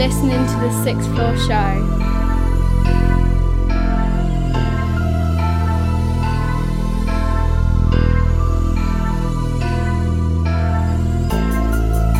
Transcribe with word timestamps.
listening 0.00 0.46
to 0.46 0.56
the 0.60 0.82
Sixth 0.82 1.06
Floor 1.12 1.36
Show. 1.36 1.52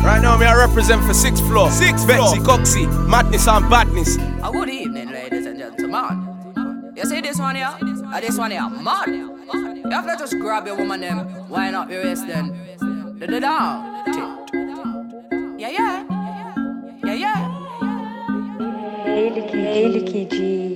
Right 0.05 0.21
now, 0.21 0.37
me 0.37 0.45
I 0.45 0.55
represent 0.55 1.03
for 1.03 1.15
sixth 1.15 1.43
floor. 1.47 1.71
Sixth 1.71 2.07
Betsy 2.07 2.39
floor. 2.41 2.59
Coxie, 2.59 2.85
madness 3.09 3.47
and 3.47 3.67
badness. 3.67 4.17
A 4.17 4.51
good 4.51 4.69
evening, 4.69 5.09
ladies 5.09 5.47
and 5.47 5.57
gentlemen. 5.57 6.93
You 6.95 7.05
see 7.05 7.21
this 7.21 7.39
one 7.39 7.55
here? 7.55 7.65
Uh, 7.65 8.19
this 8.19 8.37
one 8.37 8.51
here, 8.51 8.69
man. 8.69 9.11
You 9.83 9.89
have 9.89 10.05
to 10.05 10.17
just 10.19 10.37
grab 10.37 10.67
your 10.67 10.77
woman 10.77 11.01
them, 11.01 11.49
wind 11.49 11.75
up 11.75 11.89
your 11.89 12.03
waist 12.03 12.27
then. 12.27 13.17
Da 13.17 13.25
da 13.25 13.39
down. 13.39 13.90
G. 19.71 20.75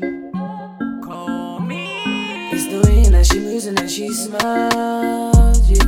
Call 1.04 1.60
me. 1.60 2.02
It's 2.54 2.66
the 2.68 2.82
way 2.86 3.04
that 3.10 3.26
she 3.26 3.40
moves 3.40 3.66
and 3.66 3.78
that 3.78 3.90
she 3.90 4.08
smiles, 4.14 5.70
yeah. 5.70 5.84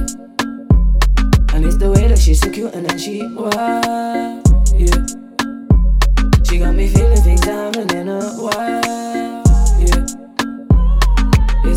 And 1.55 1.65
it's 1.65 1.77
the 1.77 1.89
way 1.89 2.09
that 2.09 2.19
she's 2.19 2.41
so 2.41 2.51
cute 2.51 2.73
and 2.73 2.85
then 2.85 2.97
she 2.99 3.25
wild, 3.27 4.45
yeah. 4.75 5.05
She 6.43 6.59
got 6.59 6.75
me 6.75 6.89
feeling 6.89 7.21
things 7.21 7.45
happening 7.45 7.97
in 7.97 8.09
a 8.09 8.21
while. 8.33 9.36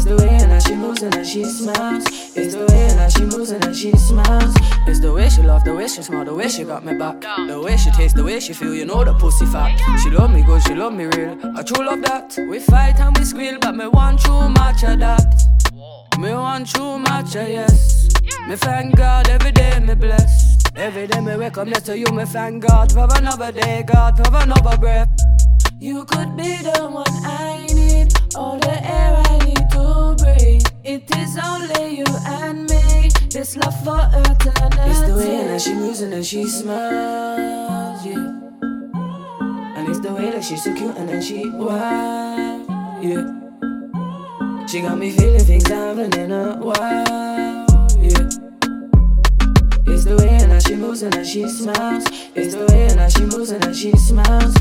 It's 0.01 0.09
the 0.09 0.17
way 0.17 0.39
that 0.39 0.63
she 0.63 0.75
moves 0.77 1.03
and 1.03 1.13
that 1.13 1.27
she 1.27 1.45
smiles. 1.45 2.05
It's 2.35 2.55
the 2.55 2.65
way 2.73 2.89
that 2.89 3.13
she 3.13 3.21
moves 3.21 3.51
and 3.51 3.63
that 3.63 3.77
she 3.77 3.93
smiles. 3.99 4.55
It's 4.89 4.99
the 4.99 5.13
way 5.13 5.29
she 5.29 5.43
love, 5.43 5.63
the 5.63 5.75
way 5.75 5.89
she 5.89 6.01
smile, 6.01 6.25
the 6.25 6.33
way 6.33 6.49
she 6.49 6.65
got 6.65 6.87
me 6.87 6.95
back. 6.95 7.21
The 7.21 7.61
way 7.61 7.77
she 7.77 7.91
taste, 7.91 8.17
the 8.17 8.25
way 8.25 8.41
she 8.41 8.55
feel, 8.55 8.75
you 8.75 8.87
know 8.87 9.05
the 9.05 9.13
pussy 9.13 9.45
fat. 9.45 9.77
She 10.01 10.09
love 10.09 10.33
me 10.33 10.43
good, 10.43 10.63
she 10.63 10.75
love 10.75 10.95
me 10.95 11.05
real. 11.05 11.37
I 11.55 11.63
true 11.63 11.85
love 11.85 12.01
that. 12.01 12.35
We 12.49 12.61
fight 12.61 12.99
and 12.99 13.15
we 13.19 13.25
squeal, 13.25 13.59
but 13.61 13.77
me 13.77 13.89
want 13.89 14.21
true 14.21 14.49
match 14.49 14.85
of 14.85 15.01
that. 15.01 15.45
Me 16.19 16.33
want 16.33 16.71
true 16.71 16.99
match 16.99 17.37
of 17.37 17.47
yes. 17.47 18.09
Me 18.49 18.57
thank 18.57 18.97
God 18.97 19.29
every 19.29 19.53
day 19.53 19.79
me 19.81 19.93
bless. 19.93 20.65
Every 20.77 21.09
day 21.09 21.21
me 21.21 21.37
wake 21.37 21.59
up 21.59 21.69
next 21.69 21.85
to 21.85 21.99
you, 21.99 22.07
me 22.07 22.25
thank 22.25 22.67
God 22.67 22.91
for 22.91 23.07
another 23.19 23.53
day, 23.53 23.85
God 23.87 24.17
for 24.17 24.35
another 24.35 24.79
breath. 24.79 25.11
You 25.79 26.07
could 26.07 26.39
be 26.39 26.57
the 26.63 26.89
one 26.91 27.05
I 27.23 27.67
need, 27.75 28.15
all 28.35 28.59
the 28.59 28.83
air 28.83 29.23
I 29.27 29.30
breathe. 30.21 30.63
It 30.85 31.05
is 31.17 31.39
only 31.39 31.99
you 31.99 32.05
and 32.27 32.69
me, 32.71 33.11
this 33.29 33.57
love 33.57 33.77
for 33.85 34.01
eternity. 34.13 34.91
It's 34.91 35.01
the 35.03 35.15
way 35.17 35.47
that 35.49 35.61
she 35.61 35.75
moves 35.75 36.01
and 36.01 36.13
then 36.13 36.23
she 36.23 36.45
smiles, 36.47 38.05
yeah. 38.05 38.17
And 39.77 39.89
it's 39.89 40.01
the 40.01 40.13
way 40.13 40.31
that 40.31 40.45
she's 40.45 40.63
so 40.65 40.75
cute 40.75 40.97
and 40.97 41.09
then 41.09 41.23
she 41.23 41.49
wild, 41.51 42.69
yeah. 43.03 43.25
She 44.67 44.81
got 44.83 44.99
me 44.99 45.11
feeling 45.11 45.45
things 45.45 45.67
happening 45.69 46.13
in 46.21 46.33
a 46.33 46.57
while, 46.57 47.67
yeah. 47.99 48.29
It's 49.93 50.05
the 50.05 50.17
way 50.17 50.39
that 50.39 50.63
she 50.67 50.77
moves 50.77 51.03
and 51.03 51.13
that 51.13 51.27
she 51.27 51.49
smiles. 51.49 52.05
It's 52.35 52.55
the 52.55 52.67
way 52.67 52.89
that 52.89 53.13
she 53.13 53.23
moves 53.23 53.51
and 53.51 53.63
that 53.63 53.75
she 53.77 53.91
smiles. 53.97 54.55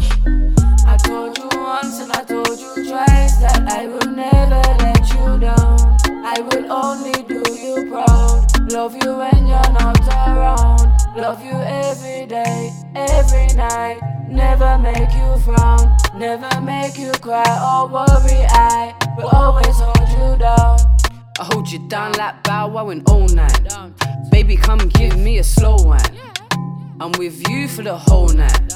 I 0.85 0.97
told 0.97 1.37
you 1.37 1.47
once 1.53 1.99
and 1.99 2.11
I 2.11 2.23
told 2.23 2.59
you 2.59 2.89
twice 2.89 3.08
I 3.43 3.87
will 3.87 4.11
never 4.11 4.61
let 4.83 5.07
you 5.13 5.39
down. 5.39 5.97
I 6.25 6.39
will 6.41 6.71
only 6.71 7.23
do 7.23 7.43
you 7.53 7.89
proud. 7.89 8.71
Love 8.71 8.95
you 8.95 9.17
when 9.17 9.47
you're 9.47 9.71
not 9.71 9.99
around. 10.07 10.91
Love 11.15 11.43
you 11.43 11.53
every 11.53 12.25
day, 12.25 12.71
every 12.95 13.47
night. 13.55 13.99
Never 14.29 14.77
make 14.77 15.11
you 15.13 15.37
frown, 15.39 15.97
never 16.15 16.61
make 16.61 16.97
you 16.97 17.11
cry 17.13 17.43
or 17.63 17.87
worry. 17.87 18.45
I 18.49 18.93
will 19.17 19.29
always 19.29 19.75
hold 19.77 20.09
you 20.09 20.37
down. 20.37 20.79
I 21.39 21.43
hold 21.51 21.71
you 21.71 21.79
down 21.87 22.11
like 22.13 22.43
Bow 22.43 22.67
Wow 22.67 22.89
and 22.89 23.07
all 23.09 23.27
night. 23.27 23.73
Baby, 24.29 24.55
come 24.55 24.87
give 24.89 25.17
me 25.17 25.39
a 25.39 25.43
slow 25.43 25.77
one. 25.77 26.01
I'm 26.99 27.11
with 27.13 27.49
you 27.49 27.67
for 27.67 27.81
the 27.81 27.97
whole 27.97 28.29
night. 28.29 28.73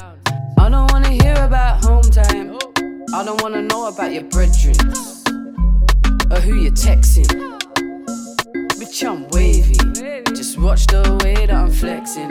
I 0.58 0.68
don't 0.68 0.90
wanna 0.90 1.10
hear 1.10 1.34
about 1.44 1.84
home 1.84 2.02
time. 2.02 2.58
I 3.14 3.22
don't 3.22 3.40
wanna 3.42 3.62
know 3.62 3.86
about 3.86 4.12
your 4.12 4.24
brethren 4.24 4.74
or 6.32 6.40
who 6.40 6.56
you're 6.56 6.72
texting. 6.72 7.28
Bitch, 8.74 9.08
I'm 9.08 9.28
wavy. 9.28 9.78
Just 10.34 10.58
watch 10.58 10.84
the 10.88 11.00
way 11.22 11.46
that 11.46 11.52
I'm 11.52 11.70
flexing. 11.70 12.28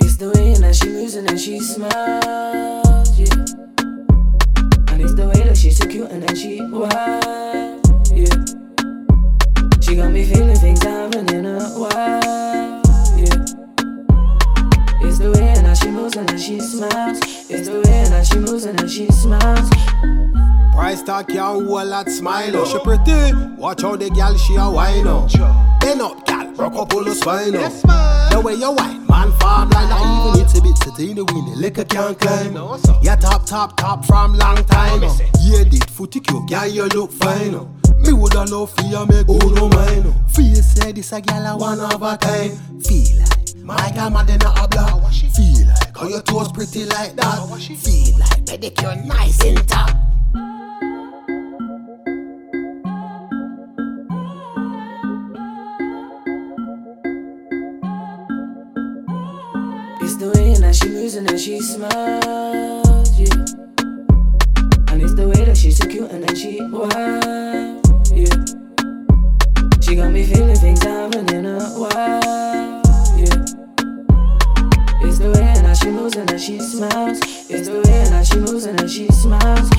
It's 0.00 0.16
the 0.16 0.32
way 0.34 0.54
that 0.54 0.74
she 0.74 0.88
moves 0.88 1.16
and 1.16 1.28
then 1.28 1.36
she 1.36 1.60
smiles, 1.60 3.10
yeah. 3.20 3.34
And 4.88 5.02
it's 5.02 5.14
the 5.14 5.30
way 5.34 5.42
that 5.46 5.58
she's 5.58 5.76
so 5.76 5.86
cute 5.86 6.10
and 6.10 6.22
then 6.22 6.34
she 6.34 6.62
wild, 6.62 8.08
yeah. 8.08 8.40
She 9.82 9.96
got 9.96 10.10
me 10.10 10.24
feeling 10.24 10.56
things 10.56 10.82
happening 10.82 11.44
in 11.44 11.44
a 11.44 11.60
while, 11.78 12.80
yeah. 13.20 13.44
It's 15.06 15.18
the 15.18 15.30
way 15.30 15.52
that 15.52 15.63
she 15.84 15.90
moves 15.90 16.16
and 16.16 16.28
that 16.28 16.40
she 16.40 16.60
smiles. 16.60 17.18
It's 17.50 17.68
the 17.68 17.76
way 17.76 18.04
that 18.08 18.26
she 18.26 18.38
moves 18.38 18.64
and 18.64 18.78
that 18.78 18.88
she 18.88 19.06
smiles. 19.12 19.68
Price 20.74 21.02
tag 21.02 21.28
can't 21.28 21.66
hold 21.66 21.90
that 21.92 22.08
smile 22.08 22.56
up. 22.56 22.66
She 22.66 22.78
pretty, 22.78 23.34
watch 23.60 23.82
how 23.82 23.94
the 23.96 24.08
gal 24.10 24.34
she 24.36 24.56
a 24.56 24.70
wine 24.70 25.06
up. 25.06 25.30
Bend 25.80 26.00
up, 26.00 26.24
gal, 26.26 26.52
rock 26.54 26.74
up 26.74 26.94
all 26.94 27.04
the 27.04 27.14
spine 27.14 27.54
up. 27.56 27.72
The 28.32 28.40
way 28.40 28.54
you 28.54 28.72
wine, 28.72 29.06
man, 29.06 29.30
farm 29.38 29.68
like 29.70 29.88
that. 29.88 30.32
Even 30.32 30.42
it's 30.42 30.58
a 30.58 30.62
bit 30.62 30.76
sitting 30.78 31.16
the 31.16 31.24
wind, 31.26 31.52
the 31.52 31.56
liquor 31.56 31.84
can't 31.84 32.18
climb. 32.18 32.56
Yeah, 33.02 33.16
top, 33.16 33.44
top, 33.44 33.76
top 33.76 34.06
from 34.06 34.38
long 34.38 34.64
time. 34.64 35.04
Oh. 35.04 35.18
Yeah, 35.42 35.64
did 35.64 35.90
footy 35.90 36.20
cute, 36.20 36.48
gal, 36.48 36.66
you 36.66 36.86
look 36.88 37.12
fine. 37.12 37.54
up. 37.54 37.68
Me 38.00 38.12
woulda 38.12 38.44
love 38.44 38.72
for 38.74 38.84
you, 38.86 39.04
make 39.06 39.26
who 39.26 39.38
no 39.54 39.68
mind. 39.68 40.06
up. 40.06 40.30
Feel 40.30 40.54
say 40.56 40.92
this 40.92 41.12
a 41.12 41.20
gal 41.20 41.44
a 41.44 41.58
one 41.58 41.80
of 41.80 42.02
a 42.02 42.16
kind. 42.16 42.84
Feel 42.84 43.33
like 43.66 43.78
my 43.78 43.90
gal 43.94 44.10
mad 44.10 44.30
in 44.30 44.36
a 44.36 44.68
block. 44.68 45.12
Feel 45.12 45.66
like 45.66 45.96
how 45.96 46.08
your 46.08 46.22
toes 46.22 46.52
pretty 46.52 46.84
like 46.84 47.16
that. 47.16 47.48
Feel 47.58 48.18
like 48.18 48.44
pedicure 48.44 49.04
nice 49.06 49.44
intact. 49.44 49.96
It's 60.00 60.16
the 60.16 60.30
way 60.34 60.54
that 60.54 60.74
she 60.74 60.88
moves 60.90 61.14
and 61.16 61.26
then 61.26 61.38
she 61.38 61.60
smiles, 61.60 63.18
yeah. 63.18 63.34
And 64.92 65.02
it's 65.02 65.14
the 65.14 65.26
way 65.26 65.44
that 65.44 65.56
she's 65.56 65.78
so 65.78 65.88
cute 65.88 66.10
and 66.10 66.22
then 66.22 66.36
she 66.36 66.60
wild, 66.60 66.92
yeah. 68.12 68.44
She 69.80 69.96
got 69.96 70.12
me 70.12 70.24
feeling 70.26 70.56
things 70.56 70.82
happening 70.82 71.34
in 71.34 71.46
a 71.46 71.58
while, 71.70 72.20
yeah. 72.22 72.83
It's 75.06 75.18
the 75.18 75.26
way 75.26 75.34
that 75.34 75.76
she 75.76 75.90
moves 75.90 76.16
and 76.16 76.28
that 76.30 76.40
she 76.40 76.58
smiles. 76.58 77.18
It's 77.50 77.68
the 77.68 77.76
way 77.76 78.04
that 78.08 78.26
she 78.26 78.38
moves 78.38 78.64
and 78.64 78.78
that 78.78 78.90
she 78.90 79.06
smiles. 79.08 79.70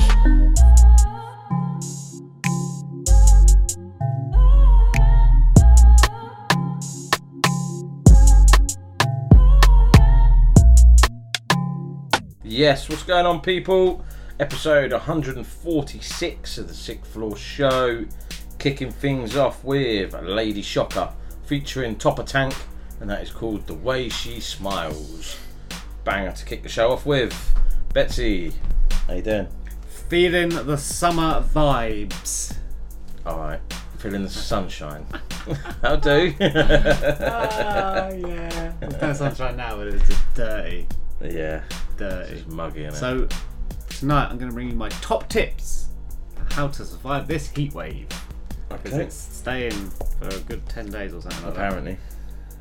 Yes, 12.44 12.88
what's 12.88 13.02
going 13.02 13.26
on, 13.26 13.40
people? 13.40 14.04
Episode 14.38 14.92
146 14.92 16.58
of 16.58 16.68
the 16.68 16.74
Sixth 16.74 17.10
Floor 17.10 17.36
Show. 17.36 18.04
Kicking 18.58 18.92
things 18.92 19.36
off 19.36 19.64
with 19.64 20.14
Lady 20.22 20.62
Shocker 20.62 21.12
featuring 21.44 21.96
Toppa 21.96 22.24
Tank, 22.24 22.54
and 23.00 23.10
that 23.10 23.22
is 23.22 23.30
called 23.30 23.66
The 23.66 23.74
Way 23.74 24.08
She 24.08 24.40
Smiles. 24.40 25.38
Banger 26.04 26.32
to 26.32 26.44
kick 26.44 26.62
the 26.62 26.68
show 26.68 26.92
off 26.92 27.04
with. 27.04 27.54
Betsy, 27.92 28.52
how 29.06 29.14
you 29.14 29.22
doing? 29.22 29.48
Feeling 30.08 30.50
the 30.50 30.76
summer 30.76 31.42
vibes. 31.42 32.54
Alright, 33.26 33.60
feeling 33.98 34.22
the 34.22 34.30
sunshine. 34.30 35.04
How 35.82 35.96
do? 35.96 36.34
Ah, 36.40 38.08
yeah. 38.10 38.72
There's 38.80 39.00
no 39.00 39.12
sunshine 39.12 39.56
now, 39.56 39.76
but 39.76 39.88
it's 39.88 40.08
just 40.08 40.34
dirty. 40.34 40.86
yeah, 41.20 41.62
Dirty. 41.96 42.34
it's 42.34 42.46
muggy, 42.46 42.80
innit? 42.80 42.94
So, 42.94 43.28
tonight 43.88 44.28
I'm 44.28 44.38
going 44.38 44.50
to 44.50 44.54
bring 44.54 44.68
you 44.70 44.76
my 44.76 44.88
top 44.88 45.28
tips 45.28 45.88
on 46.38 46.46
how 46.50 46.68
to 46.68 46.84
survive 46.84 47.26
this 47.26 47.48
heat 47.50 47.74
wave. 47.74 48.08
Because 48.68 48.94
okay. 48.94 49.04
it's 49.04 49.16
staying 49.16 49.90
for 50.18 50.28
a 50.28 50.38
good 50.40 50.68
10 50.68 50.90
days 50.90 51.14
or 51.14 51.22
something 51.22 51.44
like 51.44 51.54
that. 51.54 51.98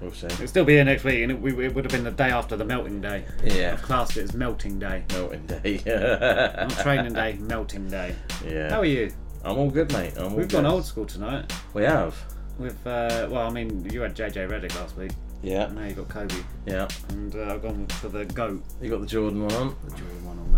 We'll 0.02 0.12
see. 0.12 0.28
It'll 0.28 0.48
still 0.48 0.66
be 0.66 0.74
here 0.74 0.84
next 0.84 1.04
week, 1.04 1.24
and 1.24 1.32
it, 1.32 1.42
we- 1.42 1.66
it 1.66 1.74
would 1.74 1.86
have 1.86 1.92
been 1.92 2.04
the 2.04 2.12
day 2.12 2.30
after 2.30 2.56
the 2.58 2.66
melting 2.66 3.02
day. 3.02 3.24
Yeah. 3.44 3.74
I've 3.74 3.82
classed 3.82 4.18
it 4.18 4.24
as 4.24 4.34
melting 4.34 4.78
day. 4.80 5.04
Melting 5.14 5.46
day. 5.48 5.82
Not 6.68 6.70
training 6.82 7.14
day, 7.14 7.34
melting 7.40 7.90
day. 7.90 8.16
yeah. 8.46 8.70
How 8.70 8.82
are 8.82 8.86
you? 8.86 9.12
I'm 9.44 9.58
all 9.58 9.70
good, 9.70 9.92
mate. 9.94 10.14
I'm 10.18 10.24
all 10.26 10.30
We've 10.32 10.48
good. 10.48 10.64
gone 10.64 10.66
old 10.66 10.86
school 10.86 11.06
tonight. 11.06 11.52
We 11.74 11.84
have. 11.84 12.16
With, 12.58 12.76
uh, 12.88 13.28
well, 13.30 13.48
I 13.48 13.50
mean, 13.50 13.88
you 13.92 14.02
had 14.02 14.16
JJ 14.16 14.50
Redick 14.50 14.76
last 14.76 14.96
week. 14.98 15.12
Yeah, 15.44 15.68
Now 15.68 15.86
you 15.86 15.94
got 15.94 16.10
Kobe, 16.10 16.34
yeah. 16.66 16.88
and 17.10 17.36
uh, 17.36 17.54
I've 17.54 17.62
gone 17.62 17.86
for 17.88 18.08
the 18.10 18.26
goat. 18.26 18.64
You 18.82 18.90
got 18.90 19.02
the 19.02 19.06
Jordan 19.08 19.44
one 19.44 19.54
on. 19.54 19.76
The 19.86 19.92
Jordan 19.92 20.26
one 20.26 20.40
on, 20.40 20.54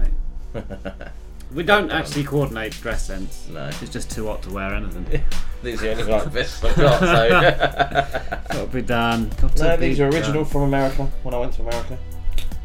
mate. 0.94 1.08
we 1.54 1.64
don't 1.64 1.92
actually 1.92 2.24
coordinate 2.24 2.74
dress 2.74 3.06
sense. 3.08 3.48
No. 3.50 3.68
It's 3.68 3.90
just 3.90 4.12
too 4.12 4.28
hot 4.28 4.42
to 4.44 4.52
wear 4.52 4.74
anything. 4.74 5.06
These 5.64 5.82
are 5.82 5.96
the 5.96 6.02
only 6.02 6.14
like 6.14 6.28
vests 6.28 6.64
I've 6.64 6.76
got. 6.76 7.00
So. 7.00 7.30
Got 8.58 8.62
to 8.62 8.68
be 8.68 8.82
done. 8.82 9.30
Got 9.42 9.56
to 9.58 9.64
no, 9.64 9.78
be 9.78 9.88
these 9.88 10.00
are 10.00 10.08
original 10.08 10.44
done. 10.44 10.46
from 10.46 10.62
America. 10.64 11.06
When 11.24 11.34
I 11.34 11.40
went 11.40 11.54
to 11.54 11.62
America, 11.62 11.98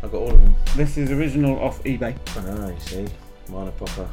I 0.02 0.06
got 0.06 0.14
all 0.14 0.30
of 0.30 0.40
them. 0.40 0.54
This 0.76 0.98
is 0.98 1.10
original 1.10 1.58
off 1.60 1.82
eBay. 1.84 2.16
Ah, 2.36 2.68
you 2.68 2.80
see, 2.80 3.06
mine 3.48 3.68
are 3.68 3.72
proper. 3.72 4.08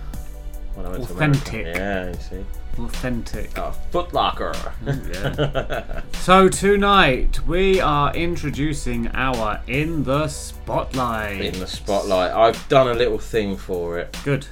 When 0.76 0.86
I 0.86 0.90
went 0.90 1.04
Authentic. 1.04 1.44
to 1.44 1.72
America. 1.72 1.80
Yeah, 1.80 2.08
you 2.38 2.44
see. 2.44 2.82
Authentic. 2.84 3.58
A 3.58 3.74
Foot 3.92 4.14
Locker. 4.14 4.54
Yeah. 4.86 6.02
so 6.14 6.48
tonight 6.48 7.46
we 7.46 7.82
are 7.82 8.14
introducing 8.16 9.08
our 9.10 9.60
in 9.68 10.04
the 10.04 10.28
spotlight. 10.30 11.42
In 11.42 11.60
the 11.60 11.68
spotlight. 11.68 12.32
I've 12.32 12.70
done 12.70 12.88
a 12.88 12.94
little 12.94 13.20
thing 13.20 13.58
for 13.58 14.00
it, 14.00 14.16
Good. 14.24 14.48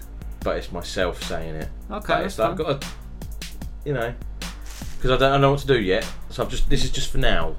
But 0.48 0.56
it's 0.56 0.72
myself 0.72 1.22
saying 1.24 1.56
it. 1.56 1.68
Okay, 1.92 2.08
But 2.08 2.08
that's 2.08 2.26
it's 2.26 2.40
like, 2.40 2.52
I've 2.52 2.58
got 2.58 2.82
to, 2.82 2.88
you 3.84 3.94
know, 3.94 4.14
because 4.96 5.12
I 5.12 5.18
don't 5.18 5.34
I 5.34 5.38
know 5.38 5.52
what 5.52 5.60
to 5.60 5.68
do 5.68 5.78
yet. 5.78 6.10
So 6.30 6.42
I've 6.42 6.50
just 6.50 6.70
this 6.70 6.86
is 6.86 6.90
just 6.92 7.12
for 7.12 7.18
now. 7.18 7.58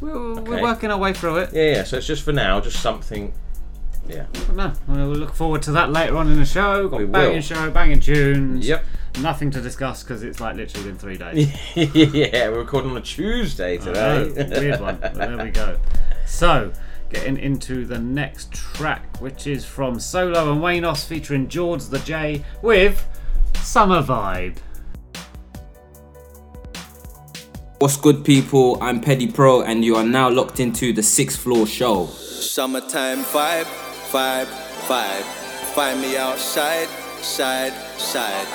We're, 0.00 0.10
Okay. 0.16 0.50
we're 0.50 0.62
working 0.62 0.90
our 0.90 0.96
way 0.96 1.12
through 1.12 1.36
it. 1.36 1.50
Yeah, 1.52 1.62
yeah. 1.74 1.84
So 1.84 1.98
it's 1.98 2.06
just 2.06 2.22
for 2.22 2.32
now, 2.32 2.58
just 2.62 2.80
something. 2.80 3.34
Yeah. 4.08 4.24
No, 4.54 4.72
we'll 4.88 5.08
look 5.08 5.34
forward 5.34 5.60
to 5.64 5.72
that 5.72 5.92
later 5.92 6.16
on 6.16 6.28
in 6.28 6.38
the 6.38 6.46
show. 6.46 6.88
Got 6.88 7.00
We 7.00 7.04
banging 7.04 7.34
will. 7.34 7.42
show, 7.42 7.70
banging 7.70 8.00
tunes. 8.00 8.66
Yep. 8.66 8.84
Nothing 9.20 9.50
to 9.50 9.60
discuss 9.60 10.02
because 10.02 10.22
it's 10.22 10.40
like 10.40 10.56
literally 10.56 10.88
been 10.88 10.98
three 10.98 11.18
days. 11.18 11.52
yeah, 11.76 12.48
we're 12.48 12.60
recording 12.60 12.92
on 12.92 12.96
a 12.96 13.02
Tuesday 13.02 13.78
I 13.78 13.84
know, 13.84 14.28
today. 14.30 14.60
weird 14.60 14.80
one. 14.80 14.96
But 14.96 15.14
there 15.14 15.36
we 15.36 15.50
go. 15.50 15.78
So, 16.26 16.72
getting 17.10 17.36
into 17.36 17.84
the 17.84 17.98
next 17.98 18.52
track, 18.52 19.20
which 19.20 19.46
is 19.46 19.64
from 19.64 20.00
Solo 20.00 20.52
and 20.52 20.62
Waynos 20.62 21.04
featuring 21.04 21.48
Jordz 21.48 21.90
the 21.90 21.98
J 22.00 22.44
with 22.62 23.06
Summer 23.56 24.02
Vibe. 24.02 24.56
What's 27.78 27.96
good, 27.96 28.24
people? 28.24 28.76
I'm 28.82 29.00
Petty 29.00 29.26
Pro, 29.26 29.62
and 29.62 29.84
you 29.84 29.96
are 29.96 30.04
now 30.04 30.28
locked 30.28 30.60
into 30.60 30.92
the 30.92 31.02
Sixth 31.02 31.40
Floor 31.40 31.66
Show. 31.66 32.06
Summertime 32.06 33.20
vibe, 33.24 33.64
vibe, 34.10 34.48
vibe. 34.86 35.22
Find 35.74 36.00
me 36.00 36.16
outside, 36.16 36.88
side, 37.22 37.72
side. 37.98 38.46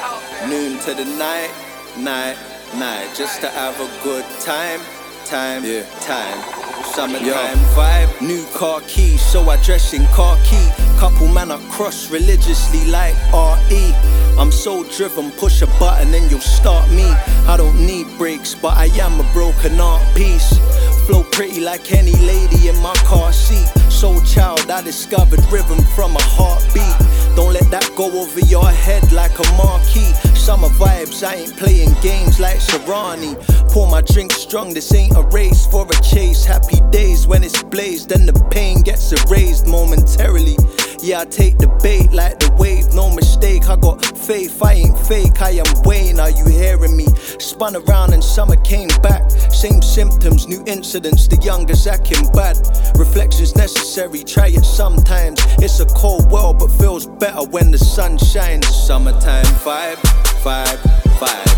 Noon 0.47 0.77
to 0.81 0.93
the 0.93 1.05
night, 1.17 1.51
night, 1.97 2.37
night. 2.75 3.15
Just 3.15 3.41
to 3.41 3.49
have 3.49 3.79
a 3.79 4.03
good 4.03 4.25
time, 4.41 4.79
time, 5.25 5.65
yeah. 5.65 5.85
time. 6.01 6.64
Summertime 6.93 7.57
vibe, 7.75 8.21
new 8.21 8.45
car 8.53 8.79
key, 8.87 9.17
so 9.17 9.49
I 9.49 9.61
dress 9.63 9.93
in 9.93 10.05
car 10.07 10.37
key. 10.45 10.69
Couple 10.97 11.27
man 11.27 11.51
I 11.51 11.57
cross 11.69 12.09
religiously 12.09 12.85
like 12.85 13.15
RE. 13.33 13.93
I'm 14.37 14.51
so 14.51 14.83
driven, 14.95 15.31
push 15.31 15.61
a 15.61 15.67
button 15.79 16.13
and 16.13 16.29
you'll 16.31 16.39
start 16.39 16.89
me. 16.91 17.05
I 17.47 17.57
don't 17.57 17.85
need 17.85 18.07
brakes, 18.17 18.55
but 18.55 18.77
I 18.77 18.85
am 19.01 19.19
a 19.19 19.33
broken 19.33 19.79
art 19.79 20.03
piece. 20.15 20.57
Flow 21.05 21.23
pretty 21.23 21.61
like 21.61 21.91
any 21.91 22.15
lady 22.25 22.69
in 22.69 22.77
my 22.81 22.93
car 23.05 23.33
seat. 23.33 23.67
Soul 23.91 24.21
child, 24.21 24.69
I 24.69 24.81
discovered 24.81 25.43
rhythm 25.51 25.79
from 25.95 26.15
a 26.15 26.21
heartbeat. 26.21 27.24
Don't 27.35 27.53
let 27.53 27.69
that 27.71 27.91
go 27.95 28.05
over 28.05 28.39
your 28.39 28.69
head 28.69 29.11
like 29.11 29.37
a 29.39 29.51
marquee. 29.57 30.13
Summer 30.35 30.69
vibes, 30.69 31.25
I 31.25 31.35
ain't 31.35 31.57
playing 31.57 31.93
games 32.01 32.39
like 32.39 32.57
Serrani. 32.57 33.35
Pour 33.71 33.89
my 33.89 34.01
drink 34.01 34.31
strong, 34.31 34.73
this 34.73 34.93
ain't 34.93 35.17
a 35.17 35.23
race 35.23 35.65
for 35.67 35.85
a 35.85 36.01
chase. 36.01 36.45
Happy 36.45 36.79
days 36.91 37.27
when 37.27 37.43
it's 37.43 37.61
blazed, 37.63 38.09
then 38.09 38.25
the 38.25 38.33
pain 38.51 38.81
gets 38.81 39.11
erased 39.11 39.67
momentarily. 39.67 40.55
Yeah, 41.01 41.21
I 41.21 41.25
take 41.25 41.57
the 41.57 41.67
bait 41.83 42.11
like 42.13 42.39
the 42.39 42.51
wave, 42.53 42.93
no 42.93 43.13
mistake. 43.13 43.69
I 43.69 43.75
got 43.75 44.03
faith, 44.17 44.63
I 44.63 44.73
ain't 44.73 44.97
fake, 44.97 45.41
I 45.41 45.51
am 45.51 45.65
Wayne. 45.83 46.19
Are 46.19 46.31
you 46.31 46.45
hearing 46.45 46.95
me? 46.95 47.05
Spun 47.37 47.75
around 47.75 48.13
and 48.13 48.23
summer 48.23 48.55
came 48.55 48.87
back. 49.03 49.29
Same 49.51 49.81
symptoms, 49.81 50.47
new 50.47 50.63
incidents, 50.65 51.27
the 51.27 51.37
youngest 51.37 51.85
acting 51.85 52.25
bad. 52.31 52.57
Reflections 52.97 53.55
necessary, 53.55 54.23
try 54.23 54.47
it 54.47 54.65
sometimes. 54.65 55.39
It's 55.59 55.79
a 55.79 55.85
cold 55.85 56.31
world, 56.31 56.59
but 56.59 56.69
feels 56.69 57.05
better 57.25 57.49
when 57.49 57.71
the 57.71 57.77
sun 57.77 58.19
shines. 58.19 58.67
Summertime 58.67 59.49
vibe, 59.65 59.99
vibe, 60.45 60.79
vibe. 61.19 61.55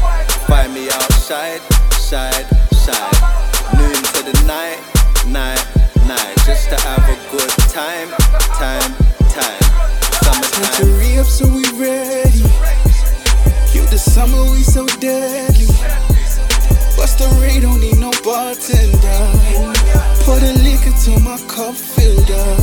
Find 0.48 0.74
me 0.74 0.88
outside, 0.88 1.60
side, 1.92 2.46
side. 2.72 3.18
Noon 3.78 4.00
to 4.14 4.20
the 4.30 4.36
night, 4.48 4.80
night, 5.28 5.64
night. 6.08 6.36
Just 6.46 6.70
to 6.70 6.78
have 6.88 7.04
a 7.16 7.18
good 7.34 7.52
time, 7.80 8.08
time, 8.64 8.92
time. 9.36 9.62
Time 10.24 10.42
Summertime. 10.42 10.74
to 10.80 10.86
re 11.00 11.20
up 11.20 11.26
so 11.26 11.46
we 11.50 11.64
ready. 11.76 12.44
Kill 13.72 13.88
the 13.92 14.00
summer, 14.00 14.44
we 14.52 14.64
so 14.64 14.86
deadly. 15.04 15.68
Bust 16.96 17.20
the 17.20 17.28
raid, 17.42 17.64
don't 17.64 17.82
need 17.82 17.98
no 17.98 18.12
bartender. 18.24 19.77
Pour 20.28 20.36
the 20.42 20.52
liquor 20.60 20.92
till 21.00 21.22
my 21.22 21.38
cup 21.48 21.74
filled 21.74 22.30
up. 22.32 22.60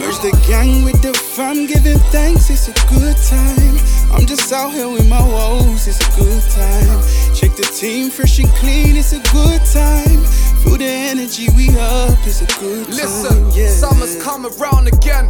Merge 0.00 0.18
the 0.24 0.32
gang 0.48 0.82
with 0.82 1.02
the 1.02 1.12
fam, 1.12 1.66
giving 1.66 1.98
thanks, 2.08 2.48
it's 2.48 2.68
a 2.68 2.76
good 2.88 3.18
time. 3.28 3.76
I'm 4.16 4.24
just 4.24 4.50
out 4.50 4.72
here 4.72 4.88
with 4.88 5.06
my 5.06 5.20
woes, 5.20 5.86
it's 5.86 6.00
a 6.00 6.10
good 6.16 6.42
time. 6.56 7.04
Check 7.34 7.54
the 7.54 7.68
team, 7.76 8.08
fresh 8.08 8.38
and 8.38 8.48
clean, 8.56 8.96
it's 8.96 9.12
a 9.12 9.20
good 9.28 9.60
time. 9.76 10.24
Feel 10.64 10.78
the 10.78 10.88
energy, 10.88 11.48
we 11.54 11.68
up, 11.76 12.16
it's 12.24 12.40
a 12.40 12.46
good 12.58 12.86
time. 12.86 12.96
Listen, 12.96 13.50
yeah. 13.52 13.68
summer's 13.68 14.16
come 14.22 14.46
around 14.46 14.88
again. 14.88 15.28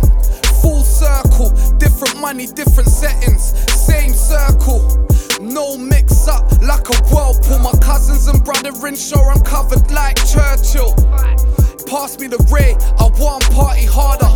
Full 0.63 0.83
circle, 0.85 1.51
different 1.79 2.21
money, 2.21 2.47
different 2.47 2.89
settings, 2.89 3.55
same 3.71 4.13
circle. 4.13 4.81
No 5.41 5.77
mix 5.79 6.29
up 6.29 6.45
like 6.61 6.89
a 6.89 6.97
whirlpool. 7.13 7.59
My 7.61 7.73
cousins 7.81 8.27
and 8.27 8.45
brother 8.45 8.71
ensure 8.87 9.31
I'm 9.31 9.41
covered 9.41 9.91
like 9.91 10.17
Churchill. 10.27 10.95
Pass 11.87 12.19
me 12.21 12.29
the 12.29 12.39
ray, 12.53 12.77
I 12.99 13.09
want 13.19 13.43
party 13.51 13.85
harder. 13.85 14.31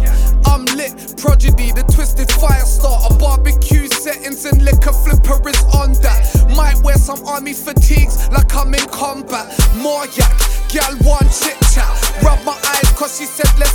I'm 0.46 0.64
lit, 0.76 1.14
prodigy, 1.18 1.72
the 1.72 1.84
twisted 1.94 2.30
fire 2.32 2.64
starter. 2.64 3.14
Barbecue 3.18 3.86
settings 3.88 4.44
and 4.44 4.62
liquor 4.64 4.92
flipper 4.92 5.38
is 5.48 5.62
on 5.74 5.92
that. 6.02 6.24
Might 6.56 6.82
wear 6.82 6.96
some 6.96 7.24
army 7.26 7.52
fatigues 7.52 8.28
like 8.30 8.54
I'm 8.56 8.74
in 8.74 8.86
combat. 8.88 9.46
More 9.76 10.06
yak, 10.18 10.34
gal 10.68 10.96
one 11.04 11.28
chit 11.30 11.58
chat. 11.72 11.90
Rub 12.22 12.42
my 12.44 12.56
eyes 12.74 12.90
cause 12.98 13.18
she 13.18 13.26
said 13.26 13.50
let's 13.58 13.73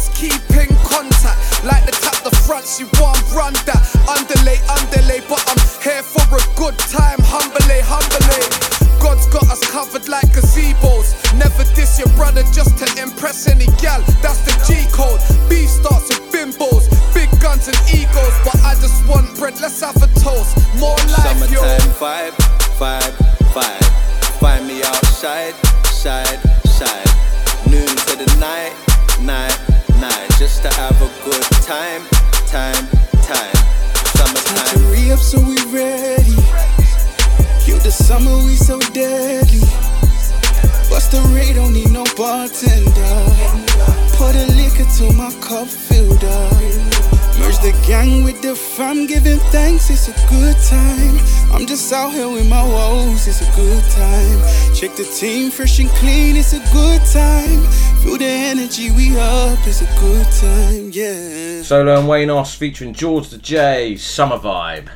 out 52.00 52.14
here 52.14 52.30
with 52.30 52.48
my 52.48 52.64
woes, 52.64 53.28
it's 53.28 53.42
a 53.42 53.56
good 53.58 53.84
time. 53.92 54.74
Check 54.74 54.96
the 54.96 55.04
team, 55.04 55.52
fresh 55.52 55.80
and 55.80 55.90
clean, 55.90 56.38
it's 56.38 56.54
a 56.54 56.60
good 56.72 57.02
time. 57.12 57.62
Feel 58.02 58.18
the 58.18 58.26
energy, 58.26 58.90
we 58.92 59.18
up, 59.20 59.60
it's 59.68 59.82
a 59.82 60.00
good 60.00 60.26
time, 60.40 60.92
yeah. 60.94 61.62
Solo 61.62 62.00
and 62.00 62.08
Waynos 62.08 62.56
featuring 62.56 62.94
Jordz 62.94 63.32
the 63.32 63.38
J. 63.38 63.98
Summer 63.98 64.38
Vibe. 64.38 64.88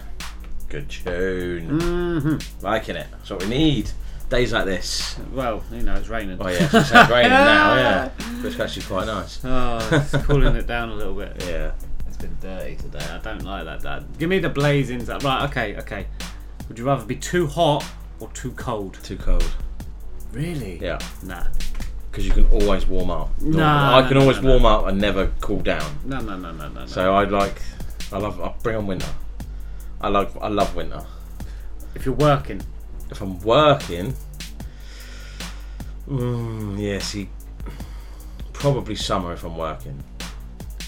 Good 0.70 0.90
tune. 0.90 1.80
Mm-hmm. 1.80 2.66
Liking 2.66 2.96
it. 2.96 3.08
That's 3.12 3.30
what 3.30 3.44
we 3.44 3.50
need. 3.50 3.92
Days 4.30 4.54
like 4.54 4.66
this. 4.66 5.20
Well, 5.34 5.62
you 5.74 5.84
know, 5.84 5.96
it's 5.96 6.08
raining. 6.08 6.38
Oh 6.40 6.48
yeah, 6.48 6.64
it's 6.64 6.74
it's 6.74 7.10
raining 7.10 7.32
now. 7.32 7.76
Yeah, 7.76 8.12
but 8.42 8.46
it's 8.46 8.60
actually 8.60 8.86
quite 8.86 9.08
nice. 9.08 9.42
Oh, 9.44 9.90
it's 9.92 10.26
cooling 10.26 10.56
it 10.56 10.68
down 10.68 10.90
a 10.90 10.96
little 10.96 11.14
bit. 11.14 11.36
Yeah. 11.46 11.74
It's 12.08 12.18
been 12.18 12.38
dirty 12.40 12.78
today. 12.78 13.06
I 13.12 13.18
don't 13.18 13.44
like 13.44 13.66
that. 13.66 13.82
Dad. 13.82 14.06
Give 14.18 14.30
me 14.30 14.40
the 14.40 14.50
blazing. 14.50 15.06
Right, 15.06 15.44
okay, 15.50 15.76
okay. 15.78 16.08
Would 16.74 16.80
you 16.80 16.86
rather 16.86 17.06
be 17.06 17.18
too 17.18 17.46
hot 17.46 17.86
or 18.20 18.30
too 18.30 18.50
cold? 18.54 18.98
Too 19.04 19.16
cold. 19.16 19.48
Really? 20.32 20.80
Yeah. 20.82 20.98
Nah. 21.22 21.44
because 22.10 22.26
you 22.26 22.34
can 22.34 22.48
always 22.48 22.88
warm 22.88 23.12
up. 23.12 23.30
No, 23.40 23.64
I 23.64 24.02
can 24.08 24.16
no, 24.16 24.22
always 24.22 24.42
no, 24.42 24.50
warm 24.50 24.66
up 24.66 24.88
and 24.88 25.00
never 25.00 25.28
cool 25.40 25.60
down. 25.60 26.00
No, 26.04 26.20
no, 26.20 26.36
no, 26.36 26.52
no, 26.52 26.70
no. 26.70 26.88
So 26.88 27.14
I 27.14 27.26
like, 27.26 27.62
I 28.12 28.18
love, 28.18 28.42
I 28.42 28.52
bring 28.64 28.76
on 28.78 28.88
winter. 28.88 29.06
I 30.02 30.08
like, 30.08 30.32
I 30.42 30.48
love 30.48 30.76
winter. 30.76 31.06
if 31.94 32.08
you're 32.08 32.16
working, 32.16 32.60
If 33.12 33.22
I'm 33.22 33.40
working, 33.42 34.16
mm, 36.10 36.82
yeah, 36.82 36.98
see, 36.98 37.30
probably 38.52 38.96
summer 38.96 39.34
if 39.34 39.44
I'm 39.44 39.58
working. 39.58 40.04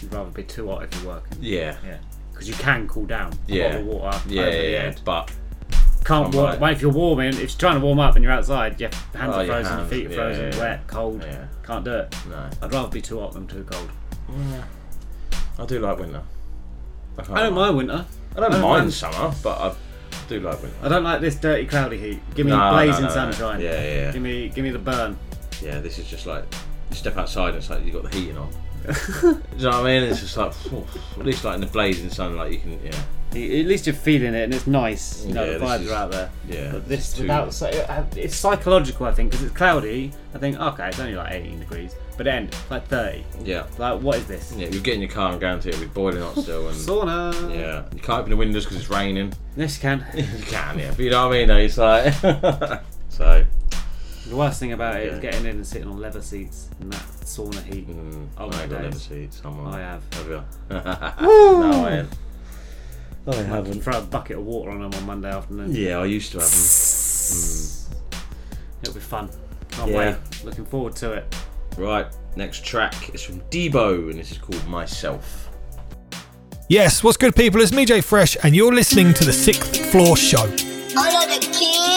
you'd 0.02 0.12
rather 0.12 0.32
be 0.32 0.42
too 0.42 0.68
hot 0.68 0.82
if 0.86 0.96
you're 0.96 1.14
working. 1.14 1.38
Yeah, 1.42 1.76
Yeah, 1.86 2.00
because 2.32 2.50
you 2.50 2.56
can 2.56 2.88
cool 2.88 3.06
down. 3.06 3.38
Yeah, 3.46 3.82
water 3.82 4.20
yeah, 4.28 4.42
over 4.42 4.52
yeah, 4.52 4.62
the 4.62 4.78
head. 4.78 5.02
But 5.06 5.32
Can't 6.06 6.34
warm. 6.34 6.46
right. 6.48 6.60
Well, 6.60 6.72
if 6.72 6.82
you're 6.82 6.92
warming, 6.92 7.30
if 7.30 7.40
you're 7.40 7.48
trying 7.50 7.80
to 7.80 7.86
warm 7.86 8.00
up 8.00 8.16
and 8.16 8.24
you're 8.24 8.32
outside, 8.32 8.80
your 8.80 8.90
hands 9.14 9.34
Oh, 9.36 9.40
are 9.40 9.44
your 9.44 9.54
frozen, 9.56 9.78
hands, 9.78 9.92
your 9.92 10.00
feet 10.02 10.12
are 10.12 10.16
frozen, 10.16 10.52
yeah, 10.54 10.60
wet, 10.60 10.88
cold. 10.88 11.24
yeah, 11.24 11.48
Can't 11.64 11.84
do 11.84 11.92
it. 11.94 12.16
no, 12.30 12.50
I'd 12.62 12.72
rather 12.74 12.90
be 12.90 13.02
too 13.02 13.20
hot 13.20 13.34
than 13.34 13.48
too 13.48 13.64
cold. 13.70 13.90
Yeah. 14.52 14.64
I 15.60 15.66
do 15.66 15.80
like 15.80 15.98
winter. 16.00 16.22
can't 17.18 17.30
I 17.32 17.44
don't 17.44 17.54
mind 17.56 17.78
winter. 17.78 18.06
I 18.36 18.40
don't 18.40 18.44
I 18.46 18.50
don't 18.50 18.62
mind 18.62 18.80
mind- 18.84 18.94
summer, 18.94 19.34
but 19.44 19.60
I 19.60 19.74
do 20.30 20.40
like 20.42 20.62
winter. 20.62 20.78
I 20.84 20.90
don't 20.90 21.04
like 21.04 21.22
this 21.22 21.36
dirty, 21.36 21.66
cloudy 21.66 21.98
heat. 21.98 22.20
Give 22.36 22.46
me 22.46 22.52
No, 22.52 22.72
blazing 22.72 23.02
no, 23.04 23.08
no. 23.08 23.14
sunshine. 23.14 23.62
Yeah, 23.62 23.72
yeah, 23.72 23.82
yeah. 23.96 24.12
Give 24.12 24.22
me, 24.22 24.50
give 24.50 24.64
me 24.64 24.70
the 24.72 24.80
burn. 24.80 25.18
Yeah, 25.62 25.80
this 25.80 25.98
is 25.98 26.08
just 26.08 26.26
like 26.28 26.44
you 26.92 26.96
step 26.96 27.18
outside 27.18 27.50
and 27.50 27.58
it's 27.58 27.70
like 27.70 27.80
you 27.86 27.92
have 27.94 28.04
got 28.04 28.12
the 28.12 28.18
heating 28.20 28.38
on. 28.38 28.50
Do 29.22 29.28
you 29.58 29.64
know 29.64 29.70
what 29.70 29.74
I 29.76 29.84
mean? 29.84 30.04
It's 30.04 30.20
just 30.22 30.38
like 30.38 30.54
phew, 30.54 30.86
at 31.20 31.26
least 31.26 31.44
like 31.44 31.56
in 31.56 31.62
the 31.62 31.68
blazing 31.68 32.10
sun, 32.10 32.36
like 32.38 32.52
you 32.52 32.60
can 32.60 32.80
yeah 32.84 32.92
At 33.32 33.66
least 33.68 33.86
you're 33.88 33.96
feeling 33.96 34.34
it, 34.34 34.44
and 34.44 34.54
it's 34.54 34.68
nice. 34.68 35.26
You 35.26 35.34
know, 35.34 35.44
Yeah, 35.44 35.54
the 35.54 35.60
this 35.60 35.70
vibes 35.70 35.82
is- 35.82 35.92
are 35.92 35.96
out 35.96 36.12
there. 36.12 36.30
yeah. 36.48 36.72
But 36.72 36.88
this 36.88 37.14
too- 37.14 37.24
without, 37.24 37.54
so- 37.54 37.68
uh, 37.68 38.04
it's 38.16 38.36
psychological, 38.36 39.06
I 39.08 39.12
think, 39.12 39.32
because 39.32 39.46
it's 39.46 39.56
cloudy. 39.56 40.12
I 40.34 40.38
think, 40.38 40.60
okay, 40.60 40.88
it's 40.88 41.00
only 41.00 41.16
like 41.16 41.34
18 41.34 41.60
degrees, 41.60 41.96
but 42.18 42.24
then 42.26 42.50
like 42.70 42.88
30. 42.88 43.24
yeah 43.44 43.66
Like, 43.78 44.02
what 44.02 44.18
is 44.18 44.26
this? 44.28 44.54
yeah. 44.58 44.68
You 44.68 44.80
get 44.80 44.94
in 44.96 45.02
your 45.02 45.10
car 45.10 45.32
and 45.32 45.40
guarantee 45.40 45.70
it'll 45.70 45.82
be 45.82 45.88
boiling 45.88 46.22
hot 46.22 46.38
still 46.38 46.68
and 46.68 46.78
Sauna. 46.78 47.34
yeah 47.56 47.84
you 47.94 48.00
can't 48.00 48.20
open 48.20 48.30
the 48.32 48.38
windows 48.38 48.64
because 48.66 48.78
it's 48.82 48.90
raining. 48.90 49.34
Yes, 49.58 49.76
you 49.78 49.82
can. 49.82 50.06
you 50.16 50.24
can 50.46 50.80
yeah, 50.80 50.90
but 50.92 51.00
you 51.00 51.10
know 51.10 51.28
what 51.28 51.36
I 51.36 51.40
mean? 51.40 51.48
Though 51.50 51.58
it's 51.58 51.78
like 51.78 52.14
so 53.10 53.46
The 54.28 54.36
worst 54.36 54.60
thing 54.60 54.72
about 54.74 54.96
it 54.96 55.08
is 55.08 55.14
Yeah. 55.16 55.20
getting 55.32 55.42
in 55.46 55.56
and 55.58 55.68
sitting 55.68 55.88
on 55.88 56.00
leather 56.00 56.22
seats 56.22 56.70
in 56.82 56.90
that 56.90 57.02
sauna 57.24 57.64
heat. 57.64 57.88
mm, 57.88 58.28
Oh 58.38 58.46
I 58.46 58.50
my 58.50 58.62
ain't 58.64 58.72
got 58.72 58.84
leather 58.84 58.98
seats. 59.00 59.42
I'm 59.46 59.68
I 59.68 59.80
have. 59.80 60.02
Have 60.14 60.28
you? 60.28 60.44
no, 60.72 61.86
I 61.86 61.98
ain't. 62.00 62.10
I 63.28 63.36
haven't. 63.36 63.82
Throw 63.82 63.98
a 64.00 64.02
bucket 64.02 64.38
of 64.38 64.46
water 64.46 64.72
on 64.72 64.82
them 64.82 64.94
on 64.94 65.06
Monday 65.06 65.30
afternoon. 65.32 65.74
Yeah, 65.76 65.98
I 66.00 66.06
used 66.06 66.32
to 66.34 66.40
have 66.40 66.50
them. 66.50 68.20
It'll 68.82 68.94
be 68.94 69.00
fun. 69.00 69.30
Can't 69.72 69.92
Yeah. 69.92 69.98
wait. 69.98 70.16
Looking 70.44 70.66
forward 70.66 70.96
to 70.98 71.14
it. 71.14 71.36
Right, 71.78 72.08
next 72.36 72.64
track 72.66 73.14
is 73.14 73.22
from 73.22 73.42
Dibo 73.52 74.10
and 74.10 74.18
this 74.20 74.32
is 74.32 74.38
called 74.38 74.66
Myself. 74.68 75.50
Yes, 76.70 77.04
what's 77.04 77.18
good, 77.18 77.36
people? 77.36 77.62
It's 77.62 77.72
me, 77.74 77.86
Jay 77.86 78.02
Fresh, 78.02 78.38
and 78.44 78.56
you're 78.56 78.74
listening 78.74 79.14
to 79.16 79.24
the 79.26 79.34
Sixth 79.34 79.86
Floor 79.92 80.16
Show. 80.18 80.48
Hola 80.96 81.28
the 81.28 81.40
kid. 81.52 81.95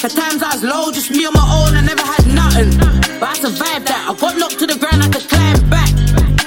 The 0.00 0.08
times 0.08 0.42
I 0.42 0.56
was 0.56 0.64
low, 0.64 0.90
just 0.90 1.10
me 1.10 1.26
on 1.28 1.34
my 1.36 1.44
own, 1.44 1.76
I 1.76 1.84
never 1.84 2.00
had 2.00 2.24
nothing. 2.32 2.72
But 3.20 3.28
I 3.28 3.34
survived 3.36 3.84
that. 3.92 4.08
I 4.08 4.16
got 4.16 4.32
knocked 4.40 4.56
to 4.60 4.66
the 4.66 4.80
ground, 4.80 5.04
I 5.04 5.12
had 5.12 5.20
to 5.20 5.28
climb 5.28 5.60
back. 5.68 5.92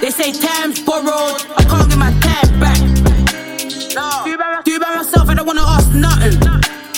They 0.01 0.09
say 0.09 0.33
time's 0.33 0.81
borrowed, 0.81 1.37
I 1.53 1.61
can't 1.61 1.85
get 1.85 2.01
my 2.01 2.09
time 2.17 2.49
back. 2.57 2.81
Do 4.65 4.71
you 4.73 4.79
by 4.81 4.97
myself, 4.97 5.29
I 5.29 5.37
don't 5.37 5.45
wanna 5.45 5.61
ask 5.69 5.93
nothing. 5.93 6.41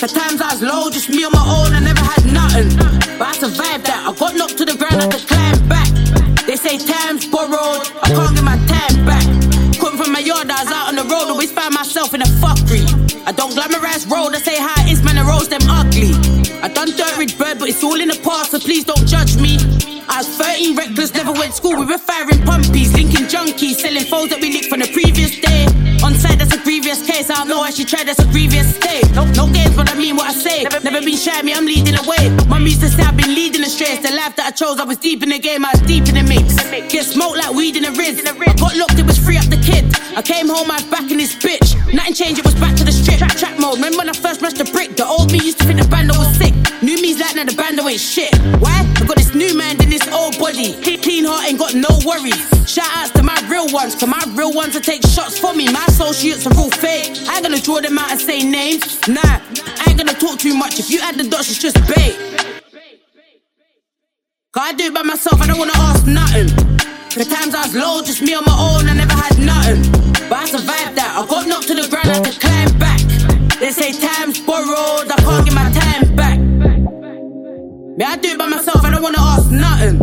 The 0.00 0.08
times 0.08 0.40
I 0.40 0.56
was 0.56 0.64
low, 0.64 0.88
just 0.88 1.12
me 1.12 1.28
on 1.28 1.36
my 1.36 1.44
own, 1.44 1.76
I 1.76 1.80
never 1.84 2.00
had 2.00 2.24
nothing. 2.24 2.72
But 3.20 3.28
I 3.28 3.34
survived 3.36 3.84
that. 3.92 4.08
I 4.08 4.16
got 4.16 4.32
knocked 4.32 4.56
to 4.56 4.64
the 4.64 4.80
ground, 4.80 4.96
I 4.96 5.04
had 5.04 5.12
to 5.12 5.20
climb 5.28 5.60
back. 5.68 5.92
They 6.48 6.56
say 6.56 6.80
time's 6.80 7.28
borrowed, 7.28 7.84
I 8.00 8.08
can't 8.16 8.32
get 8.32 8.44
my 8.48 8.56
time 8.64 9.04
back. 9.04 9.28
Come 9.76 10.00
from 10.00 10.08
my 10.08 10.24
yard, 10.24 10.48
I 10.48 10.64
was 10.64 10.72
out 10.72 10.88
on 10.88 10.96
the 10.96 11.04
road, 11.04 11.28
always 11.28 11.52
find 11.52 11.74
myself 11.76 12.16
in 12.16 12.24
a 12.24 12.30
fuckery. 12.40 12.88
I 13.28 13.32
don't 13.32 13.52
glamorize 13.52 14.08
road, 14.08 14.32
I 14.32 14.40
say 14.40 14.56
hi, 14.56 14.88
it's 14.88 15.04
man, 15.04 15.20
the 15.20 15.24
roads 15.28 15.52
them 15.52 15.60
ugly. 15.68 15.85
I 15.96 16.68
done 16.68 16.90
dirt 16.90 17.16
rich 17.16 17.38
bird, 17.38 17.58
but 17.58 17.68
it's 17.68 17.82
all 17.82 17.98
in 17.98 18.08
the 18.08 18.20
past, 18.22 18.50
so 18.50 18.58
please 18.58 18.84
don't 18.84 19.06
judge 19.06 19.36
me. 19.40 19.56
I 20.08 20.18
was 20.18 20.28
13, 20.36 20.76
reckless, 20.76 21.14
never 21.14 21.32
went 21.32 21.50
to 21.50 21.56
school, 21.56 21.76
we 21.76 21.86
were 21.86 21.98
firing 21.98 22.44
pumpies, 22.44 22.92
linking 22.92 23.26
junkies, 23.26 23.80
selling 23.80 24.04
phones 24.04 24.30
that 24.30 24.40
we 24.40 24.52
licked 24.52 24.68
from 24.68 24.80
the 24.80 24.92
previous 24.92 25.40
day. 25.40 25.64
On 26.04 26.12
site, 26.14 26.38
that's 26.38 26.54
a 26.54 26.62
grievous 26.62 27.00
case, 27.00 27.30
I 27.30 27.34
don't 27.36 27.48
know 27.48 27.58
why 27.58 27.70
she 27.70 27.84
tried, 27.84 28.06
that's 28.06 28.20
a 28.20 28.28
grievous 28.28 28.76
state. 28.76 29.08
No, 29.16 29.24
no 29.32 29.50
games, 29.50 29.74
but 29.74 29.90
I 29.90 29.94
mean 29.96 30.16
what 30.16 30.28
I 30.28 30.34
say. 30.34 30.64
Never 30.84 31.00
been 31.00 31.16
shy, 31.16 31.40
me, 31.42 31.54
I'm 31.54 31.64
leading 31.64 31.96
the 31.96 32.04
way. 32.04 32.28
Mum 32.46 32.62
used 32.62 32.82
to 32.82 32.88
say 32.88 33.02
I've 33.02 33.16
been 33.16 33.34
leading 33.34 33.62
astray, 33.64 33.96
it's 33.96 34.08
the 34.08 34.14
life 34.14 34.36
that 34.36 34.46
I 34.46 34.50
chose, 34.52 34.78
I 34.78 34.84
was 34.84 34.98
deep 34.98 35.22
in 35.22 35.30
the 35.30 35.38
game, 35.38 35.64
I 35.64 35.72
was 35.72 35.80
deep 35.82 36.06
in 36.12 36.14
the 36.14 36.22
mix. 36.22 36.60
Get 36.92 37.04
smoked 37.08 37.38
like 37.38 37.56
weed 37.56 37.76
in 37.76 37.82
the 37.82 37.92
riz. 37.96 38.20
I 38.20 38.36
got 38.36 38.76
locked, 38.76 38.98
it 39.00 39.06
was 39.06 39.18
free 39.18 39.38
up 39.38 39.48
the 39.48 39.56
kid. 39.56 39.88
I 40.16 40.22
came 40.22 40.48
home, 40.48 40.70
I 40.70 40.76
was 40.76 40.84
back 40.92 41.10
in 41.10 41.18
this 41.18 41.34
bitch. 41.34 41.74
Nothing 41.92 42.14
changed, 42.14 42.38
it 42.38 42.44
was 42.44 42.54
back 42.54 42.76
to 42.76 42.84
the 42.84 42.92
strip. 42.92 43.18
Trap, 43.18 43.34
trap 43.36 43.58
mode. 43.58 43.76
Remember 43.76 43.98
when 43.98 44.08
I 44.08 44.12
the 44.96 45.04
old 45.06 45.30
me 45.30 45.38
used 45.44 45.58
to 45.58 45.64
think 45.64 45.80
the 45.80 45.88
bando 45.88 46.16
was 46.16 46.32
sick. 46.36 46.54
New 46.82 47.00
me's 47.00 47.20
like 47.20 47.36
now 47.36 47.44
the 47.44 47.54
bando 47.54 47.86
ain't 47.86 48.00
shit. 48.00 48.32
Why? 48.60 48.72
I 48.96 49.04
got 49.04 49.16
this 49.16 49.34
new 49.34 49.56
man 49.56 49.80
in 49.82 49.90
this 49.90 50.06
old 50.08 50.38
body. 50.38 50.72
Clean 50.82 51.24
heart 51.24 51.44
ain't 51.48 51.58
got 51.58 51.74
no 51.74 51.88
worries. 52.04 52.40
Shout 52.64 52.88
outs 52.96 53.10
to 53.12 53.22
my 53.22 53.36
real 53.48 53.68
ones, 53.72 53.94
cause 53.94 54.08
my 54.08 54.22
real 54.34 54.52
ones 54.52 54.74
will 54.74 54.80
take 54.80 55.02
shots 55.06 55.38
for 55.38 55.54
me. 55.54 55.68
My 55.68 55.84
associates 55.88 56.46
are 56.46 56.54
real 56.56 56.70
fake. 56.70 57.12
I 57.28 57.36
ain't 57.36 57.44
gonna 57.44 57.60
draw 57.60 57.80
them 57.80 57.98
out 57.98 58.10
and 58.10 58.20
say 58.20 58.40
names. 58.42 59.06
Nah, 59.06 59.20
I 59.22 59.84
ain't 59.88 59.98
gonna 59.98 60.16
talk 60.16 60.38
too 60.38 60.54
much. 60.54 60.80
If 60.80 60.90
you 60.90 61.00
add 61.00 61.16
the 61.16 61.28
dots, 61.28 61.50
it's 61.50 61.60
just 61.60 61.76
bait. 61.94 62.16
Cause 64.52 64.64
I 64.64 64.72
do 64.72 64.84
it 64.84 64.94
by 64.94 65.02
myself, 65.02 65.40
I 65.42 65.46
don't 65.46 65.58
wanna 65.58 65.76
ask 65.76 66.06
nothing. 66.06 66.48
The 67.12 67.24
times 67.24 67.54
I 67.54 67.68
was 67.68 67.74
low, 67.76 68.02
just 68.02 68.22
me 68.22 68.34
on 68.34 68.44
my 68.44 68.56
own, 68.56 68.88
I 68.88 68.94
never 68.94 69.12
had 69.12 69.38
nothing. 69.38 69.80
But 70.28 70.38
I 70.38 70.44
survived 70.46 70.96
that. 70.96 71.16
I 71.16 71.26
got 71.26 71.46
knocked 71.46 71.68
to 71.68 71.74
the 71.74 71.88
ground, 71.88 72.08
I 72.08 72.20
to 72.20 72.40
climb 72.40 72.78
back. 72.78 72.85
They 73.58 73.72
say 73.72 73.92
time's 73.92 74.38
borrowed, 74.40 75.10
I 75.10 75.16
can't 75.16 75.44
get 75.46 75.54
my 75.54 75.70
time 75.72 76.14
back. 76.14 76.38
Me, 76.38 78.04
I 78.04 78.16
do 78.16 78.28
it 78.28 78.38
by 78.38 78.46
myself, 78.48 78.84
I 78.84 78.90
don't 78.90 79.02
wanna 79.02 79.18
ask 79.18 79.50
nothing. 79.50 79.98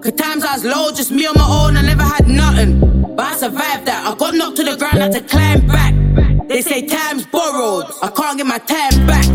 Cause 0.00 0.12
times 0.12 0.44
I 0.44 0.54
was 0.54 0.64
low, 0.64 0.92
just 0.92 1.10
me 1.10 1.26
on 1.26 1.34
my 1.34 1.46
own, 1.46 1.76
I 1.76 1.82
never 1.82 2.04
had 2.04 2.28
nothing. 2.28 2.78
But 3.16 3.26
I 3.26 3.36
survived 3.36 3.86
that. 3.86 4.06
I 4.06 4.14
got 4.16 4.34
knocked 4.34 4.56
to 4.58 4.64
the 4.64 4.76
ground, 4.76 4.98
I 4.98 5.02
had 5.02 5.12
to 5.12 5.20
climb 5.22 5.66
back. 5.66 5.94
They 6.48 6.62
say 6.62 6.86
time's 6.86 7.26
borrowed, 7.26 7.86
I 8.02 8.08
can't 8.08 8.38
get 8.38 8.46
my 8.46 8.58
time 8.58 9.06
back. 9.06 9.26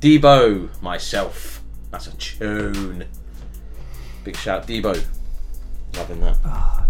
Dibo, 0.00 0.68
myself. 0.82 1.62
That's 1.90 2.06
a 2.06 2.16
tune. 2.16 3.04
Big 4.24 4.36
shout, 4.36 4.66
Dibo. 4.66 5.02
Loving 5.96 6.20
that. 6.20 6.38
Ah, 6.44 6.86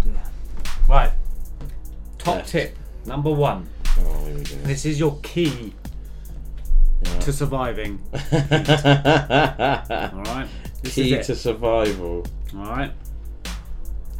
right. 0.87 1.11
Top 2.17 2.35
Left. 2.37 2.49
tip 2.49 2.77
number 3.05 3.31
one. 3.31 3.67
Oh, 3.99 4.25
here 4.25 4.35
we 4.37 4.43
go. 4.43 4.55
This 4.63 4.85
is 4.85 4.99
your 4.99 5.17
key 5.23 5.73
to 7.19 7.33
surviving. 7.33 7.99
All 8.13 8.19
right. 10.23 10.47
This 10.83 10.95
Key 10.95 11.21
to 11.21 11.35
survival. 11.35 12.25
All 12.55 12.61
right. 12.65 12.91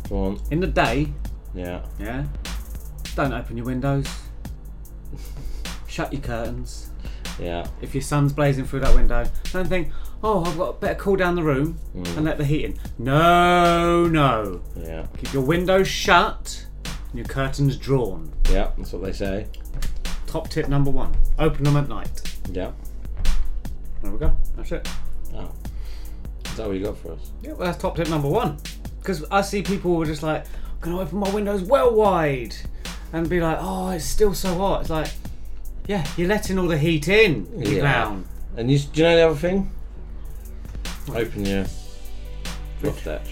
Go 0.10 0.18
on. 0.26 0.42
In 0.52 0.60
the 0.60 0.68
day, 0.68 1.08
Yeah. 1.56 1.82
yeah. 2.00 2.26
Don't 3.16 3.34
open 3.34 3.58
your 3.58 3.66
windows. 3.66 4.08
Shut 5.88 6.12
your 6.14 6.22
curtains. 6.22 6.91
Yeah. 7.40 7.66
If 7.82 7.94
your 7.96 8.02
sun's 8.02 8.34
blazing 8.34 8.66
through 8.66 8.82
that 8.82 8.96
window, 8.96 9.26
don't 9.52 9.68
think, 9.68 9.92
oh, 10.24 10.44
I've 10.46 10.58
got 10.58 10.80
better 10.82 10.96
cool 10.96 11.16
down 11.16 11.36
the 11.36 11.44
room 11.44 11.78
Mm. 11.96 12.18
and 12.18 12.26
let 12.26 12.38
the 12.38 12.46
heat 12.46 12.66
in. 12.66 12.80
No, 13.00 14.08
no. 14.08 14.62
Yeah. 14.78 15.06
Keep 15.18 15.34
your 15.34 15.44
windows 15.44 15.88
shut 15.88 16.66
and 16.86 17.16
your 17.16 17.26
curtains 17.26 17.78
drawn. 17.78 18.32
Yeah. 18.50 18.72
That's 18.78 18.94
what 18.94 19.04
they 19.04 19.14
say. 19.14 19.48
Top 20.28 20.50
tip 20.50 20.70
number 20.70 20.90
one: 20.92 21.14
open 21.40 21.64
them 21.64 21.76
at 21.78 21.90
night. 21.90 22.22
Yeah. 22.52 22.72
There 24.02 24.12
we 24.12 24.18
go. 24.18 24.36
That's 24.56 24.72
it. 24.72 24.88
Oh. 25.36 25.52
Is 26.46 26.56
that 26.58 26.68
what 26.68 26.76
you 26.78 26.84
got 26.86 26.98
for 26.98 27.14
us? 27.14 27.32
Yeah, 27.42 27.54
well, 27.54 27.68
that's 27.68 27.78
top 27.82 27.96
tip 27.96 28.10
number 28.10 28.28
one. 28.30 28.58
Because 29.00 29.24
I 29.32 29.42
see 29.42 29.62
people 29.62 29.96
who 29.96 30.02
are 30.02 30.06
just 30.06 30.24
like, 30.24 30.46
I'm 30.46 30.80
gonna 30.82 31.00
open 31.00 31.18
my 31.20 31.30
windows 31.32 31.64
well 31.64 31.94
wide, 31.94 32.56
and 33.14 33.28
be 33.30 33.40
like, 33.42 33.58
"Oh, 33.60 33.90
it's 33.92 34.06
still 34.06 34.34
so 34.34 34.56
hot." 34.58 34.82
It's 34.82 34.90
like, 34.90 35.08
yeah, 35.92 36.08
you're 36.16 36.30
letting 36.30 36.58
all 36.58 36.70
the 36.70 36.78
heat 36.78 37.10
in, 37.10 37.46
you 37.62 37.82
clown. 37.82 38.26
And 38.56 38.72
you, 38.72 38.80
do 38.80 39.02
you 39.02 39.04
know 39.04 39.16
the 39.18 39.24
other 39.24 39.36
thing? 39.36 39.70
Open 41.10 41.46
your 41.46 41.66
frost 42.80 43.02
hatch. 43.02 43.32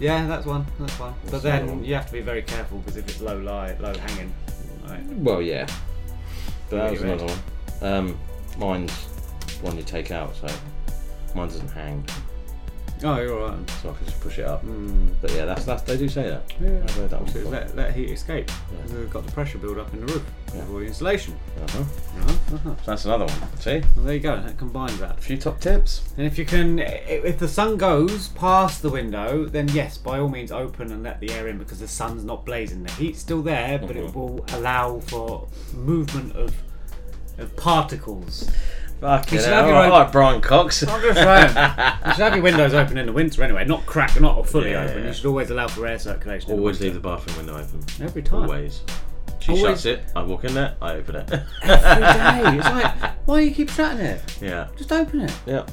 Yeah, 0.00 0.26
that's 0.26 0.44
one. 0.44 0.66
That's 0.80 0.98
one. 0.98 1.14
But 1.22 1.30
That's 1.30 1.44
another 1.44 1.66
then 1.66 1.76
one. 1.76 1.84
you 1.84 1.94
have 1.94 2.06
to 2.06 2.12
be 2.12 2.20
very 2.20 2.42
careful 2.42 2.78
because 2.78 2.96
if 2.96 3.08
it's 3.08 3.20
low 3.20 3.38
lie, 3.38 3.76
low 3.78 3.94
hanging, 3.96 4.34
right. 4.88 5.06
Well, 5.06 5.40
yeah. 5.40 5.68
But 6.68 6.78
that 6.78 6.90
was 6.90 7.02
another 7.02 7.26
one. 7.26 7.38
Um, 7.80 8.18
mine's 8.58 8.90
one 9.62 9.76
you 9.76 9.84
take 9.84 10.10
out, 10.10 10.34
so 10.34 10.48
mine 11.36 11.46
doesn't 11.46 11.68
hang. 11.68 12.04
Oh, 13.02 13.20
you're 13.20 13.38
all 13.42 13.48
right. 13.50 13.70
So 13.82 13.90
I 13.90 13.94
can 13.94 14.06
just 14.06 14.20
push 14.20 14.38
it 14.38 14.46
up. 14.46 14.64
But 15.20 15.30
yeah, 15.32 15.44
that's 15.44 15.64
that's 15.64 15.82
they 15.82 15.96
do 15.96 16.08
say 16.08 16.28
that. 16.28 16.42
Yeah. 16.60 16.80
I've 16.84 16.90
heard 16.94 17.10
that 17.10 17.20
one 17.22 17.32
before. 17.32 17.50
let, 17.50 17.74
let 17.76 17.94
heat 17.94 18.10
escape. 18.10 18.50
Because 18.70 18.92
We've 18.92 19.10
got 19.10 19.26
the 19.26 19.32
pressure 19.32 19.58
build 19.58 19.78
up 19.78 19.92
in 19.92 20.00
the 20.06 20.12
roof 20.12 20.24
before 20.46 20.80
the 20.80 20.86
installation. 20.86 21.36
Uh-huh. 21.62 21.80
Uh-huh, 21.80 22.54
uh-huh. 22.54 22.74
So 22.76 22.90
that's 22.92 23.04
another 23.04 23.26
one. 23.26 23.58
See? 23.58 23.82
Well, 23.96 24.04
there 24.06 24.14
you 24.14 24.20
go. 24.20 24.40
That 24.40 24.56
combines 24.56 24.98
that. 25.00 25.18
A 25.18 25.20
few 25.20 25.36
top 25.36 25.60
tips. 25.60 26.02
And 26.16 26.26
if 26.26 26.38
you 26.38 26.46
can, 26.46 26.78
if 26.78 27.38
the 27.38 27.48
sun 27.48 27.76
goes 27.76 28.28
past 28.28 28.80
the 28.80 28.90
window, 28.90 29.44
then 29.44 29.68
yes, 29.68 29.98
by 29.98 30.18
all 30.20 30.28
means, 30.28 30.52
open 30.52 30.92
and 30.92 31.02
let 31.02 31.20
the 31.20 31.30
air 31.32 31.48
in 31.48 31.58
because 31.58 31.80
the 31.80 31.88
sun's 31.88 32.24
not 32.24 32.46
blazing. 32.46 32.84
The 32.84 32.92
heat's 32.92 33.18
still 33.18 33.42
there, 33.42 33.78
but 33.78 33.96
it 33.96 34.06
Mhm. 34.06 34.14
will 34.14 34.44
allow 34.52 35.00
for 35.00 35.48
movement 35.74 36.36
of 36.36 36.54
of 37.36 37.56
particles. 37.56 38.48
Fucking 39.04 39.34
You 39.36 39.44
should 39.44 39.52
have 39.52 39.66
your 39.66 39.76
own- 39.76 39.90
like 39.90 40.12
Brian 40.12 40.40
Cox. 40.40 40.82
I'm 40.82 41.02
just 41.02 41.18
saying. 41.18 41.48
you 41.48 42.12
should 42.14 42.22
have 42.22 42.34
your 42.34 42.42
windows 42.42 42.72
open 42.72 42.96
in 42.96 43.04
the 43.04 43.12
winter 43.12 43.42
anyway, 43.44 43.66
not 43.66 43.84
crack, 43.84 44.18
not 44.18 44.48
fully 44.48 44.70
Yeah, 44.70 44.84
open. 44.84 45.04
You 45.04 45.12
should 45.12 45.26
always 45.26 45.50
allow 45.50 45.68
for 45.68 45.86
air 45.86 45.98
circulation. 45.98 46.50
in 46.50 46.56
the 46.56 46.62
Always 46.62 46.80
winter. 46.80 46.94
leave 46.94 47.02
the 47.02 47.06
bathroom 47.08 47.36
window 47.36 47.60
open. 47.62 47.80
Every 48.02 48.22
time. 48.22 48.44
Always. 48.44 48.80
She 49.40 49.52
Always. 49.52 49.62
shuts 49.82 49.84
it. 49.84 50.04
I 50.16 50.22
walk 50.22 50.44
in 50.44 50.54
there. 50.54 50.74
I 50.80 50.92
open 50.94 51.16
it. 51.16 51.30
Every 51.64 52.02
day. 52.02 52.56
It's 52.56 52.64
like, 52.66 52.94
why 53.26 53.40
do 53.40 53.46
you 53.46 53.54
keep 53.54 53.68
shutting 53.68 53.98
it? 54.00 54.22
Yeah. 54.40 54.68
Just 54.74 54.90
open 54.90 55.20
it. 55.20 55.32
Yeah. 55.44 55.66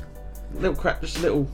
Little 0.55 0.75
crack, 0.75 0.99
just 0.99 1.17
a 1.19 1.21
little. 1.21 1.49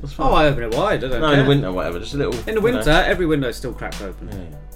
That's 0.00 0.14
Oh, 0.18 0.32
I 0.32 0.46
open 0.46 0.62
it 0.62 0.74
wide. 0.74 1.04
I 1.04 1.08
don't 1.08 1.20
No, 1.20 1.30
in 1.32 1.40
the 1.40 1.44
winter, 1.44 1.70
whatever. 1.72 1.98
Just 1.98 2.14
a 2.14 2.16
little. 2.16 2.32
In 2.32 2.40
the 2.40 2.52
you 2.52 2.54
know. 2.56 2.62
winter, 2.62 2.90
every 2.90 3.26
window 3.26 3.48
is 3.48 3.56
still 3.56 3.74
cracked 3.74 4.00
open. 4.00 4.30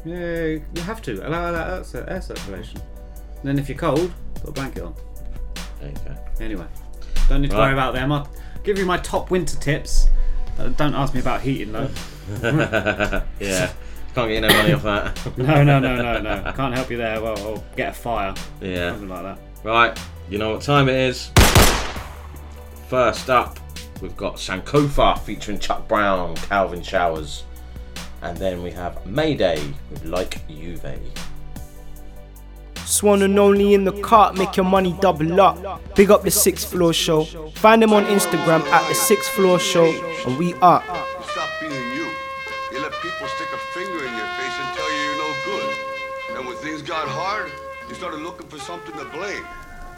Yeah. 0.04 0.14
Yeah, 0.18 0.44
you 0.74 0.82
have 0.82 1.00
to 1.02 1.26
allow 1.26 1.50
that 1.52 1.70
air 1.78 1.84
cir- 1.84 2.04
air 2.08 2.20
circulation. 2.20 2.78
And 3.40 3.44
then 3.48 3.58
if 3.58 3.70
you're 3.70 3.78
cold, 3.78 4.12
put 4.34 4.50
a 4.50 4.52
blanket 4.52 4.82
on. 4.82 4.94
There 5.82 5.90
you 5.90 5.96
go. 6.06 6.44
Anyway, 6.44 6.66
don't 7.28 7.42
need 7.42 7.50
to 7.50 7.56
Right. 7.56 7.64
worry 7.64 7.72
about 7.72 7.94
them. 7.94 8.12
I'll 8.12 8.28
give 8.64 8.78
you 8.78 8.86
my 8.86 8.98
top 8.98 9.30
winter 9.30 9.56
tips. 9.56 10.08
Uh, 10.58 10.68
don't 10.68 10.94
ask 10.94 11.12
me 11.14 11.20
about 11.20 11.40
heating 11.40 11.72
though. 11.72 11.90
yeah. 13.40 13.70
Can't 14.14 14.28
get 14.28 14.42
no 14.42 14.48
money 14.48 14.72
off 14.74 14.82
that. 14.82 15.36
no, 15.38 15.64
no, 15.64 15.78
no, 15.80 15.96
no, 15.96 16.20
no. 16.20 16.52
Can't 16.52 16.74
help 16.74 16.90
you 16.90 16.98
there. 16.98 17.20
Well, 17.20 17.36
I'll 17.38 17.64
get 17.76 17.90
a 17.90 17.92
fire. 17.94 18.34
Yeah. 18.60 18.90
Something 18.90 19.08
like 19.08 19.22
that. 19.22 19.38
Right, 19.64 19.98
you 20.28 20.38
know 20.38 20.52
what 20.52 20.62
time 20.62 20.88
it 20.88 20.94
is. 20.96 21.30
First 22.88 23.30
up, 23.30 23.58
we've 24.00 24.16
got 24.16 24.36
Sankofa 24.36 25.18
featuring 25.20 25.58
Chuck 25.58 25.88
Brown, 25.88 26.36
Calvin 26.36 26.82
Showers. 26.82 27.44
And 28.22 28.36
then 28.36 28.62
we 28.62 28.70
have 28.72 29.04
Mayday 29.06 29.60
with 29.90 30.04
Like 30.04 30.46
Juve. 30.46 30.84
Swan 32.92 33.22
and 33.22 33.38
only 33.38 33.72
in 33.72 33.84
the 33.84 33.92
cart, 34.02 34.36
make 34.36 34.54
your 34.54 34.66
money 34.66 34.94
double 35.00 35.40
up. 35.40 35.56
Big 35.94 36.10
up 36.10 36.24
the 36.24 36.30
sixth 36.30 36.70
floor 36.70 36.92
show. 36.92 37.24
Find 37.54 37.80
them 37.80 37.94
on 37.94 38.04
Instagram 38.04 38.60
at 38.66 38.86
the 38.86 38.94
sixth 38.94 39.30
floor 39.30 39.58
show, 39.58 39.86
and 40.26 40.38
we 40.38 40.52
are. 40.60 40.84
You 40.84 41.24
stop 41.24 41.48
being 41.58 41.72
you. 41.72 42.06
You 42.70 42.82
let 42.82 42.92
people 43.00 43.26
stick 43.28 43.48
a 43.48 43.60
finger 43.72 44.04
in 44.04 44.14
your 44.14 44.30
face 44.36 44.56
and 44.60 44.76
tell 44.76 44.92
you 44.92 45.00
you're 45.08 45.16
no 45.16 45.34
good. 45.46 45.76
And 46.36 46.46
when 46.46 46.56
things 46.58 46.82
got 46.82 47.08
hard, 47.08 47.50
you 47.88 47.94
started 47.94 48.20
looking 48.20 48.46
for 48.48 48.58
something 48.58 48.94
to 48.98 49.06
blame. 49.06 49.42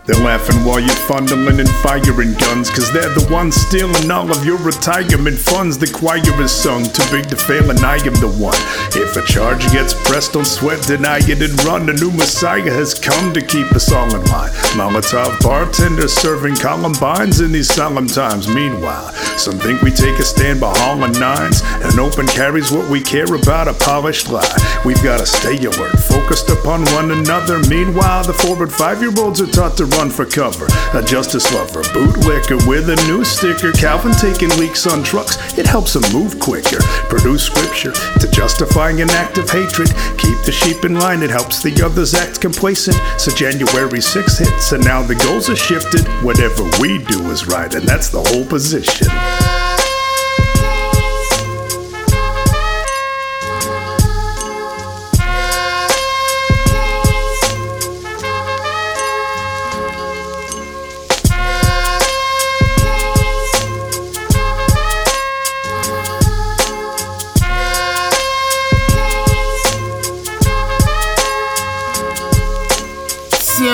They're 0.06 0.22
laughing 0.22 0.66
while 0.66 0.80
you're 0.80 1.02
fondling 1.08 1.60
and 1.60 1.68
firing 1.80 2.34
guns, 2.34 2.68
cause 2.68 2.92
they're 2.92 3.08
the 3.08 3.26
ones 3.32 3.56
stealing 3.56 4.10
all 4.10 4.30
of 4.30 4.44
your 4.44 4.58
retirement 4.58 5.38
funds. 5.38 5.78
The 5.78 5.88
choir 5.88 6.20
is 6.42 6.52
sung, 6.52 6.84
too 6.84 7.08
big 7.10 7.26
to 7.30 7.36
fail, 7.36 7.70
and 7.70 7.80
I 7.80 7.96
am 8.04 8.12
the 8.20 8.28
one. 8.28 8.60
If 8.92 9.16
a 9.16 9.24
charge 9.24 9.64
gets 9.72 9.94
pressed, 10.06 10.34
don't 10.34 10.44
sweat, 10.44 10.82
deny 10.82 11.20
it 11.24 11.40
and 11.40 11.56
run. 11.64 11.88
A 11.88 11.94
new 11.94 12.10
messiah 12.10 12.70
has 12.70 12.92
come 12.92 13.32
to 13.32 13.40
keep 13.40 13.72
us 13.72 13.90
all 13.92 14.14
in 14.14 14.22
line. 14.26 14.52
Molotov 14.76 15.40
bartenders 15.40 16.12
serving 16.12 16.56
columbines 16.56 17.40
in 17.40 17.52
these 17.52 17.72
solemn 17.72 18.06
times. 18.06 18.46
Meanwhile, 18.46 19.08
some 19.40 19.58
think 19.58 19.80
we 19.80 19.90
take 19.90 20.18
a 20.18 20.24
stand 20.24 20.60
by 20.60 20.76
hauling 20.80 21.18
nines, 21.18 21.62
and 21.80 21.98
open 21.98 22.26
carries 22.26 22.70
what 22.70 22.90
we 22.90 23.00
care 23.00 23.32
about, 23.34 23.68
a 23.68 23.72
polished 23.72 24.28
lie. 24.28 24.44
We've 24.84 25.02
gotta 25.02 25.24
stay 25.24 25.56
alert, 25.64 25.96
focused 25.96 26.50
upon 26.50 26.84
one 26.92 27.10
another. 27.10 27.58
Meanwhile, 27.60 28.24
the 28.24 28.34
four 28.34 28.62
and 28.62 28.72
five 28.72 29.00
year 29.00 29.14
olds 29.16 29.40
are 29.40 29.46
taught 29.46 29.78
to 29.78 29.93
run 29.96 30.10
for 30.10 30.26
cover. 30.26 30.66
A 30.94 31.02
justice 31.02 31.52
lover, 31.52 31.82
bootlicker 31.94 32.66
with 32.68 32.88
a 32.90 32.96
new 33.06 33.24
sticker. 33.24 33.72
Calvin 33.72 34.12
taking 34.12 34.50
leaks 34.58 34.86
on 34.86 35.02
trucks, 35.02 35.36
it 35.58 35.66
helps 35.66 35.96
him 35.96 36.02
move 36.12 36.38
quicker. 36.40 36.78
Produce 37.08 37.44
scripture 37.44 37.92
to 37.92 38.30
justifying 38.30 39.00
an 39.00 39.10
act 39.10 39.38
of 39.38 39.48
hatred. 39.50 39.88
Keep 40.18 40.42
the 40.44 40.52
sheep 40.52 40.84
in 40.84 40.98
line, 40.98 41.22
it 41.22 41.30
helps 41.30 41.62
the 41.62 41.74
others 41.84 42.14
act 42.14 42.40
complacent. 42.40 42.96
So 43.18 43.30
January 43.34 44.00
6 44.00 44.38
hits, 44.38 44.72
and 44.72 44.84
now 44.84 45.02
the 45.02 45.14
goals 45.16 45.48
are 45.48 45.56
shifted. 45.56 46.06
Whatever 46.22 46.64
we 46.80 46.98
do 46.98 47.30
is 47.30 47.46
right, 47.46 47.72
and 47.74 47.86
that's 47.86 48.08
the 48.08 48.22
whole 48.22 48.44
position. 48.44 49.08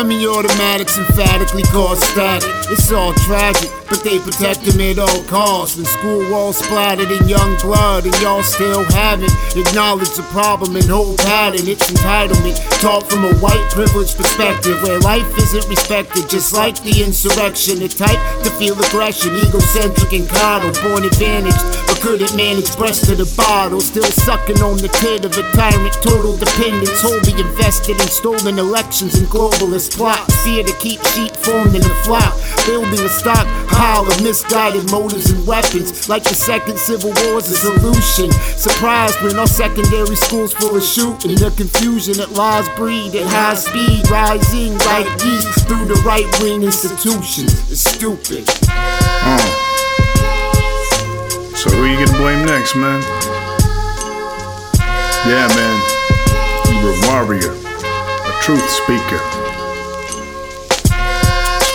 Semi-automatics 0.00 0.96
emphatically 0.96 1.62
cause 1.64 2.02
static. 2.02 2.48
It's 2.72 2.90
all 2.90 3.12
tragic, 3.28 3.68
but 3.86 4.02
they 4.02 4.18
protect 4.18 4.64
them 4.64 4.80
at 4.80 4.98
all 4.98 5.22
costs. 5.24 5.76
When 5.76 5.84
school 5.84 6.24
walls 6.32 6.56
splattered 6.56 7.12
in 7.12 7.28
young 7.28 7.58
blood, 7.60 8.06
and 8.06 8.22
y'all 8.22 8.42
still 8.42 8.82
haven't 8.96 9.30
acknowledged 9.54 10.16
the 10.16 10.22
problem 10.32 10.76
and 10.76 10.86
whole 10.86 11.14
pattern. 11.18 11.68
It's 11.68 11.90
entitlement, 11.90 12.56
taught 12.80 13.10
from 13.10 13.26
a 13.26 13.34
white 13.44 13.60
privileged 13.76 14.16
perspective, 14.16 14.82
where 14.82 14.98
life 15.00 15.28
isn't 15.36 15.68
respected, 15.68 16.30
just 16.30 16.54
like 16.54 16.80
the 16.80 17.04
insurrection. 17.04 17.80
The 17.80 17.88
type 17.88 18.16
to 18.44 18.50
feel 18.56 18.80
aggression, 18.80 19.36
egocentric 19.36 20.14
and 20.14 20.26
coddled, 20.26 20.80
born 20.80 21.04
advantaged, 21.04 21.60
couldn't 22.00 22.34
manage 22.34 22.74
breast 22.76 23.04
to 23.04 23.14
the 23.14 23.28
bottle. 23.36 23.80
Still 23.80 24.10
sucking 24.24 24.60
on 24.62 24.78
the 24.78 24.88
tit 24.88 25.24
of 25.24 25.36
a 25.36 25.44
tyrant, 25.52 25.92
total 26.00 26.36
dependence, 26.36 27.00
wholly 27.00 27.36
invested 27.36 28.00
in 28.00 28.08
stolen 28.08 28.58
elections 28.58 29.14
and 29.16 29.28
globalist 29.28 29.96
plots. 29.96 30.34
Fear 30.42 30.64
to 30.64 30.74
keep 30.80 31.00
sheep 31.12 31.36
formed 31.36 31.74
in 31.76 31.84
a 31.84 31.94
flock, 32.02 32.34
building 32.66 33.00
a 33.00 33.08
stockpile 33.08 34.08
of 34.08 34.22
misguided 34.22 34.90
motives 34.90 35.30
and 35.30 35.46
weapons. 35.46 36.08
Like 36.08 36.24
the 36.24 36.34
second 36.34 36.78
civil 36.78 37.12
war's 37.24 37.50
a 37.52 37.56
solution. 37.56 38.32
Surprised 38.56 39.20
when 39.22 39.38
our 39.38 39.46
secondary 39.46 40.16
schools 40.16 40.52
full 40.52 40.76
of 40.76 40.82
shooting. 40.82 41.36
The 41.36 41.52
confusion 41.56 42.16
that 42.16 42.32
lies 42.32 42.68
breed 42.76 43.14
at 43.14 43.26
high 43.28 43.54
speed, 43.54 44.08
rising 44.10 44.76
like 44.88 45.08
yeast 45.24 45.68
through 45.68 45.84
the 45.84 46.00
right 46.04 46.28
wing 46.40 46.62
institutions. 46.62 47.70
It's 47.70 47.84
stupid. 47.84 48.48
So 51.60 51.68
who 51.68 51.84
you 51.84 52.06
gonna 52.06 52.16
blame 52.16 52.46
next, 52.46 52.74
man? 52.74 53.02
Yeah, 55.28 55.44
man. 55.52 55.76
You're 56.80 56.96
a 56.96 57.00
warrior, 57.12 57.52
a 57.52 58.32
truth 58.40 58.64
speaker. 58.70 59.20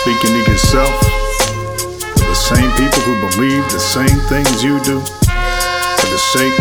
Speaking 0.02 0.34
to 0.34 0.50
yourself, 0.50 0.90
to 2.18 2.24
the 2.24 2.34
same 2.34 2.68
people 2.72 2.98
who 3.06 3.14
believe 3.30 3.62
the 3.70 3.78
same 3.78 4.18
things 4.26 4.64
you 4.64 4.82
do, 4.82 4.98
for 4.98 6.08
the 6.10 6.18
sake 6.34 6.58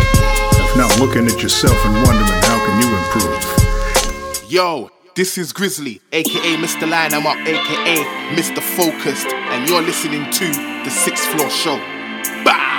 of 0.62 0.78
not 0.78 1.00
looking 1.00 1.26
at 1.26 1.42
yourself 1.42 1.84
and 1.84 1.96
wondering 2.06 2.42
how 2.46 2.64
can 2.64 2.80
you 2.80 2.90
improve. 2.96 4.52
Yo, 4.52 4.92
this 5.16 5.40
is 5.40 5.52
Grizzly, 5.52 6.00
aka 6.12 6.58
Mr. 6.58 6.88
Line 6.88 7.12
I'm 7.12 7.26
Up, 7.26 7.38
aka 7.38 8.04
Mr. 8.36 8.62
Focused, 8.62 9.34
and 9.34 9.68
you're 9.68 9.82
listening 9.82 10.30
to 10.30 10.46
the 10.84 10.92
Sixth 10.92 11.26
Floor 11.30 11.50
Show. 11.50 11.78
Bah! 12.46 12.75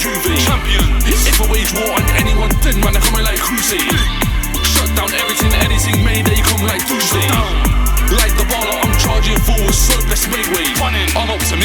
Champion. 0.00 0.80
If 1.04 1.38
I 1.42 1.52
wage 1.52 1.74
war 1.74 1.92
on 1.92 2.02
anyone, 2.16 2.48
then 2.62 2.80
man, 2.80 2.96
I'm 2.96 3.02
coming 3.02 3.22
like 3.22 3.38
Crusade. 3.38 4.09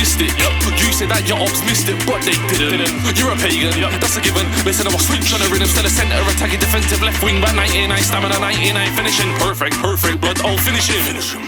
I'm 0.05 0.13
optimistic. 0.13 0.37
You 0.77 0.93
said 0.93 1.09
that 1.09 1.25
your 1.25 1.41
ops 1.41 1.65
missed 1.65 1.89
it, 1.89 1.97
but 2.05 2.21
they 2.21 2.37
didn't. 2.45 2.93
You're 3.17 3.33
a 3.33 3.37
pagan, 3.41 3.73
that's 3.97 4.13
a 4.13 4.21
given. 4.21 4.45
They 4.61 4.69
said 4.69 4.85
I 4.85 4.93
was 4.93 5.01
switch 5.01 5.33
on 5.33 5.41
a 5.41 5.49
rhythm, 5.49 5.65
still 5.65 5.81
a 5.81 5.89
centre, 5.89 6.21
attacking 6.29 6.61
defensive 6.61 7.01
left 7.01 7.25
wing, 7.25 7.41
back 7.41 7.57
99, 7.57 7.89
stamina 8.05 8.37
99, 8.37 8.75
finishing 8.93 9.33
perfect, 9.41 9.73
perfect, 9.81 10.21
blood, 10.21 10.37
I'll 10.45 10.61
finish 10.61 10.93
him. 10.93 11.01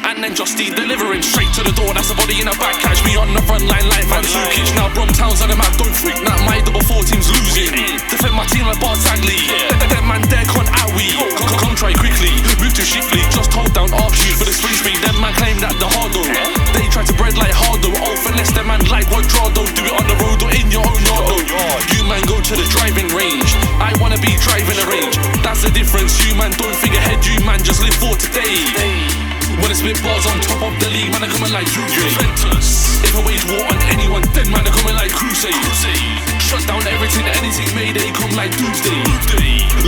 And 0.09 0.25
then 0.25 0.33
Justy 0.33 0.73
delivering 0.73 1.21
straight 1.21 1.53
to 1.53 1.61
the 1.61 1.75
door, 1.77 1.93
that's 1.93 2.09
a 2.09 2.17
body 2.17 2.41
in 2.41 2.49
a 2.49 2.55
back, 2.57 2.81
catch 2.81 2.97
me 3.05 3.13
on 3.13 3.29
the 3.37 3.43
front 3.45 3.61
line 3.69 3.85
like 3.93 4.09
Van 4.09 4.25
Zukic. 4.25 4.65
Now 4.73 4.89
Bromtown's 4.89 5.45
on 5.45 5.53
the 5.53 5.57
map, 5.59 5.77
don't 5.77 5.93
freak, 5.93 6.17
not 6.25 6.41
my 6.49 6.57
double 6.65 6.81
four 6.89 7.05
teams 7.05 7.29
losing. 7.29 7.69
Defend 8.09 8.33
my 8.33 8.47
team 8.49 8.65
like 8.65 8.81
Bart 8.81 8.97
Zagley. 8.97 9.37
That 9.85 10.01
man 10.01 10.25
there 10.33 10.47
can't 10.49 10.71
we. 10.97 11.13
Come 11.61 11.77
quickly, 11.77 12.33
move 12.57 12.73
to 12.73 12.81
swiftly, 12.81 13.21
just 13.29 13.53
hold 13.53 13.69
down 13.77 13.91
shoot 14.17 14.33
for 14.33 14.49
the 14.49 14.55
spring 14.55 14.73
speed. 14.73 14.97
Them 15.05 15.21
man 15.21 15.33
claim 15.37 15.61
that 15.61 15.77
the 15.77 15.85
hardo. 15.85 16.25
They 16.73 16.89
try 16.89 17.05
to 17.05 17.13
bread 17.13 17.37
like 17.37 17.53
hardo. 17.53 17.76
Quadrado. 19.07 19.63
Do 19.75 19.81
it 19.87 19.95
on 19.95 20.05
the 20.07 20.17
road 20.23 20.39
or 20.43 20.51
in 20.53 20.71
your 20.71 20.85
own 20.85 21.01
yard. 21.03 21.83
You 21.95 22.03
man 22.07 22.23
go 22.27 22.39
to 22.39 22.53
the 22.55 22.67
driving 22.69 23.09
range. 23.15 23.55
I 23.79 23.95
wanna 23.99 24.19
be 24.19 24.35
driving 24.43 24.77
a 24.77 24.87
range. 24.87 25.15
That's 25.41 25.63
the 25.63 25.71
difference. 25.71 26.19
You 26.23 26.35
man 26.35 26.51
don't 26.59 26.75
think 26.75 26.93
ahead. 26.95 27.25
You 27.25 27.39
man 27.45 27.63
just 27.63 27.81
live 27.81 27.95
for 27.95 28.15
today. 28.15 29.27
When 29.57 29.71
I 29.71 29.73
spit 29.73 29.97
bars 30.03 30.27
on 30.27 30.37
top 30.41 30.61
of 30.61 30.73
the 30.79 30.89
league, 30.93 31.09
man, 31.11 31.23
I'm 31.23 31.31
coming 31.31 31.51
like 31.51 31.65
Juve. 31.65 31.89
Juventus. 31.89 33.01
If 33.01 33.15
I 33.15 33.25
wage 33.25 33.41
war 33.49 33.65
on 33.65 33.79
anyone, 33.89 34.21
then 34.35 34.51
man, 34.51 34.67
I'm 34.67 34.73
coming 34.73 34.93
like 34.93 35.09
Crusade. 35.09 35.55
Shut 36.37 36.61
down 36.67 36.85
everything, 36.85 37.25
anything 37.25 37.73
made, 37.73 37.95
they 37.95 38.11
come 38.11 38.31
like 38.35 38.51
Doomsday. 38.53 39.01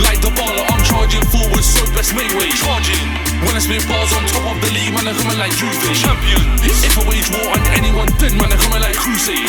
Like 0.02 0.20
the 0.20 0.34
baller, 0.34 0.66
I'm 0.66 0.82
charging 0.82 1.22
forward, 1.30 1.62
so 1.62 1.86
best 1.94 2.14
make 2.14 2.34
way. 2.34 2.50
Charging. 2.50 3.29
When 3.44 3.56
I 3.56 3.60
spit 3.60 3.82
bars 3.88 4.12
on 4.12 4.24
top 4.28 4.44
of 4.52 4.58
the 4.60 4.70
league, 4.76 4.92
man, 4.92 5.08
I'm 5.08 5.16
coming 5.16 5.38
like 5.40 5.52
Juve. 5.56 5.72
Champion. 5.96 6.42
If 6.60 6.96
I 6.96 7.02
wage 7.08 7.28
war 7.32 7.56
on 7.56 7.62
anyone, 7.72 8.08
then 8.20 8.36
man, 8.36 8.52
I'm 8.52 8.60
coming 8.60 8.82
like 8.84 8.96
Crusade. 8.96 9.48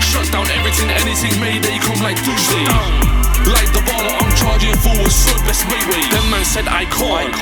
Shut 0.00 0.26
down 0.32 0.48
everything, 0.50 0.90
anything 0.90 1.38
made, 1.38 1.62
they 1.62 1.78
come 1.78 2.00
like 2.02 2.18
Doomsday. 2.24 2.66
Like 3.48 3.72
the 3.72 3.80
baller, 3.88 4.12
I'm 4.20 4.32
charging 4.36 4.76
forward, 4.84 5.12
so 5.12 5.32
best 5.48 5.64
way. 5.68 5.80
Them 6.12 6.26
man 6.28 6.44
said 6.44 6.68
I 6.68 6.84
can't. 6.84 7.32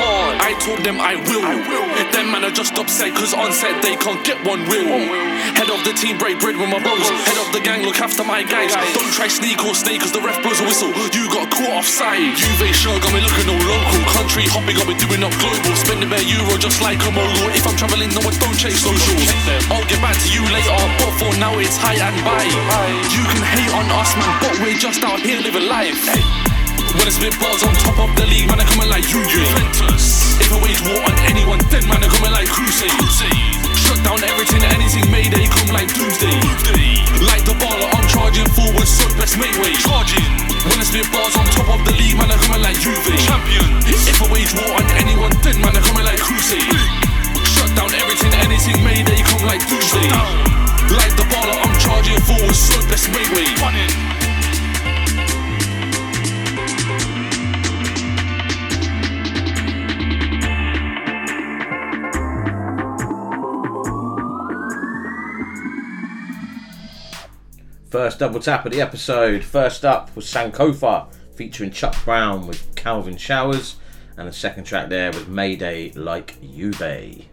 I 0.42 0.54
told 0.62 0.84
them 0.84 1.00
I 1.00 1.16
will. 1.16 1.42
I 1.42 1.56
will. 1.58 1.86
Them 2.12 2.30
man 2.30 2.44
are 2.44 2.54
just 2.54 2.74
upset, 2.78 3.14
cause 3.14 3.34
on 3.34 3.52
set 3.52 3.82
they 3.82 3.96
can't 3.96 4.22
get 4.24 4.38
one 4.46 4.62
will. 4.68 4.86
Head 5.54 5.70
of 5.70 5.80
the 5.84 5.94
team, 5.96 6.18
break 6.18 6.40
bread 6.40 6.56
with 6.56 6.68
my 6.68 6.80
bros. 6.82 7.08
Head 7.24 7.38
of 7.40 7.48
the 7.52 7.60
gang, 7.60 7.86
look 7.86 8.00
after 8.00 8.24
my 8.24 8.42
guys. 8.42 8.74
Don't 8.92 9.12
try 9.14 9.28
sneak 9.28 9.62
or 9.64 9.74
snake, 9.74 10.00
cause 10.02 10.12
the 10.12 10.20
ref 10.20 10.42
blows 10.42 10.60
a 10.60 10.66
whistle. 10.66 10.92
You 11.14 11.30
got 11.30 11.48
caught 11.48 11.80
offside. 11.80 12.36
Juve 12.36 12.68
sure 12.74 12.98
got 13.00 13.12
me 13.14 13.20
looking 13.24 13.48
all 13.48 13.62
local. 13.62 14.02
Country 14.12 14.44
hopping, 14.50 14.76
got 14.76 14.88
me 14.90 14.94
doing 14.98 15.22
up 15.24 15.32
global. 15.40 15.74
Spending 15.78 16.10
bare 16.10 16.24
euro 16.26 16.58
just 16.58 16.82
like 16.82 17.00
a 17.06 17.10
mogul. 17.10 17.48
If 17.54 17.64
I'm 17.64 17.76
traveling, 17.78 18.10
no, 18.12 18.20
I 18.26 18.32
don't 18.36 18.58
chase 18.58 18.82
socials. 18.82 19.28
I'll 19.72 19.86
get 19.86 20.00
back 20.04 20.16
to 20.18 20.28
you 20.28 20.44
later, 20.50 20.76
but 21.00 21.12
for 21.16 21.32
now 21.38 21.56
it's 21.58 21.78
high 21.78 21.96
and 21.96 22.18
by. 22.26 22.44
You 23.14 23.22
can 23.30 23.42
hate 23.42 23.72
on 23.72 23.86
us, 23.94 24.12
man, 24.18 24.32
but 24.42 24.54
we're 24.60 24.78
just 24.78 25.00
out 25.06 25.20
here 25.20 25.40
living 25.40 25.68
life. 25.68 25.96
When 26.96 27.04
I 27.04 27.12
spit 27.12 27.36
bars 27.38 27.62
on 27.62 27.74
top 27.84 27.98
of 28.00 28.10
the 28.16 28.26
league, 28.26 28.48
man, 28.48 28.60
I'm 28.60 28.66
coming 28.66 28.88
like 28.88 29.04
Juve. 29.04 29.28
Juventus. 29.28 30.40
If 30.40 30.52
I 30.52 30.58
wage 30.62 30.80
war 30.88 31.02
on 31.04 31.14
anyone, 31.28 31.60
then 31.68 31.84
man, 31.86 32.02
I'm 32.02 32.10
coming 32.10 32.32
like 32.32 32.48
Crusade. 32.48 33.57
Shut 33.88 34.04
down 34.04 34.20
everything, 34.20 34.60
anything 34.68 35.08
made, 35.08 35.32
they 35.32 35.48
come 35.48 35.72
like 35.72 35.88
Doomsday. 35.96 36.36
Like 37.24 37.40
the 37.48 37.56
baller, 37.56 37.88
I'm 37.96 38.04
charging 38.04 38.44
forward, 38.52 38.84
so 38.84 39.08
best 39.16 39.40
make 39.40 39.56
way. 39.64 39.72
Charging. 39.80 40.28
When 40.68 40.76
I 40.76 40.84
spit 40.84 41.08
bars 41.08 41.32
on 41.40 41.48
top 41.56 41.72
of 41.72 41.80
the 41.88 41.96
league, 41.96 42.20
man, 42.20 42.28
I'm 42.28 42.36
coming 42.44 42.60
like 42.60 42.76
Juve. 42.84 43.00
Champion. 43.24 43.64
If 43.88 44.20
I 44.20 44.28
wage 44.28 44.52
war 44.52 44.76
on 44.76 44.84
anyone, 45.00 45.32
then 45.40 45.56
man, 45.64 45.72
I'm 45.72 45.80
coming 45.80 46.04
like 46.04 46.20
Crusade. 46.20 46.68
Shut 47.48 47.72
down 47.72 47.88
everything, 47.96 48.36
anything 48.44 48.76
made, 48.84 49.08
they 49.08 49.24
come 49.24 49.48
like 49.48 49.64
Doomsday. 49.64 50.12
Like 50.92 51.16
the 51.16 51.24
baller, 51.32 51.56
I'm 51.56 51.72
charging 51.80 52.20
forward, 52.28 52.52
so 52.52 52.76
best 52.92 53.08
make 53.08 53.32
way. 53.32 53.48
First 67.90 68.18
double 68.18 68.40
tap 68.40 68.66
of 68.66 68.72
the 68.72 68.80
episode. 68.80 69.42
First 69.42 69.84
up 69.84 70.14
was 70.14 70.26
Sankofa 70.26 71.06
featuring 71.34 71.70
Chuck 71.70 71.96
Brown 72.04 72.46
with 72.46 72.74
Calvin 72.74 73.16
Showers, 73.16 73.76
and 74.16 74.28
the 74.28 74.32
second 74.32 74.64
track 74.64 74.88
there 74.88 75.10
was 75.12 75.26
Mayday 75.26 75.92
Like 75.92 76.36
Juve. 76.42 77.24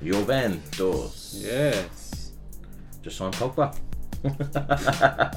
Your 0.00 0.24
Ben 0.24 0.62
Doors. 0.72 1.42
Yes. 1.44 2.32
Just 3.02 3.16
signed 3.18 3.34
Pogba. 3.34 3.76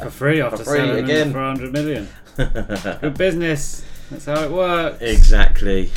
For 0.01 0.09
free 0.11 0.41
after 0.41 0.57
For 0.57 0.63
free 0.63 0.77
selling 0.79 1.03
again. 1.03 1.31
for 1.31 1.39
100 1.39 1.73
million. 1.73 2.07
Good 3.01 3.17
business. 3.17 3.83
That's 4.09 4.25
how 4.25 4.43
it 4.43 4.51
works. 4.51 5.01
Exactly. 5.01 5.89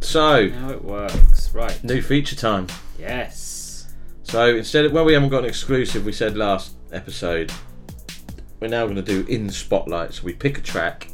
So 0.00 0.48
How 0.50 0.70
it 0.70 0.84
works. 0.84 1.52
Right. 1.54 1.82
new 1.84 2.00
feature 2.02 2.36
time. 2.36 2.66
Yes. 2.98 3.92
So 4.22 4.54
instead 4.54 4.84
of 4.86 4.92
well, 4.92 5.04
we 5.04 5.12
haven't 5.12 5.28
got 5.30 5.40
an 5.44 5.48
exclusive. 5.50 6.04
We 6.06 6.12
said 6.12 6.36
last 6.36 6.74
episode. 6.92 7.52
We're 8.64 8.70
now 8.70 8.84
going 8.86 8.96
to 8.96 9.02
do 9.02 9.26
in 9.30 9.50
spotlight. 9.50 10.14
So 10.14 10.24
we 10.24 10.32
pick 10.32 10.56
a 10.56 10.62
track, 10.62 11.08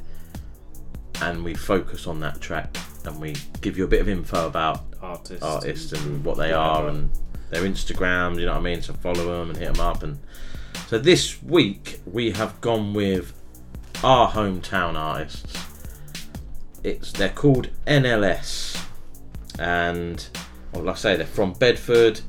and 1.21 1.43
we 1.43 1.53
focus 1.53 2.07
on 2.07 2.21
that 2.21 2.41
track, 2.41 2.77
and 3.05 3.21
we 3.21 3.35
give 3.61 3.77
you 3.77 3.83
a 3.83 3.89
bit 3.89 4.01
of 4.01 4.09
info 4.09 4.47
about 4.47 4.85
Artists. 5.03 5.43
artists 5.43 5.93
and 5.93 6.25
what 6.25 6.37
they 6.37 6.53
are 6.53 6.87
and 6.87 7.11
their 7.51 7.63
Instagrams. 7.63 8.39
You 8.39 8.47
know 8.47 8.53
what 8.53 8.61
I 8.61 8.63
mean? 8.63 8.83
So 8.83 8.93
follow 8.93 9.41
them 9.41 9.51
and 9.51 9.59
hit 9.59 9.75
them 9.75 9.85
up. 9.85 10.05
And 10.05 10.21
so 10.87 10.97
this 10.97 11.43
week 11.43 11.99
we 12.07 12.31
have 12.31 12.61
gone 12.61 12.95
with 12.95 13.33
our 14.05 14.31
hometown 14.31 14.95
artists. 14.95 15.53
It's 16.85 17.11
they're 17.11 17.31
called 17.31 17.69
NLS, 17.85 18.81
and 19.59 20.25
well, 20.71 20.85
like 20.85 20.95
I 20.95 20.99
say, 20.99 21.17
they're 21.17 21.27
from 21.27 21.55
Bedford. 21.55 22.21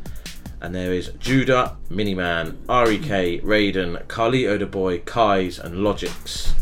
And 0.61 0.75
there 0.75 0.93
is 0.93 1.09
Judah, 1.19 1.75
Mini 1.89 2.13
Man, 2.13 2.59
REK, 2.69 3.41
Raiden, 3.43 4.07
Carly 4.07 4.45
the 4.57 4.65
Boy, 4.67 4.99
Kais, 4.99 5.57
and 5.57 5.75
Logix. 5.77 6.53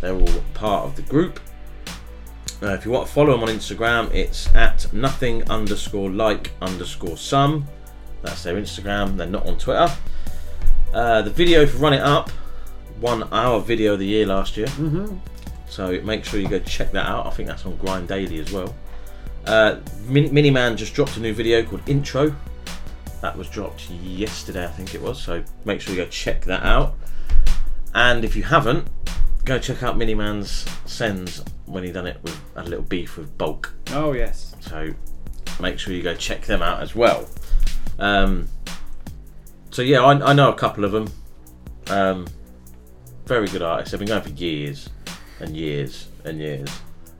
They're 0.00 0.14
all 0.14 0.42
part 0.54 0.86
of 0.86 0.96
the 0.96 1.02
group. 1.02 1.38
Uh, 2.60 2.70
if 2.74 2.84
you 2.84 2.90
want 2.90 3.06
to 3.06 3.12
follow 3.12 3.32
them 3.32 3.42
on 3.42 3.48
Instagram, 3.48 4.12
it's 4.12 4.52
at 4.54 4.92
nothing 4.92 5.48
underscore 5.48 6.10
like 6.10 6.50
underscore 6.60 7.16
some. 7.16 7.66
That's 8.22 8.42
their 8.42 8.56
Instagram. 8.56 9.16
They're 9.16 9.26
not 9.28 9.46
on 9.46 9.56
Twitter. 9.58 9.88
Uh, 10.92 11.22
the 11.22 11.30
video 11.30 11.64
for 11.66 11.78
Run 11.78 11.92
It 11.92 12.02
Up 12.02 12.30
won 13.00 13.22
our 13.32 13.60
video 13.60 13.94
of 13.94 13.98
the 14.00 14.06
year 14.06 14.26
last 14.26 14.56
year. 14.56 14.66
Mhm. 14.66 15.18
So 15.68 16.00
make 16.02 16.24
sure 16.24 16.38
you 16.38 16.48
go 16.48 16.58
check 16.60 16.92
that 16.92 17.06
out. 17.06 17.26
I 17.26 17.30
think 17.30 17.48
that's 17.48 17.64
on 17.66 17.76
Grind 17.76 18.08
Daily 18.08 18.38
as 18.40 18.52
well. 18.52 18.74
Uh, 19.46 19.76
Min- 20.06 20.32
Mini 20.32 20.50
Man 20.50 20.76
just 20.76 20.94
dropped 20.94 21.16
a 21.16 21.20
new 21.20 21.32
video 21.34 21.62
called 21.64 21.82
Intro. 21.88 22.34
That 23.22 23.38
was 23.38 23.48
dropped 23.48 23.88
yesterday, 23.88 24.64
I 24.64 24.68
think 24.68 24.96
it 24.96 25.00
was. 25.00 25.22
So 25.22 25.44
make 25.64 25.80
sure 25.80 25.94
you 25.94 26.02
go 26.02 26.08
check 26.10 26.44
that 26.46 26.64
out. 26.64 26.96
And 27.94 28.24
if 28.24 28.34
you 28.34 28.42
haven't, 28.42 28.88
go 29.44 29.60
check 29.60 29.84
out 29.84 29.96
Mini 29.96 30.14
Man's 30.14 30.66
Sends 30.86 31.44
when 31.66 31.84
he 31.84 31.92
done 31.92 32.08
it 32.08 32.18
with 32.22 32.38
had 32.56 32.66
a 32.66 32.68
little 32.68 32.84
beef 32.84 33.16
with 33.16 33.38
Bulk. 33.38 33.72
Oh, 33.92 34.12
yes. 34.12 34.56
So 34.58 34.92
make 35.60 35.78
sure 35.78 35.94
you 35.94 36.02
go 36.02 36.16
check 36.16 36.42
them 36.42 36.62
out 36.62 36.82
as 36.82 36.96
well. 36.96 37.28
Um, 38.00 38.48
so 39.70 39.82
yeah, 39.82 40.02
I, 40.02 40.30
I 40.30 40.32
know 40.32 40.50
a 40.50 40.56
couple 40.56 40.84
of 40.84 40.90
them. 40.90 41.12
Um, 41.86 42.26
very 43.26 43.46
good 43.46 43.62
artists. 43.62 43.92
They've 43.92 44.00
been 44.00 44.08
going 44.08 44.22
for 44.22 44.30
years 44.30 44.90
and 45.38 45.56
years 45.56 46.08
and 46.24 46.40
years. 46.40 46.68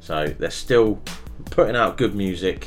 So 0.00 0.26
they're 0.26 0.50
still 0.50 1.00
putting 1.44 1.76
out 1.76 1.96
good 1.96 2.16
music. 2.16 2.66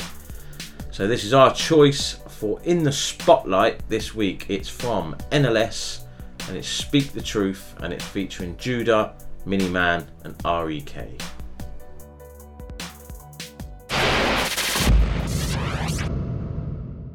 So 0.92 1.06
this 1.06 1.26
is 1.26 1.34
our 1.34 1.54
choice 1.54 2.18
for 2.36 2.60
in 2.64 2.84
the 2.84 2.92
spotlight 2.92 3.88
this 3.90 4.14
week. 4.14 4.46
It's 4.50 4.70
from 4.70 5.16
NLS 5.32 6.02
and 6.48 6.58
it's 6.58 6.68
Speak 6.68 7.14
the 7.14 7.22
Truth 7.22 7.74
and 7.80 7.94
it's 7.94 8.06
featuring 8.06 8.58
Judah, 8.58 9.14
Mini 9.46 9.70
Man, 9.70 10.06
and 10.24 10.36
REK. 10.44 11.22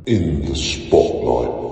In 0.07 0.47
the 0.47 0.57
spotlight. 0.57 1.70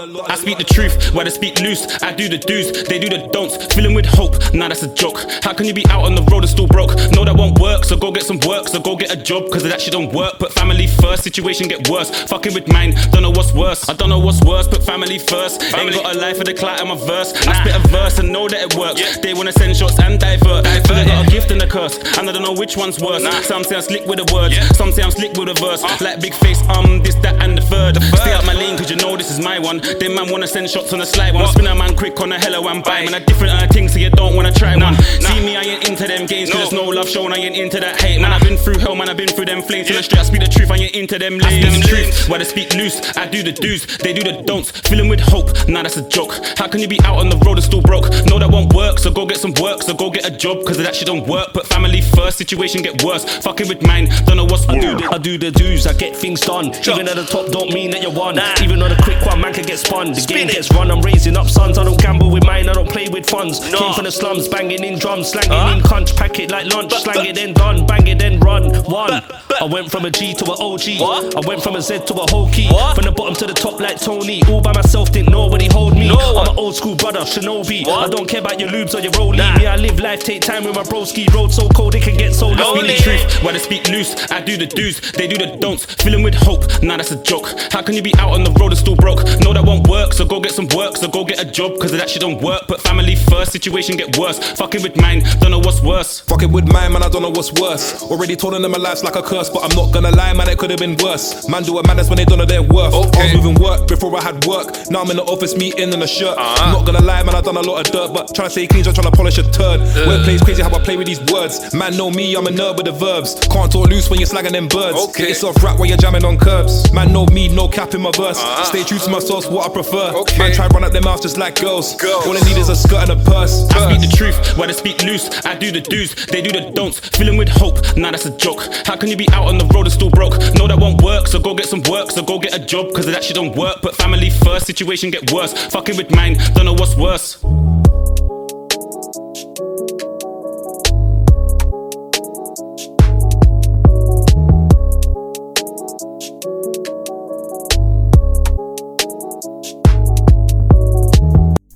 I 0.00 0.34
speak 0.36 0.56
the 0.56 0.64
truth, 0.64 1.12
why 1.12 1.24
they 1.24 1.30
speak 1.30 1.60
loose. 1.60 1.84
I 2.02 2.14
do 2.14 2.26
the 2.26 2.38
do's, 2.38 2.84
they 2.84 2.98
do 2.98 3.10
the 3.10 3.28
don'ts. 3.32 3.74
Filling 3.74 3.92
with 3.92 4.06
hope, 4.06 4.32
nah, 4.54 4.68
that's 4.68 4.82
a 4.82 4.94
joke. 4.94 5.20
How 5.42 5.52
can 5.52 5.66
you 5.66 5.74
be 5.74 5.84
out 5.90 6.04
on 6.06 6.14
the 6.14 6.22
road 6.22 6.40
and 6.40 6.48
still 6.48 6.66
broke? 6.66 6.96
No, 7.12 7.22
that 7.24 7.36
won't 7.36 7.58
work, 7.58 7.84
so 7.84 7.98
go 7.98 8.10
get 8.10 8.22
some 8.22 8.40
work, 8.48 8.68
so 8.68 8.80
go 8.80 8.96
get 8.96 9.12
a 9.12 9.16
job, 9.16 9.50
cause 9.50 9.62
that 9.64 9.78
shit 9.78 9.92
don't 9.92 10.10
work. 10.14 10.38
Put 10.38 10.54
family 10.54 10.86
first, 10.86 11.24
situation 11.24 11.68
get 11.68 11.86
worse. 11.90 12.08
Fucking 12.30 12.54
with 12.54 12.66
mine, 12.68 12.94
don't 13.12 13.20
know 13.20 13.30
what's 13.30 13.52
worse. 13.52 13.90
I 13.90 13.92
don't 13.92 14.08
know 14.08 14.18
what's 14.18 14.40
worse, 14.40 14.66
put 14.66 14.82
family 14.82 15.18
first. 15.18 15.62
Ain't 15.76 15.92
got 15.92 16.16
a 16.16 16.18
life 16.18 16.38
for 16.38 16.44
the 16.44 16.54
clout 16.54 16.80
in 16.80 16.88
my 16.88 16.96
verse. 16.96 17.34
I 17.46 17.52
spit 17.60 17.76
a 17.76 17.88
verse 17.88 18.18
and 18.18 18.32
know 18.32 18.48
that 18.48 18.72
it 18.72 18.74
works. 18.78 19.18
They 19.18 19.34
wanna 19.34 19.52
send 19.52 19.76
shots 19.76 20.00
and 20.00 20.18
divert. 20.18 20.64
But 20.64 20.92
I 20.96 21.04
got 21.04 21.26
a 21.26 21.30
gift 21.30 21.50
and 21.50 21.60
a 21.60 21.66
curse, 21.66 21.98
and 22.16 22.26
I 22.26 22.32
don't 22.32 22.42
know 22.42 22.54
which 22.54 22.74
one's 22.74 22.98
worse. 23.00 23.22
Some 23.44 23.64
say 23.64 23.76
I'm 23.76 23.82
slick 23.82 24.06
with 24.06 24.24
the 24.24 24.32
words, 24.32 24.56
some 24.78 24.92
say 24.92 25.02
I'm 25.02 25.10
slick 25.10 25.36
with 25.36 25.48
the 25.48 25.60
verse. 25.60 25.82
Like 26.00 26.22
big 26.22 26.32
face, 26.34 26.62
um, 26.70 27.02
this, 27.02 27.16
that, 27.16 27.36
and 27.42 27.58
the 27.58 27.62
third. 27.62 28.02
Stay 28.16 28.32
out 28.32 28.46
my 28.46 28.54
lane, 28.54 28.78
cause 28.78 28.88
you 28.88 28.96
know 28.96 29.14
this 29.18 29.30
is 29.30 29.38
my 29.38 29.58
one. 29.58 29.82
Them 29.98 30.14
man 30.14 30.30
wanna 30.30 30.46
send 30.46 30.68
shots 30.70 30.92
on 30.92 30.98
the 30.98 31.06
slide 31.06 31.34
one. 31.34 31.46
Spin 31.48 31.66
a 31.66 31.74
man 31.74 31.96
quick 31.96 32.20
on 32.20 32.32
a 32.32 32.38
hello 32.38 32.66
and 32.68 32.84
bye. 32.84 33.04
Man, 33.04 33.14
a 33.14 33.24
different 33.24 33.52
uh, 33.52 33.66
thing, 33.68 33.88
so 33.88 33.98
you 33.98 34.10
don't 34.10 34.36
wanna 34.36 34.52
try 34.52 34.76
one. 34.76 34.94
See 34.96 35.40
me, 35.44 35.56
I 35.56 35.62
ain't 35.62 35.88
into 35.88 36.06
them 36.06 36.26
games, 36.26 36.50
cause 36.50 36.70
there's 36.70 36.72
no 36.72 36.84
love 36.84 37.08
shown, 37.08 37.32
I 37.32 37.36
ain't 37.36 37.56
into 37.56 37.80
that 37.80 38.00
hate. 38.00 38.20
Man, 38.20 38.32
I've 38.32 38.42
been 38.42 38.56
through 38.56 38.78
hell, 38.78 38.94
man, 38.94 39.08
I've 39.08 39.16
been 39.16 39.28
through 39.28 39.46
them 39.46 39.62
flames. 39.62 39.88
And 39.88 39.98
I 39.98 40.02
straight, 40.02 40.20
I 40.20 40.24
speak 40.24 40.40
the 40.40 40.48
truth, 40.48 40.70
I 40.70 40.76
ain't 40.76 40.94
into 40.94 41.18
them 41.18 41.38
lanes. 41.38 41.64
I 41.64 41.70
speak 41.70 41.82
the 41.82 41.88
truth, 41.88 42.28
why 42.28 42.38
they 42.38 42.44
speak 42.44 42.74
loose. 42.74 43.16
I 43.16 43.26
do 43.26 43.42
the 43.42 43.52
do's, 43.52 43.86
they 43.98 44.12
do 44.12 44.22
the 44.22 44.42
don'ts. 44.42 44.70
Filling 44.88 45.08
with 45.08 45.20
hope, 45.20 45.50
nah, 45.68 45.82
that's 45.82 45.96
a 45.96 46.08
joke. 46.08 46.38
How 46.56 46.68
can 46.68 46.80
you 46.80 46.88
be 46.88 47.00
out 47.02 47.18
on 47.18 47.28
the 47.28 47.36
road 47.38 47.58
and 47.58 47.64
still 47.64 47.82
broke? 47.82 48.10
No, 48.26 48.38
that 48.38 48.50
won't 48.50 48.72
work, 48.74 48.98
so 48.98 49.10
go 49.10 49.26
get 49.26 49.38
some 49.38 49.54
work, 49.60 49.82
so 49.82 49.94
go 49.94 50.10
get 50.10 50.26
a 50.26 50.30
job, 50.30 50.64
cause 50.66 50.76
that 50.78 50.94
shit 50.94 51.06
don't 51.06 51.26
work. 51.26 51.52
Put 51.52 51.66
family 51.66 52.00
first, 52.00 52.38
situation 52.38 52.82
get 52.82 53.02
worse. 53.02 53.24
Fucking 53.42 53.68
with 53.68 53.82
mine, 53.82 54.08
don't 54.26 54.36
know 54.36 54.44
what's 54.44 54.68
I 54.68 54.78
do, 54.78 54.96
the, 54.96 55.08
I 55.10 55.18
do 55.18 55.38
the 55.38 55.50
do's, 55.50 55.86
I 55.86 55.92
get 55.94 56.16
things 56.16 56.40
done. 56.40 56.66
Even 56.66 57.08
at 57.08 57.16
the 57.16 57.24
top 57.24 57.46
don't 57.50 57.72
mean 57.72 57.90
that 57.90 58.02
you 58.02 58.10
won. 58.10 58.38
Even 58.62 58.82
on 58.82 58.92
a 58.92 59.02
quick 59.02 59.24
one, 59.24 59.40
man 59.40 59.52
can 59.52 59.64
get 59.70 59.78
spun. 59.78 60.12
The 60.12 60.24
game 60.26 60.48
gets 60.48 60.70
run, 60.72 60.90
I'm 60.90 61.00
raising 61.00 61.36
up 61.36 61.48
sons. 61.48 61.78
I 61.78 61.84
don't 61.84 62.00
gamble 62.00 62.30
with 62.30 62.44
mine, 62.44 62.68
I 62.68 62.72
don't 62.72 62.88
play 62.88 63.08
with 63.08 63.28
funds. 63.28 63.60
Came 63.60 63.94
from 63.94 64.04
the 64.04 64.10
slums, 64.10 64.48
banging 64.48 64.82
in 64.82 64.98
drums, 64.98 65.30
slanging 65.30 65.78
in 65.78 65.82
cunch, 65.82 66.16
pack 66.16 66.38
it 66.38 66.50
like 66.50 66.66
lunch, 66.66 66.92
slang 66.92 67.26
it 67.26 67.36
then 67.36 67.52
done, 67.54 67.86
bang 67.86 68.06
it 68.06 68.18
then 68.18 68.40
run. 68.40 68.74
One. 68.84 69.22
I 69.60 69.64
went 69.64 69.90
from 69.90 70.06
a 70.06 70.10
G 70.10 70.32
to 70.34 70.44
an 70.44 70.56
OG. 70.58 71.36
I 71.36 71.46
went 71.46 71.62
from 71.62 71.76
a 71.76 71.82
Z 71.82 72.06
to 72.06 72.14
a 72.14 72.26
whole 72.30 72.50
key. 72.50 72.68
From 72.94 73.04
the 73.04 73.12
bottom 73.14 73.34
to 73.34 73.46
the 73.46 73.52
top 73.52 73.78
like 73.78 74.00
Tony. 74.00 74.42
All 74.48 74.60
by 74.60 74.72
myself, 74.72 75.12
didn't 75.12 75.32
nobody 75.32 75.68
hold 75.70 75.94
me. 75.94 76.10
I'm 76.10 76.48
an 76.48 76.58
old 76.58 76.74
school 76.74 76.96
brother, 76.96 77.20
Shinobi. 77.20 77.86
I 77.86 78.08
don't 78.08 78.28
care 78.28 78.40
about 78.40 78.58
your 78.58 78.70
lubes 78.70 78.94
or 78.94 79.00
your 79.00 79.12
rollie. 79.12 79.38
Me, 79.58 79.66
I 79.66 79.76
live 79.76 80.00
life, 80.00 80.24
take 80.24 80.42
time 80.42 80.64
with 80.64 80.74
my 80.74 80.82
broski. 80.82 81.32
Road 81.34 81.52
so 81.52 81.68
cold, 81.68 81.94
it 81.94 82.02
can 82.02 82.16
get 82.16 82.34
so 82.34 82.48
lonely. 82.48 82.96
the 82.96 83.02
truth, 83.02 83.44
why 83.44 83.52
they 83.52 83.58
speak 83.58 83.88
loose. 83.88 84.30
I 84.30 84.40
do 84.40 84.56
the 84.56 84.66
do's, 84.66 85.00
they 85.12 85.28
do 85.28 85.36
the 85.36 85.56
don'ts. 85.56 85.84
Filling 86.02 86.22
with 86.22 86.34
hope, 86.34 86.64
nah, 86.82 86.96
that's 86.96 87.12
a 87.12 87.22
joke. 87.22 87.52
How 87.70 87.82
can 87.82 87.94
you 87.94 88.02
be 88.02 88.14
out 88.16 88.32
on 88.32 88.44
the 88.44 88.52
road 88.52 88.72
and 88.72 88.78
still 88.78 88.96
broke? 88.96 89.22
No, 89.40 89.52
that 89.60 89.66
won't 89.66 89.86
work, 89.88 90.12
so 90.12 90.24
go 90.24 90.40
get 90.40 90.52
some 90.52 90.66
work, 90.74 90.96
so 90.96 91.08
go 91.08 91.24
get 91.24 91.40
a 91.40 91.44
job, 91.44 91.78
cause 91.78 91.92
that 91.92 92.08
shit 92.08 92.20
don't 92.20 92.40
work. 92.40 92.66
Put 92.66 92.80
family 92.80 93.14
first, 93.14 93.52
situation 93.52 93.96
get 93.96 94.16
worse. 94.16 94.38
Fucking 94.56 94.82
with 94.82 94.96
mine, 94.96 95.22
don't 95.40 95.50
know 95.50 95.58
what's 95.58 95.82
worse. 95.82 96.20
Fucking 96.20 96.50
with 96.50 96.66
mine, 96.72 96.92
man, 96.92 97.02
I 97.02 97.08
don't 97.08 97.22
know 97.22 97.30
what's 97.30 97.52
worse. 97.52 98.02
Already 98.02 98.36
told 98.36 98.54
them 98.54 98.62
my 98.70 98.78
life's 98.78 99.04
like 99.04 99.16
a 99.16 99.22
curse, 99.22 99.50
but 99.50 99.62
I'm 99.62 99.76
not 99.76 99.92
gonna 99.92 100.10
lie, 100.10 100.32
man, 100.32 100.48
it 100.48 100.58
could 100.58 100.70
have 100.70 100.78
been 100.78 100.96
worse. 100.96 101.48
Man, 101.48 101.62
do 101.62 101.78
a 101.78 101.86
madness 101.86 102.08
when 102.08 102.16
they 102.16 102.24
don't 102.24 102.38
know 102.38 102.46
their 102.46 102.62
worth. 102.62 102.94
I 102.94 103.24
was 103.24 103.34
moving 103.34 103.62
work 103.62 103.86
before 103.86 104.16
I 104.16 104.22
had 104.22 104.44
work. 104.46 104.72
Now 104.90 105.02
I'm 105.02 105.10
in 105.10 105.16
the 105.16 105.24
office 105.24 105.56
meeting 105.56 105.92
in 105.92 106.02
a 106.02 106.06
shirt. 106.06 106.36
I'm 106.38 106.72
not 106.72 106.86
gonna 106.86 107.02
lie, 107.02 107.22
man, 107.22 107.34
I 107.34 107.40
done 107.42 107.56
a 107.56 107.60
lot 107.62 107.86
of 107.86 107.92
dirt, 107.92 108.14
but 108.14 108.34
trying 108.34 108.48
to 108.48 108.52
stay 108.52 108.66
clean, 108.66 108.84
just 108.84 108.96
trying 108.96 109.10
to 109.10 109.16
polish 109.16 109.36
a 109.38 109.42
turd. 109.42 109.80
Wordplay's 110.08 110.42
crazy 110.42 110.62
how 110.62 110.74
I 110.74 110.80
play 110.82 110.96
with 110.96 111.06
these 111.06 111.20
words. 111.32 111.74
Man, 111.74 111.96
know 111.96 112.10
me, 112.10 112.34
I'm 112.34 112.46
a 112.46 112.50
nerd 112.50 112.76
with 112.78 112.86
the 112.86 112.92
verbs. 112.92 113.34
Can't 113.52 113.70
talk 113.70 113.88
loose 113.88 114.08
when 114.08 114.20
you're 114.20 114.28
slagging 114.28 114.52
them 114.52 114.68
birds. 114.68 114.96
Okay. 115.10 115.30
It's 115.30 115.44
off 115.44 115.62
rap 115.62 115.78
while 115.78 115.88
you're 115.88 115.98
jamming 115.98 116.24
on 116.24 116.38
curbs. 116.38 116.90
Man, 116.92 117.12
know 117.12 117.26
me, 117.26 117.48
no 117.48 117.68
cap 117.68 117.92
in 117.94 118.00
my 118.00 118.12
verse. 118.12 118.38
Uh-huh. 118.38 118.64
Stay 118.64 118.84
true 118.84 118.98
to 118.98 119.10
myself, 119.10 119.49
what 119.50 119.68
I 119.68 119.72
prefer. 119.72 120.12
Man, 120.38 120.52
try 120.54 120.66
run 120.68 120.84
up 120.84 120.92
their 120.92 121.02
mouths 121.02 121.22
just 121.22 121.36
like 121.36 121.60
girls. 121.60 121.96
All 122.02 122.36
I 122.36 122.40
need 122.40 122.56
is 122.56 122.68
a 122.68 122.76
skirt 122.76 123.08
and 123.08 123.20
a 123.20 123.24
purse. 123.24 123.68
I 123.70 123.92
speak 123.92 124.10
the 124.10 124.16
truth, 124.16 124.56
why 124.56 124.66
they 124.66 124.72
speak 124.72 125.02
loose. 125.02 125.28
I 125.44 125.56
do 125.56 125.72
the 125.72 125.80
do's, 125.80 126.14
they 126.26 126.40
do 126.40 126.50
the 126.52 126.70
don'ts. 126.70 127.00
Filling 127.16 127.36
with 127.36 127.48
hope, 127.48 127.78
nah, 127.96 128.10
that's 128.10 128.26
a 128.26 128.36
joke. 128.36 128.62
How 128.86 128.96
can 128.96 129.08
you 129.08 129.16
be 129.16 129.28
out 129.32 129.48
on 129.48 129.58
the 129.58 129.66
road 129.66 129.86
and 129.86 129.92
still 129.92 130.10
broke? 130.10 130.38
No, 130.54 130.66
that 130.66 130.78
won't 130.78 131.02
work, 131.02 131.26
so 131.26 131.40
go 131.40 131.54
get 131.54 131.66
some 131.66 131.82
work, 131.82 132.10
so 132.10 132.22
go 132.22 132.38
get 132.38 132.54
a 132.54 132.64
job, 132.64 132.94
cause 132.94 133.06
that 133.06 133.24
shit 133.24 133.34
don't 133.34 133.56
work. 133.56 133.82
Put 133.82 133.94
family 133.96 134.30
first, 134.30 134.66
situation 134.66 135.10
get 135.10 135.32
worse. 135.32 135.52
Fucking 135.72 135.96
with 135.96 136.14
mine, 136.14 136.36
don't 136.54 136.64
know 136.64 136.74
what's 136.74 136.96
worse. 136.96 137.38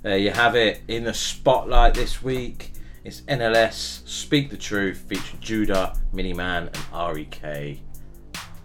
There 0.04 0.18
you 0.18 0.32
have 0.32 0.54
it. 0.54 0.82
In 0.86 1.04
the 1.04 1.14
spotlight 1.14 1.94
this 1.94 2.22
week, 2.22 2.72
it's 3.04 3.22
NLS 3.22 4.06
Speak 4.06 4.50
the 4.50 4.56
Truth 4.58 4.98
featuring 5.08 5.40
Judah, 5.40 5.98
Mini 6.12 6.34
Man, 6.34 6.68
and 6.92 7.16
REK. 7.16 7.78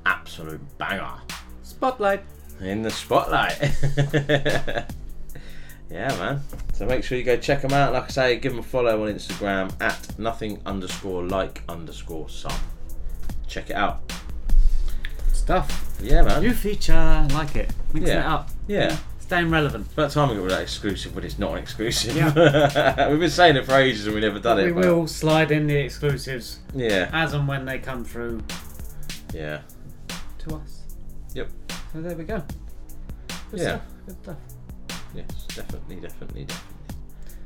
Absolute 0.06 0.60
banger. 0.78 1.22
Spotlight. 1.64 2.24
In 2.60 2.82
the 2.82 2.92
spotlight. 2.92 3.58
yeah, 5.90 6.10
man. 6.18 6.42
So 6.74 6.86
make 6.86 7.06
sure 7.06 7.18
you 7.18 7.24
go 7.24 7.38
check 7.38 7.62
them 7.62 7.72
out. 7.72 7.94
Like 7.94 8.04
I 8.04 8.08
say, 8.10 8.36
give 8.38 8.52
them 8.52 8.60
a 8.60 8.64
follow 8.64 9.08
on 9.08 9.14
Instagram 9.14 9.72
at 9.82 10.20
nothing 10.20 10.62
underscore 10.66 11.24
like 11.26 11.64
underscore 11.70 12.28
some. 12.28 12.52
Check 13.48 13.70
it 13.70 13.78
out. 13.78 14.12
Stuff. 15.32 15.96
Yeah, 16.02 16.22
man. 16.24 16.42
New 16.42 16.54
feature, 16.54 17.26
like 17.32 17.56
it. 17.56 17.72
Mixing 17.94 18.08
Yeah. 18.14 18.20
it 18.20 18.26
up. 18.26 18.50
Yeah. 18.68 18.98
Staying 19.30 19.52
relevant. 19.52 19.86
It's 19.86 19.94
about 19.94 20.10
time 20.10 20.30
we 20.30 20.36
got 20.38 20.42
rid 20.42 20.52
of 20.54 20.58
that 20.58 20.64
exclusive, 20.64 21.14
but 21.14 21.24
it's 21.24 21.38
not 21.38 21.52
an 21.52 21.60
exclusive. 21.60 22.16
Yeah. 22.16 23.10
We've 23.12 23.20
been 23.20 23.30
saying 23.30 23.58
it 23.58 23.66
for 23.68 23.76
ages 23.76 24.08
and 24.08 24.16
we 24.16 24.22
never 24.22 24.40
done 24.40 24.58
we 24.58 24.64
it. 24.64 24.76
We 24.76 24.82
will 24.90 25.06
slide 25.06 25.52
in 25.52 25.68
the 25.68 25.76
exclusives. 25.76 26.58
Yeah. 26.74 27.12
As 27.14 27.36
and 27.36 27.48
when 27.48 27.64
they 27.64 27.78
come 27.78 28.04
through 28.04 28.42
Yeah. 29.32 29.60
to 30.40 30.56
us. 30.56 30.82
Yep. 31.36 31.48
So 31.94 32.02
there 32.02 32.16
we 32.18 32.24
go. 32.24 32.42
Good 33.52 33.60
Yeah. 33.60 33.66
stuff. 33.68 33.82
Good 34.08 34.18
stuff. 34.24 34.38
Yes, 35.14 35.46
definitely, 35.56 35.96
definitely, 35.98 36.46
definitely. 36.46 36.88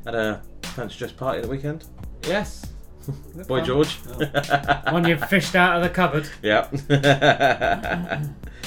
Had 0.05 0.15
a 0.15 0.41
fancy 0.63 0.97
dress 0.99 1.11
party 1.11 1.39
at 1.39 1.43
the 1.43 1.49
weekend. 1.49 1.83
Yes. 2.25 2.65
Boy 3.45 3.57
fun. 3.59 3.65
George. 3.65 3.99
Oh. 4.07 4.81
One 4.93 5.05
you've 5.05 5.27
fished 5.27 5.53
out 5.53 5.75
of 5.75 5.83
the 5.83 5.89
cupboard. 5.89 6.29
Yeah. 6.41 6.69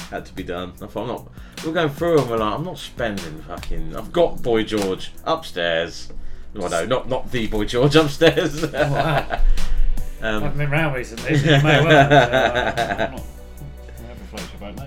Had 0.09 0.25
to 0.25 0.33
be 0.33 0.43
done. 0.43 0.71
I 0.81 0.87
thought 0.87 1.01
I'm 1.01 1.07
not. 1.07 1.27
We're 1.65 1.73
going 1.73 1.89
through 1.89 2.21
and 2.21 2.29
we're 2.29 2.37
like, 2.37 2.53
I'm 2.53 2.63
not 2.63 2.77
spending 2.77 3.41
fucking. 3.41 3.95
I've 3.95 4.13
got 4.13 4.41
Boy 4.41 4.63
George 4.63 5.11
upstairs. 5.25 6.09
Well, 6.53 6.69
no, 6.69 6.85
not 6.85 7.09
not 7.09 7.29
the 7.29 7.47
Boy 7.47 7.65
George 7.65 7.95
upstairs. 7.95 8.63
Oh, 8.73 8.91
wow. 8.91 9.41
um, 10.21 10.43
I've 10.45 10.57
been 10.57 10.69
round 10.71 10.95
recently, 10.95 11.37
so 11.37 11.45
you 11.45 11.63
may 11.63 11.83
well. 11.83 12.09
So, 12.09 12.15
uh, 12.15 13.07
I'm 13.07 13.11
not, 13.11 13.23
floats 14.29 14.49
your 14.53 14.71
boat, 14.71 14.79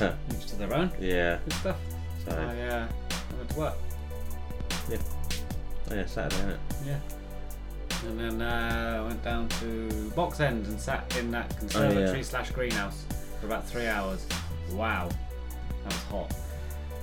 mate. 0.00 0.36
Each 0.36 0.46
to 0.46 0.56
their 0.56 0.74
own. 0.74 0.90
Yeah. 0.98 1.38
Good 1.44 1.52
stuff. 1.54 1.76
So, 2.24 2.32
I, 2.32 2.62
uh, 2.62 2.88
I 2.88 3.36
went 3.36 3.50
to 3.50 3.58
work. 3.58 3.74
yeah. 4.90 4.96
Oh, 5.90 5.94
yeah, 5.94 6.06
Saturday, 6.06 6.36
isn't 6.36 6.50
it? 6.50 6.60
Yeah. 6.86 6.98
And 8.08 8.18
then 8.18 8.42
uh, 8.42 9.02
I 9.04 9.06
went 9.06 9.22
down 9.22 9.48
to 9.60 10.10
Box 10.16 10.40
End 10.40 10.66
and 10.66 10.80
sat 10.80 11.14
in 11.18 11.30
that 11.32 11.56
conservatory 11.58 12.22
slash 12.22 12.50
greenhouse 12.50 13.04
for 13.40 13.46
about 13.46 13.66
three 13.66 13.86
hours. 13.86 14.26
Wow. 14.72 15.08
That 15.84 15.92
was 15.92 16.02
hot. 16.04 16.34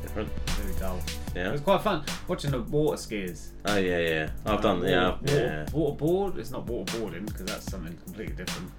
Different. 0.01 0.29
Really 0.61 0.79
dull. 0.79 0.99
Yeah. 1.35 1.49
It 1.49 1.51
was 1.53 1.61
quite 1.61 1.81
fun 1.81 2.03
watching 2.27 2.51
the 2.51 2.61
water 2.61 2.97
skiers. 2.97 3.49
Oh 3.65 3.77
yeah, 3.77 3.97
yeah. 3.97 4.29
I've 4.45 4.61
done. 4.61 4.83
Yeah, 4.83 5.11
Water, 5.11 5.19
yeah. 5.25 5.65
water, 5.73 5.95
board. 5.97 6.37
It's 6.37 6.51
not 6.51 6.65
waterboarding 6.67 7.25
because 7.25 7.45
that's 7.45 7.65
something 7.69 7.97
completely 8.05 8.35
different. 8.35 8.71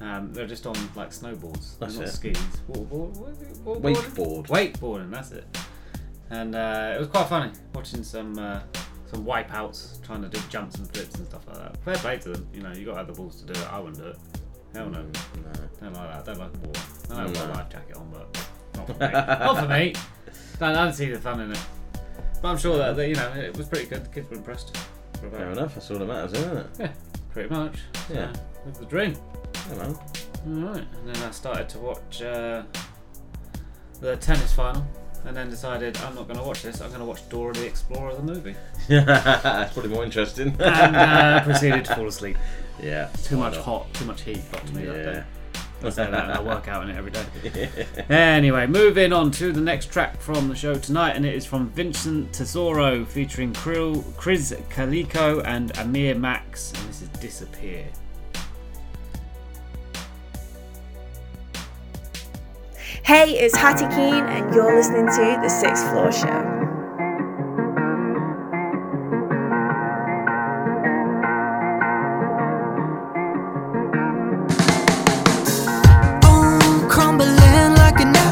Um, 0.00 0.32
they're 0.32 0.46
just 0.46 0.66
on 0.66 0.74
like 0.96 1.10
snowboards. 1.10 1.78
They're 1.78 1.88
That's 1.88 1.96
not 1.98 2.08
it. 2.08 2.10
skis. 2.12 2.38
Waterboard. 2.68 3.16
What 3.18 3.30
is 3.30 3.42
it? 3.42 3.64
Waterboarding? 3.64 3.94
Wakeboard. 3.94 4.46
Wakeboarding. 4.48 5.10
That's 5.10 5.32
it. 5.32 5.58
And 6.30 6.54
uh, 6.54 6.94
it 6.96 6.98
was 6.98 7.08
quite 7.08 7.28
funny 7.28 7.52
watching 7.74 8.02
some 8.02 8.38
uh, 8.38 8.60
some 9.06 9.24
wipeouts 9.24 10.02
trying 10.04 10.22
to 10.22 10.28
do 10.28 10.40
jumps 10.48 10.76
and 10.76 10.90
flips 10.92 11.14
and 11.16 11.26
stuff 11.28 11.46
like 11.46 11.58
that. 11.58 11.76
Fair 11.84 11.96
play 11.96 12.18
to 12.18 12.30
them. 12.30 12.46
You 12.52 12.62
know, 12.62 12.72
you 12.72 12.84
got 12.86 12.92
to 12.92 12.98
have 12.98 13.06
the 13.06 13.12
balls 13.12 13.40
to 13.42 13.52
do 13.52 13.58
it. 13.60 13.72
I 13.72 13.78
wouldn't 13.78 13.98
do 13.98 14.08
it. 14.08 14.16
Hell 14.74 14.90
no. 14.90 15.02
Don't 15.80 15.92
like 15.94 16.24
that. 16.24 16.24
Don't 16.26 16.38
like 16.38 16.62
war. 16.64 16.72
I 17.10 17.24
I've 17.24 17.34
got 17.34 17.48
a 17.48 17.52
life 17.52 17.68
jacket 17.70 17.96
on, 17.96 18.10
but 18.10 18.48
not 18.76 18.86
for 18.86 18.92
me. 18.94 18.98
not 19.12 19.60
for 19.60 19.68
me. 19.68 19.94
Don't, 20.58 20.70
I 20.70 20.84
don't 20.84 20.92
see 20.92 21.06
the 21.10 21.18
fun 21.18 21.40
in 21.40 21.52
it. 21.52 21.58
But 22.42 22.48
I'm 22.48 22.58
sure 22.58 22.76
that, 22.78 22.96
that 22.96 23.08
you 23.08 23.14
know 23.14 23.32
it 23.34 23.56
was 23.56 23.66
pretty 23.68 23.86
good. 23.86 24.04
The 24.04 24.08
kids 24.08 24.30
were 24.30 24.36
impressed. 24.36 24.76
Fair 25.30 25.50
enough. 25.50 25.74
That's 25.74 25.90
all 25.90 25.98
that 25.98 26.06
matters, 26.06 26.32
isn't 26.34 26.56
it? 26.56 26.66
Yeah, 26.78 26.92
pretty 27.32 27.48
much. 27.54 27.78
So, 28.08 28.14
Yeah. 28.14 28.32
Live 28.66 28.78
the 28.78 28.86
dream. 28.86 29.16
Yeah, 29.70 29.76
man. 29.76 29.96
Alright, 30.46 30.84
and 30.98 31.08
then 31.08 31.22
I 31.22 31.30
started 31.30 31.68
to 31.70 31.78
watch 31.78 32.20
uh, 32.20 32.64
the 34.00 34.16
tennis 34.16 34.52
final, 34.52 34.86
and 35.24 35.34
then 35.34 35.48
decided 35.48 35.96
I'm 35.98 36.14
not 36.14 36.26
going 36.28 36.38
to 36.38 36.44
watch 36.44 36.62
this. 36.62 36.82
I'm 36.82 36.88
going 36.88 37.00
to 37.00 37.06
watch 37.06 37.26
Dora 37.30 37.54
the 37.54 37.66
Explorer 37.66 38.14
the 38.14 38.22
movie, 38.22 38.54
That's 38.88 39.72
probably 39.72 39.90
more 39.90 40.04
interesting. 40.04 40.54
and 40.60 40.96
uh, 40.96 41.40
proceeded 41.44 41.86
to 41.86 41.94
fall 41.94 42.08
asleep. 42.08 42.36
Yeah. 42.82 43.08
Too 43.22 43.36
much 43.36 43.54
not? 43.54 43.64
hot, 43.64 43.94
too 43.94 44.04
much 44.04 44.22
heat 44.22 44.40
got 44.52 44.66
to 44.66 44.74
me 44.74 44.84
that 44.84 44.96
Yeah. 44.96 45.12
day. 45.12 45.24
I 45.82 45.90
say 45.90 46.10
that 46.10 46.24
and 46.24 46.32
I 46.32 46.40
work 46.42 46.66
out 46.66 46.82
in 46.84 46.90
it 46.90 46.96
every 46.96 47.10
day. 47.10 47.68
Anyway, 48.08 48.66
moving 48.66 49.12
on 49.12 49.30
to 49.32 49.52
the 49.52 49.60
next 49.60 49.90
track 49.92 50.18
from 50.20 50.48
the 50.48 50.54
show 50.54 50.74
tonight, 50.76 51.12
and 51.14 51.26
it 51.26 51.34
is 51.34 51.44
from 51.44 51.68
Vincent 51.70 52.32
Tesoro 52.32 53.04
featuring 53.04 53.52
Krill, 53.52 54.02
Krizz 54.14 54.56
Kaliko 54.70 55.42
and 55.44 55.76
Amir 55.78 56.14
Maxx, 56.14 56.72
and 56.72 56.88
this 56.88 57.02
is 57.02 57.08
Disappear. 57.20 57.84
Hey, 63.04 63.32
it's 63.38 63.54
Hattie 63.56 63.86
Keen, 63.94 64.24
and 64.24 64.54
you're 64.54 64.74
listening 64.74 65.06
to 65.06 65.38
The 65.42 65.48
Sixth 65.48 65.86
Floor 65.90 66.10
Show. 66.10 66.63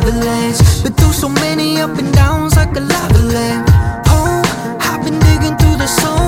Avalanche. 0.03 0.83
Been 0.83 0.93
through 0.95 1.13
so 1.13 1.29
many 1.29 1.81
up 1.81 1.97
and 1.99 2.13
downs 2.13 2.57
like 2.57 2.77
a 2.77 2.81
lava 2.81 3.23
lamp. 3.35 3.69
Oh, 4.09 4.43
I've 4.81 5.05
been 5.05 5.19
digging 5.21 5.57
through 5.59 5.77
the 5.77 5.87
soul, 5.87 6.22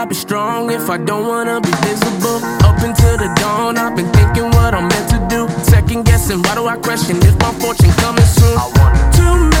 How 0.00 0.06
do 0.06 0.08
I 0.08 0.14
be 0.14 0.14
strong 0.14 0.70
if 0.70 0.88
I 0.88 0.96
don't 0.96 1.26
wanna 1.26 1.60
be 1.60 1.70
visible? 1.84 2.40
Up 2.64 2.78
until 2.78 3.18
the 3.18 3.28
dawn, 3.36 3.76
I've 3.76 3.94
been 3.94 4.10
thinking 4.12 4.48
what 4.56 4.72
I'm 4.72 4.88
meant 4.88 5.10
to 5.10 5.18
do. 5.28 5.46
Second 5.62 6.06
guessing, 6.06 6.40
why 6.42 6.54
do 6.54 6.66
I 6.66 6.78
question 6.78 7.18
if 7.18 7.38
my 7.38 7.52
fortune 7.60 7.92
coming 8.00 8.24
soon? 8.24 8.56
Too 9.12 9.34
many 9.50 9.59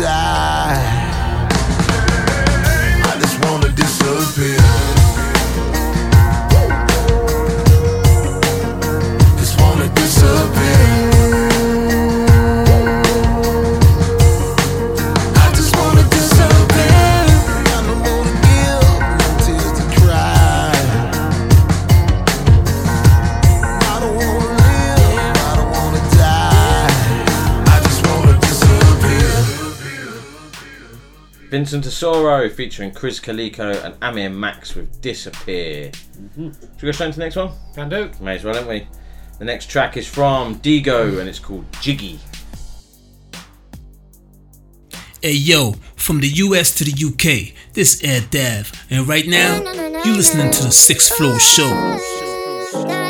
die. 0.00 0.59
Vincent 31.70 31.84
Tesoro 31.84 32.48
featuring 32.48 32.90
Krizz 32.90 33.22
Kaliko 33.22 33.84
and 33.84 33.94
Amir 34.02 34.28
Maxx 34.28 34.74
with 34.74 35.00
Disappear. 35.00 35.92
Mm-hmm. 35.92 36.50
Should 36.50 36.82
we 36.82 36.86
go 36.86 36.90
straight 36.90 37.06
into 37.06 37.18
the 37.20 37.24
next 37.26 37.36
one? 37.36 37.52
Can 37.76 37.88
do. 37.88 38.10
May 38.20 38.34
as 38.34 38.42
well, 38.42 38.54
don't 38.54 38.66
we? 38.66 38.88
The 39.38 39.44
next 39.44 39.70
track 39.70 39.96
is 39.96 40.04
from 40.04 40.56
Deego 40.56 41.20
and 41.20 41.28
it's 41.28 41.38
called 41.38 41.70
Jiggie. 41.74 42.18
Hey 45.22 45.34
yo, 45.34 45.74
from 45.94 46.18
the 46.18 46.26
US 46.26 46.74
to 46.74 46.82
the 46.82 46.90
UK, 46.90 47.56
this 47.74 48.02
Air 48.02 48.22
Dev, 48.30 48.72
and 48.90 49.06
right 49.06 49.28
now, 49.28 49.62
you're 50.04 50.16
listening 50.16 50.50
to 50.50 50.64
the 50.64 50.72
Sixth 50.72 51.12
Floor 51.16 51.38
Show. 51.38 53.09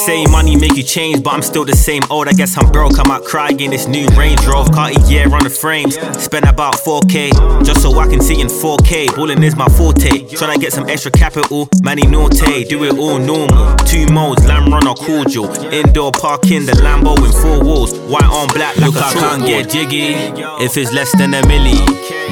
Say 0.00 0.24
money 0.26 0.56
make 0.56 0.76
you 0.76 0.82
change, 0.82 1.22
but 1.22 1.34
I'm 1.34 1.42
still 1.42 1.64
the 1.64 1.76
same 1.76 2.02
old. 2.10 2.26
I 2.28 2.32
guess 2.32 2.56
I'm 2.56 2.70
broke. 2.72 2.98
I'm 2.98 3.10
out 3.10 3.24
crying 3.24 3.60
in 3.60 3.70
this 3.70 3.86
new 3.86 4.06
Range 4.16 4.40
Rover, 4.46 4.72
Cartier 4.72 5.32
on 5.32 5.44
the 5.44 5.50
frames. 5.50 5.96
Spent 6.18 6.46
about 6.48 6.74
4k 6.74 7.64
just 7.64 7.82
so 7.82 7.98
I 7.98 8.06
can 8.06 8.20
see 8.20 8.40
in 8.40 8.48
4k. 8.48 9.14
Balling 9.14 9.42
is 9.42 9.56
my 9.56 9.68
forte. 9.68 10.24
Tryna 10.38 10.60
get 10.60 10.72
some 10.72 10.88
extra 10.88 11.10
capital, 11.10 11.68
Manny 11.82 12.06
Norte. 12.06 12.68
Do 12.68 12.84
it 12.84 12.98
all 12.98 13.18
normal. 13.18 13.76
Two 13.84 14.06
modes, 14.06 14.44
Lamb 14.46 14.72
Runner 14.72 14.94
cordial. 14.94 15.50
Indoor 15.72 16.12
parking, 16.12 16.64
the 16.64 16.72
Lambo 16.72 17.16
in 17.18 17.32
four 17.32 17.62
walls. 17.62 17.92
White 18.10 18.24
on 18.24 18.48
black, 18.48 18.76
look 18.76 18.96
I 18.96 19.12
can't 19.12 19.44
get 19.44 19.68
jiggy 19.70 20.14
if 20.64 20.76
it's 20.76 20.92
less 20.92 21.14
than 21.16 21.34
a 21.34 21.42
milli. 21.42 21.78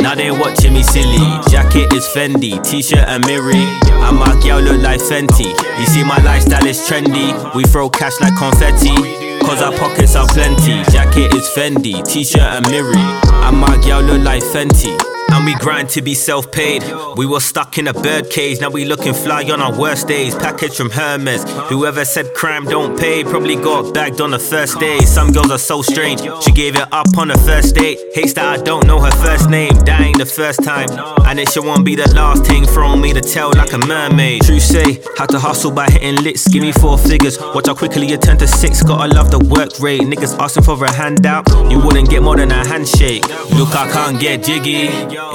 Now 0.03 0.15
they 0.15 0.31
watching 0.31 0.75
me 0.75 0.83
silly. 0.83 1.19
Jacket 1.51 1.93
is 1.93 2.07
Fendi, 2.15 2.63
t-shirt 2.63 3.07
and 3.09 3.27
Miri. 3.27 3.67
And 4.09 4.17
my 4.17 4.39
girl 4.43 4.61
look 4.61 4.81
like 4.81 5.01
Fenty. 5.01 5.51
You 5.79 5.87
see 5.87 6.05
my 6.05 6.23
lifestyle 6.23 6.65
is 6.65 6.79
trendy. 6.89 7.35
We 7.59 7.65
throw 7.65 7.91
cash 7.91 8.21
like 8.21 8.37
confetti. 8.37 8.95
Cause 9.41 9.61
our 9.63 9.73
pockets 9.73 10.15
are 10.15 10.29
plenty. 10.29 10.85
Jacket 10.93 11.35
is 11.35 11.49
Fendi, 11.49 12.07
t-shirt 12.07 12.39
and 12.41 12.71
Miri. 12.71 12.95
And 12.95 13.57
my 13.57 13.77
girl 13.83 14.01
look 14.01 14.23
like 14.23 14.45
Fenty. 14.45 15.08
We 15.49 15.55
grind 15.55 15.89
to 15.91 16.03
be 16.03 16.13
self 16.13 16.53
paid. 16.53 16.85
We 17.17 17.25
were 17.25 17.41
stuck 17.41 17.79
in 17.79 17.89
a 17.89 17.95
birdcage, 17.95 18.61
now 18.61 18.69
we 18.69 18.85
looking 18.85 19.15
fly 19.15 19.45
on 19.45 19.63
our 19.63 19.75
worst 19.75 20.07
days. 20.07 20.35
Package 20.35 20.77
from 20.77 20.91
Hermes. 20.91 21.43
Whoever 21.71 22.05
said 22.05 22.35
crime 22.35 22.67
don't 22.67 23.01
pay 23.01 23.25
probably 23.25 23.57
got 23.57 23.95
bagged 23.95 24.21
on 24.21 24.31
the 24.31 24.39
first 24.39 24.79
day. 24.79 24.99
Some 24.99 25.33
girls 25.33 25.51
are 25.51 25.57
so 25.57 25.81
strange. 25.81 26.21
She 26.43 26.53
gave 26.53 26.77
it 26.77 26.87
up 26.93 27.17
on 27.17 27.29
the 27.29 27.39
first 27.39 27.75
date. 27.77 27.99
Hates 28.13 28.35
that 28.35 28.45
I 28.45 28.63
don't 28.63 28.87
know 28.87 29.01
her 29.01 29.11
first 29.25 29.49
name. 29.49 29.73
Dying 29.87 30.19
the 30.19 30.27
first 30.27 30.63
time. 30.63 30.91
And 31.25 31.41
it 31.41 31.49
sure 31.49 31.65
won't 31.65 31.87
be 31.87 31.95
the 31.95 32.13
last 32.15 32.45
thing 32.45 32.67
throwing 32.67 33.01
me 33.01 33.15
the 33.15 33.23
tail 33.23 33.51
like 33.57 33.73
a 33.73 33.79
mermaid. 33.79 34.43
True 34.43 34.61
say, 34.61 35.01
had 35.17 35.31
to 35.31 35.39
hustle 35.39 35.71
by 35.71 35.87
hitting 35.87 36.23
licks. 36.23 36.47
Give 36.47 36.61
me 36.61 36.73
four 36.73 36.99
figures. 36.99 37.39
Watch 37.41 37.69
how 37.69 37.75
quickly 37.75 38.07
you 38.07 38.19
turn 38.19 38.37
to 38.37 38.47
six. 38.47 38.83
Gotta 38.83 39.15
love 39.15 39.31
the 39.31 39.39
work 39.39 39.81
rate. 39.81 40.03
Niggas 40.03 40.39
asking 40.39 40.65
for 40.65 40.85
a 40.85 40.93
handout. 40.93 41.49
You 41.71 41.81
wouldn't 41.81 42.11
get 42.11 42.23
more 42.23 42.37
than 42.37 42.51
a 42.53 42.69
handshake. 42.69 43.27
Look, 43.57 43.75
I 43.75 43.91
can't 43.91 44.21
get 44.21 44.45
jiggy 44.45 44.89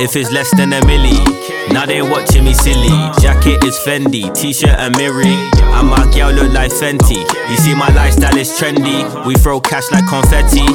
if 0.03 0.17
it's 0.17 0.31
less 0.31 0.53
than 0.55 0.73
a 0.73 0.81
milli. 0.81 1.15
Now 1.71 1.85
they 1.85 2.01
watching 2.01 2.43
me 2.43 2.53
silly. 2.53 2.89
Jacket 3.21 3.63
is 3.63 3.79
Fendi, 3.79 4.33
t-shirt 4.35 4.77
and 4.77 4.95
Miri. 4.97 5.33
And 5.33 5.87
my 5.87 6.03
girl 6.11 6.31
look 6.31 6.51
like 6.51 6.71
Fenty. 6.71 7.23
You 7.49 7.57
see 7.57 7.73
my 7.73 7.87
lifestyle 7.89 8.37
is 8.37 8.49
trendy. 8.59 9.25
We 9.25 9.35
throw 9.35 9.61
cash 9.61 9.89
like 9.91 10.05
confetti. 10.07 10.65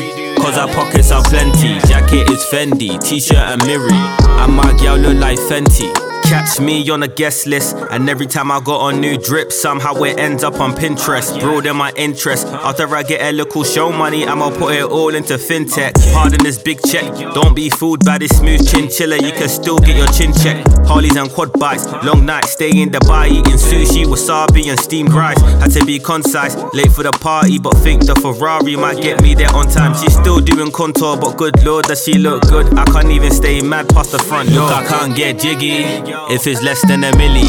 Cause 0.40 0.56
our 0.56 0.68
pockets 0.68 1.10
are 1.10 1.22
plenty. 1.22 1.78
Jacket 1.86 2.30
is 2.30 2.44
Fendi, 2.46 2.98
t-shirt 3.00 3.36
and 3.36 3.66
Miri. 3.66 3.92
And 3.92 4.54
my 4.54 4.74
girl 4.78 4.96
look 4.96 5.18
like 5.18 5.38
Fenty. 5.38 6.07
Catch 6.24 6.60
me 6.60 6.88
on 6.90 7.02
a 7.02 7.08
guest 7.08 7.46
list, 7.46 7.76
and 7.90 8.08
every 8.08 8.26
time 8.26 8.50
I 8.50 8.60
got 8.60 8.80
on 8.80 9.00
new 9.00 9.16
drip, 9.16 9.50
somehow 9.50 9.94
it 10.02 10.18
ends 10.18 10.44
up 10.44 10.60
on 10.60 10.72
Pinterest. 10.72 11.40
Broaden 11.40 11.76
my 11.76 11.92
interest. 11.96 12.46
After 12.48 12.86
I 12.94 13.02
get 13.02 13.22
a 13.22 13.32
little 13.32 13.64
show 13.64 13.90
money, 13.90 14.26
I'ma 14.26 14.50
put 14.50 14.74
it 14.74 14.84
all 14.84 15.14
into 15.14 15.34
fintech. 15.34 15.94
Pardon 16.12 16.42
this 16.42 16.58
big 16.58 16.80
check. 16.82 17.04
Don't 17.34 17.54
be 17.54 17.70
fooled 17.70 18.04
by 18.04 18.18
this 18.18 18.36
smooth 18.38 18.66
chinchilla, 18.68 19.16
you 19.16 19.32
can 19.32 19.48
still 19.48 19.78
get 19.78 19.96
your 19.96 20.06
chin 20.08 20.32
check. 20.32 20.66
Harleys 20.86 21.16
and 21.16 21.30
quad 21.30 21.52
bikes, 21.58 21.86
long 22.04 22.26
nights, 22.26 22.52
stay 22.52 22.70
in 22.70 22.90
Dubai, 22.90 23.28
eating 23.30 23.58
sushi, 23.58 24.04
wasabi, 24.04 24.70
and 24.70 24.78
steamed 24.80 25.12
rice. 25.12 25.40
Had 25.60 25.72
to 25.72 25.84
be 25.84 25.98
concise, 25.98 26.56
late 26.74 26.92
for 26.92 27.02
the 27.02 27.12
party, 27.12 27.58
but 27.58 27.74
think 27.78 28.06
the 28.06 28.14
Ferrari 28.16 28.76
might 28.76 29.00
get 29.02 29.22
me 29.22 29.34
there 29.34 29.54
on 29.54 29.68
time. 29.68 29.94
She's 29.94 30.14
still 30.14 30.40
doing 30.40 30.72
contour, 30.72 31.16
but 31.16 31.36
good 31.36 31.62
lord, 31.64 31.86
does 31.86 32.04
she 32.04 32.14
look 32.14 32.42
good? 32.48 32.66
I 32.78 32.84
can't 32.86 33.10
even 33.10 33.30
stay 33.32 33.60
mad 33.60 33.88
past 33.90 34.12
the 34.12 34.18
front. 34.18 34.50
Look, 34.50 34.70
I 34.70 34.84
can't 34.86 35.14
get 35.16 35.38
jiggy 35.38 36.07
if 36.30 36.46
it's 36.46 36.62
less 36.62 36.84
than 36.86 37.04
a 37.04 37.10
milli. 37.12 37.48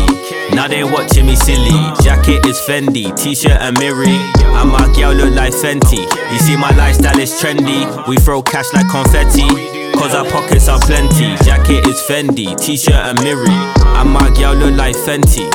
Now 0.53 0.68
they 0.68 0.84
watching 0.84 1.26
me 1.26 1.36
silly. 1.36 1.70
Uh. 1.72 2.01
Jacket 2.01 2.45
is 2.45 2.60
Fendi, 2.62 3.16
t-shirt 3.16 3.60
and 3.62 3.78
Miri. 3.80 4.07
And 4.07 4.70
my 4.70 4.91
girl 4.95 5.14
look 5.14 5.34
like 5.36 5.53
Fenty. 5.53 6.05
You 6.32 6.39
see 6.39 6.57
my 6.57 6.72
lifestyle 6.76 7.20
is 7.20 7.32
trendy. 7.39 7.86
We 8.07 8.18
throw 8.18 8.41
cash 8.41 8.72
like 8.74 8.89
confetti. 8.89 9.47
Cause 9.93 10.16
our 10.16 10.26
pockets 10.26 10.68
are 10.68 10.80
plenty. 10.80 11.36
Jacket 11.43 11.86
is 11.88 12.01
Fendi, 12.01 12.57
t-shirt 12.60 12.93
and 12.93 13.22
Miri. 13.24 13.49
And 13.49 14.10
my 14.10 14.30
girl 14.36 14.55
look 14.55 14.76
like 14.76 14.95
Fenty. 14.95 15.49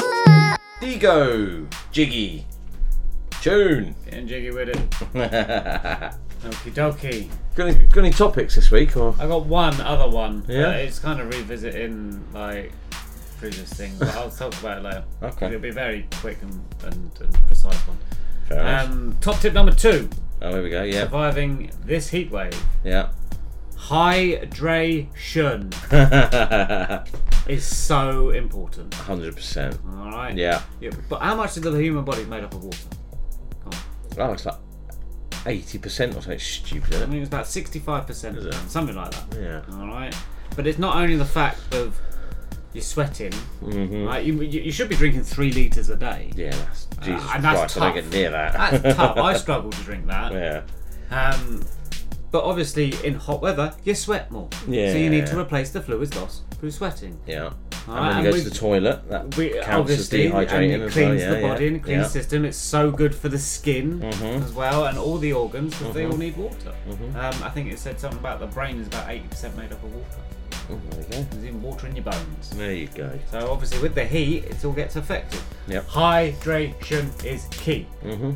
Deego, 0.80 1.66
Jiggie, 1.92 2.44
June. 3.40 3.94
Getting 4.04 4.26
jiggy 4.28 4.50
with 4.50 4.68
it. 4.68 4.76
Okie 6.44 6.72
dokie. 6.72 7.28
Got 7.54 7.68
any, 7.68 7.84
got 7.86 7.98
any 7.98 8.10
topics 8.10 8.54
this 8.56 8.70
week? 8.70 8.96
Or 8.96 9.14
I 9.18 9.26
got 9.26 9.46
one 9.46 9.80
other 9.80 10.08
one. 10.08 10.44
Yeah? 10.46 10.72
it's 10.72 10.98
kind 10.98 11.20
of 11.20 11.28
revisiting 11.28 12.22
like 12.34 12.72
previous 13.44 13.72
things, 13.74 13.98
but 13.98 14.08
I'll 14.14 14.30
talk 14.30 14.58
about 14.60 14.78
it 14.78 14.82
later. 14.84 15.04
Okay. 15.22 15.46
It'll 15.48 15.60
be 15.60 15.68
a 15.68 15.72
very 15.72 16.06
quick 16.20 16.40
and, 16.40 16.64
and, 16.84 17.10
and 17.20 17.34
precise 17.46 17.76
one. 17.86 17.98
Fair 18.48 18.60
enough. 18.60 18.88
um, 18.90 19.16
top 19.20 19.38
tip 19.40 19.52
number 19.52 19.72
two. 19.72 20.08
oh, 20.40 20.50
here 20.50 20.62
we 20.62 20.70
go. 20.70 20.82
Yeah, 20.82 21.02
Surviving 21.02 21.70
this 21.84 22.08
heat 22.08 22.30
wave. 22.30 22.58
yeah. 22.84 23.10
Hydration 23.76 25.70
is 27.48 27.64
so 27.66 28.30
important. 28.30 28.94
Hundred 28.94 29.34
percent. 29.36 29.78
All 29.86 30.06
right. 30.10 30.34
Yeah. 30.34 30.62
yeah. 30.80 30.90
But 31.10 31.20
how 31.20 31.34
much 31.34 31.58
is 31.58 31.62
the 31.64 31.70
human 31.72 32.02
body 32.02 32.24
made 32.24 32.44
up 32.44 32.54
of 32.54 32.64
water? 32.64 32.78
Oh, 34.16 34.32
it's 34.32 34.46
like 34.46 34.56
eighty 35.44 35.76
percent 35.76 36.12
or 36.12 36.22
something 36.22 36.38
stupid. 36.38 36.94
I 36.94 37.00
think 37.00 37.16
it's 37.16 37.28
about 37.28 37.46
sixty-five 37.46 38.06
percent, 38.06 38.38
Is 38.38 38.56
something 38.72 38.96
like 38.96 39.10
that. 39.10 39.38
Yeah. 39.38 39.76
All 39.76 39.86
right. 39.88 40.16
But 40.56 40.66
it's 40.66 40.78
not 40.78 40.96
only 40.96 41.16
the 41.16 41.24
fact 41.26 41.74
of 41.74 42.00
you're 42.74 42.82
sweating. 42.82 43.32
Mhm. 43.62 44.06
Right. 44.06 44.24
You, 44.24 44.42
you 44.42 44.60
you 44.62 44.72
should 44.72 44.88
be 44.90 44.96
drinking 44.96 45.22
three 45.24 45.50
liters 45.52 45.88
a 45.88 45.96
day. 45.96 46.30
Yeah, 46.36 46.50
that's 46.50 46.86
Jesus 47.02 47.22
Uh, 47.24 47.30
and 47.34 47.44
that's 47.44 47.58
Christ. 47.58 47.76
I 47.76 47.80
tough. 47.80 47.94
don't 47.94 48.04
get 48.04 48.12
near 48.12 48.30
that. 48.30 48.82
That's 48.82 48.96
tough. 48.96 49.16
I 49.16 49.36
struggle 49.36 49.70
to 49.70 49.82
drink 49.82 50.06
that. 50.08 50.32
Yeah. 50.32 50.62
Um, 51.10 51.62
but 52.30 52.42
obviously, 52.44 52.92
in 53.04 53.14
hot 53.14 53.40
weather, 53.40 53.72
you 53.84 53.94
sweat 53.94 54.30
more. 54.30 54.48
Yeah. 54.68 54.90
So 54.92 54.98
you 54.98 55.08
need 55.08 55.26
to 55.28 55.38
replace 55.38 55.70
the 55.70 55.80
fluids 55.80 56.14
lost 56.16 56.42
through 56.58 56.72
sweating. 56.72 57.16
Yeah. 57.26 57.50
All 57.86 57.94
and 57.96 58.06
right, 58.06 58.08
then 58.08 58.16
and 58.16 58.26
you 58.26 58.32
go 58.32 58.38
to 58.38 58.44
the 58.50 58.56
toilet. 58.56 59.08
That 59.10 59.36
We, 59.36 59.50
counts 59.50 59.68
as 59.68 59.74
obviously, 59.78 60.26
and 60.26 60.34
dehydrating 60.34 60.70
it 60.86 60.90
cleans 60.90 60.96
well. 60.96 61.14
Yeah, 61.18 61.30
the 61.40 61.46
body 61.46 61.64
yeah. 61.66 61.70
and 61.70 61.82
cleans 61.84 61.98
yeah. 61.98 62.02
the 62.04 62.08
system. 62.08 62.44
It's 62.46 62.56
so 62.56 62.90
good 62.90 63.14
for 63.14 63.28
the 63.28 63.38
skin 63.38 64.00
Mhm. 64.00 64.42
as 64.42 64.52
well, 64.52 64.86
and 64.86 64.98
all 64.98 65.18
the 65.18 65.32
organs 65.34 65.78
because 65.78 65.94
they 65.94 66.04
Mhm. 66.04 66.10
all 66.12 66.16
need 66.16 66.36
water. 66.36 66.72
Mhm. 66.88 67.14
Um, 67.14 67.42
I 67.44 67.50
think 67.50 67.70
it 67.70 67.78
said 67.78 68.00
something 68.00 68.18
about 68.18 68.40
the 68.40 68.46
brain 68.46 68.80
is 68.80 68.86
about 68.88 69.10
eighty 69.10 69.28
percent 69.28 69.56
made 69.56 69.70
up 69.70 69.84
of 69.84 69.92
water. 69.94 70.06
Oh, 70.70 70.80
there 70.90 71.00
you 71.00 71.06
go. 71.10 71.22
There's 71.30 71.44
even 71.44 71.62
water 71.62 71.86
in 71.86 71.96
your 71.96 72.04
bones. 72.04 72.50
There 72.50 72.72
you 72.72 72.88
go. 72.88 73.10
So 73.30 73.50
obviously, 73.50 73.80
with 73.80 73.94
the 73.94 74.04
heat, 74.04 74.44
it 74.44 74.64
all 74.64 74.72
gets 74.72 74.96
affected. 74.96 75.40
Yep. 75.68 75.86
Hydration 75.86 77.24
is 77.24 77.46
key. 77.50 77.86
Mm-hmm. 78.02 78.32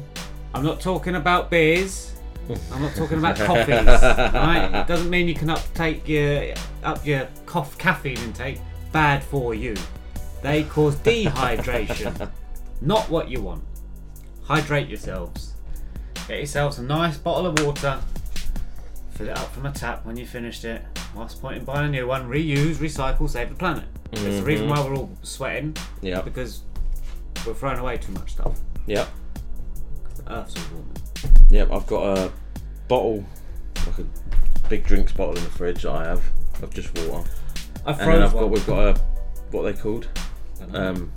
I'm 0.55 0.65
not 0.65 0.81
talking 0.81 1.15
about 1.17 1.51
beers. 1.51 2.15
I'm 2.73 2.83
not 2.83 2.95
talking 2.95 3.19
about 3.19 3.37
coffees. 3.37 3.69
right? 3.87 4.71
It 4.75 4.87
doesn't 4.87 5.11
mean 5.11 5.29
you 5.29 5.35
can 5.35 5.51
uptake 5.51 6.09
your 6.09 6.55
up 6.83 7.05
your 7.07 7.29
cough 7.47 7.77
caffeine 7.79 8.19
intake. 8.19 8.61
Bad 8.93 9.23
for 9.23 9.55
you. 9.55 9.75
They 10.43 10.65
cause 10.65 10.97
dehydration. 11.01 12.31
not 12.81 13.09
what 13.11 13.29
you 13.29 13.43
want. 13.43 13.63
Hydrate 14.45 14.89
yourselves. 14.89 15.55
Get 16.27 16.39
yourselves 16.39 16.79
a 16.79 16.83
nice 16.83 17.17
bottle 17.19 17.47
of 17.47 17.59
water. 17.65 18.01
Fill 19.19 19.31
it 19.31 19.37
up 19.37 19.53
from 19.53 19.67
a 19.67 19.73
tap 19.73 20.07
when 20.07 20.17
you 20.17 20.25
finished 20.25 20.65
it. 20.65 20.81
What's 21.13 21.35
the 21.35 21.41
point 21.41 21.57
in 21.59 21.65
buying 21.65 21.87
a 21.87 21.91
new 21.91 22.07
one? 22.07 22.29
Reuse, 22.31 22.77
recycle, 22.77 23.29
save 23.29 23.49
the 23.49 23.57
planet. 23.57 23.83
It's 24.13 24.23
the 24.23 24.43
reason 24.45 24.69
Mhm. 24.69 24.71
why 24.71 24.81
we're 24.81 24.95
all 24.95 25.11
sweating. 25.23 25.77
Yeah. 26.01 26.21
Because 26.23 26.63
we're 27.45 27.55
throwing 27.55 27.79
away 27.81 27.97
too 27.97 28.13
much 28.13 28.31
stuff. 28.31 28.61
Yep. 28.87 29.09
The 30.25 30.33
Earth's 30.33 30.55
all 30.57 30.63
warming. 30.73 30.97
Yep. 31.51 31.73
I've 31.73 31.87
got 31.89 32.17
a 32.19 32.33
bottle, 32.87 33.25
like 33.89 33.99
a 33.99 34.69
big 34.69 34.85
drinks 34.87 35.11
bottle 35.11 35.37
in 35.37 35.43
the 35.43 35.51
fridge 35.51 35.83
that 35.83 35.91
I 35.93 36.05
have 36.05 36.23
of 36.63 36.73
just 36.73 36.97
water. 36.97 37.29
I 37.85 37.91
and 37.91 37.99
then 38.01 38.07
froze 38.07 38.23
I've 38.23 38.33
got 38.35 38.43
one. 38.43 38.51
we've 38.53 38.67
got 38.69 38.97
a 38.97 39.01
what 39.51 39.65
are 39.65 39.73
they 39.73 39.81
called? 39.81 40.07
Um, 40.73 41.11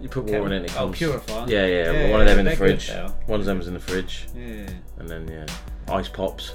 you 0.00 0.08
put 0.08 0.24
water 0.24 0.46
in 0.46 0.52
it. 0.52 0.64
it 0.66 0.72
Oh, 0.76 0.86
comes, 0.86 0.98
purifier? 0.98 1.46
Yeah, 1.48 1.66
yeah. 1.66 1.92
Yeah, 1.92 2.10
one 2.10 2.20
of 2.20 2.26
them 2.26 2.38
in 2.40 2.44
the 2.46 2.56
fridge. 2.56 2.90
One 3.26 3.40
of 3.40 3.46
them's 3.46 3.66
in 3.68 3.74
the 3.74 3.80
fridge. 3.80 4.26
Yeah. 4.34 4.68
And 4.98 5.08
then 5.08 5.28
yeah, 5.28 5.46
ice 5.94 6.08
pops, 6.08 6.54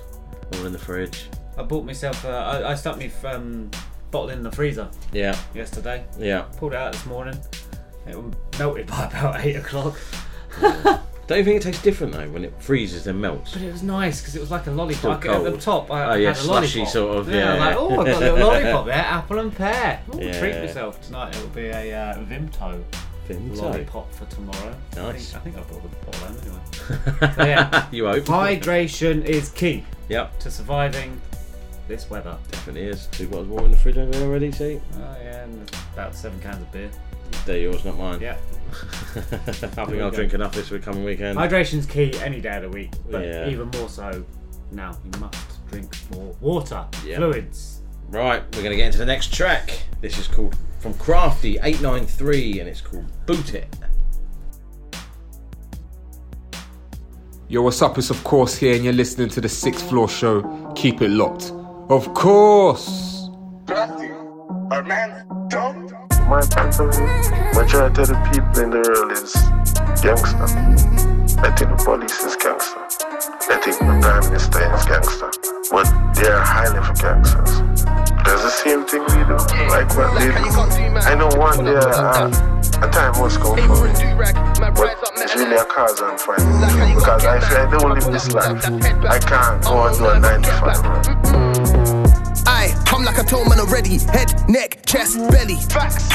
all 0.54 0.66
in 0.66 0.72
the 0.72 0.80
fridge. 0.80 1.26
I 1.58 1.64
bought 1.64 1.86
myself. 1.86 2.26
Uh, 2.26 2.30
I, 2.30 2.72
I 2.72 2.76
stuck 2.76 2.98
me 2.98 3.12
um, 3.24 3.72
bottle 4.12 4.30
in 4.30 4.44
the 4.44 4.52
freezer 4.52 4.90
Yeah. 5.14 5.38
yesterday. 5.54 6.06
Yeah. 6.20 6.42
Pulled 6.58 6.74
it 6.74 6.78
out 6.78 6.92
this 6.94 7.06
morning. 7.06 7.40
It 8.08 8.18
melted 8.60 8.88
by 8.96 9.06
about 9.06 9.44
eight 9.46 9.56
o'clock. 9.56 9.98
Don't 11.28 11.40
you 11.40 11.44
think 11.44 11.58
it 11.58 11.64
tastes 11.64 11.82
different 11.82 12.14
though 12.14 12.30
when 12.30 12.46
it 12.46 12.54
freezes 12.62 13.08
and 13.08 13.20
melts? 13.20 13.54
But 13.54 13.64
it 13.64 13.72
was 13.72 13.82
nice 13.82 14.22
because 14.22 14.36
it 14.36 14.40
was 14.42 14.52
like 14.52 14.68
a 14.68 14.72
lollipop. 14.72 15.26
At 15.26 15.44
the 15.44 15.58
top, 15.58 15.90
I 15.90 16.04
Oh, 16.04 16.14
yeah, 16.14 16.34
had 16.34 16.46
a 16.46 16.48
lollipop. 16.48 16.88
sort 16.88 17.18
of, 17.18 17.30
Yeah, 17.30 17.56
yeah, 17.56 17.66
like 17.66 17.76
oh, 17.78 17.90
I've 17.90 18.06
got 18.06 18.08
a 18.08 18.20
little 18.20 18.38
lollipop 18.48 18.86
there, 18.86 18.94
apple 18.96 19.40
and 19.40 19.56
pear. 19.56 20.02
Ooh, 20.14 20.20
Yeah. 20.22 20.40
Treat 20.40 20.56
myself 20.60 21.02
tonight. 21.02 21.36
It'll 21.36 21.48
be 21.50 21.66
a 21.66 21.98
uh, 22.00 22.18
Vimto. 22.26 22.84
Vimto. 23.34 23.62
lollipop 23.62 24.14
for 24.14 24.26
tomorrow. 24.26 24.76
Nice. 24.96 25.34
I 25.36 25.40
think, 25.40 25.58
I 25.58 25.62
think 25.62 25.78
I've 25.78 25.84
got 25.84 25.84
the 25.84 26.06
bottle 26.06 26.28
home 26.28 26.38
anyway. 27.20 27.32
So, 27.36 27.44
yeah. 27.46 27.88
You 27.92 28.06
hope. 28.08 28.24
Hydration 28.26 29.24
is 29.26 29.50
key 29.50 29.84
Yep. 30.10 30.40
to 30.40 30.52
surviving 30.52 31.20
this 31.88 32.10
weather. 32.10 32.38
Definitely 32.52 32.84
is. 32.90 33.08
Two 33.08 33.28
bottles 33.28 33.48
of 33.48 33.52
water 33.52 33.66
in 33.66 33.72
the 33.72 33.78
fridge 33.78 33.98
over 33.98 34.12
there 34.12 34.28
already. 34.28 34.52
See. 34.52 34.80
Oh 34.96 35.00
yeah, 35.24 35.44
and 35.44 35.72
about 35.94 36.16
seven 36.16 36.40
cans 36.42 36.62
of 36.62 36.72
beer. 36.72 36.90
They're 37.46 37.60
yours, 37.60 37.84
not 37.86 37.98
mine. 37.98 38.22
Yeah. 38.22 38.38
I 39.16 39.20
think 39.22 39.78
I'll 39.78 39.86
go. 39.88 40.12
drink 40.12 40.34
enough 40.34 40.54
this 40.54 40.70
coming 40.84 41.04
weekend. 41.04 41.38
Hydration's 41.38 41.86
key 41.86 42.14
any 42.20 42.42
day 42.42 42.56
of 42.58 42.64
the 42.64 42.70
week, 42.70 42.92
but 43.10 43.24
Yeah. 43.26 43.48
even 43.50 43.70
more 43.70 43.90
so 43.90 44.24
now. 44.72 44.98
You 45.04 45.20
must 45.20 45.68
drink 45.70 45.96
more 46.12 46.36
water, 46.42 46.86
Yeah. 47.06 47.18
fluids. 47.18 47.82
Right, 48.10 48.44
we're 48.54 48.60
going 48.62 48.72
to 48.72 48.76
get 48.78 48.86
into 48.88 48.98
the 49.00 49.06
next 49.06 49.34
track. 49.34 49.72
This 50.02 50.18
is 50.20 50.28
called 50.28 50.56
from 50.86 50.94
Crafty 51.00 51.58
893 51.64 52.60
and 52.60 52.70
it's 52.70 52.80
called 52.80 53.08
Boot 53.26 53.56
It. 53.56 53.76
Yo, 57.48 57.64
what's 57.64 57.82
up? 57.82 57.98
It's 57.98 58.12
of 58.12 58.24
course 58.24 58.56
here, 58.56 58.76
and 58.76 58.84
you're 58.84 58.94
listening 58.94 59.30
to 59.30 59.42
the 59.42 59.50
Sixth 59.50 59.90
Floor 59.90 60.08
Show. 60.08 60.44
Keep 60.76 61.02
it 61.02 61.10
locked. 61.10 61.52
Of 61.90 62.14
course. 62.14 63.30
My 63.68 63.96
point 66.52 66.80
of 66.80 66.96
view, 66.96 67.08
majority 67.56 68.02
of 68.02 68.08
the 68.08 68.30
people 68.32 68.64
in 68.64 68.70
the 68.70 68.82
world 68.88 69.12
is 69.14 69.34
gangster. 70.04 70.38
I 71.42 71.56
think 71.56 71.76
the 71.76 71.84
police 71.84 72.24
is 72.24 72.36
gangster. 72.36 72.85
I 73.28 73.58
think 73.58 73.80
the 73.80 73.98
prime 74.02 74.24
minister 74.30 74.62
is 74.76 74.86
gangster. 74.86 75.32
But 75.72 75.90
they 76.14 76.30
are 76.30 76.46
highly 76.46 76.78
for 76.86 76.94
gangsters. 76.94 77.84
That's 78.22 78.44
the 78.44 78.50
same 78.50 78.86
thing 78.86 79.02
we 79.02 79.26
do. 79.26 79.38
Like 79.66 79.90
what 79.98 80.14
they 80.20 80.30
do. 80.30 80.46
I 81.02 81.16
know 81.16 81.30
one 81.36 81.66
day 81.66 81.74
uh, 81.74 82.30
a 82.86 82.90
time 82.92 83.18
must 83.20 83.40
come 83.40 83.58
for 83.58 83.88
me. 83.88 84.14
But 84.76 84.98
it's 85.18 85.36
really 85.36 85.56
a 85.56 85.66
cause 85.66 86.02
I'm 86.02 86.18
fighting. 86.20 86.96
Because 86.96 87.26
I 87.26 87.40
feel 87.40 87.58
I 87.58 87.72
don't 87.72 87.94
live 87.96 88.14
this 88.14 88.32
life. 88.32 88.64
I 89.10 89.18
can't 89.18 89.64
go 89.64 89.88
and 89.88 89.98
do 89.98 90.06
a 90.06 90.20
9 90.20 91.55
to 92.46 92.52
5. 92.52 92.56
Aye, 92.56 92.74
come 92.86 93.04
like 93.04 93.20
I 93.20 93.24
told 93.24 93.50
man 93.50 93.60
already. 93.60 93.98
Head, 94.12 94.34
neck, 94.50 94.86
chest, 94.86 95.18
belly. 95.30 95.58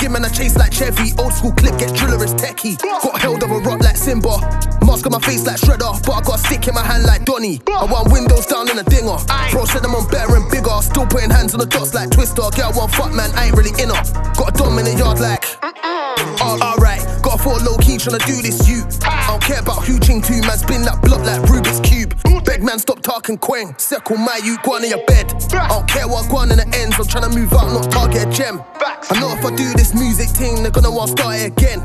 Give 0.00 0.10
man 0.10 0.24
a 0.24 0.30
chase 0.30 0.56
like 0.56 0.72
Chevy. 0.72 1.12
Old 1.18 1.32
school 1.32 1.52
clip, 1.52 1.78
get 1.78 1.94
driller 1.94 2.22
as 2.22 2.34
techie. 2.34 2.78
Got 2.78 3.20
held 3.20 3.42
of 3.42 3.50
a 3.50 3.58
rock 3.58 3.80
like 3.80 3.96
Simba. 3.96 4.38
Mask 4.84 5.06
on 5.06 5.12
my 5.12 5.20
face 5.20 5.46
like 5.46 5.56
Shredder. 5.56 5.92
But 6.06 6.12
I 6.12 6.20
got 6.22 6.34
a 6.36 6.38
stick 6.38 6.68
in 6.68 6.74
my 6.74 6.82
hand 6.82 7.04
like 7.04 7.24
Donny. 7.24 7.60
I 7.68 7.84
want 7.84 8.12
windows 8.12 8.46
down 8.46 8.70
in 8.70 8.78
a 8.78 8.84
dinger. 8.84 9.18
Bro 9.50 9.64
said 9.66 9.84
I'm 9.84 9.94
on 9.94 10.08
better 10.10 10.36
and 10.36 10.50
bigger. 10.50 10.76
Still 10.82 11.06
putting 11.06 11.30
hands 11.30 11.54
on 11.54 11.60
the 11.60 11.66
dots 11.66 11.94
like 11.94 12.10
Twister. 12.10 12.42
Girl, 12.56 12.72
one 12.72 12.88
fuck 12.88 13.12
man, 13.12 13.30
I 13.34 13.46
ain't 13.46 13.56
really 13.56 13.74
in 13.80 13.90
her. 13.90 14.02
Got 14.34 14.54
a 14.54 14.58
dom 14.58 14.78
in 14.78 14.84
the 14.84 14.94
yard 14.94 15.20
like. 15.20 15.44
Oh, 16.42 16.58
Alright, 16.62 17.00
got 17.22 17.40
a 17.40 17.42
four 17.42 17.58
low 17.58 17.76
key 17.78 17.96
tryna 17.96 18.24
do 18.26 18.40
this, 18.42 18.68
you. 18.68 18.84
I 19.04 19.26
don't 19.28 19.42
care 19.42 19.60
about 19.60 19.84
who 19.84 19.98
ching 19.98 20.22
two, 20.22 20.40
man, 20.42 20.58
spin 20.58 20.82
that 20.82 21.02
block 21.02 21.20
like 21.20 21.42
Rubik's 21.42 21.80
Cube. 21.80 22.14
Beg 22.51 22.64
man, 22.64 22.80
stop 22.80 23.01
talking 23.01 23.38
quang. 23.38 23.76
Circle 23.78 24.16
my 24.16 24.40
you, 24.42 24.59
go 24.64 24.74
on 24.74 24.82
in 24.82 24.90
your 24.90 25.07
bed. 25.07 25.32
I 25.55 25.68
don't 25.68 25.86
care 25.86 26.09
what 26.09 26.28
go 26.28 26.38
on 26.38 26.51
in 26.51 26.59
the 26.59 26.66
ends, 26.74 26.98
I'm 26.98 27.07
trying 27.07 27.30
to 27.30 27.38
move 27.38 27.53
out, 27.53 27.70
not 27.70 27.92
target 27.92 28.26
a 28.26 28.30
gem. 28.32 28.61
I 28.82 29.20
know 29.20 29.30
if 29.30 29.44
I 29.44 29.55
do 29.55 29.70
this 29.74 29.94
music 29.94 30.30
thing, 30.30 30.62
they're 30.62 30.74
gonna 30.74 30.90
want 30.90 31.14
to 31.14 31.22
start 31.22 31.36
it 31.36 31.55
again. 31.55 31.78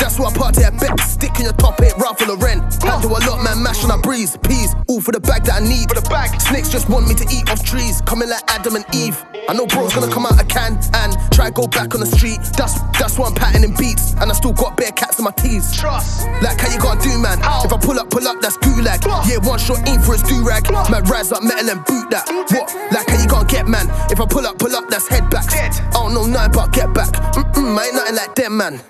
That's 0.00 0.18
why 0.18 0.30
I 0.30 0.32
party 0.32 0.64
at 0.64 0.80
bet. 0.80 0.98
Stick 1.00 1.36
in 1.36 1.44
your 1.44 1.52
top, 1.60 1.80
ain't 1.82 1.92
Ralph 1.98 2.26
Lauren. 2.26 2.64
I 2.88 3.02
do 3.02 3.08
a 3.08 3.20
lot, 3.28 3.44
man, 3.44 3.62
mash 3.62 3.84
on 3.84 3.90
a 3.90 4.00
breeze. 4.00 4.38
Peas, 4.38 4.74
all 4.88 5.02
for 5.02 5.12
the 5.12 5.20
bag 5.20 5.44
that 5.44 5.60
I 5.60 5.68
need. 5.68 5.92
For 5.92 6.00
the 6.00 6.08
bag. 6.08 6.40
Snakes 6.40 6.70
just 6.70 6.88
want 6.88 7.06
me 7.06 7.14
to 7.14 7.26
eat 7.28 7.50
off 7.50 7.62
trees, 7.62 8.00
coming 8.00 8.30
like 8.30 8.42
Adam 8.48 8.76
and 8.76 8.86
Eve. 8.94 9.22
I 9.48 9.52
know 9.52 9.66
bro's 9.66 9.92
gonna 9.92 10.12
come 10.12 10.24
out 10.24 10.40
a 10.40 10.44
can 10.44 10.80
and 11.04 11.16
try 11.30 11.50
go 11.50 11.66
back 11.66 11.92
on 11.94 12.00
the 12.00 12.08
street. 12.08 12.40
That's 12.56 12.80
that's 12.96 13.18
why 13.18 13.28
I'm 13.28 13.34
patting 13.34 13.62
in 13.62 13.76
beats, 13.76 14.14
and 14.20 14.32
I 14.32 14.34
still 14.34 14.52
got 14.52 14.76
bare 14.76 14.92
cats 14.92 15.18
in 15.18 15.24
my 15.24 15.32
teeth. 15.32 15.68
Trust. 15.76 16.24
Like 16.40 16.60
how 16.60 16.72
you 16.72 16.80
gonna 16.80 17.00
do, 17.00 17.12
man? 17.18 17.38
If 17.64 17.72
I 17.72 17.76
pull 17.76 18.00
up, 18.00 18.08
pull 18.08 18.26
up, 18.26 18.40
that's 18.40 18.56
gulag. 18.58 19.04
Yeah, 19.28 19.44
one 19.44 19.58
shot 19.58 19.84
aim 19.98 20.04
for 20.04 20.12
his 20.12 20.22
do 20.22 20.46
rag. 20.46 20.70
Man, 20.90 21.04
rise 21.04 21.32
up 21.32 21.42
metal 21.42 21.70
and 21.70 21.84
boot 21.84 22.10
that. 22.10 22.26
What? 22.28 22.74
Like 22.92 23.08
how 23.08 23.22
you 23.22 23.28
gonna 23.28 23.48
get, 23.48 23.66
man? 23.66 23.88
If 24.10 24.20
I 24.20 24.26
pull 24.26 24.46
up, 24.46 24.58
pull 24.58 24.74
up, 24.74 24.88
that's 24.88 25.08
head 25.08 25.28
backs. 25.30 25.54
I 25.54 25.90
don't 25.92 26.14
know 26.14 26.26
nothing 26.26 26.54
about 26.54 26.72
get 26.72 26.92
back. 26.94 27.12
Mm-mm, 27.34 27.78
I 27.78 27.86
ain't 27.86 27.94
nothing 27.94 28.16
like 28.16 28.34
them, 28.34 28.56
man. 28.56 28.80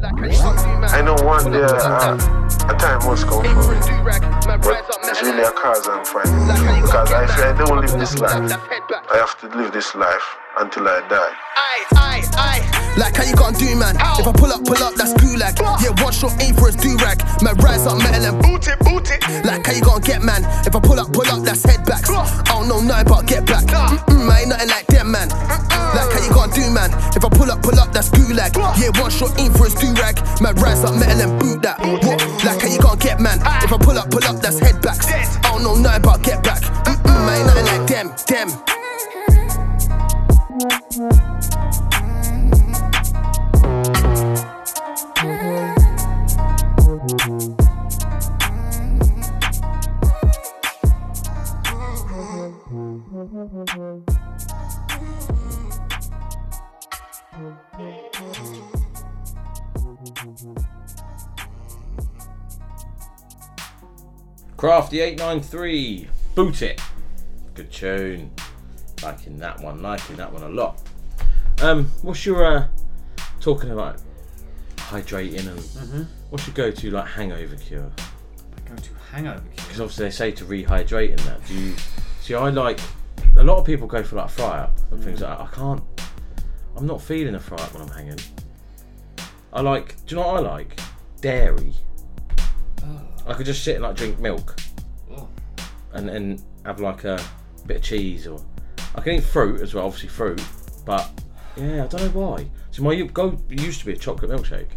I 0.00 1.02
know 1.02 1.16
one 1.24 1.50
day 1.50 1.62
uh, 1.62 2.14
a 2.14 2.74
time 2.78 3.04
must 3.04 3.26
come 3.26 3.42
for 3.42 3.74
me. 3.74 3.80
But 4.46 4.84
it's 5.04 5.22
really 5.22 5.42
a 5.42 5.50
cause 5.50 5.88
I'm 5.88 6.04
fighting. 6.04 6.82
Because 6.82 7.12
I 7.12 7.26
say 7.26 7.50
I 7.50 7.58
don't 7.58 7.80
live 7.80 7.98
this 7.98 8.16
life. 8.18 8.52
I 9.10 9.16
have 9.16 9.38
to 9.40 9.48
live 9.56 9.72
this 9.72 9.94
life 9.94 10.36
until 10.58 10.88
I 10.88 11.00
die. 11.08 11.34
Aye, 11.56 11.84
aye, 11.94 12.24
aye. 12.34 12.94
Like 12.98 13.16
how 13.16 13.22
you 13.22 13.34
gonna 13.34 13.56
do, 13.56 13.70
man? 13.78 13.94
If 14.18 14.26
I 14.26 14.32
pull 14.32 14.50
up, 14.50 14.64
pull 14.66 14.82
up, 14.82 14.94
that's 14.94 15.14
gulag. 15.14 15.54
Yeah, 15.78 15.94
one 16.02 16.12
shot 16.12 16.34
aim 16.42 16.54
for 16.54 16.66
his 16.66 16.76
do 16.76 16.96
rag. 16.98 17.22
Man, 17.42 17.54
rise 17.62 17.86
up 17.86 17.98
metal 17.98 18.26
and 18.26 18.42
boot 18.42 18.66
it, 18.66 18.78
boot 18.80 19.06
it. 19.10 19.22
Like 19.46 19.66
how 19.66 19.72
you 19.72 19.82
gonna 19.82 20.02
get, 20.02 20.22
man? 20.22 20.42
If 20.66 20.74
I 20.74 20.80
pull 20.80 20.98
up, 20.98 21.12
pull 21.12 21.26
up, 21.30 21.44
that's 21.46 21.62
head 21.62 21.86
backs. 21.86 22.10
I 22.10 22.42
don't 22.50 22.66
know 22.66 22.80
nothing 22.80 23.06
about 23.06 23.26
get 23.26 23.46
back. 23.46 23.64
Mm-mm, 23.70 24.26
I 24.26 24.40
ain't 24.42 24.48
nothing 24.50 24.68
like 24.68 24.86
them, 24.88 25.12
man. 25.12 25.28
Like 25.30 26.10
how 26.10 26.20
you 26.26 26.32
gonna 26.34 26.52
do, 26.52 26.66
man? 26.74 26.90
If 27.14 27.24
I 27.24 27.28
pull 27.30 27.50
up, 27.50 27.62
pull 27.62 27.78
up, 27.78 27.92
that's 27.92 28.10
gulag. 28.10 28.58
Yeah, 28.58 28.90
one 29.00 29.10
shot 29.10 29.38
aim 29.38 29.52
for 29.54 29.70
his 29.70 29.74
do 29.78 29.94
rag. 29.94 30.18
Man, 30.42 30.54
rise 30.58 30.82
up 30.82 30.98
metal 30.98 31.22
and 31.22 31.38
boot 31.38 31.62
that. 31.62 31.78
What? 31.78 32.18
Like 32.42 32.62
how 32.62 32.68
you 32.68 32.82
gonna 32.82 32.98
get, 32.98 33.20
man? 33.20 33.38
If 33.62 33.72
I 33.72 33.78
pull 33.78 33.98
up, 33.98 34.10
pull 34.10 34.24
up, 34.26 34.42
that's 34.42 34.58
head 34.58 34.82
backs. 34.82 35.06
I 35.06 35.54
don't 35.54 35.62
know 35.62 35.76
nothing 35.78 36.02
about 36.02 36.22
get 36.22 36.42
back. 36.42 36.62
Mm-mm, 36.82 37.06
I 37.06 37.38
ain't 37.38 37.46
nothing 37.46 37.66
like 37.66 37.86
them, 37.86 38.10
them. 38.26 38.50
Crafty 64.56 65.00
eight 65.00 65.18
nine 65.18 65.40
three, 65.40 66.08
boot 66.34 66.62
it. 66.62 66.80
Good 67.54 67.70
tune. 67.70 68.32
Liking 69.02 69.38
that 69.38 69.60
one. 69.60 69.80
Liking 69.82 70.16
that 70.16 70.32
one 70.32 70.42
a 70.42 70.48
lot. 70.48 70.82
Um, 71.62 71.90
what's 72.02 72.24
your 72.26 72.44
uh, 72.44 72.68
talking 73.40 73.70
about 73.70 74.00
hydrating 74.76 75.46
and 75.48 75.58
Mhm. 75.58 76.06
what's 76.30 76.46
your 76.46 76.54
go-to 76.54 76.90
like 76.90 77.06
hangover 77.06 77.56
cure? 77.56 77.90
Go 78.68 78.74
to 78.76 78.90
hangover. 79.12 79.40
Cure. 79.40 79.54
Because 79.66 79.80
obviously 79.80 80.04
they 80.06 80.10
say 80.10 80.30
to 80.32 80.44
rehydrate 80.44 81.10
and 81.10 81.18
that. 81.20 81.44
Do 81.46 81.54
you 81.54 81.74
see? 82.20 82.34
I 82.34 82.48
like 82.50 82.80
a 83.36 83.42
lot 83.44 83.58
of 83.58 83.64
people 83.64 83.86
go 83.86 84.02
for 84.02 84.16
like 84.16 84.30
fry 84.30 84.58
up 84.60 84.76
and 84.90 85.02
things 85.02 85.20
like 85.20 85.36
that. 85.38 85.44
I 85.44 85.48
can't. 85.54 85.82
I'm 86.76 86.86
not 86.86 87.02
feeling 87.02 87.34
a 87.34 87.40
fry 87.40 87.58
up 87.58 87.72
when 87.74 87.82
I'm 87.82 87.88
hanging. 87.88 88.18
I 89.52 89.60
like. 89.60 89.96
Do 90.06 90.14
you 90.14 90.20
know 90.20 90.28
what 90.28 90.36
I 90.36 90.40
like? 90.48 90.78
Dairy. 91.20 91.74
I 93.26 93.34
could 93.34 93.44
just 93.46 93.62
sit 93.62 93.74
and 93.74 93.84
like 93.84 93.94
drink 93.96 94.18
milk, 94.20 94.56
Oh. 95.10 95.28
and 95.92 96.08
and 96.08 96.42
have 96.64 96.80
like 96.80 97.04
a 97.04 97.20
bit 97.66 97.76
of 97.78 97.82
cheese 97.82 98.26
or 98.26 98.40
I 98.94 99.00
can 99.00 99.14
eat 99.14 99.24
fruit 99.24 99.60
as 99.60 99.74
well. 99.74 99.86
Obviously 99.86 100.08
fruit, 100.08 100.42
but 100.84 101.10
yeah, 101.56 101.84
I 101.84 101.86
don't 101.86 102.14
know 102.14 102.20
why. 102.20 102.46
So 102.70 102.82
my 102.82 103.00
go 103.02 103.38
used 103.48 103.80
to 103.80 103.86
be 103.86 103.92
a 103.92 103.96
chocolate 103.96 104.30
milkshake. 104.30 104.68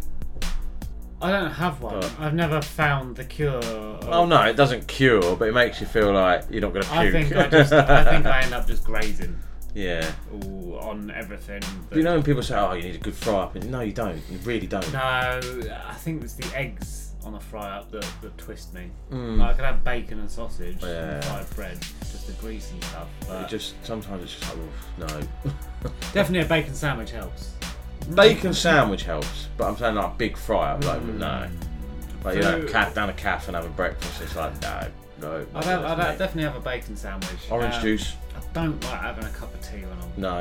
I 1.20 1.30
don't 1.30 1.52
have 1.52 1.80
one. 1.80 2.00
But- 2.00 2.12
I've 2.18 2.34
never 2.34 2.60
found 2.60 3.14
the 3.16 3.24
cure. 3.24 3.60
Oh 3.62 4.26
no, 4.26 4.42
it 4.42 4.56
doesn't 4.56 4.88
cure, 4.88 5.36
but 5.36 5.48
it 5.48 5.54
makes 5.54 5.80
you 5.80 5.86
feel 5.86 6.12
like 6.12 6.44
you're 6.50 6.60
not 6.60 6.72
gonna 6.72 6.84
puke. 6.84 6.94
I 6.96 7.10
think 7.12 7.36
I 7.36 7.48
just. 7.48 7.72
I 7.72 8.04
think 8.04 8.26
I 8.26 8.42
end 8.42 8.54
up 8.54 8.66
just 8.66 8.84
grazing. 8.84 9.38
Yeah. 9.74 10.10
All 10.32 10.78
on 10.80 11.10
everything. 11.12 11.62
But 11.88 11.96
you 11.98 12.04
know 12.04 12.14
when 12.14 12.22
people 12.24 12.42
say, 12.42 12.56
"Oh, 12.56 12.72
you 12.74 12.82
need 12.82 12.96
a 12.96 12.98
good 12.98 13.14
fry 13.14 13.34
up," 13.44 13.54
and 13.54 13.70
no, 13.70 13.80
you 13.80 13.92
don't. 13.92 14.16
You 14.30 14.38
really 14.44 14.66
don't. 14.66 14.92
No, 14.92 14.98
I 14.98 15.94
think 15.94 16.22
it's 16.24 16.34
the 16.34 16.54
eggs 16.56 17.11
on 17.24 17.34
a 17.34 17.40
fry 17.40 17.70
up 17.78 17.90
that, 17.92 18.06
that 18.22 18.36
twist 18.38 18.74
me. 18.74 18.90
Mm. 19.10 19.38
Like, 19.38 19.50
I 19.50 19.52
could 19.54 19.64
have 19.64 19.84
bacon 19.84 20.18
and 20.18 20.30
sausage 20.30 20.78
Yeah. 20.82 21.14
and 21.16 21.24
fried 21.24 21.50
bread, 21.56 21.78
just 22.00 22.26
the 22.26 22.32
grease 22.34 22.70
and 22.72 22.82
stuff. 22.84 23.08
But 23.28 23.42
It 23.42 23.48
just 23.48 23.74
sometimes 23.84 24.22
it's 24.24 24.34
just 24.38 24.44
like, 24.54 24.64
"Oof, 24.64 24.98
no. 24.98 25.90
definitely 26.12 26.40
a 26.40 26.44
bacon 26.48 26.74
sandwich 26.74 27.10
helps. 27.10 27.52
Bacon 28.14 28.52
sandwich 28.52 29.04
helps, 29.04 29.48
but 29.56 29.68
I'm 29.68 29.76
saying 29.76 29.94
like 29.94 30.18
big 30.18 30.36
fry 30.36 30.72
up, 30.72 30.84
like 30.84 31.00
Mm. 31.02 31.18
no. 31.18 31.48
Like 32.24 32.36
you 32.36 32.42
know, 32.42 32.62
cat 32.64 32.94
down 32.94 33.08
a 33.10 33.12
calf 33.12 33.46
and 33.48 33.56
have 33.56 33.64
a 33.64 33.68
breakfast. 33.70 34.20
It's 34.22 34.36
like 34.36 34.60
no, 34.62 34.86
no. 35.20 35.46
I'd, 35.54 35.64
have, 35.64 35.84
I'd 35.84 35.98
have- 35.98 36.18
definitely 36.18 36.44
have 36.44 36.56
a 36.56 36.60
bacon 36.60 36.96
sandwich. 36.96 37.50
Orange 37.50 37.74
Um, 37.76 37.82
juice. 37.82 38.14
I 38.36 38.40
don't 38.52 38.82
like 38.84 39.00
having 39.00 39.24
a 39.24 39.28
cup 39.30 39.52
of 39.54 39.60
tea 39.62 39.78
when 39.82 39.98
I'm. 40.00 40.10
No. 40.16 40.40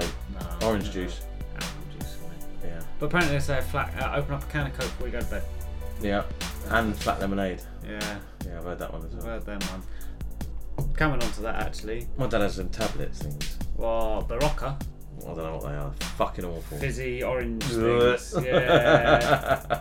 No, 0.60 0.68
Orange 0.68 0.92
juice. 0.92 1.22
Apple 1.56 1.68
juice 2.00 2.16
for 2.16 2.24
me. 2.30 2.36
Yeah. 2.72 2.80
But 3.00 3.06
apparently 3.08 3.36
they 3.36 3.42
say 3.42 3.62
flat, 3.62 3.94
uh, 4.02 4.16
open 4.18 4.36
up 4.36 4.44
a 4.44 4.48
can 4.48 4.68
of 4.68 4.74
Coke 4.78 4.88
before 4.90 5.08
you 5.08 5.14
go 5.14 5.20
to 5.22 5.26
bed. 5.26 5.44
Yeah. 6.02 6.24
And 6.70 6.96
flat 6.96 7.20
lemonade. 7.20 7.62
Yeah. 7.86 8.20
Yeah, 8.46 8.58
I've 8.58 8.64
heard 8.64 8.80
that 8.80 8.92
one 8.94 9.06
as 9.06 9.14
well. 9.14 9.26
Heard 9.26 9.46
them 9.46 9.60
ones. 9.72 9.86
Coming 10.96 11.22
on 11.22 11.32
to 11.34 11.42
that 11.42 11.56
actually. 11.62 12.08
My 12.18 12.28
dad 12.28 12.42
has 12.42 12.56
them 12.58 12.70
tablets 12.70 13.20
things. 13.20 13.58
Well, 13.78 14.26
Berocca. 14.28 14.82
I 15.22 15.24
don't 15.26 15.38
know 15.38 15.54
what 15.58 15.64
they 15.64 15.76
are. 15.76 15.92
Fucking 16.18 16.46
awful. 16.46 16.78
Fizzy 16.80 17.24
orange 17.24 17.64
things. 17.64 18.34
Yeah. 18.44 19.80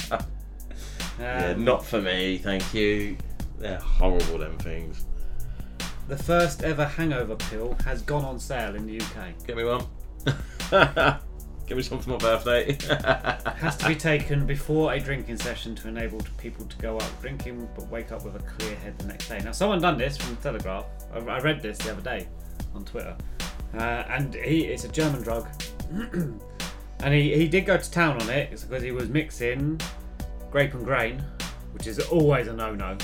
yeah, 1.19 1.47
Um, 1.53 1.65
not 1.65 1.85
for 1.85 2.01
me, 2.01 2.39
thank 2.39 2.73
you. 2.75 3.17
They're 3.59 3.79
horrible, 3.79 4.39
them 4.39 4.59
things. 4.59 5.05
The 6.09 6.17
first 6.17 6.63
ever 6.63 6.85
hangover 6.85 7.37
pill 7.37 7.77
has 7.85 8.03
gone 8.03 8.25
on 8.25 8.39
sale 8.41 8.75
in 8.75 8.87
the 8.87 9.01
UK. 9.01 9.47
Get 9.47 9.57
me 9.57 9.65
one. 9.65 9.85
Give 11.71 11.77
me 11.77 11.85
some 11.85 12.01
for 12.01 12.11
my 12.11 12.17
birthday. 12.17 12.77
has 13.59 13.77
to 13.77 13.87
be 13.87 13.95
taken 14.11 14.45
before 14.45 14.93
a 14.93 14.99
drinking 14.99 15.37
session 15.37 15.77
to 15.77 15.87
enable 15.87 16.19
people 16.37 16.65
to 16.67 16.77
go 16.79 16.97
out 16.97 17.21
drinking 17.23 17.69
but 17.77 17.87
wake 17.89 18.11
up 18.11 18.25
with 18.25 18.35
a 18.35 18.41
clear 18.41 18.75
head 18.75 18.99
the 18.99 19.07
next 19.07 19.29
day. 19.29 19.39
Now, 19.45 19.53
someone 19.53 19.81
done 19.81 19.97
this 19.97 20.17
from 20.17 20.35
the 20.35 20.43
Telegraph. 20.43 20.87
I, 21.15 21.19
I 21.19 21.39
read 21.39 21.63
this 21.63 21.79
the 21.79 21.93
other 21.93 22.03
day 22.03 22.27
on 22.75 22.85
Twitter, 22.85 23.17
uh, 23.75 23.79
and 24.09 24.35
he 24.35 24.65
it's 24.65 24.83
a 24.83 24.89
German 24.89 25.23
drug, 25.23 25.49
and 25.93 27.15
he, 27.15 27.37
he 27.37 27.47
did 27.47 27.67
go 27.67 27.77
to 27.77 27.89
town 27.91 28.21
on 28.21 28.29
it 28.31 28.49
it's 28.53 28.65
because 28.65 28.83
he 28.83 28.91
was 28.91 29.09
mixing 29.09 29.81
grape 30.51 30.75
and 30.75 30.85
grain, 30.85 31.23
which 31.71 31.87
is 31.87 32.01
always 32.09 32.49
a 32.49 32.53
no-no 32.53 32.99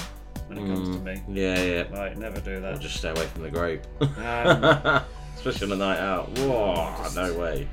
when 0.49 0.59
it 0.59 0.67
comes 0.67 0.89
to 0.89 0.97
Mm, 0.97 1.05
me. 1.05 1.23
Yeah, 1.41 1.63
yeah. 1.63 1.85
Like, 1.97 2.17
never 2.17 2.41
do 2.41 2.61
that. 2.61 2.75
Or 2.75 2.79
just 2.79 2.97
stay 2.97 3.11
away 3.11 3.27
from 3.29 3.43
the 3.45 3.51
grape. 3.51 3.83
Um, 4.01 5.05
Especially 5.37 5.67
on 5.71 5.73
a 5.73 5.77
night 5.77 6.01
out. 6.01 6.29
Whoa, 6.41 7.07
no 7.15 7.33
way. 7.39 7.69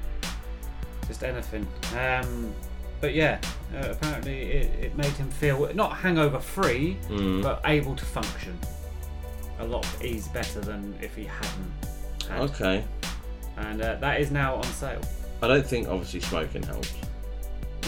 Just 1.08 1.24
anything. 1.24 1.68
Um, 1.98 2.54
but 3.02 3.14
yeah, 3.14 3.40
uh, 3.76 3.90
apparently 3.92 4.42
it, 4.44 4.84
it 4.86 4.96
made 4.98 5.12
him 5.14 5.30
feel 5.30 5.74
not 5.74 5.96
hangover 5.98 6.40
free, 6.40 6.98
Mm. 7.10 7.42
but 7.44 7.62
able 7.66 7.96
to 7.96 8.06
function 8.06 8.58
a 9.60 9.66
lot 9.66 9.86
ease 10.04 10.28
better 10.30 10.60
than 10.62 10.96
if 11.02 11.16
he 11.16 11.26
hadn't. 11.26 11.74
Had. 12.30 12.42
Okay. 12.42 12.84
And 13.58 13.82
uh, 13.82 13.96
that 13.96 14.20
is 14.22 14.32
now 14.32 14.56
on 14.56 14.64
sale. 14.64 15.02
I 15.42 15.48
don't 15.48 15.66
think 15.66 15.88
obviously 15.90 16.22
smoking 16.22 16.64
helps 16.64 16.94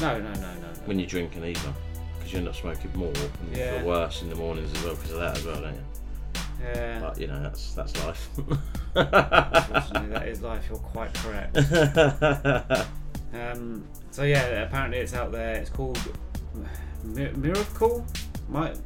No, 0.01 0.19
no, 0.19 0.25
no, 0.33 0.33
no, 0.33 0.41
no. 0.41 0.67
when 0.85 0.99
you're 0.99 1.07
drinking 1.07 1.43
either. 1.45 1.73
Because 2.17 2.33
you 2.33 2.39
end 2.39 2.47
up 2.49 2.55
smoking 2.55 2.91
more 2.95 3.07
and 3.07 3.55
you 3.55 3.57
Yeah. 3.63 3.77
feel 3.79 3.87
worse 3.87 4.21
in 4.21 4.29
the 4.29 4.35
mornings 4.35 4.73
as 4.77 4.83
well 4.83 4.95
because 4.95 5.11
of 5.11 5.19
that 5.19 5.37
as 5.37 5.45
well, 5.45 5.61
don't 5.61 5.73
you? 5.73 5.84
Yeah. 6.61 6.99
But 6.99 7.19
you 7.19 7.27
know, 7.27 7.41
that's 7.41 7.73
that's 7.73 7.95
life. 8.05 8.29
Unfortunately, 8.95 10.09
that 10.09 10.27
is 10.27 10.41
life. 10.41 10.65
You're 10.69 10.79
quite 10.79 11.13
correct. 11.15 11.57
um, 13.33 13.85
so 14.11 14.23
yeah, 14.23 14.63
apparently 14.63 14.99
it's 14.99 15.13
out 15.13 15.31
there. 15.31 15.55
It's 15.55 15.69
called 15.69 15.99
Mi- 17.03 17.31
Miracle. 17.31 18.05
My, 18.49 18.69
it's 18.69 18.81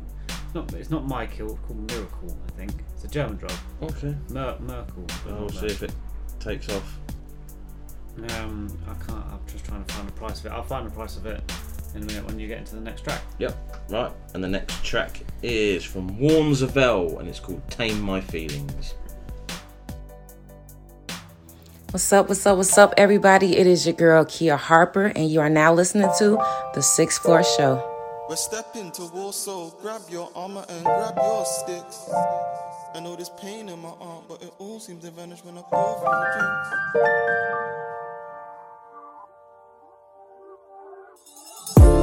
not. 0.53 0.73
It's 0.73 0.89
not 0.89 1.31
kill. 1.31 1.51
It's 1.51 1.59
called 1.65 1.91
Miracle. 1.91 2.37
I 2.47 2.51
think 2.57 2.71
it's 2.93 3.03
a 3.03 3.07
German 3.07 3.37
drug. 3.37 3.53
Okay. 3.81 4.15
Mer- 4.29 4.57
Myrkl. 4.61 5.25
We'll 5.25 5.49
see 5.49 5.67
if 5.67 5.83
it 5.83 5.93
takes 6.39 6.69
off. 6.69 6.99
Um, 8.37 8.67
I 8.87 8.93
can't. 9.05 9.25
I'm 9.25 9.39
just 9.47 9.63
trying 9.65 9.83
to 9.85 9.93
find 9.93 10.07
the 10.07 10.13
price 10.13 10.39
of 10.39 10.47
it. 10.47 10.51
I'll 10.51 10.63
find 10.63 10.85
the 10.85 10.91
price 10.91 11.15
of 11.17 11.25
it 11.25 11.41
in 11.95 12.03
a 12.03 12.05
minute 12.05 12.25
when 12.25 12.39
you 12.39 12.47
get 12.47 12.59
into 12.59 12.75
the 12.75 12.81
next 12.81 13.03
track. 13.03 13.21
Yep. 13.39 13.55
Right. 13.89 14.11
And 14.33 14.43
the 14.43 14.47
next 14.47 14.83
track 14.83 15.21
is 15.41 15.83
from 15.83 16.09
Warnzavel, 16.17 17.19
and 17.19 17.27
it's 17.27 17.39
called 17.39 17.61
"Tame 17.69 17.99
My 18.01 18.21
Feelings." 18.21 18.95
What's 21.91 22.13
up, 22.13 22.29
what's 22.29 22.45
up, 22.45 22.57
what's 22.57 22.77
up, 22.77 22.93
everybody? 22.97 23.57
It 23.57 23.65
is 23.65 23.87
your 23.87 23.95
girl 23.95 24.23
Kia 24.23 24.55
Harper, 24.55 25.07
and 25.07 25.27
you 25.27 25.39
are 25.41 25.49
now 25.49 25.73
listening 25.73 26.09
to 26.19 26.37
The 26.75 26.81
Sixth 26.83 27.23
Floor 27.23 27.43
Show. 27.43 27.83
We're 28.29 28.35
stepping 28.35 28.91
to 28.91 29.07
Warsaw, 29.11 29.71
grab 29.81 30.01
your 30.07 30.29
armor 30.35 30.63
and 30.69 30.85
grab 30.85 31.15
your 31.17 31.45
sticks. 31.45 32.07
I 32.93 32.99
know 32.99 33.15
there's 33.15 33.31
pain 33.41 33.69
in 33.69 33.79
my 33.79 33.89
arm, 33.99 34.23
but 34.27 34.43
it 34.43 34.53
all 34.59 34.79
seems 34.79 35.03
to 35.03 35.09
vanish 35.09 35.43
when 35.43 35.57
I 35.57 35.61
pour 35.63 35.95
a 35.95 35.99
few 35.99 36.41
drinks. 36.41 37.98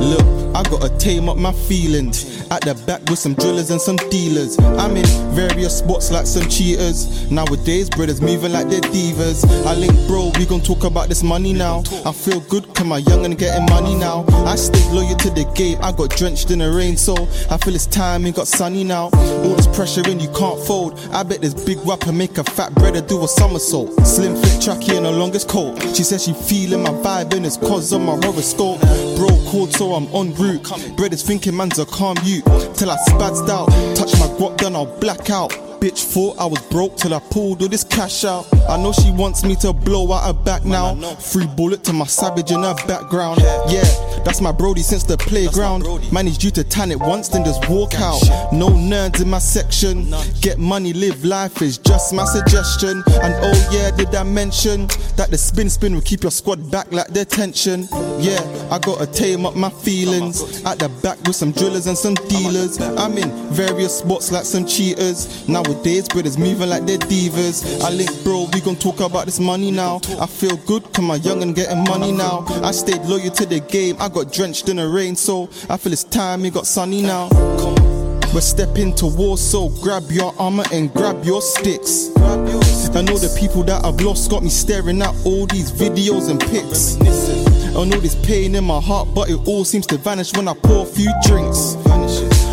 Look, 0.01 0.45
I 0.57 0.63
gotta 0.63 0.89
tame 0.97 1.29
up 1.29 1.37
my 1.37 1.53
feelings. 1.53 2.41
At 2.51 2.63
the 2.63 2.75
back 2.87 3.03
with 3.11 3.19
some 3.19 3.35
drillers 3.35 3.71
and 3.71 3.79
some 3.79 3.97
dealers. 4.09 4.59
I'm 4.59 4.97
in 4.97 5.05
various 5.35 5.77
spots 5.77 6.11
like 6.11 6.25
some 6.25 6.49
cheaters. 6.49 7.31
Nowadays, 7.31 7.91
brothers 7.91 8.23
moving 8.23 8.53
like 8.53 8.71
they're 8.71 8.81
divas. 8.81 9.45
I 9.67 9.75
link 9.75 9.93
bro, 10.07 10.33
we 10.39 10.47
gon' 10.47 10.63
talk 10.63 10.85
about 10.85 11.11
this 11.11 11.23
money 11.23 11.53
now. 11.53 11.83
I 12.07 12.13
feel 12.13 12.41
good, 12.41 12.75
cause 12.75 12.87
my 12.87 12.99
young 12.99 13.27
and 13.27 13.37
getting 13.37 13.67
money 13.67 13.95
now. 13.97 14.25
I 14.47 14.57
stay 14.57 14.83
loyal 14.95 15.15
to 15.17 15.29
the 15.29 15.45
game, 15.55 15.77
I 15.83 15.93
got 15.93 16.17
drenched 16.17 16.51
in 16.51 16.61
the 16.61 16.73
rain, 16.73 16.97
so 16.97 17.15
I 17.51 17.59
feel 17.59 17.75
it's 17.75 17.87
time, 17.87 18.25
it 18.25 18.37
got 18.37 18.49
sunny 18.49 18.83
now. 18.83 19.11
All 19.13 19.57
this 19.57 19.67
pressure 19.67 20.09
in, 20.09 20.21
you 20.21 20.31
can't 20.31 20.59
fold. 20.67 20.99
I 21.13 21.23
bet 21.23 21.43
this 21.43 21.53
big 21.53 21.79
rapper 21.85 22.13
make 22.13 22.39
a 22.39 22.45
fat 22.45 22.75
brother 22.77 23.03
do 23.03 23.23
a 23.25 23.29
somersault. 23.29 23.93
Slim 24.07 24.35
fit 24.37 24.63
tracky 24.63 24.97
and 24.97 25.05
the 25.05 25.13
longest 25.13 25.49
coat. 25.49 25.79
She 25.95 26.03
says 26.03 26.25
she 26.25 26.33
feeling 26.33 26.83
my 26.83 26.91
vibe 27.05 27.35
and 27.35 27.45
it's 27.45 27.59
cause 27.59 27.93
of 27.93 28.01
my 28.01 28.17
horoscope. 28.25 28.81
Bro 29.17 29.29
called, 29.51 29.73
so 29.75 29.93
I'm 29.93 30.07
on 30.15 30.33
route. 30.47 31.12
is 31.12 31.22
thinking 31.22 31.57
man's 31.57 31.78
a 31.78 31.86
calm 31.86 32.16
you 32.22 32.42
till 32.74 32.90
I 32.90 32.97
spazzed 33.09 33.49
out. 33.49 33.68
Touch 33.97 34.12
my 34.18 34.26
guap, 34.38 34.59
then 34.59 34.76
I'll 34.76 34.86
black 35.01 35.30
out. 35.30 35.51
Bitch 35.80 36.03
thought 36.12 36.38
I 36.38 36.47
was 36.47 36.61
broke 36.68 36.97
till 36.97 37.14
I 37.14 37.20
pulled 37.30 37.62
all 37.62 37.68
this 37.68 37.84
cash 37.84 38.24
out. 38.24 38.47
I 38.69 38.77
know 38.77 38.93
she 38.93 39.11
wants 39.11 39.45
me 39.45 39.55
to 39.57 39.73
blow 39.73 40.12
out 40.12 40.27
her 40.27 40.33
back 40.33 40.64
now. 40.64 40.95
Free 41.17 41.47
bullet 41.47 41.85
to 41.85 41.93
my 41.93 42.07
savage 42.07 42.51
in 42.51 42.62
her 42.62 42.75
background. 42.87 43.41
Yeah, 43.69 43.85
that's 44.25 44.41
my 44.41 44.53
Brody 44.53 44.83
since 44.83 45.05
the 45.05 45.17
playground. 45.17 45.85
Man 46.12 46.27
is 46.27 46.39
due 46.39 46.51
to 46.53 46.64
tan 46.64 46.91
it 46.91 46.99
once, 46.99 47.29
then 47.29 47.45
just 47.45 47.69
walk 47.69 47.95
out. 47.95 48.21
No 48.53 48.69
nerds 48.69 49.23
in 49.23 49.31
my 49.31 49.39
section. 49.39 50.12
Get 50.41 50.59
money, 50.59 50.93
live 50.93 51.25
life 51.25 51.62
is 51.62 51.79
just 51.79 52.12
my 52.12 52.25
suggestion. 52.25 53.03
And 53.23 53.35
oh 53.43 53.71
yeah, 53.73 53.91
did 53.91 54.14
I 54.14 54.23
mention 54.23 54.87
that 55.17 55.29
the 55.31 55.39
spin 55.39 55.71
spin 55.71 55.95
will 55.95 56.03
keep 56.03 56.23
your 56.23 56.33
squad 56.33 56.71
back 56.71 56.91
like 56.93 57.09
their 57.09 57.25
tension? 57.25 57.89
Yeah, 58.19 58.41
I 58.71 58.79
gotta 58.79 59.07
tame 59.07 59.47
up 59.47 59.55
my 59.55 59.71
feelings. 59.71 60.64
At 60.64 60.79
the 60.79 60.89
back 61.03 61.19
with 61.23 61.37
some 61.37 61.53
drillers 61.53 61.87
and 61.87 61.97
some 61.97 62.14
dealers. 62.14 62.81
I'm 62.81 63.17
in 63.19 63.31
various 63.53 63.99
spots 63.99 64.33
like 64.33 64.45
some 64.45 64.67
cheaters. 64.67 65.49
Nowadays, 65.49 66.09
brothers 66.09 66.39
moving 66.39 66.69
like 66.69 66.85
they're 66.87 66.99
divas. 66.99 67.83
I 67.83 67.91
link 67.91 68.11
bro, 68.25 68.47
we 68.57 68.63
gon' 68.63 68.77
talk 68.77 69.01
about 69.01 69.27
this 69.27 69.39
money 69.39 69.71
now. 69.71 70.01
I 70.19 70.27
feel 70.27 70.57
good, 70.57 70.83
cause 70.95 71.05
my 71.05 71.17
young 71.17 71.43
and 71.43 71.55
getting 71.55 71.85
money 71.85 72.11
now. 72.11 72.47
I 72.65 72.71
stayed 72.71 73.03
loyal 73.03 73.31
to 73.33 73.45
the 73.45 73.61
game, 73.61 73.97
I 74.01 74.09
got 74.09 74.33
drenched 74.33 74.71
in 74.71 74.77
the 74.77 74.89
rain, 74.89 75.15
so 75.15 75.51
I 75.69 75.77
feel 75.77 75.93
it's 75.93 76.05
time, 76.05 76.43
it 76.47 76.55
got 76.55 76.67
sunny 76.67 77.03
now. 77.03 77.29
We're 78.33 78.41
stepping 78.41 78.95
to 78.95 79.09
war, 79.09 79.37
so 79.37 79.69
grab 79.83 80.05
your 80.11 80.33
armor 80.39 80.65
and 80.73 80.91
grab 80.91 81.23
your 81.23 81.43
sticks. 81.43 82.11
I 82.17 83.03
know 83.03 83.19
the 83.19 83.37
people 83.39 83.63
that 83.65 83.85
I've 83.85 84.01
lost 84.01 84.31
got 84.31 84.43
me 84.43 84.49
staring 84.49 85.03
at 85.03 85.15
all 85.27 85.45
these 85.47 85.71
videos 85.71 86.31
and 86.31 86.41
pics. 86.41 86.97
I 87.77 87.85
know 87.85 88.01
this 88.01 88.15
pain 88.25 88.55
in 88.55 88.65
my 88.65 88.81
heart, 88.81 89.09
but 89.15 89.29
it 89.29 89.39
all 89.47 89.67
seems 89.67 89.85
to 89.89 89.99
vanish 89.99 90.35
when 90.35 90.49
I 90.49 90.55
pour 90.55 90.85
a 90.85 90.87
few 90.87 91.13
drinks. 91.27 91.75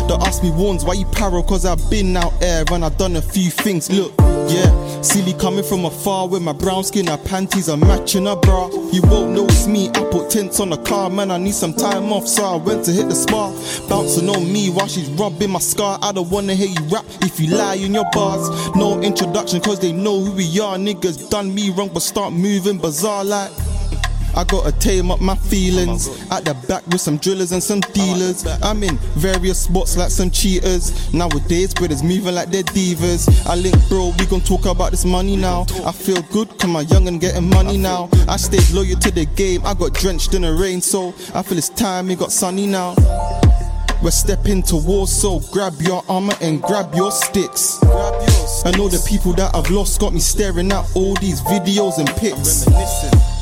They 0.06 0.14
ask 0.20 0.42
me 0.42 0.50
warns 0.50 0.84
why 0.84 0.94
you 0.94 1.06
paro, 1.06 1.46
cause 1.46 1.64
I've 1.64 1.88
been 1.88 2.14
out 2.14 2.38
there 2.40 2.62
and 2.70 2.84
I've 2.84 2.98
done 2.98 3.16
a 3.16 3.22
few 3.22 3.50
things. 3.50 3.90
Look, 3.90 4.14
yeah, 4.48 4.84
me 5.24 5.32
coming 5.34 5.64
from 5.64 5.84
afar 5.84 6.28
with 6.28 6.42
my 6.42 6.52
brown 6.52 6.84
skin, 6.84 7.06
her 7.06 7.16
panties 7.16 7.68
are 7.68 7.76
matching 7.76 8.26
her 8.26 8.36
bra. 8.36 8.68
You 8.92 9.02
won't 9.02 9.32
know 9.32 9.44
it's 9.44 9.66
me, 9.66 9.88
I 9.90 10.04
put 10.10 10.30
tints 10.30 10.60
on 10.60 10.70
the 10.70 10.76
car, 10.76 11.08
man. 11.10 11.30
I 11.30 11.38
need 11.38 11.54
some 11.54 11.72
time 11.72 12.12
off, 12.12 12.26
so 12.26 12.44
I 12.44 12.56
went 12.56 12.84
to 12.86 12.92
hit 12.92 13.08
the 13.08 13.14
spa. 13.14 13.50
Bouncing 13.88 14.28
on 14.28 14.52
me 14.52 14.70
while 14.70 14.88
she's 14.88 15.08
rubbing 15.10 15.50
my 15.50 15.60
scar. 15.60 15.98
I 16.02 16.12
don't 16.12 16.30
wanna 16.30 16.54
hear 16.54 16.68
you 16.68 16.82
rap 16.88 17.04
if 17.20 17.40
you 17.40 17.56
lie 17.56 17.76
in 17.76 17.94
your 17.94 18.08
bars. 18.12 18.74
No 18.76 19.00
introduction, 19.00 19.60
cause 19.60 19.80
they 19.80 19.92
know 19.92 20.20
who 20.20 20.32
we 20.32 20.60
are. 20.60 20.76
Niggas 20.76 21.30
done 21.30 21.54
me 21.54 21.70
wrong, 21.70 21.90
but 21.92 22.02
start 22.02 22.32
moving 22.32 22.78
bizarre 22.78 23.24
like. 23.24 23.73
I 24.36 24.44
gotta 24.44 24.72
tame 24.72 25.10
up 25.10 25.20
my 25.20 25.36
feelings. 25.36 26.08
At 26.30 26.44
the 26.44 26.54
back 26.68 26.86
with 26.88 27.00
some 27.00 27.18
drillers 27.18 27.52
and 27.52 27.62
some 27.62 27.80
dealers. 27.80 28.46
I'm 28.62 28.82
in 28.82 28.96
various 29.16 29.60
spots 29.60 29.96
like 29.96 30.10
some 30.10 30.30
cheaters. 30.30 31.12
Nowadays, 31.12 31.72
brothers 31.74 32.02
moving 32.02 32.34
like 32.34 32.50
they're 32.50 32.62
divas. 32.62 33.28
I 33.46 33.54
link 33.54 33.76
bro, 33.88 34.12
we 34.18 34.26
gon' 34.26 34.40
talk 34.40 34.66
about 34.66 34.90
this 34.90 35.04
money 35.04 35.36
now. 35.36 35.66
I 35.84 35.92
feel 35.92 36.22
good, 36.32 36.48
cause 36.58 36.70
my 36.70 36.80
young 36.82 37.08
and 37.08 37.20
getting 37.20 37.48
money 37.48 37.78
now. 37.78 38.08
I 38.28 38.36
stayed 38.36 38.68
loyal 38.70 38.98
to 38.98 39.10
the 39.10 39.26
game, 39.36 39.64
I 39.64 39.74
got 39.74 39.94
drenched 39.94 40.34
in 40.34 40.42
the 40.42 40.52
rain, 40.52 40.80
so 40.80 41.14
I 41.34 41.42
feel 41.42 41.58
it's 41.58 41.68
time, 41.68 42.10
it 42.10 42.18
got 42.18 42.32
sunny 42.32 42.66
now. 42.66 42.94
We're 44.02 44.10
stepping 44.10 44.62
to 44.64 44.76
war, 44.76 45.06
so 45.06 45.40
grab 45.50 45.80
your 45.80 46.04
armor 46.08 46.34
and 46.42 46.60
grab 46.60 46.94
your 46.94 47.10
sticks. 47.10 47.78
I 47.82 48.70
know 48.76 48.88
the 48.88 49.02
people 49.08 49.32
that 49.34 49.54
I've 49.54 49.70
lost 49.70 49.98
got 50.00 50.12
me 50.12 50.20
staring 50.20 50.70
at 50.72 50.84
all 50.94 51.14
these 51.14 51.40
videos 51.42 51.98
and 51.98 52.08
pics. 52.16 52.66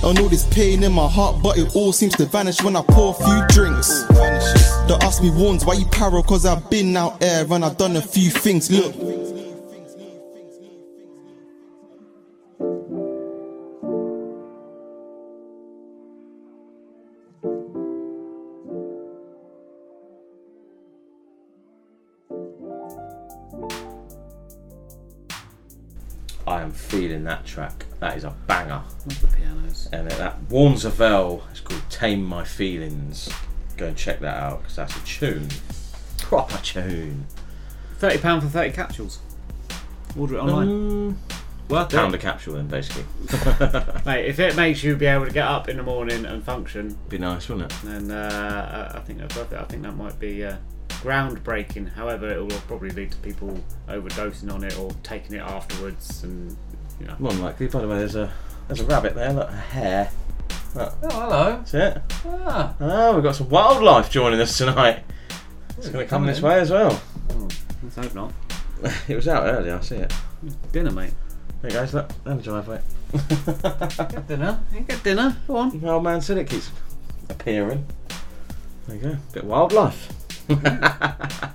I 0.04 0.12
know 0.12 0.26
there's 0.26 0.44
pain 0.48 0.82
in 0.82 0.92
my 0.92 1.08
heart, 1.08 1.42
but 1.42 1.58
it 1.58 1.76
all 1.76 1.92
seems 1.92 2.16
to 2.16 2.26
vanish 2.26 2.62
when 2.62 2.74
I 2.74 2.82
pour 2.82 3.14
a 3.14 3.24
few 3.24 3.46
drinks. 3.48 4.04
They 4.88 4.94
ask 5.00 5.22
me 5.22 5.30
warns 5.30 5.64
why 5.64 5.74
you 5.74 5.86
paro, 5.86 6.26
cause 6.26 6.44
I've 6.44 6.68
been 6.70 6.96
out 6.96 7.20
there 7.20 7.46
and 7.48 7.64
I've 7.64 7.76
done 7.78 7.96
a 7.96 8.02
few 8.02 8.30
things. 8.30 8.70
Look. 8.70 9.41
I 26.52 26.60
am 26.62 26.72
feeling 26.72 27.24
that 27.24 27.44
track. 27.46 27.86
That 28.00 28.16
is 28.16 28.24
a 28.24 28.30
banger. 28.46 28.82
Love 29.06 29.20
the 29.20 29.26
pianos. 29.36 29.88
And 29.92 30.10
that 30.10 30.38
Warnzavel. 30.48 31.42
It's 31.50 31.60
called 31.60 31.82
Tame 31.88 32.22
My 32.22 32.44
Feelings. 32.44 33.30
Go 33.76 33.86
and 33.86 33.96
check 33.96 34.20
that 34.20 34.36
out 34.36 34.58
because 34.62 34.76
that's 34.76 34.96
a 34.96 35.00
tune. 35.04 35.48
Proper 36.18 36.58
tune. 36.58 37.26
Thirty 37.98 38.18
pound 38.18 38.42
for 38.42 38.48
thirty 38.48 38.72
capsules. 38.72 39.18
Order 40.16 40.36
it 40.36 40.40
online. 40.40 40.68
Um, 40.68 41.18
Worth 41.68 41.90
Pound 41.90 42.12
it. 42.14 42.18
a 42.18 42.20
capsule 42.20 42.54
then, 42.54 42.66
basically. 42.66 43.04
Mate, 44.04 44.26
if 44.26 44.38
it 44.38 44.56
makes 44.56 44.82
you 44.82 44.94
be 44.94 45.06
able 45.06 45.24
to 45.24 45.32
get 45.32 45.46
up 45.46 45.70
in 45.70 45.78
the 45.78 45.82
morning 45.82 46.26
and 46.26 46.44
function, 46.44 46.98
Be 47.08 47.16
nice, 47.16 47.48
wouldn't 47.48 47.72
it? 47.72 47.78
then 47.82 48.10
uh, 48.10 48.90
I 48.92 48.98
I 48.98 49.00
think 49.00 49.20
that's 49.20 49.34
worth 49.36 49.52
it. 49.52 49.58
I 49.58 49.64
think 49.64 49.82
that 49.84 49.96
might 49.96 50.18
be 50.20 50.44
uh, 50.44 50.56
groundbreaking. 51.02 51.92
However, 51.92 52.30
it 52.30 52.40
will 52.40 52.60
probably 52.68 52.90
lead 52.90 53.10
to 53.12 53.18
people 53.18 53.58
overdosing 53.88 54.52
on 54.52 54.64
it 54.64 54.78
or 54.78 54.90
taking 55.02 55.36
it 55.36 55.40
afterwards, 55.40 56.22
and 56.22 56.56
you 57.00 57.06
know. 57.06 57.16
More 57.18 57.32
than 57.32 57.42
likely. 57.42 57.66
By 57.68 57.80
the 57.80 57.88
way, 57.88 57.98
there's 57.98 58.16
a 58.16 58.32
there's 58.68 58.80
a 58.80 58.84
rabbit 58.84 59.14
there. 59.14 59.32
Look, 59.32 59.48
a 59.48 59.52
hare. 59.52 60.10
Look. 60.74 60.94
Oh, 61.02 61.08
hello. 61.10 61.56
That's 61.56 61.74
it. 61.74 62.02
Ah. 62.24 62.74
Oh, 62.80 63.14
we've 63.14 63.24
got 63.24 63.36
some 63.36 63.48
wildlife 63.48 64.10
joining 64.10 64.40
us 64.40 64.56
tonight. 64.56 65.04
It's 65.76 65.88
going 65.88 66.04
to 66.04 66.08
come 66.08 66.26
this 66.26 66.40
way 66.40 66.60
as 66.60 66.70
well. 66.70 67.00
Oh, 67.30 67.48
let's 67.82 67.96
hope 67.96 68.14
not. 68.14 68.32
It 69.08 69.14
was 69.14 69.28
out 69.28 69.44
earlier. 69.46 69.76
I 69.76 69.80
see 69.80 69.96
it. 69.96 70.12
Dinner, 70.72 70.90
mate. 70.90 71.12
There 71.60 71.70
you 71.70 71.76
guys. 71.76 71.94
Look, 71.94 72.08
down 72.24 72.38
the 72.38 72.42
driveway. 72.42 72.80
Get 73.12 74.26
dinner. 74.26 74.60
You 74.74 74.80
get 74.80 75.02
dinner. 75.04 75.36
Go 75.46 75.56
on. 75.56 75.78
The 75.78 75.88
old 75.88 76.02
man 76.02 76.20
said 76.20 76.38
it 76.38 76.48
keeps 76.50 76.70
appearing. 77.28 77.86
There 78.88 78.96
you 78.96 79.02
go. 79.02 79.16
Bit 79.32 79.42
of 79.44 79.48
wildlife. 79.48 80.08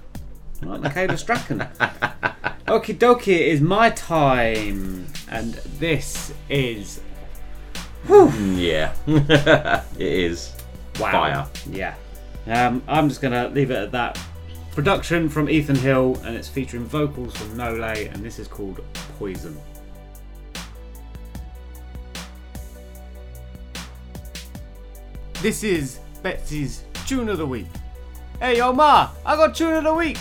Like 0.61 0.81
Michaela 0.81 1.17
Strachan. 1.17 1.59
Okie 2.67 2.97
dokie, 2.97 3.27
it 3.27 3.47
is 3.47 3.61
my 3.61 3.89
time. 3.91 5.05
And 5.29 5.53
this 5.79 6.33
is. 6.49 6.99
Mm, 8.07 8.57
yeah. 8.57 8.93
it 9.97 10.01
is. 10.01 10.53
Wow. 10.99 11.11
Fire. 11.11 11.47
Yeah. 11.69 11.95
Um, 12.47 12.81
I'm 12.87 13.07
just 13.07 13.21
going 13.21 13.33
to 13.33 13.53
leave 13.53 13.71
it 13.71 13.75
at 13.75 13.91
that 13.91 14.19
Production 14.71 15.27
from 15.27 15.49
Ethan 15.49 15.75
Hill, 15.75 16.21
and 16.23 16.35
it's 16.35 16.47
featuring 16.47 16.85
vocals 16.85 17.35
from 17.35 17.47
Nolay, 17.57 18.13
and 18.13 18.23
this 18.23 18.37
is 18.37 18.47
called 18.47 18.79
Poison. 19.17 19.59
This 25.41 25.63
is 25.63 25.99
Betsy's 26.21 26.83
Tune 27.07 27.27
of 27.27 27.39
the 27.39 27.45
Week. 27.47 27.65
Hey, 28.39 28.57
yo, 28.57 28.71
Ma, 28.71 29.09
I 29.25 29.35
got 29.35 29.55
Tune 29.55 29.73
of 29.73 29.83
the 29.83 29.93
Week. 29.95 30.15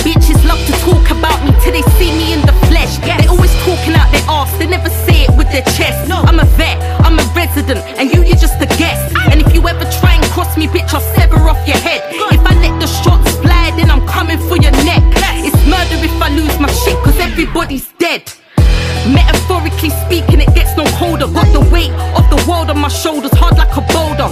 Bitches 0.00 0.48
love 0.48 0.58
to 0.64 0.72
talk 0.80 1.10
about 1.10 1.44
me 1.44 1.52
till 1.60 1.72
they 1.72 1.82
see 1.98 2.10
me 2.16 2.32
in 2.32 2.40
the 2.40 2.54
flesh. 2.68 2.96
They 3.00 3.26
always 3.26 3.52
talking 3.64 3.92
out 3.92 4.10
their 4.12 4.24
arse, 4.30 4.50
they 4.56 4.66
never 4.66 4.88
say 4.88 5.24
it 5.24 5.36
with 5.36 5.52
their 5.52 5.60
chest. 5.76 6.10
I'm 6.10 6.40
a 6.40 6.46
vet, 6.56 6.78
I'm 7.04 7.18
a 7.18 7.32
resident, 7.36 7.80
and 7.98 8.10
you, 8.10 8.24
you're 8.24 8.38
just 8.38 8.62
a 8.62 8.66
guest. 8.78 9.14
And 9.30 9.42
if 9.42 9.52
you 9.54 9.68
ever 9.68 9.84
try 10.00 10.14
and 10.14 10.24
cross 10.32 10.56
me, 10.56 10.68
bitch, 10.68 10.94
I'll 10.94 11.00
sever 11.14 11.36
off 11.36 11.68
your 11.68 11.76
head. 11.76 12.00
If 12.32 12.37
lose 16.38 16.58
my 16.60 16.70
shit, 16.70 16.96
cause 17.04 17.18
everybody's 17.18 17.88
dead. 17.98 18.22
Metaphorically 19.08 19.90
speaking, 20.04 20.40
it 20.40 20.54
gets 20.54 20.76
no 20.76 20.84
colder. 20.98 21.26
Got 21.26 21.50
the 21.52 21.64
weight 21.72 21.92
of 22.18 22.24
the 22.30 22.38
world 22.48 22.70
on 22.70 22.78
my 22.78 22.88
shoulders, 22.88 23.32
hard 23.32 23.56
like 23.56 23.74
a 23.76 23.82
boulder. 23.92 24.28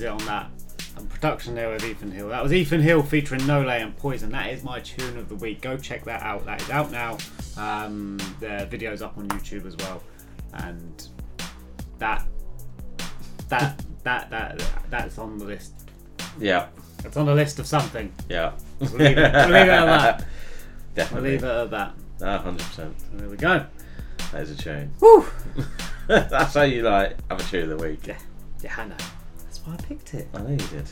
It 0.00 0.08
on 0.08 0.18
that. 0.26 0.50
And 0.96 1.08
production 1.08 1.54
there 1.54 1.70
with 1.70 1.84
Ethan 1.84 2.10
Hill. 2.10 2.28
That 2.28 2.42
was 2.42 2.52
Ethan 2.52 2.80
Hill 2.80 3.02
featuring 3.02 3.40
Nolay 3.42 3.82
and 3.82 3.96
Poison. 3.96 4.30
That 4.30 4.50
is 4.50 4.62
my 4.62 4.80
tune 4.80 5.16
of 5.16 5.28
the 5.28 5.34
week. 5.36 5.60
Go 5.60 5.76
check 5.76 6.04
that 6.04 6.22
out. 6.22 6.44
That 6.44 6.60
is 6.60 6.70
out 6.70 6.90
now. 6.90 7.18
Um, 7.56 8.18
the 8.40 8.66
video's 8.70 9.02
up 9.02 9.16
on 9.16 9.28
YouTube 9.28 9.66
as 9.66 9.76
well. 9.76 10.02
And 10.54 11.08
that 11.98 12.26
that 13.48 13.82
that 14.02 14.30
that 14.30 14.62
that's 14.90 15.18
on 15.18 15.38
the 15.38 15.44
list. 15.44 15.72
Yeah. 16.38 16.68
It's 17.04 17.16
on 17.16 17.26
the 17.26 17.34
list 17.34 17.58
of 17.58 17.66
something. 17.66 18.12
Yeah. 18.28 18.52
We'll 18.80 18.90
leave 18.92 19.18
it, 19.18 19.32
we'll 19.32 19.46
leave 19.46 19.54
it 19.54 19.68
at 19.68 19.84
that. 19.86 20.24
Definitely. 20.94 21.22
We'll 21.22 21.32
leave 21.32 21.44
it 21.44 21.48
at 21.48 21.70
that. 21.70 21.94
Ah, 22.22 22.38
hundred 22.38 22.66
percent. 22.66 22.94
There 23.14 23.28
we 23.28 23.36
go. 23.36 23.66
That 24.32 24.42
is 24.42 24.50
a 24.50 24.56
tune. 24.56 24.92
Woo! 25.00 25.26
That's 26.06 26.54
how 26.54 26.62
you 26.62 26.82
like 26.82 27.16
have 27.30 27.40
a 27.40 27.42
tune 27.44 27.70
of 27.70 27.78
the 27.78 27.84
week. 27.88 28.06
Yeah. 28.06 28.18
Picked 30.12 30.14
it. 30.14 30.28
I 30.34 30.42
know 30.42 30.50
you 30.50 30.56
did. 30.58 30.84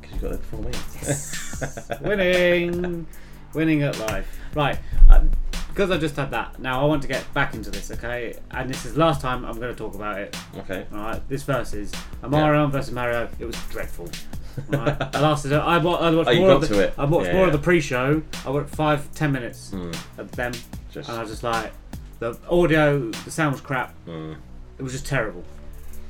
Because 0.00 0.14
you 0.14 0.20
got 0.20 0.28
there 0.30 0.38
before 0.38 0.60
me. 0.60 0.70
Yes. 1.02 1.90
Winning. 2.02 3.06
Winning 3.54 3.82
at 3.82 3.98
life. 3.98 4.38
Right. 4.54 4.78
Um, 5.10 5.30
because 5.68 5.90
I 5.90 5.98
just 5.98 6.16
had 6.16 6.30
that, 6.30 6.58
now 6.58 6.80
I 6.80 6.84
want 6.86 7.02
to 7.02 7.08
get 7.08 7.32
back 7.34 7.52
into 7.52 7.70
this, 7.70 7.90
okay? 7.90 8.34
And 8.50 8.70
this 8.70 8.86
is 8.86 8.94
the 8.94 9.00
last 9.00 9.20
time 9.20 9.44
I'm 9.44 9.56
going 9.60 9.74
to 9.74 9.78
talk 9.78 9.94
about 9.94 10.18
it. 10.18 10.34
Okay. 10.56 10.86
Alright, 10.90 11.28
this 11.28 11.42
verse 11.42 11.72
versus 11.72 11.92
Omarion 12.22 12.70
versus 12.70 12.92
Mario. 12.94 13.28
It 13.38 13.44
was 13.44 13.56
dreadful. 13.68 14.08
Alright, 14.74 15.14
I 15.14 15.20
lasted. 15.20 15.52
I, 15.52 15.76
wa- 15.76 15.96
I 15.96 16.10
watched 16.12 16.28
Oh, 16.28 16.32
you 16.32 16.40
more 16.40 16.48
got 16.48 16.62
of 16.62 16.68
the. 16.70 16.74
to 16.76 16.80
it. 16.80 16.94
I 16.96 17.04
watched 17.04 17.26
Yeah, 17.26 17.32
more 17.34 17.46
of 17.48 17.52
the 17.52 17.58
pre-show. 17.58 18.22
I 18.46 18.50
watched 18.50 18.70
five, 18.74 19.12
ten 19.14 19.32
minutes 19.32 19.70
Mm. 19.74 19.94
of 20.16 20.32
them, 20.32 20.52
Just- 20.90 21.10
and 21.10 21.18
I 21.18 21.20
was 21.20 21.30
just 21.30 21.42
like, 21.42 21.72
the 22.20 22.38
audio, 22.48 23.10
the 23.10 23.30
sound 23.30 23.52
was 23.52 23.60
crap. 23.60 23.94
Mm. 24.06 24.36
It 24.78 24.82
was 24.82 24.92
just 24.92 25.04
terrible. 25.04 25.44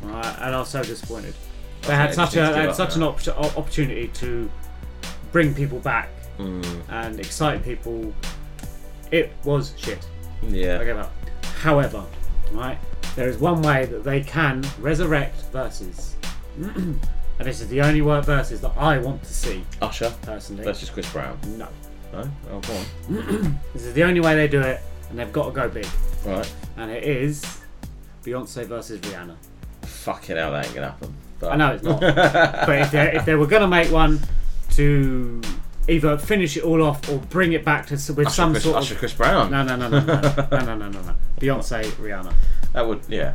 Alright, 0.05 0.27
and 0.43 0.55
I 0.55 0.59
was 0.61 0.69
so 0.69 0.85
disappointed. 0.85 1.35
They 1.87 1.95
had 1.95 2.15
such 2.15 2.35
a 2.35 2.41
they 2.41 2.63
had 2.63 2.75
such 2.75 2.97
an 2.97 3.03
op- 3.03 3.29
opportunity 3.57 4.09
to 4.09 4.51
bring 5.33 5.55
people 5.55 5.79
back 5.81 6.09
Mm. 6.39 6.83
and 6.91 7.19
excite 7.19 7.65
people. 7.65 8.13
It 9.11 9.33
was 9.45 9.73
shit. 9.79 10.07
Yeah. 10.43 10.79
I 10.81 10.85
gave 10.85 10.97
up. 10.99 11.13
However, 11.61 12.05
right, 12.53 12.77
there 13.15 13.29
is 13.29 13.39
one 13.39 13.63
way 13.63 13.87
that 13.87 14.05
they 14.05 14.21
can 14.21 14.63
resurrect 14.79 15.41
verses, 15.53 16.15
and 16.61 17.01
this 17.39 17.61
is 17.63 17.69
the 17.69 17.81
only 17.81 18.03
word 18.03 18.25
verses 18.27 18.61
that 18.61 18.73
I 18.77 18.99
want 18.99 19.23
to 19.23 19.33
see. 19.33 19.65
Usher 19.81 20.13
personally 20.23 20.65
versus 20.65 20.91
Chris 20.91 21.11
Brown. 21.11 21.39
No. 21.57 21.69
No. 22.13 22.31
Oh, 22.53 22.61
go 22.61 22.75
on. 22.75 23.59
This 23.73 23.85
is 23.85 23.95
the 23.95 24.05
only 24.05 24.21
way 24.21 24.35
they 24.35 24.49
do 24.49 24.61
it, 24.61 24.81
and 25.09 25.19
they've 25.19 25.33
got 25.33 25.47
to 25.47 25.53
go 25.53 25.69
big. 25.71 25.87
Right. 26.27 26.53
And 26.77 26.91
it 26.91 27.05
is 27.05 27.43
Beyonce 28.25 28.67
versus 28.67 29.01
Rihanna. 29.01 29.37
Fucking 29.83 30.37
hell, 30.37 30.53
that 30.53 30.67
ain't 30.67 30.75
gonna 30.75 30.89
happen. 30.91 31.15
But... 31.39 31.53
I 31.53 31.57
know 31.57 31.73
it's 31.75 31.83
not. 31.83 32.01
but 32.01 32.79
if 32.81 32.91
they, 32.91 33.13
if 33.17 33.25
they 33.25 33.35
were 33.35 33.47
going 33.47 33.63
to 33.63 33.69
make 33.69 33.91
one 33.91 34.21
to 34.71 35.41
either 35.89 36.19
finish 36.19 36.57
it 36.57 36.65
all 36.65 36.83
off 36.83 37.09
or 37.09 37.19
bring 37.19 37.53
it 37.53 37.65
back 37.65 37.87
to 37.87 37.95
with 37.95 38.27
Usher 38.27 38.31
some 38.31 38.53
Chris- 38.53 38.65
sort 38.65 38.77
Usher 38.77 38.95
of 38.95 39.01
Chris 39.01 39.15
Brown. 39.15 39.51
No, 39.51 39.63
no, 39.63 39.77
no, 39.77 39.89
no, 39.89 40.01
no, 40.01 40.21
no, 40.21 40.47
no, 40.51 40.75
no, 40.75 40.89
no, 40.89 41.03
no. 41.03 41.15
Beyonce, 41.41 41.85
Rihanna. 41.93 42.35
That 42.73 42.87
would, 42.87 43.01
yeah. 43.09 43.35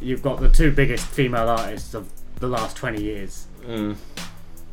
You've 0.00 0.22
got 0.22 0.40
the 0.40 0.48
two 0.48 0.72
biggest 0.72 1.06
female 1.06 1.48
artists 1.48 1.94
of 1.94 2.08
the 2.36 2.48
last 2.48 2.76
twenty 2.76 3.02
years. 3.02 3.46
Mm. 3.62 3.96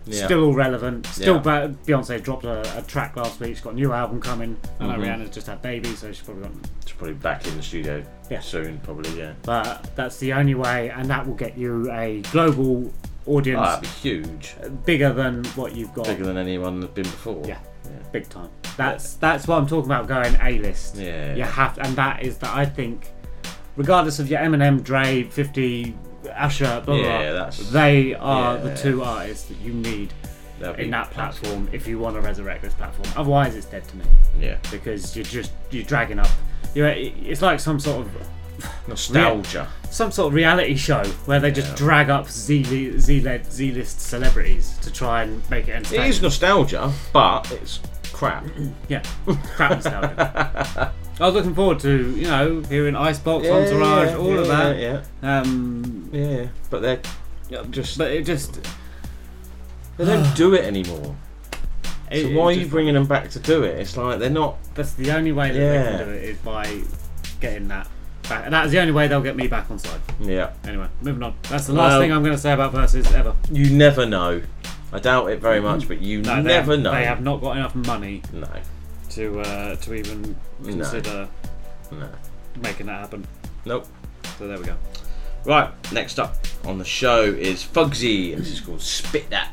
Yeah. 0.08 0.26
Still 0.26 0.46
all 0.46 0.54
relevant. 0.54 1.06
Still, 1.08 1.36
Yeah. 1.36 1.68
Beyonce 1.86 2.22
dropped 2.24 2.46
a, 2.46 2.62
a 2.78 2.82
track 2.84 3.16
last 3.16 3.40
week. 3.40 3.50
She's 3.56 3.62
got 3.62 3.74
a 3.74 3.76
new 3.76 3.92
album 3.94 4.22
coming. 4.22 4.58
I 4.80 4.88
know 4.88 4.94
Mhm. 4.94 5.04
Rihanna's 5.06 5.34
just 5.36 5.48
had 5.48 5.62
baby, 5.62 5.90
so 5.90 6.12
she's 6.12 6.22
probably 6.22 6.44
got 6.44 6.52
She's 6.86 6.94
probably 6.96 7.16
back 7.16 7.46
in 7.48 7.56
the 7.58 7.64
studio 7.64 8.04
Yeah. 8.30 8.40
soon, 8.40 8.80
probably, 8.80 9.18
yeah. 9.20 9.34
But 9.44 9.90
that's 9.96 10.18
the 10.20 10.34
only 10.34 10.56
way, 10.56 10.90
and 10.90 11.10
that 11.10 11.28
will 11.28 11.36
get 11.36 11.58
you 11.58 11.92
a 11.92 12.22
global 12.32 12.92
audience 13.26 13.60
Oh, 13.62 13.66
that'd 13.66 13.82
be 13.82 13.88
huge. 13.88 14.56
bigger 14.86 15.12
than 15.12 15.44
what 15.56 15.76
you've 15.76 15.94
got. 15.94 16.06
Bigger 16.06 16.24
than 16.26 16.38
anyone 16.38 16.80
that's 16.80 16.94
been 16.94 17.04
before. 17.04 17.44
Yeah, 17.46 17.58
big 18.14 18.30
time. 18.30 18.50
That's 18.78 19.16
that's 19.16 19.48
what 19.48 19.58
I'm 19.58 19.68
talking 19.68 19.92
about. 19.92 20.08
Going 20.08 20.36
A 20.42 20.60
list. 20.60 20.96
Yeah. 20.96 21.36
You 21.36 21.44
have, 21.44 21.76
to, 21.76 21.82
and 21.86 21.96
that 21.98 22.24
is 22.24 22.38
that. 22.38 22.56
I 22.56 22.66
think, 22.66 23.12
regardless 23.76 24.20
of 24.20 24.30
your 24.30 24.40
Eminem, 24.40 24.82
Dre, 24.84 25.24
Fifty, 25.24 25.96
Usher, 26.36 26.82
blah 26.86 26.96
blah, 26.96 26.96
Yeah, 26.98 27.32
blah 27.32 27.72
they 27.72 28.14
are 28.16 28.56
yeah. 28.56 28.62
the 28.64 28.76
two 28.76 29.04
artists 29.04 29.46
that 29.50 29.58
you 29.60 29.74
need 29.74 30.14
That'd 30.60 30.80
in 30.80 30.90
that 30.92 31.12
platform 31.12 31.70
if 31.72 31.88
you 31.88 32.00
want 32.00 32.16
to 32.16 32.22
resurrect 32.22 32.62
this 32.64 32.74
platform. 32.74 33.08
Otherwise, 33.16 33.56
it's 33.56 33.68
dead 33.68 33.88
to 33.90 33.98
me. 33.98 34.06
Yeah. 34.40 34.58
Because 34.72 35.16
you're 35.16 35.26
just 35.26 35.52
you're 35.72 35.84
dragging 35.84 36.20
up. 36.20 36.30
You're, 36.74 36.88
it's 36.90 37.42
like 37.42 37.60
some 37.60 37.80
sort 37.80 38.06
of 38.08 38.12
Nostalgia. 38.88 39.68
some 39.92 40.12
sort 40.12 40.30
of 40.30 40.34
reality 40.34 40.76
show 40.76 41.04
where 41.26 41.40
they 41.40 41.52
just 41.52 41.70
Yeah. 41.70 41.76
drag 41.76 42.10
up 42.10 42.28
Z 42.30 42.64
Z 42.98 43.22
Z 43.52 43.72
list 43.72 44.02
celebrities 44.02 44.78
to 44.82 44.92
try 44.92 45.22
and 45.24 45.48
make 45.52 45.68
it 45.68 45.72
It 45.72 45.76
entertaining. 45.76 46.10
is 46.10 46.22
nostalgia, 46.24 46.92
but 47.14 47.52
it's 47.52 47.80
crap. 48.14 48.46
Yeah, 48.90 49.04
crap 49.56 49.72
nostalgia. 49.72 50.92
I 51.20 51.26
was 51.26 51.34
looking 51.36 51.56
forward 51.56 51.80
to 51.80 52.16
you 52.16 52.26
know 52.28 52.62
hearing 52.70 52.96
Icebox, 52.96 53.46
Yeah, 53.46 53.54
Entourage, 53.54 54.10
yeah, 54.12 54.18
all 54.18 54.38
of 54.40 54.48
that. 54.48 54.78
yeah. 54.78 55.02
Um, 55.24 56.10
yeah, 56.12 56.48
but 56.70 56.82
they're 56.82 57.02
just. 57.72 57.98
But 57.98 58.12
it 58.12 58.26
just. 58.26 58.60
They 59.98 60.06
don't 60.06 60.32
do 60.36 60.54
it 60.54 60.64
anymore. 60.66 61.16
It- 62.12 62.24
so 62.24 62.40
why 62.40 62.46
are 62.46 62.52
you 62.52 62.68
bringing 62.68 62.94
them 62.94 63.06
back 63.08 63.30
to 63.32 63.40
do 63.40 63.64
it? 63.64 63.80
It's 63.80 63.98
like 63.98 64.20
they're 64.20 64.30
not. 64.30 64.58
That's 64.76 64.94
the 64.94 65.12
only 65.12 65.32
way 65.32 65.52
that 65.52 65.58
they 65.60 65.98
can 65.98 66.08
do 66.08 66.14
it 66.14 66.24
is 66.24 66.38
by 66.40 66.82
getting 67.40 67.68
that 67.70 67.88
back. 68.30 68.46
And 68.46 68.54
that's 68.54 68.72
the 68.72 68.80
only 68.80 68.94
way 68.94 69.08
they'll 69.08 69.22
get 69.22 69.36
me 69.36 69.48
back 69.48 69.70
on 69.72 69.80
side. 69.80 70.00
Yeah. 70.20 70.52
Anyway, 70.66 70.88
moving 71.02 71.24
on. 71.24 71.34
That's 71.50 71.66
the 71.68 71.74
last 71.74 71.94
Well- 71.94 72.02
thing 72.02 72.12
I'm 72.14 72.22
going 72.24 72.36
to 72.36 72.42
say 72.42 72.54
about 72.54 72.74
versus 72.74 73.12
ever. 73.14 73.36
You 73.52 73.70
never 73.72 74.06
know. 74.06 74.42
I 74.94 75.00
doubt 75.00 75.28
it 75.32 75.42
very 75.42 75.60
much, 75.60 75.88
but 75.88 76.00
you 76.00 76.22
No, 76.22 76.42
never 76.42 76.72
have, 76.74 76.80
know. 76.82 76.92
They 76.92 77.04
have 77.06 77.22
not 77.22 77.42
got 77.42 77.58
enough 77.58 77.76
money. 77.76 78.22
No. 78.32 78.48
To 79.18 79.40
uh, 79.40 79.76
to 79.78 79.96
even 79.96 80.36
consider 80.64 81.28
No. 81.92 82.08
making 82.62 82.86
that 82.86 83.00
happen. 83.00 83.26
Nope. 83.66 83.88
So 84.38 84.48
there 84.48 84.60
we 84.60 84.66
go. 84.66 84.76
Right, 85.44 85.72
next 85.92 86.20
up 86.20 86.36
on 86.66 86.78
the 86.78 86.86
show 86.86 87.24
is 87.24 87.64
Fugzi, 87.64 88.34
and 88.34 88.44
this 88.44 88.52
is 88.52 88.62
called 88.62 88.80
Spit 88.80 89.28
Dat. 89.32 89.50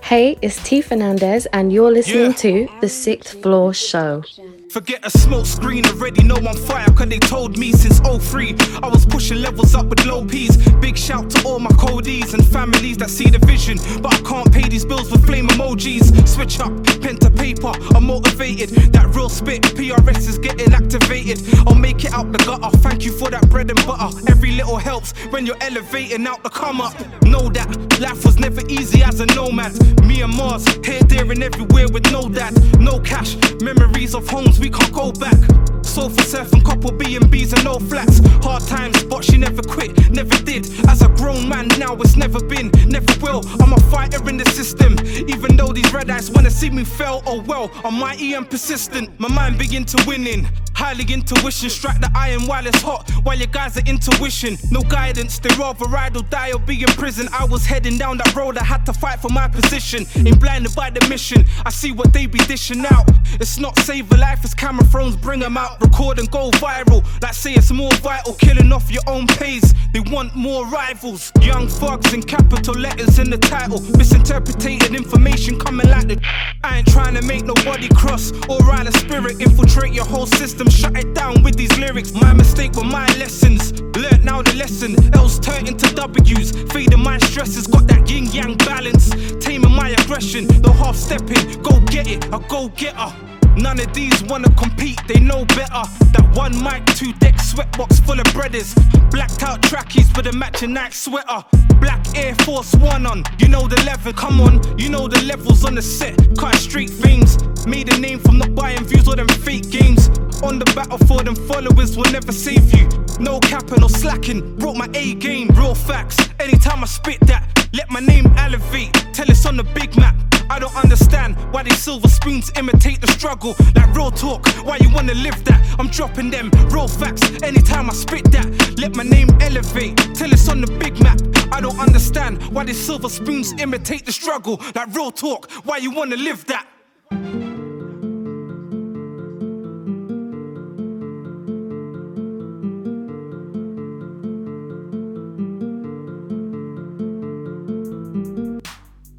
Hey, 0.00 0.38
it's 0.40 0.62
T 0.62 0.80
Fernandez, 0.80 1.46
and 1.46 1.72
you're 1.72 1.90
listening 1.90 2.34
to 2.34 2.68
The 2.80 2.88
Sixth 2.88 3.42
Floor 3.42 3.74
Show. 3.74 4.22
Forget 4.70 5.04
a 5.04 5.10
smoke 5.10 5.46
screen 5.46 5.84
already, 5.86 6.22
know 6.22 6.36
I'm 6.36 6.56
fire, 6.56 6.86
cause 6.92 7.08
they 7.08 7.18
told 7.18 7.58
me 7.58 7.72
since 7.72 7.98
03 7.98 8.54
I 8.84 8.86
was 8.86 9.04
pushing 9.04 9.42
levels 9.42 9.74
up 9.74 9.86
with 9.86 10.06
low 10.06 10.24
P's. 10.24 10.56
Big 10.74 10.96
shout 10.96 11.28
to 11.30 11.44
all 11.44 11.58
my 11.58 11.70
codies 11.70 12.34
and 12.34 12.46
families 12.46 12.96
that 12.98 13.10
see 13.10 13.28
the 13.28 13.40
vision. 13.44 13.78
But 14.00 14.14
I 14.14 14.20
can't 14.20 14.52
pay 14.52 14.68
these 14.68 14.84
bills 14.84 15.10
with 15.10 15.26
flame 15.26 15.48
emojis. 15.48 16.06
Switch 16.28 16.60
up, 16.60 16.70
pen 17.02 17.16
to 17.16 17.30
paper, 17.30 17.72
I'm 17.96 18.06
motivated. 18.06 18.68
That 18.92 19.12
real 19.12 19.28
spit, 19.28 19.62
PRS 19.62 20.28
is 20.28 20.38
getting 20.38 20.72
activated. 20.72 21.42
I'll 21.66 21.74
make 21.74 22.04
it 22.04 22.12
out 22.12 22.30
the 22.30 22.38
gutter, 22.38 22.70
thank 22.78 23.04
you 23.04 23.10
for 23.10 23.28
that 23.28 23.50
bread 23.50 23.70
and 23.70 23.86
butter. 23.86 24.16
Every 24.30 24.52
little 24.52 24.76
helps 24.76 25.10
when 25.32 25.46
you're 25.46 25.60
elevating 25.62 26.24
out 26.28 26.44
the 26.44 26.48
come 26.48 26.80
up. 26.80 26.94
Know 27.24 27.48
that 27.48 27.98
life 27.98 28.24
was 28.24 28.38
never 28.38 28.64
easy 28.68 29.02
as 29.02 29.18
a 29.18 29.26
nomad. 29.34 29.74
Me 30.06 30.22
and 30.22 30.32
Mars, 30.36 30.64
here, 30.84 31.02
there, 31.02 31.28
and 31.28 31.42
everywhere 31.42 31.88
with 31.88 32.08
no 32.12 32.28
dad. 32.28 32.54
No 32.78 33.00
cash, 33.00 33.36
memories 33.60 34.14
of 34.14 34.28
homes 34.28 34.59
we 34.60 34.68
can't 34.68 34.92
go 34.92 35.10
back. 35.12 35.38
Sofa 35.82 36.22
surf 36.22 36.52
and 36.52 36.64
couple 36.64 36.92
B&Bs 36.92 37.52
and 37.54 37.64
no 37.64 37.78
flats. 37.78 38.20
Hard 38.44 38.62
times, 38.68 39.02
but 39.04 39.24
she 39.24 39.36
never 39.36 39.62
quit, 39.62 40.10
never 40.10 40.36
did. 40.44 40.66
As 40.88 41.02
a 41.02 41.08
grown 41.08 41.48
man 41.48 41.66
now, 41.78 41.94
it's 41.96 42.16
never 42.16 42.38
been, 42.44 42.70
never 42.86 43.12
will. 43.20 43.42
I'm 43.60 43.72
a 43.72 43.80
fighter 43.90 44.28
in 44.28 44.36
the 44.36 44.44
system. 44.50 44.96
Even 45.28 45.56
though 45.56 45.72
these 45.72 45.92
red 45.92 46.10
eyes 46.10 46.30
wanna 46.30 46.50
see 46.50 46.70
me 46.70 46.84
fail, 46.84 47.22
oh 47.26 47.40
well. 47.40 47.70
I'm 47.84 47.98
mighty 47.98 48.34
and 48.34 48.48
persistent. 48.48 49.18
My 49.18 49.28
mind 49.28 49.58
big 49.58 49.74
into 49.74 50.02
winning. 50.06 50.46
Highly 50.74 51.04
intuition, 51.12 51.68
strike 51.68 52.00
the 52.00 52.10
iron 52.14 52.46
while 52.46 52.66
it's 52.66 52.80
hot. 52.80 53.10
While 53.22 53.36
your 53.36 53.48
guys 53.48 53.76
are 53.76 53.84
intuition, 53.84 54.56
no 54.70 54.80
guidance. 54.80 55.38
They 55.38 55.54
rather 55.56 55.84
ride 55.86 56.16
or 56.16 56.22
die 56.22 56.52
or 56.52 56.58
be 56.58 56.80
in 56.80 56.88
prison. 56.96 57.28
I 57.34 57.44
was 57.44 57.66
heading 57.66 57.98
down 57.98 58.16
that 58.16 58.34
road, 58.34 58.56
I 58.56 58.64
had 58.64 58.86
to 58.86 58.94
fight 58.94 59.20
for 59.20 59.28
my 59.28 59.46
position. 59.46 60.06
Ain't 60.26 60.40
blinded 60.40 60.74
by 60.74 60.88
the 60.88 61.06
mission. 61.08 61.44
I 61.66 61.70
see 61.70 61.92
what 61.92 62.14
they 62.14 62.24
be 62.24 62.38
dishing 62.38 62.86
out. 62.86 63.10
It's 63.34 63.58
not 63.58 63.78
save 63.80 64.10
a 64.12 64.16
life, 64.16 64.42
it's 64.50 64.60
camera 64.60 64.84
phones, 64.86 65.16
bring 65.16 65.38
them 65.38 65.56
out. 65.56 65.80
Record 65.80 66.18
and 66.18 66.28
go 66.30 66.50
viral. 66.52 67.04
Like 67.22 67.34
say 67.34 67.52
it's 67.52 67.70
more 67.70 67.92
vital, 68.02 68.34
killing 68.34 68.72
off 68.72 68.90
your 68.90 69.02
own 69.06 69.26
page. 69.26 69.62
They 69.92 70.00
want 70.00 70.34
more 70.34 70.66
rivals. 70.66 71.32
Young 71.40 71.68
thugs 71.68 72.12
in 72.12 72.22
capital 72.22 72.74
letters 72.74 73.18
in 73.18 73.30
the 73.30 73.38
title. 73.38 73.80
Misinterpreted 73.96 74.94
information 74.94 75.58
coming 75.58 75.88
like 75.88 76.08
the. 76.08 76.20
I 76.64 76.78
ain't 76.78 76.88
trying 76.88 77.14
to 77.14 77.22
make 77.22 77.44
nobody 77.44 77.88
cross 77.90 78.32
or 78.48 78.58
ride 78.58 78.88
a 78.88 78.92
spirit. 78.92 79.40
Infiltrate 79.40 79.94
your 79.94 80.04
whole 80.04 80.26
system, 80.26 80.68
shut 80.68 80.96
it 80.96 81.14
down 81.14 81.42
with 81.42 81.56
these 81.56 81.76
lyrics. 81.78 82.12
My 82.12 82.32
mistake 82.32 82.74
were 82.74 82.84
my 82.84 83.06
lessons. 83.18 83.80
Learned 83.96 84.24
now 84.24 84.42
the 84.42 84.54
lesson. 84.54 84.96
L's 85.14 85.38
turn 85.38 85.68
into 85.68 85.94
W's. 85.94 86.50
Feeding 86.72 87.02
my 87.02 87.18
stresses, 87.18 87.66
got 87.68 87.86
that 87.86 88.10
yin 88.10 88.26
yang 88.26 88.56
balance. 88.56 89.10
Taming 89.44 89.74
my 89.74 89.90
aggression. 89.90 90.46
No 90.62 90.72
half 90.72 90.96
stepping. 90.96 91.62
Go 91.62 91.78
get 91.86 92.08
it, 92.08 92.24
a 92.26 92.38
go 92.48 92.68
getter. 92.70 93.29
None 93.56 93.80
of 93.80 93.92
these 93.92 94.22
wanna 94.24 94.50
compete, 94.54 95.00
they 95.06 95.20
know 95.20 95.44
better. 95.44 95.84
That 96.12 96.30
one 96.34 96.62
mic, 96.62 96.84
two 96.86 97.12
deck 97.14 97.36
sweatbox 97.36 98.04
full 98.04 98.18
of 98.18 98.26
breaders. 98.26 98.74
Blacked 99.10 99.42
out 99.42 99.62
trackies 99.62 100.10
with 100.16 100.26
a 100.26 100.32
matching 100.32 100.72
night 100.72 100.94
sweater. 100.94 101.44
Black 101.80 102.00
Air 102.16 102.34
Force 102.46 102.74
One 102.76 103.06
on, 103.06 103.24
you 103.38 103.48
know 103.48 103.66
the 103.66 103.80
level, 103.84 104.12
come 104.12 104.40
on, 104.40 104.60
you 104.78 104.88
know 104.90 105.08
the 105.08 105.20
levels 105.24 105.64
on 105.64 105.74
the 105.74 105.82
set. 105.82 106.16
Cut 106.36 106.54
street 106.56 106.90
things, 106.90 107.38
made 107.66 107.92
a 107.92 107.98
name 107.98 108.18
from 108.18 108.38
not 108.38 108.54
buying 108.54 108.84
views 108.84 109.08
or 109.08 109.16
them 109.16 109.28
fake 109.28 109.70
games. 109.70 110.08
On 110.42 110.58
the 110.58 110.64
battlefield, 110.74 111.28
and 111.28 111.38
followers 111.38 111.96
will 111.96 112.10
never 112.12 112.32
save 112.32 112.74
you. 112.74 112.88
No 113.18 113.40
capping 113.40 113.82
or 113.82 113.90
slacking, 113.90 114.56
brought 114.56 114.76
my 114.76 114.88
A 114.94 115.14
game, 115.14 115.48
real 115.54 115.74
facts. 115.74 116.16
Anytime 116.38 116.82
I 116.82 116.86
spit 116.86 117.20
that, 117.26 117.44
let 117.72 117.90
my 117.90 118.00
name 118.00 118.26
elevate. 118.36 118.92
Tell 119.12 119.30
us 119.30 119.44
on 119.44 119.56
the 119.56 119.64
big 119.64 119.96
map. 119.96 120.14
I 120.50 120.58
don't 120.58 120.74
understand 120.74 121.36
why 121.52 121.62
these 121.62 121.78
silver 121.78 122.08
spoons 122.08 122.50
imitate 122.56 123.00
the 123.00 123.06
struggle. 123.06 123.39
Like 123.42 123.94
real 123.94 124.10
talk, 124.10 124.46
why 124.66 124.76
you 124.82 124.90
wanna 124.92 125.14
live 125.14 125.42
that? 125.46 125.64
I'm 125.78 125.88
dropping 125.88 126.30
them 126.30 126.50
real 126.68 126.86
facts 126.86 127.22
anytime 127.42 127.88
I 127.88 127.94
spit 127.94 128.30
that. 128.32 128.78
Let 128.78 128.94
my 128.94 129.02
name 129.02 129.28
elevate 129.40 129.96
till 130.14 130.30
it's 130.30 130.46
on 130.50 130.60
the 130.60 130.66
big 130.78 131.00
map. 131.02 131.18
I 131.50 131.62
don't 131.62 131.78
understand 131.78 132.42
why 132.52 132.64
these 132.64 132.78
silver 132.78 133.08
spoons 133.08 133.54
imitate 133.58 134.04
the 134.04 134.12
struggle. 134.12 134.60
Like 134.74 134.94
real 134.94 135.10
talk, 135.10 135.50
why 135.64 135.78
you 135.78 135.90
wanna 135.90 136.16
live 136.16 136.44
that? 136.46 136.66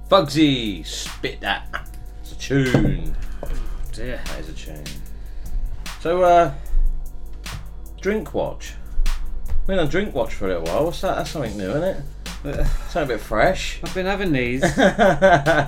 Bugsy, 0.10 0.86
spit 0.86 1.42
that. 1.42 1.88
It's 2.22 2.34
a 2.34 2.36
tune. 2.36 3.16
Dear. 4.02 4.22
That 4.26 4.40
is 4.40 4.50
a 4.50 4.54
tune. 4.54 4.84
So, 6.00 6.24
uh, 6.24 6.54
Drink 8.02 8.34
Watch. 8.34 8.74
Been 9.68 9.80
on 9.80 9.88
Drink 9.88 10.14
Watch 10.16 10.34
for 10.34 10.46
a 10.46 10.48
little 10.60 10.64
while. 10.64 10.86
What's 10.86 11.02
that? 11.02 11.16
That's 11.18 11.30
something 11.30 11.56
new, 11.58 11.70
isn't 11.70 11.84
it? 11.84 12.04
Something 12.90 13.04
a 13.04 13.06
bit 13.06 13.20
fresh. 13.20 13.80
I've 13.84 13.94
been 13.94 14.08
having 14.08 14.32
these 14.32 14.62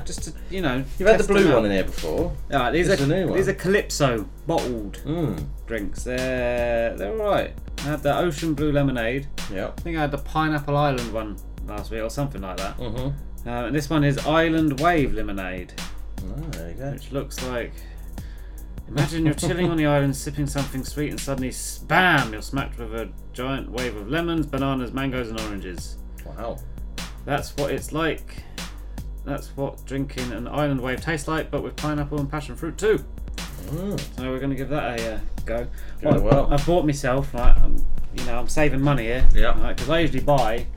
just 0.06 0.24
to, 0.24 0.34
you 0.50 0.62
know. 0.62 0.84
You've 0.98 1.08
had 1.08 1.20
the 1.20 1.28
blue 1.28 1.54
one 1.54 1.66
in 1.66 1.72
here 1.72 1.84
before. 1.84 2.36
Yeah, 2.50 2.72
these 2.72 2.88
This 2.88 3.00
are 3.02 3.06
new 3.06 3.28
one. 3.28 3.38
these 3.38 3.48
are 3.48 3.54
Calypso 3.54 4.28
bottled 4.48 4.98
Mm. 5.06 5.46
drinks. 5.68 6.04
They're 6.04 6.98
they're 6.98 7.12
alright. 7.12 7.54
I 7.80 7.82
had 7.82 8.02
the 8.02 8.18
Ocean 8.18 8.56
Blue 8.56 8.72
Lemonade. 8.72 9.28
Yep. 9.52 9.74
I 9.78 9.82
think 9.82 9.98
I 9.98 10.02
had 10.02 10.10
the 10.12 10.18
Pineapple 10.18 10.76
Island 10.76 11.14
one 11.14 11.38
last 11.68 11.92
week 11.92 12.02
or 12.02 12.10
something 12.10 12.42
like 12.42 12.58
that. 12.58 12.76
Mhm. 12.80 13.14
Uh, 13.46 13.50
and 13.50 13.76
this 13.76 13.88
one 13.92 14.04
is 14.04 14.18
Island 14.26 14.80
Wave 14.80 15.14
Lemonade. 15.14 15.74
Oh, 16.24 16.42
there 16.52 16.70
you 16.70 16.76
go. 16.76 16.90
Which 16.92 17.12
looks 17.12 17.40
like. 17.50 17.72
Imagine 18.96 19.26
you're 19.26 19.34
chilling 19.34 19.72
on 19.72 19.78
the 19.78 19.88
island, 19.88 20.16
sipping 20.16 20.46
something 20.46 20.84
sweet, 20.84 21.10
and 21.10 21.20
suddenly, 21.20 21.50
spam! 21.50 22.32
You're 22.32 22.44
smacked 22.44 22.78
with 22.78 22.94
a 22.94 23.10
giant 23.34 23.72
wave 23.72 23.96
of 23.96 24.08
lemons, 24.08 24.46
bananas, 24.46 24.94
mangoes, 24.94 25.30
and 25.30 25.42
oranges. 25.42 25.98
Wow. 26.24 26.60
That's 27.26 27.56
what 27.58 27.72
it's 27.72 27.92
like 27.92 28.44
that's 29.26 29.48
what 29.58 29.84
drinking 29.86 30.32
an 30.34 30.48
island 30.48 30.80
wave 30.82 31.02
tastes 31.02 31.28
like, 31.28 31.50
but 31.50 31.64
with 31.64 31.76
pineapple 31.76 32.20
and 32.20 32.30
passion 32.30 32.56
fruit 32.56 32.78
too. 32.78 33.04
So 33.72 34.30
we're 34.30 34.38
going 34.40 34.52
to 34.52 34.56
give 34.56 34.70
that 34.70 35.00
a 35.00 35.14
uh, 35.16 35.20
go. 35.46 35.68
A 36.04 36.20
whirl. 36.20 36.48
I 36.52 36.58
bought 36.64 36.86
myself, 36.86 37.34
right, 37.34 37.58
um, 37.64 37.84
you 38.16 38.24
know, 38.26 38.38
I'm 38.38 38.48
saving 38.50 38.82
money 38.82 39.04
here. 39.04 39.28
Yeah. 39.34 39.54
Because 39.70 39.90
I 39.90 40.02
usually 40.02 40.20
buy 40.20 40.68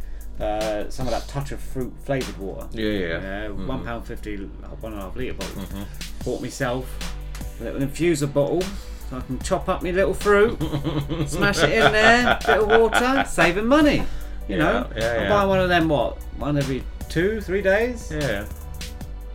uh, 0.41 0.89
some 0.89 1.07
of 1.07 1.12
that 1.12 1.27
touch 1.29 1.53
of 1.53 1.61
fruit 1.61 1.93
flavoured 2.05 2.39
water. 2.39 2.69
Yeah, 2.73 2.91
yeah. 2.91 3.07
Yeah, 3.09 3.49
Mhm. 3.49 3.67
one 3.67 3.85
pound 3.85 4.07
fifty, 4.07 4.37
one 4.37 4.93
and 4.93 5.03
a 5.03 5.05
half 5.05 5.17
litre 5.17 5.35
bottle. 5.35 5.62
Mhm. 5.62 6.25
Bought 6.25 6.41
myself 6.41 7.16
a 7.61 7.64
little 7.64 7.80
infuser 7.80 8.32
bottle. 8.32 8.62
So 9.09 9.18
I 9.18 9.20
can 9.20 9.38
chop 9.38 9.68
up 9.68 9.82
my 9.84 9.92
little 9.92 10.14
fruit, 10.14 10.59
smash 11.28 11.62
it 11.62 11.70
in 11.70 11.92
there, 11.92 12.38
bit 12.44 12.59
of 12.59 12.66
water, 12.68 13.24
saving 13.28 13.66
money. 13.66 14.02
You 14.48 14.59
know, 14.59 14.88
Yeah, 14.96 15.00
yeah, 15.00 15.12
I 15.12 15.22
yeah. 15.22 15.28
buy 15.28 15.44
one 15.44 15.61
of 15.61 15.68
them. 15.68 15.88
What? 15.88 16.18
One 16.38 16.59
every 16.59 16.82
two, 17.09 17.40
three 17.40 17.62
days. 17.62 18.11
Yeah. 18.11 18.46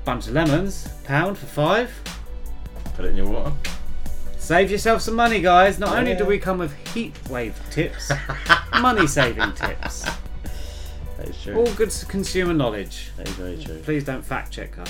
Bunch 0.04 0.28
of 0.28 0.34
lemons, 0.34 0.90
pound 1.06 1.38
for 1.38 1.46
five. 1.46 1.90
Put 2.96 3.06
it 3.06 3.10
in 3.10 3.18
your 3.18 3.28
water. 3.30 3.54
Save 4.38 4.72
yourself 4.72 5.02
some 5.02 5.16
money, 5.16 5.40
guys. 5.40 5.80
Not 5.80 5.98
only 5.98 6.16
do 6.16 6.26
we 6.26 6.38
come 6.38 6.58
with 6.58 6.76
heat 6.94 7.14
wave 7.30 7.58
tips, 7.70 8.12
money 8.82 9.08
saving 9.08 9.54
tips. 9.54 10.04
That 11.18 11.30
is 11.30 11.42
true. 11.42 11.56
All 11.56 11.72
good 11.76 11.94
consumer 12.10 12.54
knowledge. 12.54 13.12
That 13.16 13.28
is 13.30 13.36
very 13.36 13.64
true. 13.64 13.80
Please 13.84 14.04
don't 14.04 14.24
fact 14.26 14.52
check 14.52 14.78
us. 14.80 14.90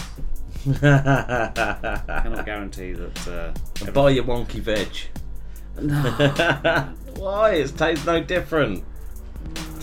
I 0.67 0.71
cannot 2.23 2.45
guarantee 2.45 2.93
that. 2.93 3.27
Uh, 3.27 3.83
And 3.85 3.93
buy 3.93 4.11
your 4.11 4.23
wonky 4.25 4.59
veg. 4.59 4.87
No. 5.81 5.93
Why? 7.17 7.51
It 7.53 7.75
tastes 7.77 8.05
no 8.05 8.21
different. 8.21 8.83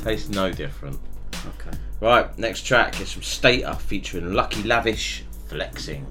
Tastes 0.05 0.29
no 0.29 0.53
different. 0.53 0.99
Okay. 1.35 1.77
Right, 2.01 2.39
next 2.39 2.63
track 2.63 3.01
is 3.01 3.13
from 3.13 3.23
Stater 3.23 3.75
featuring 3.75 4.33
Lucky 4.33 4.63
Lavish 4.63 5.25
Flexing. 5.49 6.07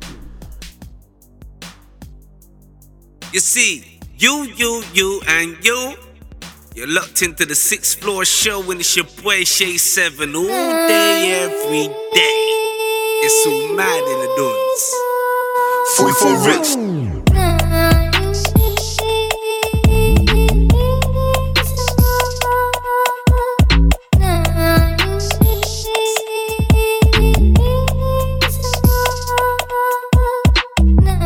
You 3.32 3.40
see, 3.40 4.00
you, 4.18 4.44
you, 4.56 4.84
you, 4.94 5.22
and 5.28 5.58
you. 5.64 5.94
You're 6.76 6.88
locked 6.88 7.22
into 7.22 7.46
the 7.46 7.56
sixth 7.56 8.00
floor 8.02 8.26
show 8.26 8.70
and 8.70 8.80
it's 8.82 8.96
your 8.96 9.06
boy 9.24 9.44
Shay 9.46 9.78
7 9.78 10.36
all 10.36 10.44
day, 10.46 11.40
every 11.42 11.88
day. 12.14 12.67
It's 13.30 13.44
so 13.44 13.52
mad 13.76 14.04
in 14.08 14.20
the 14.24 14.30
dunes. 14.38 14.84
Free 15.98 16.14
for 16.14 16.34
rich. 16.48 16.70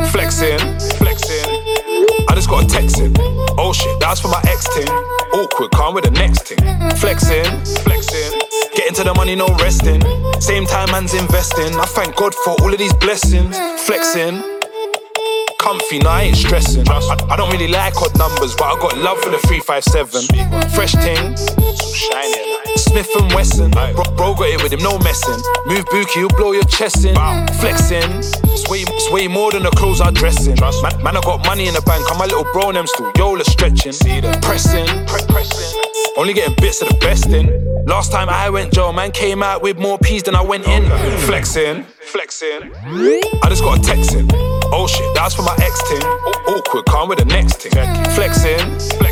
Flexing, 0.09 0.57
flexing. 0.97 1.49
I 2.27 2.33
just 2.33 2.49
got 2.49 2.63
a 2.63 2.67
text 2.67 2.99
in. 2.99 3.13
Oh 3.59 3.73
shit, 3.73 3.99
that's 3.99 4.21
for 4.21 4.29
my 4.29 4.41
ex 4.47 4.67
team. 4.73 4.87
Awkward, 5.35 5.69
calm 5.69 5.93
with 5.93 6.05
the 6.05 6.11
next 6.11 6.47
thing. 6.47 6.57
Flexing, 6.97 7.45
flexing. 7.83 8.50
Getting 8.81 8.95
to 8.95 9.03
the 9.03 9.13
money, 9.13 9.35
no 9.35 9.45
resting. 9.61 10.01
Same 10.41 10.65
time, 10.65 10.89
man's 10.89 11.13
investing. 11.13 11.77
I 11.77 11.85
thank 11.85 12.15
God 12.15 12.33
for 12.33 12.57
all 12.65 12.73
of 12.73 12.79
these 12.79 12.93
blessings. 12.95 13.55
Flexing. 13.85 14.41
Comfy, 15.61 15.99
no, 15.99 16.09
I 16.09 16.23
ain't 16.23 16.35
stressing. 16.35 16.89
I, 16.89 16.97
I 17.29 17.35
don't 17.37 17.51
really 17.51 17.67
like 17.67 17.93
odd 18.01 18.17
numbers, 18.17 18.55
but 18.55 18.65
I 18.65 18.81
got 18.81 18.97
love 18.97 19.19
for 19.21 19.29
the 19.29 19.37
357. 19.45 20.25
Fresh 20.73 20.93
ting. 20.97 21.37
Smith 22.75 23.07
and 23.21 23.31
Wesson. 23.37 23.69
Bro, 23.69 24.17
bro 24.17 24.33
got 24.33 24.49
it 24.49 24.63
with 24.63 24.73
him, 24.73 24.81
no 24.81 24.97
messing. 24.97 25.37
Move 25.67 25.85
Buki, 25.93 26.15
you'll 26.15 26.33
blow 26.33 26.53
your 26.53 26.65
chest 26.65 27.05
in. 27.05 27.13
Flexing. 27.61 28.09
It's 28.49 28.67
way, 28.67 28.81
it's 28.81 29.11
way 29.11 29.27
more 29.27 29.51
than 29.51 29.61
the 29.61 29.69
clothes 29.77 30.01
I'm 30.01 30.15
dressing. 30.15 30.57
Man, 30.57 31.03
man, 31.05 31.17
I 31.17 31.21
got 31.21 31.45
money 31.45 31.67
in 31.67 31.75
the 31.75 31.85
bank. 31.85 32.01
I'm 32.09 32.19
a 32.19 32.25
little 32.25 32.49
bro 32.51 32.73
and 32.73 32.77
them 32.77 32.87
still 32.87 33.11
Yola 33.15 33.45
stretching. 33.45 33.93
Pressing. 34.41 34.89
Only 36.17 36.33
getting 36.33 36.55
bits 36.55 36.81
of 36.81 36.89
the 36.89 36.95
best 36.95 37.27
in. 37.27 37.85
Last 37.85 38.11
time 38.11 38.29
I 38.29 38.49
went 38.49 38.73
Joe, 38.73 38.91
man 38.91 39.11
came 39.11 39.41
out 39.41 39.61
with 39.61 39.77
more 39.77 39.97
peas 39.97 40.23
than 40.23 40.35
I 40.35 40.41
went 40.41 40.67
in. 40.67 40.83
Flexing. 41.21 41.83
Flexing. 41.83 42.71
I 42.75 43.47
just 43.49 43.63
got 43.63 43.79
a 43.79 43.81
text 43.81 44.13
in. 44.13 44.27
Oh 44.73 44.87
shit, 44.87 45.13
that's 45.15 45.35
for 45.35 45.41
my 45.43 45.55
ex 45.59 45.89
team. 45.89 46.01
Awkward, 46.47 46.85
calm 46.85 47.09
with 47.09 47.19
the 47.19 47.25
next 47.25 47.61
thing. 47.61 47.71
Flexing. 48.13 48.59
Flexing. 48.97 49.10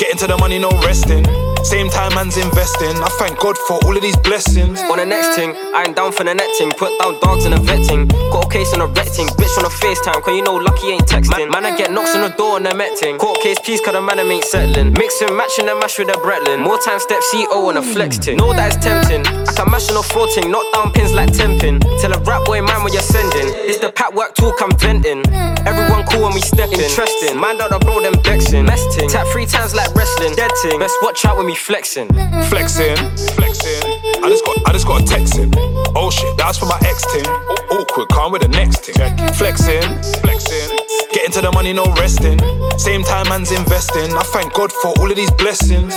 Getting 0.00 0.16
to 0.16 0.26
the 0.26 0.38
money, 0.38 0.58
no 0.58 0.70
resting. 0.80 1.28
Same 1.62 1.90
time, 1.90 2.14
man's 2.14 2.38
investing. 2.38 2.96
I 3.04 3.08
thank 3.20 3.38
God 3.38 3.52
for 3.68 3.76
all 3.84 3.94
of 3.94 4.00
these 4.00 4.16
blessings. 4.24 4.80
On 4.88 4.96
the 4.96 5.04
next 5.04 5.36
thing, 5.36 5.52
I 5.76 5.84
ain't 5.84 5.94
down 5.94 6.12
for 6.12 6.24
the 6.24 6.32
netting. 6.32 6.72
Put 6.72 6.88
down 6.98 7.20
dogs 7.20 7.44
in 7.44 7.52
a 7.52 7.60
vetting. 7.60 8.08
Got 8.32 8.46
a 8.46 8.48
case 8.48 8.72
on 8.72 8.80
a 8.80 8.86
recting. 8.86 9.28
Bitch 9.36 9.58
on 9.60 9.68
a 9.68 9.68
FaceTime, 9.68 10.24
cause 10.24 10.32
you 10.32 10.40
know 10.40 10.56
Lucky 10.56 10.96
ain't 10.96 11.04
texting. 11.04 11.52
Man, 11.52 11.66
I 11.66 11.76
get 11.76 11.92
knocks 11.92 12.16
on 12.16 12.22
the 12.22 12.32
door 12.34 12.56
and 12.56 12.64
they're 12.64 12.74
metting. 12.74 13.18
Court 13.18 13.42
case, 13.42 13.58
please, 13.60 13.80
cause 13.82 13.92
the 13.92 14.00
man 14.00 14.16
them 14.16 14.32
ain't 14.32 14.44
settling. 14.44 14.94
Mixing, 14.94 15.36
matching 15.36 15.66
the 15.66 15.76
mash 15.76 15.98
with 15.98 16.08
a 16.08 16.16
Breitling. 16.24 16.64
More 16.64 16.80
time 16.80 16.98
step 16.98 17.20
CO 17.30 17.68
and 17.68 17.76
a 17.76 17.82
flex 17.82 18.16
ting. 18.16 18.38
Know 18.38 18.54
that 18.54 18.72
it's 18.72 18.80
tempting. 18.80 19.26
I 19.28 19.52
can 19.52 19.70
mash 19.70 19.90
on 19.90 20.00
a 20.00 20.02
floor 20.02 20.28
ting. 20.32 20.50
Knock 20.50 20.64
down 20.72 20.92
pins 20.96 21.12
like 21.12 21.28
temping. 21.28 21.76
Tell 22.00 22.16
a 22.16 22.18
rap 22.24 22.46
boy, 22.46 22.62
man, 22.62 22.82
what 22.82 22.94
you're 22.94 23.04
sending. 23.04 23.52
It's 23.68 23.78
the 23.78 23.92
pat 23.92 24.14
work 24.14 24.34
talk 24.34 24.56
I'm 24.64 24.72
venting. 24.80 25.28
Everyone 25.68 26.08
cool 26.08 26.24
when 26.24 26.32
we 26.32 26.40
step 26.40 26.72
in. 26.72 26.80
Interesting. 26.80 27.36
Man, 27.36 27.60
out 27.60 27.68
the 27.68 27.78
bro, 27.84 28.00
them 28.00 28.16
vexing. 28.24 28.64
Best 28.64 28.96
ting. 28.96 29.10
Tap 29.10 29.26
three 29.28 29.44
times 29.44 29.74
like 29.74 29.89
wrestling. 29.94 30.34
Dead 30.34 30.50
ting. 30.62 30.78
Best 30.78 30.96
watch 31.02 31.24
out 31.24 31.36
when 31.36 31.46
we 31.46 31.54
flexing. 31.54 32.08
Flexing, 32.48 32.96
flexing. 33.36 33.82
I 34.22 34.28
just 34.28 34.44
got, 34.44 34.56
I 34.68 34.72
just 34.72 34.86
got 34.86 35.02
a 35.02 35.04
text 35.04 35.38
in. 35.38 35.50
Oh 35.96 36.10
shit, 36.10 36.36
that's 36.36 36.58
for 36.58 36.66
my 36.66 36.78
ex 36.84 37.04
team. 37.12 37.26
Awkward, 37.70 38.08
calm 38.08 38.32
with 38.32 38.42
the 38.42 38.48
next 38.48 38.84
thing. 38.84 38.94
Flexing, 39.34 39.82
flexing. 40.20 40.78
Getting 41.12 41.32
to 41.32 41.40
the 41.40 41.50
money, 41.52 41.72
no 41.72 41.84
resting. 41.94 42.38
Same 42.78 43.02
time, 43.02 43.28
man's 43.28 43.50
investing. 43.52 44.14
I 44.14 44.22
thank 44.22 44.52
God 44.54 44.72
for 44.72 44.88
all 44.98 45.10
of 45.10 45.16
these 45.16 45.30
blessings. 45.32 45.94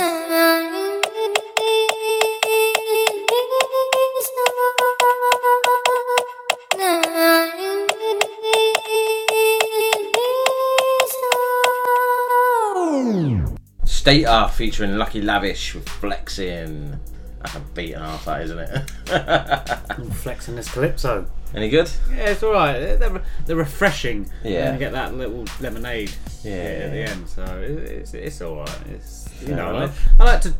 Stater 14.04 14.48
featuring 14.52 14.98
Lucky 14.98 15.22
Lavish 15.22 15.74
with 15.74 15.88
Flexing. 15.88 17.00
That's 17.40 17.54
a 17.56 17.60
beaten 17.60 18.02
half, 18.02 18.26
that 18.26 18.42
isn't 18.42 18.58
it? 18.58 18.92
I'm 19.98 20.10
flexing 20.10 20.56
this 20.56 20.70
calypso. 20.70 21.26
Any 21.54 21.70
good? 21.70 21.90
Yeah, 22.10 22.28
it's 22.28 22.42
alright. 22.42 22.78
They're, 22.78 22.96
they're, 22.98 23.22
they're 23.46 23.56
refreshing. 23.56 24.30
Yeah. 24.42 24.66
And 24.66 24.74
you 24.74 24.78
get 24.78 24.92
that 24.92 25.14
little 25.14 25.46
lemonade 25.58 26.12
Yeah. 26.42 26.52
at 26.52 26.90
the 26.90 26.98
end. 26.98 27.26
So 27.30 27.44
it's, 27.62 28.12
it's 28.12 28.42
alright. 28.42 28.78
It's, 28.90 29.26
you 29.40 29.46
Fair 29.46 29.56
know, 29.56 29.68
I, 29.68 29.76
enough. 29.84 30.08
I 30.20 30.24
like 30.24 30.40
to 30.42 30.54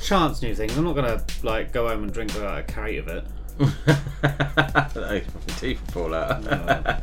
chance 0.00 0.40
new 0.40 0.54
things. 0.54 0.78
I'm 0.78 0.84
not 0.84 0.94
going 0.94 1.18
to 1.18 1.24
like 1.44 1.72
go 1.72 1.88
home 1.88 2.04
and 2.04 2.12
drink 2.12 2.36
a 2.36 2.64
crate 2.72 3.00
of 3.00 3.08
it. 3.08 3.24
no, 4.94 5.20
teeth 5.58 5.90
fall 5.90 6.14
out. 6.14 6.40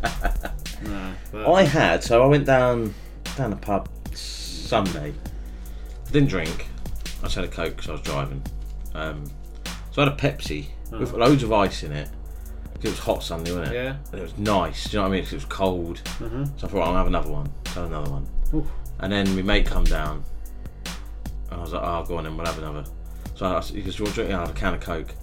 No, 0.82 1.14
but- 1.34 1.52
I 1.54 1.64
had, 1.64 2.04
so 2.06 2.24
I 2.24 2.26
went 2.28 2.46
down 2.46 2.94
down 3.36 3.50
the 3.50 3.58
pub 3.58 3.90
Sunday. 4.14 5.14
Didn't 6.14 6.30
drink. 6.30 6.68
I 7.20 7.24
just 7.24 7.36
had 7.36 7.44
a 7.44 7.48
Coke 7.50 7.72
because 7.76 7.90
I 7.90 7.92
was 7.94 8.02
driving. 8.02 8.42
Um, 8.96 9.26
so 9.92 10.02
I 10.02 10.06
had 10.06 10.14
a 10.14 10.16
Pepsi 10.16 10.68
with 10.92 11.14
Oh. 11.14 11.18
loads 11.18 11.42
of 11.44 11.52
ice 11.52 11.84
in 11.84 11.92
it. 11.92 12.08
It 12.82 12.90
was 12.90 13.00
hot 13.00 13.24
Sunday, 13.24 13.52
wasn't 13.52 13.70
it? 13.70 13.84
Yeah. 13.84 13.96
And 14.12 14.20
it 14.20 14.24
was 14.24 14.38
nice. 14.38 14.84
Do 14.86 14.90
you 14.92 14.98
know 15.04 15.10
what 15.10 15.14
I 15.14 15.16
mean? 15.18 15.24
'Cause 15.24 15.34
it 15.34 15.38
was 15.38 15.46
cold. 15.46 16.02
Mhm. 16.20 16.52
So 16.60 16.68
I 16.68 16.70
thought 16.70 16.88
I'll 16.88 16.96
have 16.96 17.08
another 17.08 17.32
one. 17.32 17.50
So 17.74 17.82
I 17.82 17.84
had 17.84 17.92
another 17.94 18.12
one. 18.12 18.28
And 19.00 19.12
then 19.12 19.36
my 19.36 19.42
mate 19.42 19.66
come 19.66 19.86
down, 19.86 20.24
and 21.50 21.60
I 21.60 21.64
was 21.64 21.74
like, 21.74 21.82
"Oh, 21.84 22.04
go 22.08 22.18
on 22.18 22.26
then, 22.26 22.38
we'll 22.38 22.46
have 22.46 22.58
another." 22.60 22.84
So 23.36 23.46
I, 23.48 23.62
he 23.62 23.82
goes, 23.82 23.96
"Do 23.96 24.00
you 24.00 24.04
want 24.06 24.10
to 24.10 24.14
drink?" 24.14 24.30
Yeah, 24.30 24.36
I'll 24.40 24.46
have 24.48 24.56
a 24.56 24.60
can 24.60 24.74
of 24.76 24.82
Coke. 24.82 25.16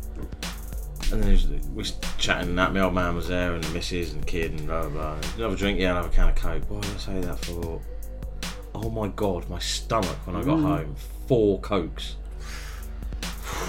And 1.13 1.23
then 1.23 1.25
he 1.25 1.33
was, 1.33 1.47
we 1.47 1.59
was 1.75 1.93
chatting 2.19 2.51
and 2.51 2.59
that. 2.59 2.73
My 2.75 2.81
old 2.81 2.95
man 2.95 3.15
was 3.15 3.29
there, 3.29 3.55
and 3.55 3.63
the 3.63 3.71
missus 3.73 4.13
and 4.13 4.27
kid, 4.27 4.53
and 4.53 4.67
blah 4.67 4.83
blah 4.89 4.91
blah. 4.91 5.17
Another 5.37 5.57
drink, 5.57 5.79
yeah, 5.79 5.91
I'll 5.91 6.03
have 6.03 6.07
a 6.07 6.09
can 6.15 6.29
of 6.31 6.35
Coke. 6.35 6.63
What 6.69 6.83
did 6.83 6.95
I 6.95 6.99
say 6.99 7.21
that 7.21 7.39
for? 7.45 7.81
Oh 8.75 8.89
my 8.91 9.09
god, 9.09 9.49
my 9.51 9.59
stomach 9.59 10.17
when 10.27 10.37
I 10.37 10.43
got 10.43 10.59
Mm. 10.59 10.63
home. 10.63 10.97
Four 11.27 11.61
Cokes. 11.61 12.17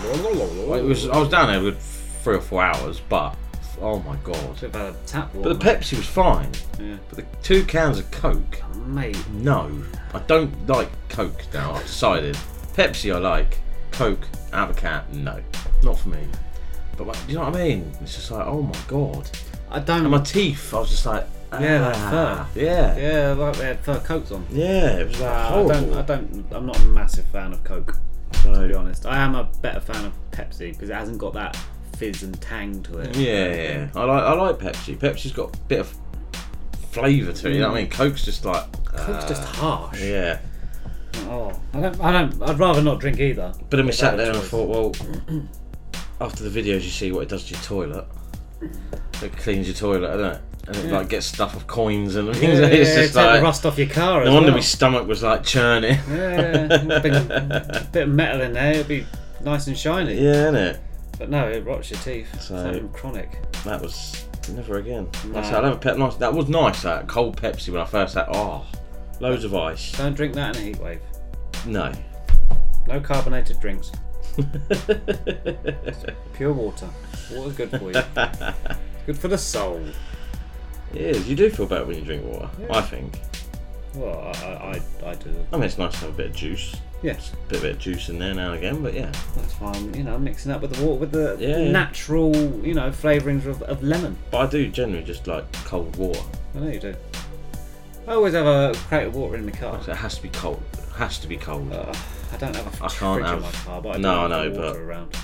It 0.03 0.83
was. 0.83 1.07
I 1.09 1.17
was 1.17 1.29
down 1.29 1.47
there 1.51 1.61
with 1.61 1.79
three 2.23 2.35
or 2.35 2.41
four 2.41 2.61
hours, 2.63 3.01
but 3.09 3.35
oh 3.81 3.99
my 3.99 4.15
god. 4.23 4.63
about 4.63 4.93
a 4.93 4.97
tap 5.05 5.29
But 5.33 5.39
water. 5.41 5.53
the 5.53 5.65
Pepsi 5.65 5.97
was 5.97 6.05
fine. 6.07 6.49
Yeah. 6.79 6.97
But 7.09 7.17
the 7.19 7.25
two 7.43 7.63
cans 7.65 7.99
of 7.99 8.09
Coke, 8.11 8.61
mate. 8.87 9.17
No, 9.31 9.71
I 10.13 10.19
don't 10.19 10.67
like 10.67 10.89
Coke 11.09 11.43
now. 11.53 11.73
I've 11.73 11.83
decided. 11.83 12.35
Pepsi 12.75 13.13
I 13.13 13.17
like. 13.19 13.59
Coke 13.91 14.25
out 14.53 14.69
of 14.69 14.77
a 14.77 14.79
can, 14.79 15.03
no, 15.11 15.41
not 15.83 15.99
for 15.99 16.09
me. 16.09 16.25
But 16.97 17.07
like, 17.07 17.17
you 17.27 17.35
know 17.35 17.41
what 17.41 17.55
I 17.55 17.63
mean? 17.63 17.91
It's 18.01 18.15
just 18.15 18.31
like, 18.31 18.45
oh 18.47 18.61
my 18.61 18.77
god. 18.87 19.29
I 19.69 19.79
don't. 19.79 20.01
And 20.01 20.11
my 20.11 20.21
teeth, 20.21 20.73
I 20.73 20.79
was 20.79 20.89
just 20.89 21.05
like, 21.05 21.25
Yeah, 21.59 21.85
like 21.87 21.95
ah, 21.97 22.49
fur. 22.53 22.59
Yeah. 22.61 22.97
Yeah, 22.97 23.33
like 23.33 23.57
they 23.57 23.65
had 23.65 23.79
fur 23.81 23.99
coats 23.99 24.31
on. 24.31 24.45
Yeah, 24.51 24.99
it 24.99 25.07
was 25.09 25.19
Nah, 25.19 25.49
I 25.49 25.67
don't, 25.67 25.93
I 25.93 26.01
don't, 26.01 26.45
I'm 26.51 26.65
not 26.65 26.79
a 26.79 26.85
massive 26.85 27.25
fan 27.25 27.51
of 27.51 27.63
Coke. 27.63 27.97
to 28.43 28.67
be 28.67 28.73
honest, 28.73 29.05
I 29.05 29.17
am 29.17 29.35
a 29.35 29.43
better 29.61 29.81
fan 29.81 30.05
of 30.05 30.13
Pepsi 30.31 30.71
because 30.71 30.89
it 30.89 30.95
hasn't 30.95 31.17
got 31.17 31.33
that 31.33 31.57
fizz 31.97 32.23
and 32.23 32.39
tang 32.41 32.81
to 32.83 32.99
it. 32.99 33.15
Yeah, 33.15 33.53
yeah. 33.53 33.89
I 33.95 34.03
like 34.03 34.23
I 34.23 34.33
like 34.33 34.57
Pepsi. 34.57 34.97
Pepsi's 34.97 35.33
got 35.33 35.55
a 35.55 35.59
bit 35.67 35.79
of 35.81 35.95
flavour 36.91 37.33
to 37.33 37.49
it. 37.49 37.53
You 37.53 37.59
know 37.59 37.69
what 37.69 37.77
I 37.77 37.81
mean? 37.81 37.89
Coke's 37.91 38.23
just 38.23 38.45
like 38.45 38.71
Coke's 38.85 39.25
just 39.25 39.41
uh, 39.41 39.45
harsh. 39.45 40.01
Yeah. 40.01 40.39
Oh, 41.25 41.51
I 41.73 41.81
don't. 41.81 42.01
I 42.01 42.11
don't. 42.11 42.41
I'd 42.43 42.59
rather 42.59 42.81
not 42.81 42.99
drink 42.99 43.19
either. 43.19 43.53
But 43.69 43.77
then 43.77 43.85
we 43.85 43.89
If 43.89 43.97
sat 43.97 44.17
there 44.17 44.29
and 44.29 44.37
I 44.37 44.41
thought, 44.41 44.69
well, 44.69 45.43
after 46.21 46.47
the 46.47 46.61
videos, 46.61 46.83
you 46.83 46.89
see 46.89 47.11
what 47.11 47.23
it 47.23 47.29
does 47.29 47.43
to 47.45 47.53
your 47.53 47.63
toilet. 47.63 48.07
It 49.21 49.35
cleans 49.37 49.67
your 49.67 49.75
toilet, 49.75 50.07
doesn't 50.07 50.35
it? 50.37 50.41
And 50.67 50.75
it 50.75 50.85
Yeah. 50.85 50.97
like 50.97 51.09
gets 51.09 51.25
stuff 51.25 51.55
of 51.55 51.65
coins 51.67 52.15
and 52.15 52.29
things. 52.35 52.41
yeah, 52.59 52.65
it's 52.67 52.89
yeah, 52.89 52.95
just 52.95 52.95
take 52.95 53.11
the 53.13 53.23
like 53.23 53.41
rust 53.43 53.65
off 53.65 53.77
your 53.77 53.87
car 53.89 54.21
No 54.23 54.27
as 54.29 54.33
wonder 54.33 54.49
well. 54.49 54.57
my 54.57 54.61
stomach 54.61 55.07
was 55.07 55.23
like 55.23 55.43
churning. 55.43 55.97
Yeah, 56.09 56.99
big, 57.01 57.13
a 57.13 57.87
bit 57.91 58.03
of 58.03 58.09
metal 58.09 58.41
in 58.41 58.53
there. 58.53 58.73
It'd 58.73 58.87
be 58.87 59.05
nice 59.43 59.67
and 59.67 59.77
shiny. 59.77 60.15
Yeah, 60.15 60.49
innit? 60.51 60.77
But 61.17 61.29
no, 61.29 61.47
it 61.49 61.65
rots 61.65 61.89
your 61.91 61.99
teeth. 61.99 62.29
So- 62.41 62.55
Something 62.63 62.89
chronic. 62.89 63.29
That 63.63 63.81
was 63.81 64.25
never 64.53 64.77
again. 64.77 65.07
Nah. 65.25 65.35
Like 65.35 65.43
I 65.45 65.47
said, 65.47 65.55
I'll 65.57 65.63
have 65.65 65.73
a 65.73 65.77
pep. 65.77 65.97
Nice. 65.97 66.15
That 66.15 66.33
was 66.33 66.47
nice. 66.49 66.81
That 66.83 67.07
cold 67.07 67.39
Pepsi 67.41 67.69
when 67.69 67.81
I 67.81 67.85
first 67.85 68.15
had. 68.15 68.25
Oh, 68.33 68.65
loads 69.19 69.43
of 69.43 69.53
ice. 69.55 69.91
Don't 69.97 70.15
drink 70.15 70.33
that 70.35 70.55
in 70.55 70.61
a 70.61 70.65
heat 70.65 70.77
wave. 70.79 71.01
No. 71.65 71.91
No 72.87 72.99
carbonated 72.99 73.59
drinks. 73.59 73.91
Pure 76.33 76.53
water. 76.53 76.89
Water's 77.31 77.55
good 77.55 77.69
for 77.69 77.91
you. 77.91 78.01
good 79.05 79.17
for 79.17 79.27
the 79.27 79.37
soul. 79.37 79.81
It 80.93 81.01
is. 81.01 81.29
You 81.29 81.35
do 81.35 81.49
feel 81.49 81.65
better 81.65 81.85
when 81.85 81.97
you 81.97 82.03
drink 82.03 82.25
water. 82.25 82.49
Yeah. 82.59 82.67
I 82.77 82.81
think. 82.81 83.19
Well, 83.95 84.19
I, 84.19 84.81
I, 85.03 85.09
I, 85.09 85.15
do. 85.15 85.35
I 85.51 85.55
mean, 85.57 85.63
it's 85.65 85.77
nice 85.77 85.93
to 85.93 85.99
have 86.05 86.09
a 86.09 86.17
bit 86.17 86.27
of 86.27 86.35
juice. 86.35 86.75
Yes. 87.03 87.33
A 87.33 87.49
bit, 87.49 87.61
bit 87.61 87.71
of 87.75 87.79
juice 87.79 88.09
in 88.09 88.19
there 88.19 88.33
now 88.33 88.51
and 88.53 88.57
again, 88.57 88.81
but 88.81 88.93
yeah. 88.93 89.11
That's 89.35 89.53
why 89.55 89.71
I'm, 89.71 89.93
you 89.95 90.03
know, 90.03 90.17
mixing 90.17 90.51
up 90.51 90.61
with 90.61 90.73
the 90.73 90.85
water 90.85 90.99
with 90.99 91.11
the 91.11 91.35
Yeah, 91.39 91.57
yeah. 91.57 91.71
natural, 91.71 92.33
you 92.65 92.73
know, 92.73 92.89
flavourings 92.91 93.45
of, 93.47 93.61
of 93.63 93.81
lemon. 93.83 94.17
But 94.29 94.37
I 94.37 94.49
do 94.49 94.69
generally 94.69 95.03
just 95.03 95.27
like 95.27 95.51
cold 95.65 95.95
water. 95.95 96.21
I 96.55 96.59
know 96.59 96.69
you 96.71 96.79
do. 96.79 96.95
I 98.07 98.13
always 98.13 98.33
have 98.33 98.45
a 98.45 98.73
crate 98.87 99.07
of 99.07 99.15
water 99.15 99.35
in 99.35 99.45
my 99.45 99.51
car. 99.51 99.81
So 99.83 99.91
it 99.91 99.97
has 99.97 100.15
to 100.15 100.21
be 100.21 100.29
cold. 100.29 100.61
It 100.73 100.79
has 100.95 101.19
to 101.19 101.27
be 101.27 101.37
cold. 101.37 101.71
I 101.73 102.37
don't 102.37 102.55
have 102.55 102.81
a 102.81 102.85
I 102.85 102.87
can't 102.87 103.15
fridge 103.15 103.25
have. 103.25 103.37
in 103.37 103.43
my 103.43 103.51
car, 103.51 103.81
but 103.81 103.89
I 103.89 103.93
do 103.95 104.01
no, 104.01 104.25
I 104.25 104.27
know, 104.27 104.49
water 104.51 104.61
but 104.61 104.77
around. 104.77 105.17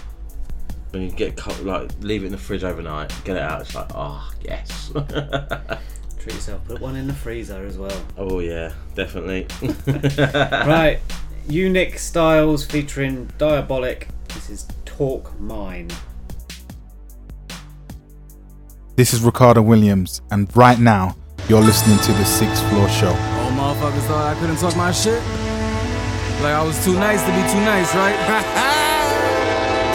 When 0.91 1.03
you 1.03 1.11
get 1.11 1.35
cold, 1.35 1.59
like 1.63 1.91
leave 1.99 2.23
it 2.23 2.27
in 2.27 2.31
the 2.31 2.37
fridge 2.37 2.63
overnight, 2.63 3.13
get 3.25 3.35
it 3.35 3.41
out. 3.41 3.61
It's 3.61 3.75
like, 3.75 3.87
oh 3.93 4.31
yes. 4.41 4.91
Treat 6.19 6.33
yourself. 6.33 6.65
Put 6.65 6.81
one 6.81 6.95
in 6.95 7.07
the 7.07 7.13
freezer 7.13 7.65
as 7.65 7.77
well. 7.77 8.05
oh 8.17 8.39
yeah, 8.39 8.73
definitely. 8.95 9.47
right, 10.67 10.99
U-nik 11.49 11.95
Stylez 11.95 12.69
featuring 12.69 13.29
Diabolic. 13.37 14.07
This 14.29 14.49
is 14.49 14.67
Talk 14.85 15.37
Mine. 15.39 15.89
This 18.95 19.13
is 19.13 19.21
Ricardo 19.21 19.61
Williams, 19.61 20.21
and 20.31 20.53
right 20.55 20.79
now 20.79 21.15
you're 21.49 21.61
listening 21.61 21.99
to 21.99 22.13
the 22.13 22.25
Sixth 22.25 22.67
Floor 22.69 22.89
Show. 22.89 23.09
All 23.09 23.51
motherfuckers 23.51 24.07
thought 24.07 24.35
I 24.35 24.39
couldn't 24.39 24.57
talk 24.57 24.75
my 24.75 24.91
shit. 24.91 25.21
Like 26.41 26.53
I 26.53 26.63
was 26.63 26.83
too 26.83 26.93
nice 26.93 27.21
to 27.21 27.27
be 27.27 27.41
too 27.51 27.63
nice, 27.65 27.93
right? 27.93 28.73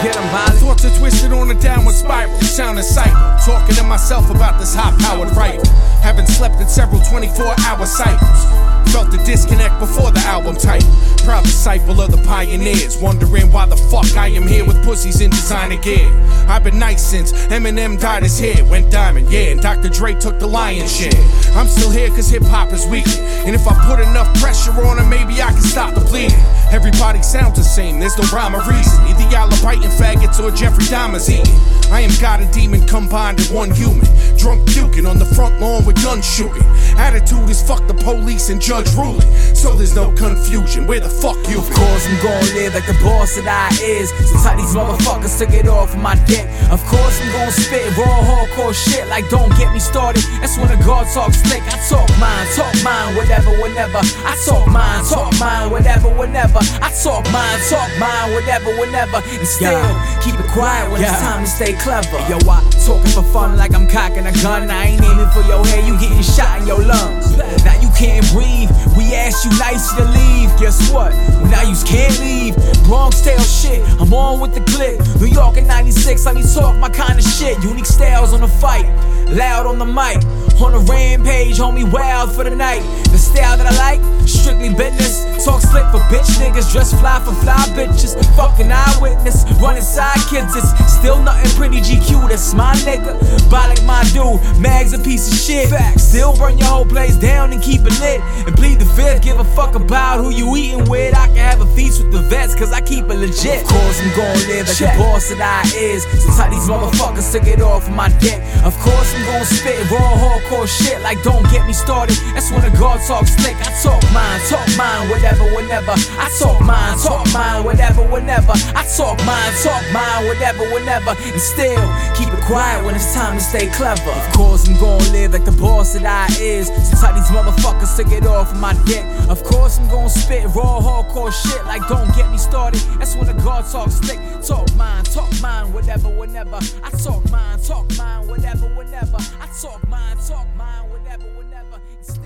Get 0.03 0.17
'em, 0.17 0.31
Molly. 0.33 0.59
Thoughts 0.59 0.83
are 0.83 0.99
twisted 0.99 1.31
on 1.31 1.49
a 1.49 1.53
downward 1.53 1.95
spiral. 1.95 2.37
Sound 2.41 2.77
a 2.77 2.83
cycle. 2.83 3.15
Talking 3.45 3.75
to 3.75 3.83
myself 3.83 4.29
about 4.29 4.59
this 4.59 4.75
high 4.75 4.91
powered 4.99 5.33
rifle. 5.37 5.63
Haven't 6.03 6.27
slept 6.27 6.59
in 6.59 6.67
several 6.67 7.01
24 7.01 7.55
hour 7.65 7.85
cycles. 7.85 8.43
Felt 8.91 9.09
the 9.09 9.17
disconnect 9.25 9.79
before 9.79 10.11
the 10.11 10.19
album 10.19 10.55
title. 10.55 10.91
Proud 11.23 11.43
disciple 11.45 12.01
of 12.01 12.11
the 12.11 12.21
pioneers. 12.27 12.97
Wondering 13.01 13.49
why 13.53 13.65
the 13.65 13.77
fuck 13.77 14.05
I 14.17 14.27
am 14.27 14.45
here 14.45 14.65
with 14.65 14.83
pussies 14.83 15.21
in 15.21 15.31
designer 15.31 15.77
gear. 15.77 16.11
I've 16.47 16.63
been 16.63 16.77
nice 16.77 17.01
since 17.01 17.31
Eminem 17.47 17.99
dyed 17.99 18.23
his 18.23 18.37
hair. 18.37 18.63
Went 18.65 18.91
diamond, 18.91 19.31
yeah, 19.31 19.51
and 19.55 19.61
Dr. 19.61 19.87
Dre 19.87 20.13
took 20.13 20.39
the 20.39 20.45
lion's 20.45 20.95
share. 20.95 21.23
I'm 21.55 21.67
still 21.67 21.89
here 21.89 22.09
cause 22.09 22.29
hip 22.29 22.43
hop 22.43 22.73
is 22.73 22.85
weak. 22.87 23.07
And 23.47 23.55
if 23.55 23.65
I 23.65 23.73
put 23.87 23.99
enough 23.99 24.27
pressure 24.39 24.71
on 24.71 24.99
it, 24.99 25.07
maybe 25.07 25.41
I 25.41 25.51
can 25.51 25.61
stop 25.61 25.93
the 25.95 26.01
bleeding. 26.01 26.37
Everybody 26.71 27.21
sounds 27.23 27.57
the 27.57 27.63
same, 27.63 27.99
there's 27.99 28.17
no 28.17 28.25
rhyme 28.35 28.55
or 28.55 28.61
reason. 28.69 28.99
Either 29.07 29.29
y'all 29.31 29.51
are 29.51 29.63
biting 29.63 29.89
faggots 29.89 30.43
or 30.43 30.51
Jeffrey 30.51 30.85
Dahmer's 30.85 31.29
eating. 31.29 31.55
I 31.91 32.01
am 32.01 32.11
God 32.19 32.41
and 32.41 32.51
demon 32.51 32.85
combined 32.87 33.39
in 33.39 33.53
one 33.53 33.71
human. 33.71 34.05
Drunk 34.37 34.67
puking 34.67 35.05
on 35.05 35.19
the 35.19 35.25
front 35.25 35.59
lawn 35.61 35.85
with 35.85 35.92
gun 36.01 36.21
shooting. 36.21 36.63
Attitude 36.97 37.49
is 37.49 37.61
fuck 37.61 37.85
the 37.87 37.93
police 37.93 38.49
and 38.49 38.61
judge 38.61 38.89
ruling. 38.95 39.27
So 39.53 39.75
there's 39.75 39.95
no 39.95 40.11
confusion. 40.11 40.87
Where 40.87 40.99
the 40.99 41.09
fuck 41.09 41.37
you 41.49 41.59
Of 41.59 41.69
course 41.69 42.07
I'm 42.07 42.17
gon' 42.23 42.43
live 42.55 42.73
like 42.73 42.87
the 42.87 42.97
boss 43.03 43.35
that 43.35 43.47
I 43.47 43.69
is. 43.83 44.09
Since 44.09 44.43
how 44.43 44.55
these 44.55 44.73
motherfuckers 44.73 45.37
took 45.37 45.51
it 45.51 45.67
off 45.67 45.95
my 45.95 46.15
dick. 46.25 46.47
Of 46.71 46.83
course 46.85 47.21
I'm 47.21 47.31
gon' 47.31 47.51
spit 47.51 47.85
raw 47.97 48.19
hardcore 48.23 48.73
shit 48.73 49.07
like 49.07 49.29
don't 49.29 49.51
get 49.57 49.71
me 49.73 49.79
started. 49.79 50.23
That's 50.41 50.57
when 50.57 50.71
a 50.71 50.79
guard 50.83 51.07
talks 51.13 51.41
slick. 51.43 51.63
I 51.63 51.77
talk 51.89 52.09
mine, 52.19 52.47
talk 52.55 52.73
mine, 52.83 53.15
whatever, 53.15 53.51
whenever. 53.61 53.99
I 54.25 54.33
talk 54.45 54.67
mine, 54.67 55.03
talk 55.05 55.33
mine, 55.39 55.71
whatever, 55.71 56.09
whenever. 56.09 56.59
I 56.81 56.89
talk 57.03 57.23
mine, 57.31 57.59
talk 57.69 57.91
mine, 57.99 58.33
whatever, 58.33 58.71
whenever. 58.79 59.19
And 59.23 59.47
still 59.47 59.83
keep 60.21 60.39
it 60.39 60.49
quiet 60.51 60.91
when 60.91 61.01
it's 61.01 61.19
time 61.19 61.43
to 61.45 61.49
stay 61.49 61.73
clever. 61.73 62.19
Yo, 62.29 62.37
I 62.49 62.61
talking 62.85 63.11
for 63.11 63.23
fun 63.23 63.57
like 63.57 63.73
I'm 63.73 63.87
cocking 63.87 64.25
a 64.27 64.33
gun. 64.43 64.69
I 64.69 64.93
ain't 64.93 65.03
aiming 65.03 65.29
for 65.29 65.41
your 65.43 65.65
head, 65.65 65.82
you 65.85 65.99
getting 65.99 66.21
shot 66.21 66.61
in 66.61 66.67
your 66.67 66.81
lungs. 66.81 67.37
Now 67.37 67.79
you 67.81 67.89
can't 67.97 68.25
breathe. 68.31 68.69
We 68.97 69.13
asked 69.13 69.45
you 69.45 69.51
nicely 69.59 70.03
to 70.03 70.09
leave. 70.11 70.49
Guess 70.59 70.91
what? 70.91 71.11
Now 71.49 71.61
you 71.61 71.75
can't 71.85 72.19
leave. 72.19 72.55
Bronx 72.83 73.21
tail 73.21 73.39
shit. 73.39 73.81
I'm 73.99 74.13
on 74.13 74.39
with 74.39 74.53
the 74.53 74.61
click. 74.71 74.99
New 75.19 75.27
York 75.27 75.57
in 75.57 75.67
96. 75.67 76.25
Let 76.25 76.35
me 76.35 76.43
talk 76.43 76.75
my 76.77 76.89
kind 76.89 77.17
of 77.17 77.25
shit. 77.25 77.61
U-nik 77.63 77.85
Stylez 77.85 78.33
on 78.33 78.41
the 78.41 78.47
fight. 78.47 78.85
Loud 79.29 79.65
on 79.65 79.79
the 79.79 79.85
mic. 79.85 80.21
On 80.61 80.73
a 80.73 80.79
rampage, 80.79 81.57
homie, 81.57 81.83
wild 81.91 82.31
for 82.31 82.43
the 82.43 82.55
night. 82.55 82.81
The 83.11 83.17
style 83.17 83.57
that 83.57 83.67
I 83.67 83.75
like, 83.75 84.27
strictly 84.27 84.69
business. 84.73 85.43
Talk 85.43 85.59
slick 85.59 85.83
for 85.91 85.99
bitch 86.07 86.29
niggas, 86.39 86.71
dress 86.71 86.93
fly 86.97 87.19
for 87.19 87.33
fly 87.43 87.59
bitches. 87.75 88.15
Fucking 88.37 88.71
eyewitness, 88.71 89.43
running 89.59 89.83
side 89.83 90.23
kids. 90.29 90.55
It's 90.55 90.93
still 90.93 91.21
nothing 91.21 91.51
pretty 91.57 91.81
GQ, 91.81 92.29
that's 92.29 92.53
my 92.53 92.73
nigga. 92.87 93.19
Buy 93.51 93.67
like 93.67 93.83
my 93.83 94.03
dude, 94.13 94.39
Mag's 94.61 94.93
a 94.93 94.99
piece 94.99 95.27
of 95.27 95.37
shit. 95.37 95.67
Still 95.99 96.37
burn 96.37 96.57
your 96.57 96.69
whole 96.69 96.85
place 96.85 97.17
down 97.17 97.51
and 97.51 97.61
keep 97.61 97.81
it 97.81 97.99
lit. 97.99 98.21
And 98.47 98.55
plead 98.55 98.79
the 98.79 98.85
fifth, 98.85 99.21
give 99.21 99.39
a 99.39 99.43
fuck 99.43 99.75
about 99.75 100.23
who 100.23 100.29
you 100.29 100.55
eating 100.55 100.87
with. 100.89 101.13
I 101.13 101.27
can 101.27 101.43
have 101.43 101.59
a 101.59 101.67
feast 101.75 102.01
with 102.01 102.13
the 102.13 102.21
vets, 102.21 102.55
cause 102.55 102.71
I 102.71 102.79
keep 102.79 103.05
it 103.05 103.19
legit. 103.19 103.63
Of 103.63 103.67
course, 103.67 103.99
I'm 103.99 104.15
gon' 104.15 104.37
live 104.47 104.67
like 104.67 104.77
the 104.77 104.95
boss 104.95 105.27
that 105.27 105.41
I 105.43 105.67
is. 105.75 106.03
So 106.23 106.31
how 106.31 106.49
these 106.49 106.69
motherfuckers 106.69 107.31
took 107.33 107.47
it 107.47 107.61
off 107.61 107.89
my 107.89 108.07
dick. 108.19 108.39
Of 108.63 108.77
course, 108.79 109.13
I'm 109.13 109.25
gon' 109.25 109.45
spit 109.45 109.91
raw 109.91 110.15
hardcore 110.15 110.52
shit 110.65 111.01
like 111.01 111.21
don't 111.23 111.43
get 111.49 111.65
me 111.65 111.73
started. 111.73 112.15
That's 112.33 112.51
when 112.51 112.61
the 112.61 112.73
guard 112.77 113.01
talks 113.07 113.35
slick. 113.35 113.55
I 113.57 113.71
talk 113.81 114.01
mine, 114.13 114.39
talk 114.49 114.67
mine, 114.77 115.09
whatever, 115.09 115.45
whenever. 115.55 115.95
I 116.21 116.29
talk 116.39 116.61
mine, 116.61 116.97
talk 116.99 117.25
mine, 117.33 117.63
whatever, 117.63 118.03
whenever. 118.07 118.53
I 118.77 118.83
talk 118.95 119.17
mine, 119.25 119.51
talk 119.63 119.83
mine, 119.91 120.27
whatever, 120.27 120.63
whenever. 120.73 121.11
And 121.17 121.41
still 121.41 121.85
keep 122.15 122.29
it 122.31 122.43
quiet 122.45 122.85
when 122.85 122.95
it's 122.95 123.13
time 123.13 123.37
to 123.37 123.43
stay 123.43 123.67
clever. 123.73 124.11
Of 124.11 124.27
course, 124.33 124.67
I'm 124.67 124.79
gon' 124.79 125.01
live 125.11 125.33
like 125.33 125.45
the 125.45 125.57
boss 125.57 125.93
that 125.93 126.05
I 126.05 126.27
is. 126.39 126.67
Since 126.67 127.01
how 127.01 127.13
these 127.13 127.31
motherfuckers 127.33 127.95
took 127.97 128.11
it 128.11 128.25
off 128.25 128.55
my 128.59 128.73
dick. 128.85 129.05
Of 129.29 129.43
course, 129.43 129.79
I'm 129.79 129.87
gon' 129.89 130.09
spit 130.09 130.45
raw 130.55 130.79
hardcore 130.79 131.33
shit 131.33 131.63
like 131.65 131.87
don't 131.87 132.13
get 132.15 132.29
me 132.31 132.37
started. 132.37 132.81
That's 132.99 133.15
when 133.15 133.27
the 133.27 133.33
guard 133.43 133.65
talks 133.71 133.95
slick. 133.95 134.19
Talk 134.41 134.67
mine, 134.75 135.03
talk 135.05 135.31
mine, 135.41 135.71
whatever, 135.73 136.09
whenever. 136.09 136.59
I 136.83 136.89
talk 137.03 137.23
mine, 137.31 137.59
talk 137.59 137.85
mine, 137.97 138.27
whatever, 138.27 138.67
whenever. 138.75 139.17
I 139.41 139.47
talk 139.61 139.87
mine, 139.87 140.17
talk 140.17 140.32
mine, 140.55 140.89
whatever, 140.89 141.25
whenever. 141.37 141.81
And 141.95 142.05
still 142.05 142.23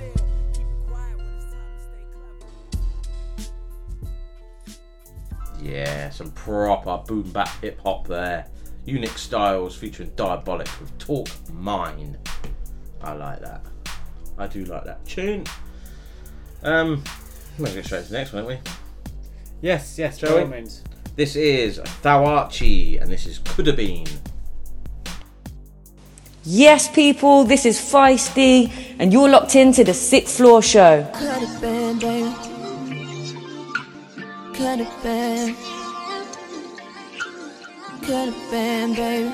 keep 0.54 0.66
it 0.66 0.88
quiet 0.88 1.18
when 1.18 1.28
it's 1.36 1.46
time 1.46 1.70
to 1.76 1.84
stay 1.84 2.04
clever. 5.56 5.64
Yeah, 5.64 6.10
some 6.10 6.32
proper 6.32 7.04
boom 7.06 7.32
bap 7.32 7.50
hip 7.62 7.80
hop 7.82 8.08
there. 8.08 8.48
U-nik 8.86 9.12
Stylez 9.12 9.76
featuring 9.76 10.12
Diabolic 10.16 10.70
with 10.80 10.98
Talk 10.98 11.28
Mine. 11.52 12.18
I 13.02 13.14
like 13.14 13.42
that. 13.42 13.66
I 14.38 14.48
do 14.48 14.64
like 14.66 14.86
that 14.86 15.06
tune. 15.06 15.44
Um, 16.64 17.04
I'm 17.58 17.64
gonna 17.64 17.76
get 17.76 17.86
straight 17.86 18.06
to 18.06 18.12
the 18.12 18.18
next 18.18 18.34
one, 18.34 18.46
aren't 18.46 18.64
we? 18.64 18.72
Yes, 19.62 19.98
yes, 19.98 20.20
by 20.22 20.28
Shall 20.28 20.46
we? 20.46 20.64
This 21.16 21.36
is 21.36 21.80
Thouartchi, 21.80 23.02
and 23.02 23.12
this 23.12 23.26
is 23.26 23.40
Coulda 23.40 23.74
Been. 23.74 24.08
Yes, 26.49 26.88
people, 26.88 27.44
this 27.44 27.65
is 27.65 27.78
Feisty, 27.78 28.72
and 28.99 29.11
you're 29.11 29.28
locked 29.28 29.53
into 29.57 29.84
the 29.84 29.94
Sixth 29.94 30.38
Floor 30.38 30.61
Show. 30.61 31.06
Could 31.14 31.44
have 31.44 31.60
been, 31.60 31.99
baby. 31.99 32.34
Could 34.56 34.80
have 34.80 35.03
been. 35.03 35.56
Could 37.99 38.34
have 38.34 38.49
been, 38.49 38.94
baby. 38.95 39.34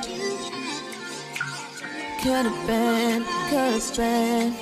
Could 2.20 2.46
have 2.46 2.66
been, 2.66 3.24
could 3.48 3.74
have 3.74 3.96
been. 3.96 4.52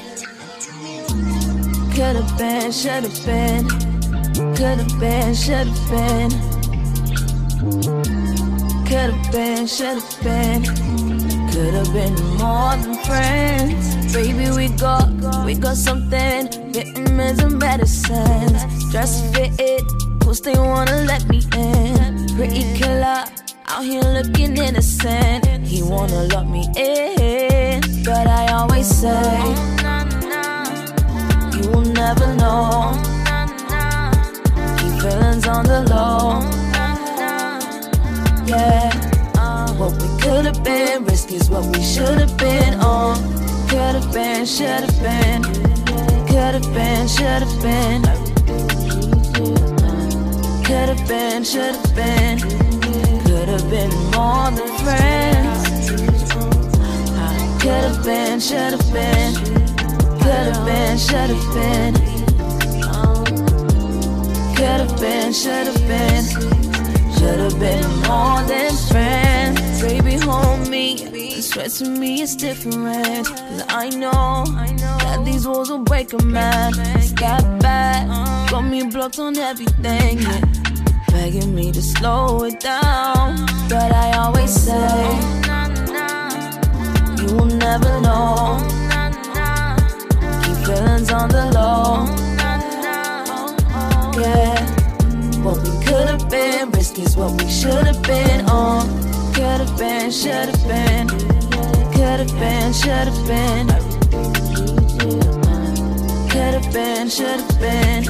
Could 1.95 2.17
have 2.17 2.37
been, 2.37 2.71
should 2.71 3.05
have 3.05 3.25
been. 3.25 3.67
Could 4.55 4.79
have 4.79 5.01
been, 5.01 5.35
should 5.35 5.69
have 5.69 5.91
been. 5.91 6.31
Could've 8.93 9.33
been, 9.33 9.67
should've 9.67 10.23
been. 10.23 11.12
Could've 11.53 11.93
been 11.93 12.15
more 12.39 12.77
than 12.77 12.95
friends. 13.05 14.13
Baby, 14.15 14.51
we 14.57 14.69
got, 14.71 15.07
we 15.45 15.55
got 15.55 15.77
something. 15.77 16.49
Vitamins 16.73 17.43
and 17.43 17.59
medicines. 17.59 18.91
Dress 18.91 19.21
fitted, 19.35 19.85
cause 20.23 20.41
they 20.41 20.55
wanna 20.55 21.05
let 21.05 21.29
me 21.29 21.43
in. 21.55 22.27
Pretty 22.37 22.65
killer, 22.75 23.25
out 23.67 23.85
here 23.85 24.01
looking 24.01 24.57
innocent. 24.57 25.45
He 25.67 25.83
wanna 25.83 26.25
lock 26.33 26.47
me 26.47 26.67
in, 26.75 27.83
but 28.03 28.27
I 28.27 28.53
always 28.55 28.87
say, 28.87 29.39
you 31.53 31.69
will 31.69 31.83
never 31.83 32.35
know. 32.35 32.93
Keep 34.79 35.03
feelings 35.03 35.47
on 35.47 35.65
the 35.67 35.85
low. 35.91 36.41
Yeah, 38.47 39.12
what 39.83 40.01
we 40.01 40.09
could 40.23 40.45
have 40.45 40.63
been, 40.63 41.05
risk 41.05 41.33
is 41.33 41.51
what 41.51 41.65
we 41.75 41.83
should 41.83 42.19
have 42.19 42.37
been 42.37 42.75
oh, 42.81 43.15
on. 43.15 43.17
Could 43.69 43.95
have 43.99 44.13
been, 44.13 44.47
should 44.47 44.83
have 44.87 44.99
been. 45.03 45.43
Could 46.31 46.55
have 46.59 46.71
been, 46.75 47.09
should 47.09 47.43
have 47.47 47.57
been. 47.67 48.03
Could 50.67 50.89
have 50.93 51.09
been, 51.09 51.43
should 51.45 51.75
have 51.75 51.95
been. 51.97 52.39
Could 53.25 53.49
have 53.55 53.69
been 53.71 53.93
more 54.15 54.51
than 54.57 54.71
friends. 54.83 55.91
Could 57.63 57.85
have 57.89 58.05
been, 58.05 58.39
should 58.39 58.73
have 58.77 58.89
been. 58.93 59.35
Could 60.23 60.47
have 60.51 60.65
been, 60.67 60.99
should 60.99 61.31
have 61.35 61.47
been. 61.57 61.95
Could 64.57 64.81
have 64.85 65.01
been, 65.01 65.33
should 65.33 65.67
have 65.67 65.83
been. 65.89 66.72
Should 67.23 67.39
have 67.39 67.61
been 67.61 67.89
more 68.09 68.43
than 68.51 68.75
friends. 68.91 69.81
Baby, 69.81 70.15
hold 70.17 70.69
me. 70.69 71.41
Swear 71.41 71.69
to 71.69 71.89
me 71.89 72.21
it's 72.21 72.35
different. 72.35 73.29
Cause 73.29 73.63
I 73.69 73.91
know 73.91 74.45
that 74.45 75.25
these 75.25 75.47
walls 75.47 75.71
will 75.71 75.85
break 75.85 76.13
a 76.15 76.23
man. 76.25 76.73
That 76.73 77.45
bad. 77.61 78.51
Got 78.51 78.63
me 78.63 78.83
blocked 78.89 79.21
on 79.21 79.39
everything. 79.39 80.19
Yeah. 80.19 80.41
Begging 81.13 81.55
me 81.55 81.71
to 81.71 81.81
slow 81.81 82.43
it 82.43 82.59
down. 82.59 83.37
But 83.69 83.93
I 83.93 84.17
always 84.19 84.51
say, 84.51 85.05
You 87.23 87.37
will 87.37 87.55
never 87.67 88.01
know. 88.01 88.59
Keep 90.43 90.57
feelings 90.67 91.13
on 91.13 91.29
the 91.29 91.45
low. 91.55 92.05
Yeah. 94.21 94.62
What 96.03 96.11
could 96.11 96.21
have 96.21 96.31
been, 96.31 96.71
risk 96.73 96.99
is 96.99 97.17
what 97.17 97.41
we 97.41 97.49
should 97.49 97.87
have 97.87 98.03
been 98.03 98.45
oh, 98.49 98.83
on. 98.83 98.89
Could 99.35 99.61
have 99.63 99.79
been, 99.79 100.11
should 100.11 100.49
have 100.51 100.67
been. 100.67 101.07
Could 101.09 102.19
have 102.19 102.35
been, 102.41 102.73
should 102.73 103.07
have 103.07 103.25
been. 103.25 103.69
Could 106.29 106.55
have 106.59 106.73
been, 106.73 107.09
should 107.09 107.39
have 107.39 107.61
been. 107.61 108.05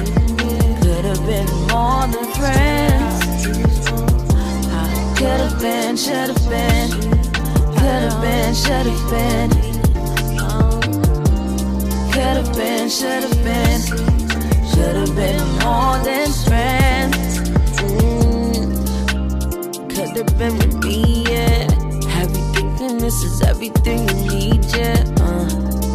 Could 0.81 1.05
have 1.05 1.23
been 1.27 1.45
more 1.69 2.07
than 2.09 2.25
friends. 2.33 3.45
Ah, 4.73 5.13
could 5.15 5.39
have 5.45 5.61
been, 5.61 5.95
should 5.95 6.29
have 6.33 6.49
been. 6.49 6.89
Could 7.77 8.01
have 8.09 8.21
been, 8.23 8.55
should 8.55 8.87
have 8.89 9.09
been. 9.11 9.49
Could 12.11 12.37
have 12.41 12.55
been, 12.55 12.89
should 12.89 13.23
have 13.23 13.43
been. 13.43 13.81
Should 14.71 14.95
have 14.95 15.15
been 15.15 15.39
more 15.59 15.99
than 16.03 16.31
friends. 16.47 17.62
Have 20.15 20.37
been 20.37 20.57
with 20.57 20.83
me, 20.83 21.23
yeah. 21.27 21.71
Have 22.09 22.29
you 22.29 22.43
thinking 22.53 22.97
this 22.99 23.23
is 23.23 23.41
everything 23.41 24.07
you 24.07 24.15
need, 24.29 24.65
yeah? 24.65 25.03
Uh, 25.19 25.49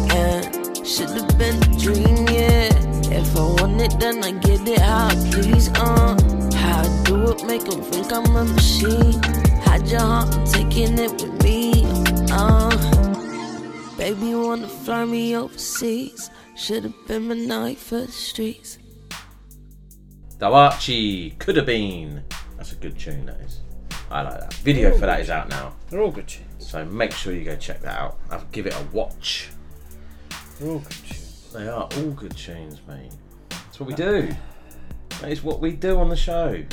yeah. 0.07 0.41
Should 0.83 1.11
have 1.11 1.37
been 1.37 1.55
a 1.63 1.79
dream, 1.79 2.27
yeah. 2.27 2.69
If 3.11 3.35
I 3.35 3.41
want 3.41 3.81
it, 3.81 3.97
then 3.99 4.23
I 4.23 4.31
get 4.31 4.67
it 4.67 4.79
how 4.79 5.07
I 5.07 5.15
please, 5.31 5.69
uh. 5.69 6.17
How 6.53 6.81
I 6.81 7.03
do 7.05 7.31
it, 7.31 7.45
make 7.45 7.65
'em 7.71 7.81
think 7.81 8.11
I'm 8.11 8.35
a 8.35 8.43
machine. 8.43 9.21
Hide 9.63 9.87
your 9.87 10.01
heart, 10.01 10.35
I'm 10.35 10.45
taking 10.45 10.99
it 10.99 11.11
with 11.13 11.41
me, 11.43 11.85
uh. 12.31 12.75
Baby, 13.97 14.35
wanna 14.35 14.67
fly 14.67 15.05
me 15.05 15.35
overseas? 15.35 16.29
Should've 16.55 16.93
been 17.07 17.29
my 17.29 17.35
night 17.35 17.77
for 17.77 18.01
the 18.01 18.11
streets. 18.11 18.77
Thouartchi 20.39 21.37
could 21.39 21.55
have 21.55 21.65
been. 21.65 22.23
That's 22.57 22.73
a 22.73 22.75
good 22.75 22.99
tune. 22.99 23.25
That 23.25 23.39
is. 23.41 23.61
I 24.11 24.21
like 24.23 24.39
that. 24.39 24.53
Video 24.55 24.91
for 24.97 25.05
that 25.05 25.19
is 25.19 25.29
out 25.29 25.49
now. 25.49 25.75
They're 25.89 26.01
all 26.01 26.11
good 26.11 26.27
tunes. 26.27 26.47
So 26.57 26.83
make 26.85 27.11
sure 27.11 27.33
you 27.33 27.43
go 27.43 27.55
check 27.55 27.81
that 27.81 27.97
out. 27.97 28.17
I'll 28.29 28.43
give 28.51 28.65
it 28.65 28.73
a 28.73 28.83
watch. 28.91 29.49
They're 30.59 30.69
all 30.69 30.79
good 30.79 30.91
tunes. 30.91 31.51
They 31.53 31.67
are 31.67 31.83
all 31.83 32.11
good 32.11 32.35
tunes, 32.35 32.81
mate. 32.87 33.11
That's 33.49 33.79
what 33.79 33.87
we 33.87 33.95
do. 33.95 34.29
That 35.21 35.31
is 35.31 35.43
what 35.43 35.59
we 35.59 35.71
do 35.73 35.99
on 35.99 36.09
the 36.09 36.15
show. 36.15 36.63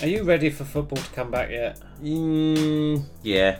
Are 0.00 0.06
you 0.08 0.24
ready 0.24 0.50
for 0.50 0.64
football 0.64 1.02
to 1.02 1.10
come 1.12 1.30
back 1.30 1.50
yet? 1.50 1.80
Mm, 2.02 3.04
yeah, 3.22 3.58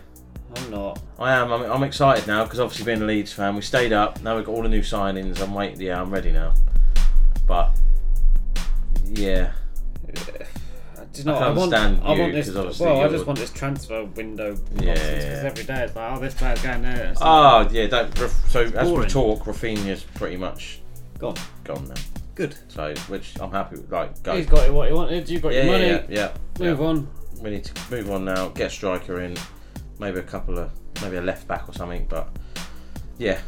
I'm 0.56 0.70
not. 0.70 1.00
I 1.18 1.32
am. 1.32 1.52
I'm, 1.52 1.62
I'm 1.62 1.82
excited 1.84 2.26
now 2.26 2.44
because 2.44 2.58
obviously 2.58 2.84
being 2.84 3.02
a 3.02 3.06
Leeds 3.06 3.32
fan, 3.32 3.54
we 3.54 3.62
stayed 3.62 3.92
up. 3.92 4.20
Now 4.22 4.36
we've 4.36 4.44
got 4.44 4.52
all 4.52 4.62
the 4.62 4.68
new 4.68 4.80
signings. 4.80 5.40
I'm 5.40 5.54
waiting. 5.54 5.80
Yeah, 5.80 6.00
I'm 6.00 6.10
ready 6.10 6.32
now. 6.32 6.54
But 7.46 7.76
yeah, 9.04 9.52
Do 11.14 11.20
you 11.20 11.24
know, 11.26 11.34
I 11.34 11.38
I, 11.38 11.50
want, 11.50 11.72
understand 11.72 12.00
I 12.04 12.18
want 12.18 12.32
this. 12.32 12.46
'cause 12.48 12.56
obviously 12.56 12.86
Well, 12.86 12.96
I 12.96 12.98
you're- 13.04 13.12
just 13.14 13.26
want 13.26 13.38
this 13.38 13.50
transfer 13.52 14.04
window 14.04 14.56
Yeah, 14.80 14.86
nonsense 14.94 15.24
because 15.24 15.24
yeah. 15.42 15.48
every 15.50 15.64
day 15.64 15.84
it's 15.84 15.96
like, 15.96 16.12
oh, 16.12 16.20
this 16.20 16.34
player's 16.34 16.60
going 16.62 16.82
there. 16.82 17.04
It's 17.06 17.20
Oh 17.22 17.68
yeah, 17.70 17.86
don't. 17.86 18.18
So 18.48 18.60
as 18.62 18.90
we 18.90 19.06
talk, 19.06 19.44
Raphinha's 19.44 20.02
pretty 20.02 20.36
much 20.36 20.80
gone. 21.18 21.36
Gone 21.62 21.86
now. 21.88 21.94
Good. 22.34 22.56
So 22.68 22.92
which 23.08 23.38
I'm 23.40 23.52
happy 23.52 23.76
with. 23.76 23.92
Like 23.92 24.20
go. 24.24 24.36
He's 24.36 24.46
got 24.46 24.68
what 24.72 24.88
he 24.88 24.94
wanted. 24.94 25.28
You've 25.30 25.42
got 25.42 25.52
yeah, 25.54 25.62
your 25.62 25.72
money. 25.72 25.86
Yeah, 25.86 26.02
yeah, 26.08 26.32
yeah. 26.58 26.70
Move 26.70 26.80
on. 26.82 27.08
We 27.40 27.50
need 27.50 27.64
to 27.64 27.90
move 27.94 28.10
on 28.10 28.24
now. 28.24 28.48
Get 28.48 28.66
a 28.66 28.70
striker 28.70 29.20
in. 29.20 29.36
Maybe 30.00 30.18
a 30.18 30.22
couple 30.22 30.58
of 30.58 30.72
maybe 31.00 31.16
a 31.16 31.22
left 31.22 31.46
back 31.46 31.68
or 31.68 31.72
something. 31.74 32.06
But 32.08 32.28
yeah, 33.18 33.38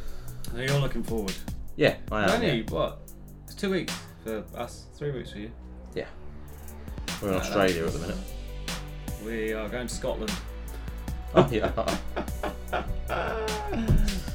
Are 0.54 0.62
you 0.62 0.72
all 0.72 0.78
looking 0.80 1.02
forward. 1.02 1.34
yeah, 1.74 1.96
I 2.12 2.22
am. 2.24 2.30
Only 2.30 2.60
yeah. 2.60 2.70
what? 2.70 2.98
It's 3.46 3.56
two 3.56 3.70
weeks 3.70 3.92
for 4.22 4.44
us. 4.54 4.84
Three 4.96 5.10
weeks 5.10 5.32
for 5.32 5.38
you. 5.38 5.50
We're 7.22 7.28
in 7.30 7.34
Australia 7.34 7.86
at 7.86 7.92
the 7.92 7.98
minute. 8.00 8.16
We 9.24 9.52
are 9.52 9.68
going 9.68 9.86
to 9.88 9.94
Scotland. 9.94 10.32
Oh 11.34 11.48
yeah. 11.50 11.72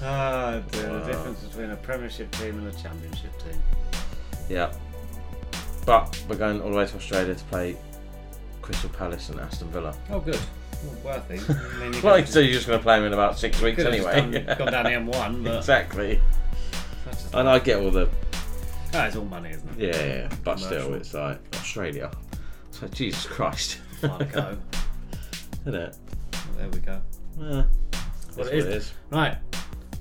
Ah, 0.03 0.59
dear, 0.71 0.89
Wow. 0.89 0.99
the 1.05 1.11
difference 1.11 1.39
between 1.43 1.69
a 1.69 1.75
Premiership 1.75 2.31
team 2.31 2.57
and 2.57 2.67
a 2.67 2.71
Championship 2.81 3.31
team. 3.43 3.61
Yeah. 4.49 4.73
But 5.85 6.19
we're 6.27 6.37
going 6.37 6.59
all 6.61 6.71
the 6.71 6.77
way 6.77 6.87
to 6.87 6.95
Australia 6.95 7.35
to 7.35 7.43
play 7.45 7.77
Crystal 8.63 8.89
Palace 8.89 9.29
and 9.29 9.39
Aston 9.39 9.67
Villa. 9.69 9.93
Oh, 10.09 10.19
good. 10.19 10.39
Well, 11.03 11.21
worthy. 11.29 11.39
I 11.53 11.79
mean, 11.79 11.93
you 11.93 12.01
like, 12.01 12.25
so 12.25 12.39
you're 12.39 12.53
just 12.53 12.65
going 12.65 12.79
to 12.79 12.83
play 12.83 12.97
them 12.97 13.05
in 13.05 13.13
about 13.13 13.37
six 13.37 13.61
weeks 13.61 13.83
anyway. 13.83 14.15
done- 14.41 14.57
gone 14.57 14.71
down 14.71 14.83
the 14.85 15.11
M1, 15.11 15.43
but- 15.43 15.57
exactly. 15.57 16.19
And 17.33 17.47
I 17.47 17.59
get 17.59 17.77
all 17.79 17.91
the 17.91 18.09
Ah, 18.93 19.05
it's 19.05 19.15
all 19.15 19.25
money, 19.25 19.51
isn't 19.51 19.69
it? 19.79 19.95
yeah, 19.95 20.03
yeah, 20.03 20.15
yeah. 20.23 20.29
but 20.43 20.59
still, 20.59 20.93
it's 20.95 21.13
like 21.13 21.39
Australia. 21.55 22.11
So 22.81 22.87
Jesus 22.87 23.27
Christ, 23.27 23.75
Far 24.01 24.17
to 24.17 24.25
go. 24.25 24.57
isn't 25.67 25.75
it? 25.75 25.95
There 26.57 26.67
we 26.69 26.79
go. 26.79 26.99
Yeah, 27.39 27.63
That's 27.91 28.37
what 28.37 28.37
what 28.37 28.47
it 28.47 28.53
it 28.53 28.65
is. 28.65 28.85
is. 28.85 28.93
Right. 29.11 29.37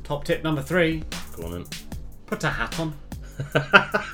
Top 0.02 0.24
tip 0.24 0.43
number 0.43 0.62
three. 0.62 1.05
Go 1.36 1.44
on 1.44 1.52
then. 1.52 1.66
Put 2.24 2.43
a 2.44 2.48
hat 2.48 2.81
on. 2.81 2.94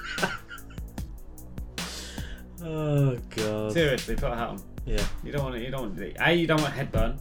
Oh 2.69 3.17
God. 3.37 3.73
Seriously, 3.73 4.17
put 4.17 4.33
a 4.33 4.35
hat 4.35 4.49
on. 4.49 4.63
Yeah. 4.85 5.05
You 5.23 5.31
don't 5.31 5.45
want 5.45 5.55
it. 5.55 5.63
You 5.63 5.71
don't 5.71 5.83
want 5.83 6.01
it. 6.01 6.17
A. 6.19 6.33
You 6.35 6.49
don't 6.49 6.61
want 6.61 6.75
headburn. 6.75 7.17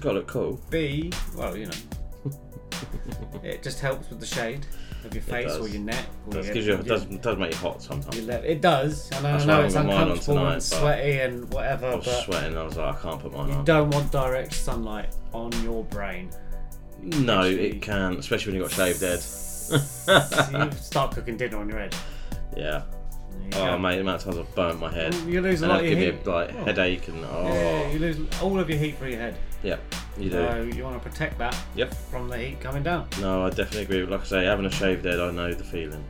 Got 0.00 0.02
to 0.02 0.12
look 0.12 0.26
cool. 0.26 0.58
B. 0.70 1.12
Well, 1.36 1.54
you 1.54 1.66
know. 1.66 2.32
it 3.42 3.62
just 3.62 3.80
helps 3.80 4.08
with 4.08 4.18
the 4.20 4.24
shade 4.24 4.64
of 5.04 5.14
your 5.14 5.22
face 5.22 5.56
or 5.56 5.68
your 5.68 5.80
neck. 5.80 6.04
Or 6.26 6.32
Does, 6.34 6.46
your, 6.46 6.54
gives 6.54 6.66
you, 6.66 6.74
your- 6.74 6.82
does, 6.82 7.04
does 7.04 7.38
make 7.38 7.52
you 7.52 7.56
hot 7.58 7.82
sometimes. 7.82 8.16
It 8.28 8.60
does. 8.60 9.10
And 9.12 9.26
I 9.26 9.32
That's 9.32 9.44
know 9.46 9.60
it's 9.62 9.74
haven't 9.74 9.90
got 9.90 9.94
mine 9.96 10.02
on 10.02 10.08
uncomfortable 10.10 10.36
tonight, 10.38 10.52
and 10.54 10.62
sweaty 10.62 11.18
and 11.20 11.52
whatever, 11.52 11.86
I 11.86 11.94
was 11.96 12.04
but 12.06 12.22
sweating. 12.24 12.56
I 12.58 12.62
was 12.64 12.76
like, 12.76 12.96
I 12.98 13.02
can't 13.02 13.20
put 13.20 13.32
mine 13.32 13.48
you 13.48 13.54
on. 13.54 13.64
don't 13.64 13.90
want 13.90 14.12
direct 14.12 14.54
sunlight 14.54 15.14
on 15.32 15.52
your 15.62 15.84
brain. 15.84 16.30
No, 17.02 17.40
Literally. 17.42 17.68
it 17.70 17.82
can, 17.82 18.16
especially 18.18 18.52
when 18.52 18.60
you 18.62 18.68
got 18.68 18.72
shaved 18.72 19.00
head. 19.00 19.20
So 19.20 19.76
you 20.64 20.72
start 20.72 21.12
cooking 21.12 21.36
dinner 21.36 21.58
on 21.58 21.68
your 21.68 21.78
head. 21.78 21.94
Yeah. 22.56 22.82
Oh 23.54 23.64
go. 23.64 23.78
mate, 23.78 23.94
the 23.96 24.00
amount 24.02 24.18
of 24.20 24.24
times 24.34 24.38
I've 24.38 24.54
burnt 24.54 24.80
my 24.80 24.92
head. 24.92 25.14
You 25.26 25.40
lose 25.40 25.62
a 25.62 25.68
lot 25.68 25.80
of 25.80 25.86
give 25.88 25.98
your 25.98 26.12
heat. 26.12 26.26
a 26.26 26.30
like 26.30 26.50
Oh. 26.54 26.64
headache 26.64 27.08
and 27.08 27.24
oh. 27.24 27.46
Yeah, 27.46 27.90
you 27.90 27.98
lose 27.98 28.18
all 28.42 28.58
of 28.60 28.68
your 28.68 28.78
heat 28.78 28.98
through 28.98 29.10
your 29.10 29.20
head. 29.20 29.36
Yep, 29.62 29.94
you 30.18 30.30
do. 30.30 30.36
So 30.36 30.62
you 30.76 30.84
want 30.84 31.02
to 31.02 31.08
protect 31.08 31.38
that 31.38 31.56
Yep. 31.74 31.92
from 32.10 32.28
the 32.28 32.38
heat 32.38 32.60
coming 32.60 32.82
down. 32.82 33.08
No, 33.20 33.44
I 33.44 33.50
definitely 33.50 33.82
agree. 33.82 34.04
Like 34.06 34.22
I 34.22 34.24
say, 34.24 34.44
having 34.44 34.64
a 34.66 34.70
shaved 34.70 35.04
head, 35.04 35.20
I 35.20 35.30
know 35.30 35.52
the 35.52 35.64
feeling. 35.64 36.04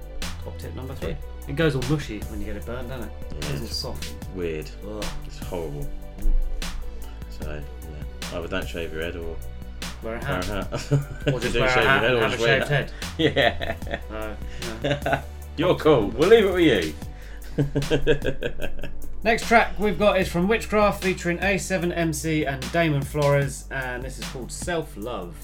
Top 0.44 0.56
tip 0.58 0.74
number 0.74 0.94
three. 0.94 1.16
It 1.48 1.56
goes 1.56 1.74
all 1.74 1.82
mushy 1.90 2.20
when 2.30 2.38
you 2.40 2.46
get 2.46 2.56
it 2.56 2.64
burnt, 2.66 2.88
doesn't 2.88 3.08
it? 3.08 3.12
It 3.30 3.44
Yeah, 3.44 3.50
goes 3.50 3.60
all 3.60 3.66
it's 3.66 3.76
soft. 3.76 4.14
Weird. 4.34 4.70
Ugh. 4.88 5.04
It's 5.26 5.38
horrible. 5.38 5.88
Mm. 6.20 6.32
So 7.30 7.50
yeah, 7.52 8.36
either 8.38 8.48
don't 8.48 8.68
shave 8.68 8.92
your 8.92 9.02
head 9.02 9.16
or 9.16 9.36
Wear 10.02 10.14
a 10.16 10.18
wear 10.18 10.20
hat. 10.20 10.48
a 10.48 10.52
hat. 10.76 10.92
Or 11.34 11.40
just 11.40 11.54
wear 11.56 11.66
a 11.66 11.72
shave 11.72 11.82
your 11.82 11.90
hat 11.90 12.02
head 12.02 12.14
or 12.14 12.20
have 12.20 12.30
just 12.30 12.42
a 12.42 12.46
wear 12.46 12.66
shaved 12.66 12.68
head. 12.70 12.92
Yeah. 13.18 13.98
No, 14.10 14.36
no. 14.82 15.22
You're 15.56 15.74
cool. 15.76 16.06
We'll 16.08 16.28
leave 16.28 16.44
it 16.46 16.54
with 16.54 16.64
you. 16.86 16.94
Next 19.22 19.46
track 19.46 19.78
we've 19.78 19.98
got 19.98 20.18
is 20.18 20.28
from 20.28 20.48
Whichcraft 20.48 21.02
featuring 21.02 21.36
A7MC 21.38 22.48
and 22.48 22.72
Damon 22.72 23.02
Flores, 23.02 23.66
and 23.70 24.02
this 24.02 24.18
is 24.18 24.24
called 24.24 24.50
Self 24.50 24.96
Love. 24.96 25.36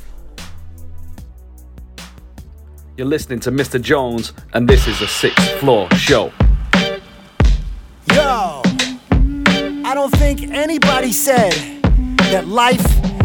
You're 2.96 3.06
listening 3.06 3.38
to 3.40 3.52
Mr. 3.52 3.78
Jones, 3.78 4.32
and 4.54 4.66
this 4.66 4.86
is 4.88 4.98
the 5.00 5.06
Sixth 5.06 5.58
Floor 5.58 5.90
Show. 5.90 6.32
Yo, 8.14 8.62
I 9.84 9.92
don't 9.92 10.12
think 10.12 10.44
anybody 10.44 11.12
said 11.12 11.52
that 12.30 12.48
life 12.48 12.80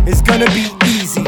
is 0.06 0.22
gonna 0.22 0.48
be 0.48 0.68
easy. 0.84 1.21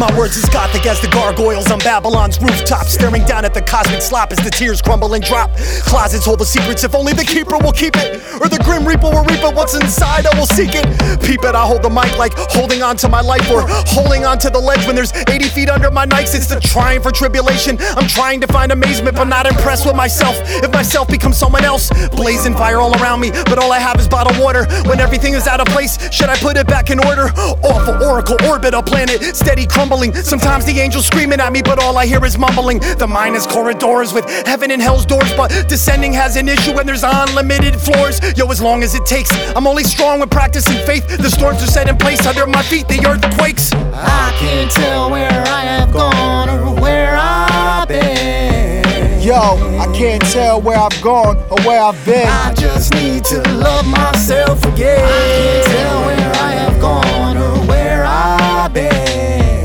My 0.00 0.10
words 0.16 0.34
as 0.38 0.48
gothic 0.48 0.86
as 0.86 0.98
the 1.02 1.08
gargoyles 1.08 1.70
on 1.70 1.78
Babylon's 1.80 2.40
rooftop, 2.40 2.86
staring 2.86 3.22
down 3.26 3.44
at 3.44 3.52
the 3.52 3.60
cosmic 3.60 4.00
slop 4.00 4.32
as 4.32 4.38
the 4.38 4.48
tears 4.48 4.80
crumble 4.80 5.12
and 5.12 5.22
drop. 5.22 5.54
Closets 5.84 6.24
hold 6.24 6.38
the 6.38 6.46
secrets 6.46 6.84
if 6.84 6.94
only 6.94 7.12
the 7.12 7.22
keeper 7.22 7.58
will 7.58 7.70
keep 7.70 7.94
it, 7.96 8.16
or 8.40 8.48
the 8.48 8.56
grim 8.64 8.88
reaper 8.88 9.10
will 9.10 9.24
reap 9.24 9.44
it. 9.44 9.54
What's 9.54 9.74
inside, 9.74 10.24
I 10.24 10.32
will 10.38 10.46
seek 10.46 10.70
it. 10.72 10.88
Peep 11.20 11.44
it, 11.44 11.54
I 11.54 11.66
hold 11.66 11.82
the 11.82 11.90
mic 11.90 12.16
like 12.16 12.32
holding 12.48 12.82
on 12.82 12.96
to 12.96 13.10
my 13.10 13.20
life, 13.20 13.44
or 13.50 13.60
holding 13.92 14.24
on 14.24 14.38
to 14.38 14.48
the 14.48 14.58
ledge 14.58 14.86
when 14.86 14.96
there's 14.96 15.12
80 15.28 15.44
feet 15.52 15.68
under 15.68 15.90
my 15.90 16.06
Nikes. 16.06 16.34
It's 16.34 16.46
the 16.46 16.60
trying 16.60 17.02
for 17.02 17.10
tribulation. 17.10 17.76
I'm 17.94 18.08
trying 18.08 18.40
to 18.40 18.46
find 18.46 18.72
amazement, 18.72 19.16
but 19.16 19.28
not 19.28 19.44
impressed 19.44 19.84
with 19.84 19.96
myself. 19.96 20.34
If 20.64 20.72
myself 20.72 21.08
becomes 21.08 21.36
someone 21.36 21.66
else, 21.66 21.90
blazing 22.16 22.54
fire 22.54 22.78
all 22.78 22.96
around 23.02 23.20
me, 23.20 23.32
but 23.44 23.58
all 23.58 23.70
I 23.70 23.78
have 23.78 24.00
is 24.00 24.08
bottled 24.08 24.40
water. 24.42 24.64
When 24.88 24.98
everything 24.98 25.34
is 25.34 25.46
out 25.46 25.60
of 25.60 25.66
place, 25.66 26.00
should 26.10 26.30
I 26.30 26.38
put 26.38 26.56
it 26.56 26.66
back 26.66 26.88
in 26.88 27.04
order? 27.04 27.28
Awful 27.60 28.02
oracle, 28.02 28.38
orbit 28.48 28.72
a 28.72 28.82
planet, 28.82 29.36
steady 29.36 29.66
crumbling. 29.90 30.14
Sometimes 30.14 30.64
the 30.64 30.78
angels 30.78 31.06
screaming 31.06 31.40
at 31.40 31.52
me, 31.52 31.62
but 31.62 31.82
all 31.82 31.98
I 31.98 32.06
hear 32.06 32.24
is 32.24 32.38
mumbling. 32.38 32.78
The 32.98 33.06
mind 33.06 33.34
is 33.34 33.46
corridors 33.46 34.12
with 34.12 34.24
heaven 34.46 34.70
and 34.70 34.80
hell's 34.80 35.04
doors, 35.04 35.32
but 35.36 35.48
descending 35.68 36.12
has 36.12 36.36
an 36.36 36.48
issue 36.48 36.74
when 36.74 36.86
there's 36.86 37.02
unlimited 37.02 37.74
floors. 37.80 38.20
Yo, 38.36 38.46
as 38.46 38.62
long 38.62 38.82
as 38.82 38.94
it 38.94 39.04
takes, 39.04 39.30
I'm 39.56 39.66
only 39.66 39.84
strong 39.84 40.20
with 40.20 40.30
practice 40.30 40.66
and 40.68 40.78
faith. 40.86 41.06
The 41.08 41.30
storms 41.30 41.62
are 41.62 41.66
set 41.66 41.88
in 41.88 41.96
place 41.96 42.24
under 42.26 42.46
my 42.46 42.62
feet, 42.62 42.86
the 42.88 43.04
earth 43.06 43.22
quakes. 43.36 43.72
I 43.72 44.32
can't 44.38 44.70
tell 44.70 45.10
where 45.10 45.28
I 45.28 45.62
have 45.62 45.92
gone 45.92 46.48
or 46.48 46.80
where 46.80 47.16
I've 47.18 47.88
been. 47.88 49.20
Yo, 49.20 49.34
I 49.34 49.92
can't 49.92 50.22
tell 50.30 50.60
where 50.60 50.78
I've 50.78 51.02
gone 51.02 51.36
or 51.50 51.60
where 51.66 51.82
I've 51.82 52.04
been. 52.06 52.28
I 52.28 52.54
just 52.54 52.94
need 52.94 53.24
to 53.24 53.42
love 53.54 53.86
myself 53.86 54.64
again. 54.64 55.04
I 55.04 55.08
can't 55.08 55.66
tell 55.66 56.00
where 56.06 56.32
I 56.42 56.52
have 56.52 56.80
gone 56.80 57.36
or 57.36 57.66
where 57.66 58.04
I've 58.04 58.72
been. 58.72 59.59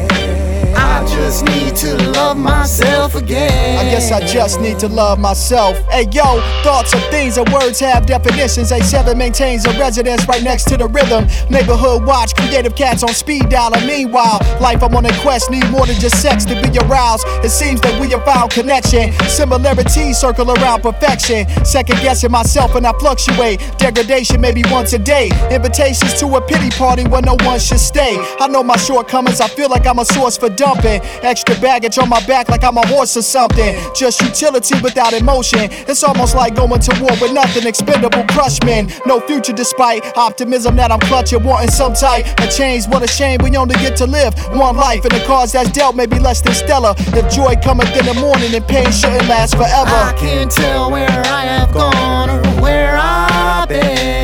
I 1.15 1.17
just 1.29 1.45
need 1.45 1.75
to 1.77 2.11
love 2.11 2.37
myself 2.37 3.15
again. 3.15 3.79
I 3.79 3.89
guess 3.89 4.11
I 4.11 4.19
just 4.27 4.59
need 4.59 4.77
to 4.79 4.89
love 4.89 5.17
myself. 5.17 5.77
Hey 5.89 6.07
yo, 6.11 6.41
thoughts 6.61 6.93
are 6.93 6.99
things 7.09 7.37
and 7.37 7.47
words 7.53 7.79
have 7.79 8.05
definitions. 8.05 8.69
A7 8.69 9.15
maintains 9.15 9.65
a 9.65 9.69
residence 9.79 10.27
right 10.27 10.43
next 10.43 10.65
to 10.65 10.77
the 10.77 10.87
rhythm. 10.87 11.25
Neighborhood 11.49 12.05
watch, 12.05 12.35
creative 12.35 12.75
cats 12.75 13.01
on 13.01 13.13
speed 13.13 13.47
dial. 13.47 13.73
And 13.73 13.87
meanwhile, 13.87 14.39
life 14.59 14.83
I'm 14.83 14.93
on 14.93 15.05
a 15.05 15.21
quest, 15.21 15.49
need 15.49 15.67
more 15.71 15.85
than 15.85 15.95
just 16.01 16.21
sex 16.21 16.43
to 16.45 16.61
be 16.61 16.77
aroused. 16.79 17.25
It 17.45 17.49
seems 17.49 17.79
that 17.81 17.99
we 17.99 18.09
have 18.11 18.25
found 18.25 18.51
connection. 18.51 19.13
Similarities 19.29 20.17
circle 20.17 20.51
around 20.51 20.81
perfection. 20.81 21.47
Second 21.63 22.01
guessing 22.01 22.31
myself 22.31 22.75
and 22.75 22.85
I 22.85 22.91
fluctuate. 22.99 23.61
Degradation 23.77 24.41
maybe 24.41 24.63
once 24.69 24.91
a 24.91 24.99
day. 24.99 25.31
Invitations 25.49 26.19
to 26.19 26.27
a 26.35 26.41
pity 26.41 26.69
party 26.71 27.07
where 27.07 27.21
no 27.21 27.37
one 27.41 27.59
should 27.59 27.79
stay. 27.79 28.17
I 28.39 28.47
know 28.47 28.63
my 28.63 28.75
shortcomings, 28.75 29.39
I 29.39 29.47
feel 29.47 29.69
like 29.69 29.87
I'm 29.87 29.99
a 29.99 30.05
source 30.05 30.37
for 30.37 30.49
dumping. 30.49 31.01
Extra 31.21 31.55
baggage 31.59 31.97
on 31.97 32.09
my 32.09 32.25
back 32.25 32.49
like 32.49 32.63
I'm 32.63 32.77
a 32.77 32.87
horse 32.87 33.15
or 33.17 33.21
something. 33.21 33.75
Just 33.95 34.21
utility 34.21 34.75
without 34.81 35.13
emotion. 35.13 35.67
It's 35.87 36.03
almost 36.03 36.35
like 36.35 36.55
going 36.55 36.79
to 36.79 37.01
war 37.01 37.11
with 37.21 37.33
nothing. 37.33 37.65
Expendable 37.67 38.25
crush 38.29 38.61
men. 38.63 38.91
No 39.05 39.19
future 39.19 39.53
despite 39.53 40.15
optimism 40.17 40.75
that 40.77 40.91
I'm 40.91 40.99
clutching. 41.01 41.43
Wanting 41.43 41.71
some 41.71 41.93
type 41.93 42.25
of 42.39 42.49
change. 42.49 42.87
What 42.87 43.03
a 43.03 43.07
shame 43.07 43.39
we 43.43 43.55
only 43.57 43.75
get 43.75 43.97
to 43.97 44.07
live 44.07 44.33
one 44.55 44.75
life. 44.75 45.03
And 45.05 45.11
the 45.11 45.23
cause 45.25 45.51
that's 45.51 45.71
dealt 45.71 45.95
may 45.95 46.05
be 46.05 46.19
less 46.19 46.41
than 46.41 46.53
stellar. 46.53 46.93
If 46.97 47.33
joy 47.33 47.55
cometh 47.63 47.95
in 47.97 48.05
the 48.05 48.13
morning 48.15 48.53
and 48.53 48.65
pain 48.67 48.91
shouldn't 48.91 49.27
last 49.27 49.55
forever. 49.55 49.89
I 49.89 50.15
can't 50.17 50.51
tell 50.51 50.91
where 50.91 51.09
I 51.09 51.45
have 51.45 51.73
gone 51.73 52.29
or 52.29 52.61
where 52.61 52.97
I've 52.97 53.67
been. 53.69 54.14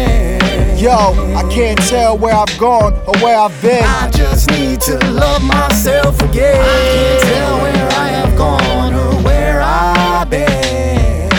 Yo, 0.82 1.14
I 1.36 1.48
can't 1.52 1.80
tell 1.88 2.18
where 2.18 2.34
I've 2.34 2.58
gone 2.58 2.94
or 3.06 3.14
where 3.22 3.38
I've 3.38 3.62
been. 3.62 3.84
I 3.84 4.10
just 4.10 4.50
need 4.50 4.82
to 4.82 4.98
love 5.12 5.44
myself 5.44 6.20
again. 6.24 6.60
I 6.60 6.66
can't 6.66 7.22
tell 7.22 7.62
where 7.62 7.90
I 7.92 8.08
have 8.08 8.36
gone 8.36 8.94
or 8.96 9.22
where 9.22 9.62
I've 9.62 10.28
been. 10.28 11.30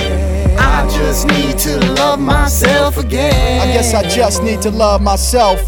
I 0.56 0.89
just 0.89 1.27
need 1.27 1.59
to 1.59 1.77
love 1.94 2.20
myself 2.20 2.98
again. 2.98 3.69
I 3.69 3.73
guess 3.73 3.94
I 3.94 4.09
just 4.09 4.44
need 4.44 4.62
to 4.62 4.70
love 4.70 5.02
myself. 5.02 5.59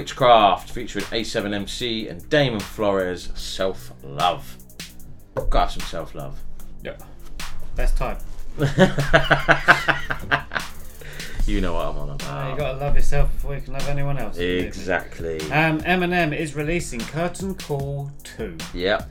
Whichcraft 0.00 0.68
featuring 0.72 1.06
A7MC 1.06 2.10
and 2.10 2.28
Damon 2.28 2.60
Flores. 2.60 3.30
Self 3.34 3.92
love. 4.02 4.58
Gotta 5.34 5.58
have 5.58 5.70
some 5.72 5.80
self 5.80 6.14
love. 6.14 6.38
Yeah. 6.84 6.96
Best 7.76 7.96
type. 7.96 8.18
You 11.46 11.60
know 11.60 11.74
what 11.74 11.86
I'm 11.86 11.96
on 11.96 12.10
Uh, 12.10 12.14
about. 12.16 12.50
you 12.50 12.56
gotta 12.58 12.78
love 12.78 12.96
yourself 12.96 13.32
before 13.32 13.54
you 13.54 13.60
can 13.60 13.72
love 13.74 13.88
anyone 13.88 14.18
else. 14.18 14.34
believe 14.36 14.62
me. 14.62 14.66
Exactly. 14.66 15.40
Um, 15.52 15.80
Eminem 15.82 16.36
is 16.36 16.56
releasing 16.56 16.98
Curtain 16.98 17.54
Call 17.54 18.10
2. 18.24 18.56
Yep. 18.74 19.08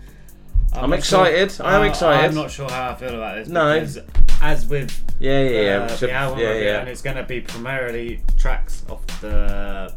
I'm 0.73 0.89
not 0.89 0.99
excited. 0.99 1.51
sure- 1.53 1.65
I 1.65 1.75
am 1.77 1.81
uh, 1.83 1.85
excited. 1.85 2.25
I'm 2.27 2.35
not 2.35 2.51
sure 2.51 2.69
how 2.69 2.89
I 2.91 2.95
feel 2.95 3.15
about 3.15 3.35
this. 3.37 3.47
No. 3.47 3.73
Because 3.79 3.99
as 4.41 4.65
with 4.67 4.91
Yeah, 5.21 5.43
yeah, 5.43 5.61
yeah. 5.61 5.77
uh, 5.83 5.87
So- 5.87 6.07
the 6.07 6.11
album 6.11 6.39
yeah, 6.39 6.53
yeah. 6.55 6.79
and 6.81 6.89
it's 6.89 7.01
going 7.01 7.15
to 7.15 7.23
be 7.23 7.39
primarily 7.39 8.21
tracks 8.37 8.83
off 8.89 9.05
the 9.21 9.93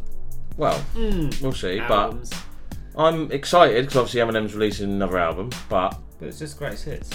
Well, 0.59 0.85
Mm. 0.95 1.41
we'll 1.41 1.53
see. 1.55 1.79
albums. 1.79 2.31
But 2.95 3.03
I'm 3.03 3.31
excited 3.33 3.87
because 3.87 3.97
obviously 3.97 4.21
Eminem's 4.21 4.55
releasing 4.55 4.91
another 4.91 5.17
album. 5.19 5.51
But 5.71 5.97
But 6.19 6.29
it's 6.29 6.41
just 6.41 6.59
greatest 6.59 6.85
hits. 6.85 7.11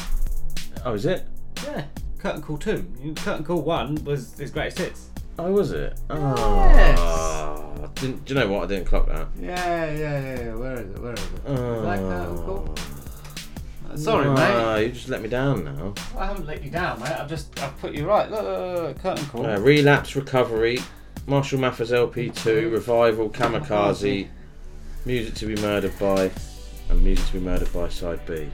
oh, 0.86 0.94
is 0.94 1.06
it? 1.06 1.26
Yeah. 1.64 1.84
Curtain 2.18 2.41
Call 2.41 2.57
2. 2.57 3.14
Curtain 3.18 3.44
Call 3.44 3.61
1 3.61 4.06
was 4.06 4.34
his 4.40 4.49
greatest 4.49 4.78
hits. 4.80 5.07
Oh, 5.38 5.52
was 5.52 5.72
it? 5.72 5.99
Oh, 6.10 6.72
Yes. 6.74 6.99
didn't, 7.99 8.24
do 8.26 8.34
you 8.34 8.40
know 8.40 8.48
what? 8.48 8.64
I 8.64 8.68
didn't 8.68 8.86
clock 8.86 9.07
that. 9.07 9.28
Yeah, 9.40 9.91
yeah, 9.91 9.94
yeah, 10.22 10.41
yeah. 10.45 10.56
Where 10.56 10.74
is 10.80 10.90
it? 10.90 10.99
Where 11.02 11.14
is 11.14 11.20
it? 11.20 11.30
Oh. 11.48 11.82
Black 11.82 11.99
Curtain 11.99 12.38
Call. 12.38 12.76
Uh, 13.91 13.98
Sorry, 13.98 14.26
Ah, 14.28 14.34
mate. 14.78 14.86
You 14.88 14.91
just 14.94 15.10
let 15.10 15.22
me 15.22 15.28
down 15.28 15.65
now. 15.65 15.94
I 16.18 16.28
haven't 16.28 16.48
let 16.48 16.64
you 16.64 16.70
down, 16.72 16.99
mate. 17.02 17.11
I've 17.11 17.28
just 17.30 17.60
I've 17.61 17.78
put 17.82 17.94
you 17.94 18.07
right. 18.07 18.32
Look, 18.32 18.41
look, 18.44 18.57
look, 18.57 18.84
look, 18.84 18.99
Curtain 19.02 19.26
Call. 19.26 19.45
Uh, 19.45 19.60
relapse, 19.60 20.15
recovery, 20.15 20.80
Marshall 21.25 21.59
Mathers 21.59 21.91
LP2, 21.91 22.71
revival, 22.71 23.29
kamikaze, 23.29 24.27
music 25.05 25.33
to 25.35 25.45
be 25.45 25.55
murdered 25.61 25.97
by, 25.99 26.29
and 26.89 27.03
music 27.03 27.25
to 27.27 27.33
be 27.33 27.39
murdered 27.39 27.71
by 27.71 27.87
side 27.89 28.19
B. 28.25 28.49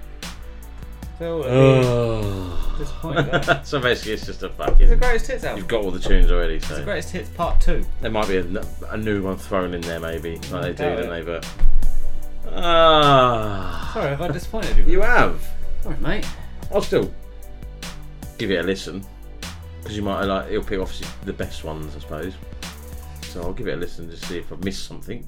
Phil, 1.17 1.43
Oh. 1.45 2.75
disappointed. 2.77 3.61
so 3.65 3.79
basically, 3.79 4.13
it's 4.13 4.25
just 4.25 4.43
a 4.43 4.49
fucking. 4.49 4.81
It's 4.81 4.89
the 4.91 4.95
greatest 4.95 5.27
hits 5.27 5.43
album. 5.43 5.57
You've 5.57 5.67
got 5.67 5.81
all 5.83 5.91
the 5.91 5.99
tunes 5.99 6.31
already, 6.31 6.55
It's 6.55 6.67
so. 6.67 6.75
the 6.75 6.83
greatest 6.83 7.11
hits 7.11 7.29
part 7.29 7.59
two. 7.59 7.83
There 8.01 8.11
might 8.11 8.27
be 8.27 8.37
a 8.37 8.97
new 8.97 9.23
one 9.23 9.37
thrown 9.37 9.73
in 9.73 9.81
there, 9.81 9.99
maybe, 9.99 10.37
like 10.51 10.61
they 10.61 10.69
do, 10.73 10.75
Doubt 10.75 10.97
don't 10.97 11.09
they? 11.09 11.21
But 11.23 11.47
ah, 12.55 13.91
Sorry, 13.93 14.09
have 14.09 14.21
I 14.21 14.27
disappointed 14.29 14.77
you? 14.77 14.85
you 14.85 15.01
have. 15.01 15.43
Alright, 15.85 16.01
mate. 16.01 16.27
I'll 16.71 16.81
still 16.81 17.11
give 18.37 18.51
it 18.51 18.59
a 18.59 18.63
listen 18.63 19.03
because 19.80 19.95
you 19.95 20.03
might 20.03 20.23
like. 20.26 20.49
It'll 20.51 20.64
pick 20.64 20.80
obviously 20.80 21.07
the 21.26 21.34
best 21.34 21.64
ones, 21.64 21.95
I 21.95 21.99
suppose. 21.99 22.34
So 23.23 23.41
I'll 23.43 23.53
give 23.53 23.68
it 23.68 23.73
a 23.73 23.77
listen 23.77 24.10
to 24.10 24.18
see 24.18 24.38
if 24.39 24.51
I've 24.51 24.64
missed 24.64 24.85
something. 24.85 25.27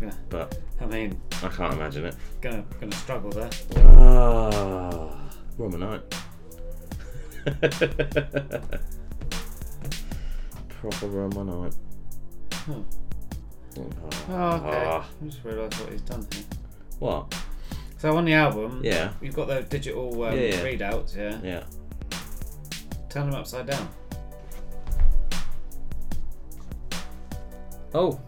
Yeah. 0.00 0.12
But 0.28 0.56
I 0.80 0.86
mean, 0.86 1.20
I 1.42 1.48
can't 1.48 1.74
imagine 1.74 2.04
it. 2.06 2.14
gonna 2.40 2.64
gonna 2.80 2.92
struggle 2.94 3.30
there. 3.30 3.50
Ah, 3.78 5.30
Roma 5.56 5.78
night. 5.78 6.02
Proper 10.68 11.06
Roma 11.08 11.44
night. 11.44 11.74
Hmm. 12.52 12.82
Ah. 14.30 14.60
Oh, 14.62 14.66
okay. 14.68 14.84
I 14.86 15.04
just 15.26 15.44
realised 15.44 15.80
what 15.80 15.92
he's 15.92 16.00
done 16.02 16.26
here. 16.32 16.44
What? 16.98 17.34
So 17.98 18.16
on 18.16 18.24
the 18.24 18.34
album, 18.34 18.80
Yeah. 18.84 19.10
you've 19.20 19.34
got 19.34 19.48
the 19.48 19.62
digital 19.62 20.22
um, 20.24 20.34
Yeah, 20.34 20.40
yeah. 20.42 20.62
readouts, 20.62 21.16
yeah. 21.16 21.38
Yeah. 21.42 21.64
Turn 23.08 23.30
them 23.30 23.40
upside 23.40 23.66
down. 23.66 23.88
Oh, 27.94 28.20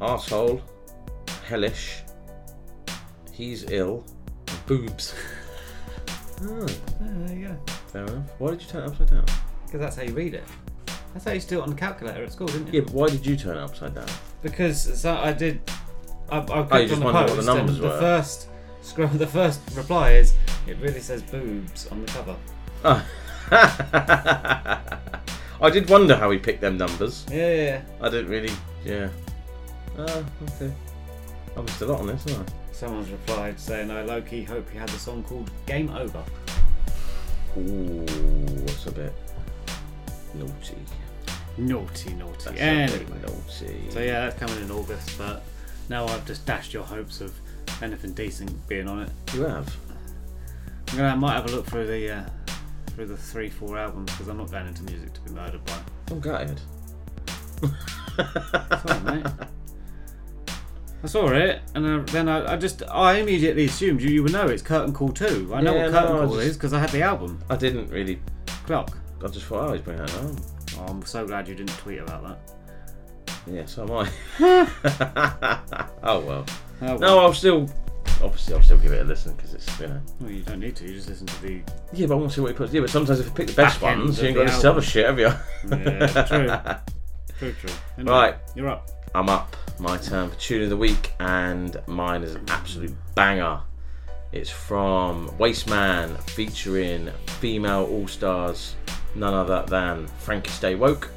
arsehole, 0.00 0.62
hellish. 1.46 2.02
He's 3.32 3.70
ill. 3.70 4.04
Boobs. 4.66 5.14
Oh, 6.42 6.66
there 7.00 7.36
you 7.36 7.46
go. 7.46 7.56
fair 7.92 8.02
enough. 8.04 8.24
Why 8.38 8.50
did 8.50 8.62
you 8.62 8.68
turn 8.68 8.82
it 8.82 8.86
upside 8.88 9.08
down? 9.08 9.24
Because 9.64 9.80
that's 9.80 9.96
how 9.96 10.02
you 10.02 10.12
read 10.14 10.34
it. 10.34 10.42
That's 11.12 11.24
how 11.24 11.30
you 11.30 11.40
do 11.40 11.60
it 11.60 11.62
on 11.62 11.70
the 11.70 11.76
calculator 11.76 12.24
at 12.24 12.32
school, 12.32 12.48
didn't 12.48 12.66
you? 12.66 12.80
Yeah, 12.80 12.86
but 12.86 12.92
why 12.92 13.08
did 13.08 13.24
you 13.24 13.36
turn 13.36 13.56
it 13.56 13.60
upside 13.60 13.94
down? 13.94 14.08
Because 14.42 15.00
so 15.00 15.14
I 15.14 15.32
did. 15.32 15.60
I, 16.28 16.38
I 16.38 16.42
clicked 16.42 16.72
Oh, 16.72 16.78
you 16.78 16.88
just 16.88 17.00
on 17.02 17.06
the 17.06 17.12
post 17.12 17.36
what 17.36 17.46
the 17.46 17.54
numbers 17.54 17.76
and 17.76 17.84
the 17.84 17.98
first 18.00 18.48
scroll. 18.82 19.08
The 19.12 19.26
first 19.28 19.60
reply 19.76 20.10
is 20.14 20.34
it 20.66 20.76
really 20.78 21.00
says 21.00 21.22
boobs 21.22 21.86
on 21.86 22.04
the 22.04 22.08
cover. 22.10 22.36
Oh. 22.84 23.06
I 25.60 25.70
did 25.72 25.88
wonder 25.88 26.16
how 26.16 26.30
he 26.30 26.38
picked 26.38 26.60
them 26.60 26.76
numbers. 26.76 27.24
Yeah, 27.30 27.36
yeah, 27.50 27.62
yeah. 27.64 27.80
I 28.00 28.08
didn't 28.10 28.28
really. 28.30 28.52
Yeah. 28.84 29.08
Ah, 29.98 30.22
okay. 30.42 30.72
I 31.56 31.60
missed 31.60 31.80
a 31.82 31.86
lot 31.86 32.00
on 32.00 32.06
this, 32.08 32.24
haven't 32.24 32.50
I? 32.50 32.72
Someone's 32.72 33.10
replied 33.10 33.58
saying, 33.60 33.90
"I 33.90 34.02
low 34.02 34.20
key 34.20 34.42
hope 34.42 34.72
you 34.74 34.80
had 34.80 34.88
the 34.88 34.98
song 34.98 35.22
called 35.24 35.50
Game 35.66 35.88
Over." 35.90 36.22
Ooh, 37.56 38.04
that's 38.66 38.86
a 38.86 38.90
bit 38.92 39.12
naughty. 40.34 40.76
Naughty, 41.56 42.14
naughty. 42.14 42.44
That's 42.46 42.60
Anyway. 42.60 43.06
naughty. 43.22 43.90
So 43.90 44.00
yeah, 44.00 44.26
that's 44.28 44.38
coming 44.38 44.60
in 44.64 44.70
August, 44.72 45.16
but 45.16 45.44
now 45.88 46.04
I've 46.06 46.26
just 46.26 46.44
dashed 46.46 46.72
your 46.74 46.82
hopes 46.82 47.20
of 47.20 47.32
anything 47.80 48.12
decent 48.12 48.66
being 48.66 48.88
on 48.88 49.02
it. 49.02 49.10
You 49.32 49.42
have. 49.42 49.74
I'm 50.90 50.96
gonna 50.96 51.08
I 51.10 51.14
might 51.14 51.34
have 51.34 51.46
a 51.48 51.52
look 51.54 51.66
through 51.66 51.86
the 51.86 52.10
uh, 52.10 52.24
through 52.94 53.06
the 53.06 53.16
three, 53.16 53.50
four 53.50 53.76
albums 53.78 54.10
because 54.12 54.28
I'm 54.28 54.38
not 54.38 54.50
going 54.50 54.66
into 54.66 54.82
music 54.84 55.12
to 55.14 55.20
be 55.22 55.30
murdered 55.32 55.64
by. 55.64 55.78
I'm 56.10 56.20
gutted. 56.20 56.60
That's 58.16 58.90
all 58.90 59.00
right, 59.00 59.04
mate. 59.04 59.26
I 61.02 61.06
saw 61.06 61.28
it, 61.32 61.60
and 61.74 61.84
uh, 61.86 61.98
then 62.12 62.28
I, 62.28 62.54
I 62.54 62.56
just 62.56 62.82
I 62.90 63.18
immediately 63.18 63.66
assumed 63.66 64.00
you, 64.00 64.08
you 64.10 64.22
would 64.22 64.32
know 64.32 64.46
it's 64.48 64.62
Curtain 64.62 64.92
Call 64.94 65.10
2. 65.10 65.52
I 65.54 65.60
know 65.60 65.74
Yeah, 65.74 65.82
what 65.82 65.92
Curtain 65.92 66.16
I 66.16 66.18
Call 66.24 66.34
just- 66.36 66.46
is 66.48 66.56
because 66.56 66.72
I 66.72 66.78
had 66.80 66.90
the 66.90 67.02
album. 67.02 67.40
I 67.50 67.56
didn't 67.56 67.90
really. 67.90 68.20
Clock. 68.66 68.96
I 69.22 69.26
just 69.28 69.44
thought, 69.46 69.68
oh, 69.68 69.72
he's 69.74 69.82
bringing 69.82 70.04
an 70.04 70.10
album. 70.10 70.36
Oh, 70.78 70.84
I'm 70.86 71.04
so 71.04 71.26
glad 71.26 71.46
you 71.48 71.54
didn't 71.54 71.76
tweet 71.78 71.98
about 71.98 72.22
that. 72.22 72.38
Yeah, 73.46 73.66
so 73.66 73.82
am 73.82 73.90
I. 73.92 74.10
oh 76.02 76.20
well. 76.20 76.46
Oh, 76.80 76.86
well. 76.86 76.98
No, 76.98 77.18
I'll 77.18 77.34
still. 77.34 77.68
Obviously, 78.24 78.54
I'll 78.54 78.62
still 78.62 78.78
give 78.78 78.92
it 78.92 79.02
a 79.02 79.04
listen 79.04 79.34
because 79.34 79.54
it's 79.54 79.80
you 79.80 79.86
know. 79.88 80.00
Well, 80.20 80.30
you 80.30 80.42
don't 80.42 80.60
need 80.60 80.74
to. 80.76 80.86
You 80.86 80.94
just 80.94 81.08
listen 81.08 81.26
to 81.26 81.42
the. 81.42 81.60
Yeah, 81.92 82.06
but 82.06 82.14
I 82.14 82.16
want 82.16 82.30
to 82.30 82.34
see 82.34 82.40
what 82.40 82.52
he 82.52 82.56
puts. 82.56 82.72
Yeah, 82.72 82.80
but 82.80 82.90
sometimes 82.90 83.20
if 83.20 83.26
you 83.26 83.32
pick 83.32 83.48
the 83.48 83.52
best 83.54 83.80
Back 83.80 83.92
end 83.92 84.00
ones, 84.02 84.18
of 84.18 84.22
you 84.24 84.28
ain't 84.30 84.38
the 84.38 84.44
got 84.44 84.46
this 84.50 84.64
album. 84.64 84.70
other 84.78 84.82
shit, 84.82 85.06
have 85.06 85.18
you? 85.18 85.32
Yeah, 85.70 86.24
true. 86.24 86.82
True, 87.38 87.52
true. 87.52 87.70
Anyway, 87.98 88.12
Right. 88.12 88.34
You're 88.54 88.68
up. 88.68 88.90
I'm 89.14 89.28
up. 89.28 89.56
My 89.80 89.96
turn 89.98 90.30
for 90.30 90.36
tune 90.36 90.62
of 90.62 90.70
the 90.70 90.76
week, 90.76 91.12
and 91.18 91.76
mine 91.88 92.22
is 92.22 92.36
an 92.36 92.44
absolute 92.48 92.94
banger. 93.16 93.60
It's 94.30 94.50
from 94.50 95.28
Wasteman 95.30 96.16
featuring 96.30 97.10
female 97.26 97.84
all 97.90 98.06
stars, 98.06 98.76
none 99.16 99.34
other 99.34 99.64
than 99.68 100.06
Frankie 100.18 100.50
Stay 100.50 100.76
Woke, 100.76 101.10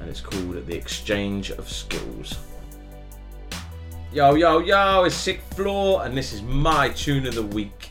and 0.00 0.08
it's 0.08 0.20
called 0.20 0.64
The 0.66 0.76
Exchange 0.76 1.50
of 1.50 1.68
Skills. 1.68 2.38
Yo, 4.18 4.34
yo, 4.34 4.58
yo, 4.58 5.04
it's 5.04 5.14
Sick 5.14 5.40
Floor, 5.54 6.04
and 6.04 6.18
this 6.18 6.32
is 6.32 6.42
my 6.42 6.88
tune 6.88 7.24
of 7.24 7.36
the 7.36 7.42
week. 7.44 7.88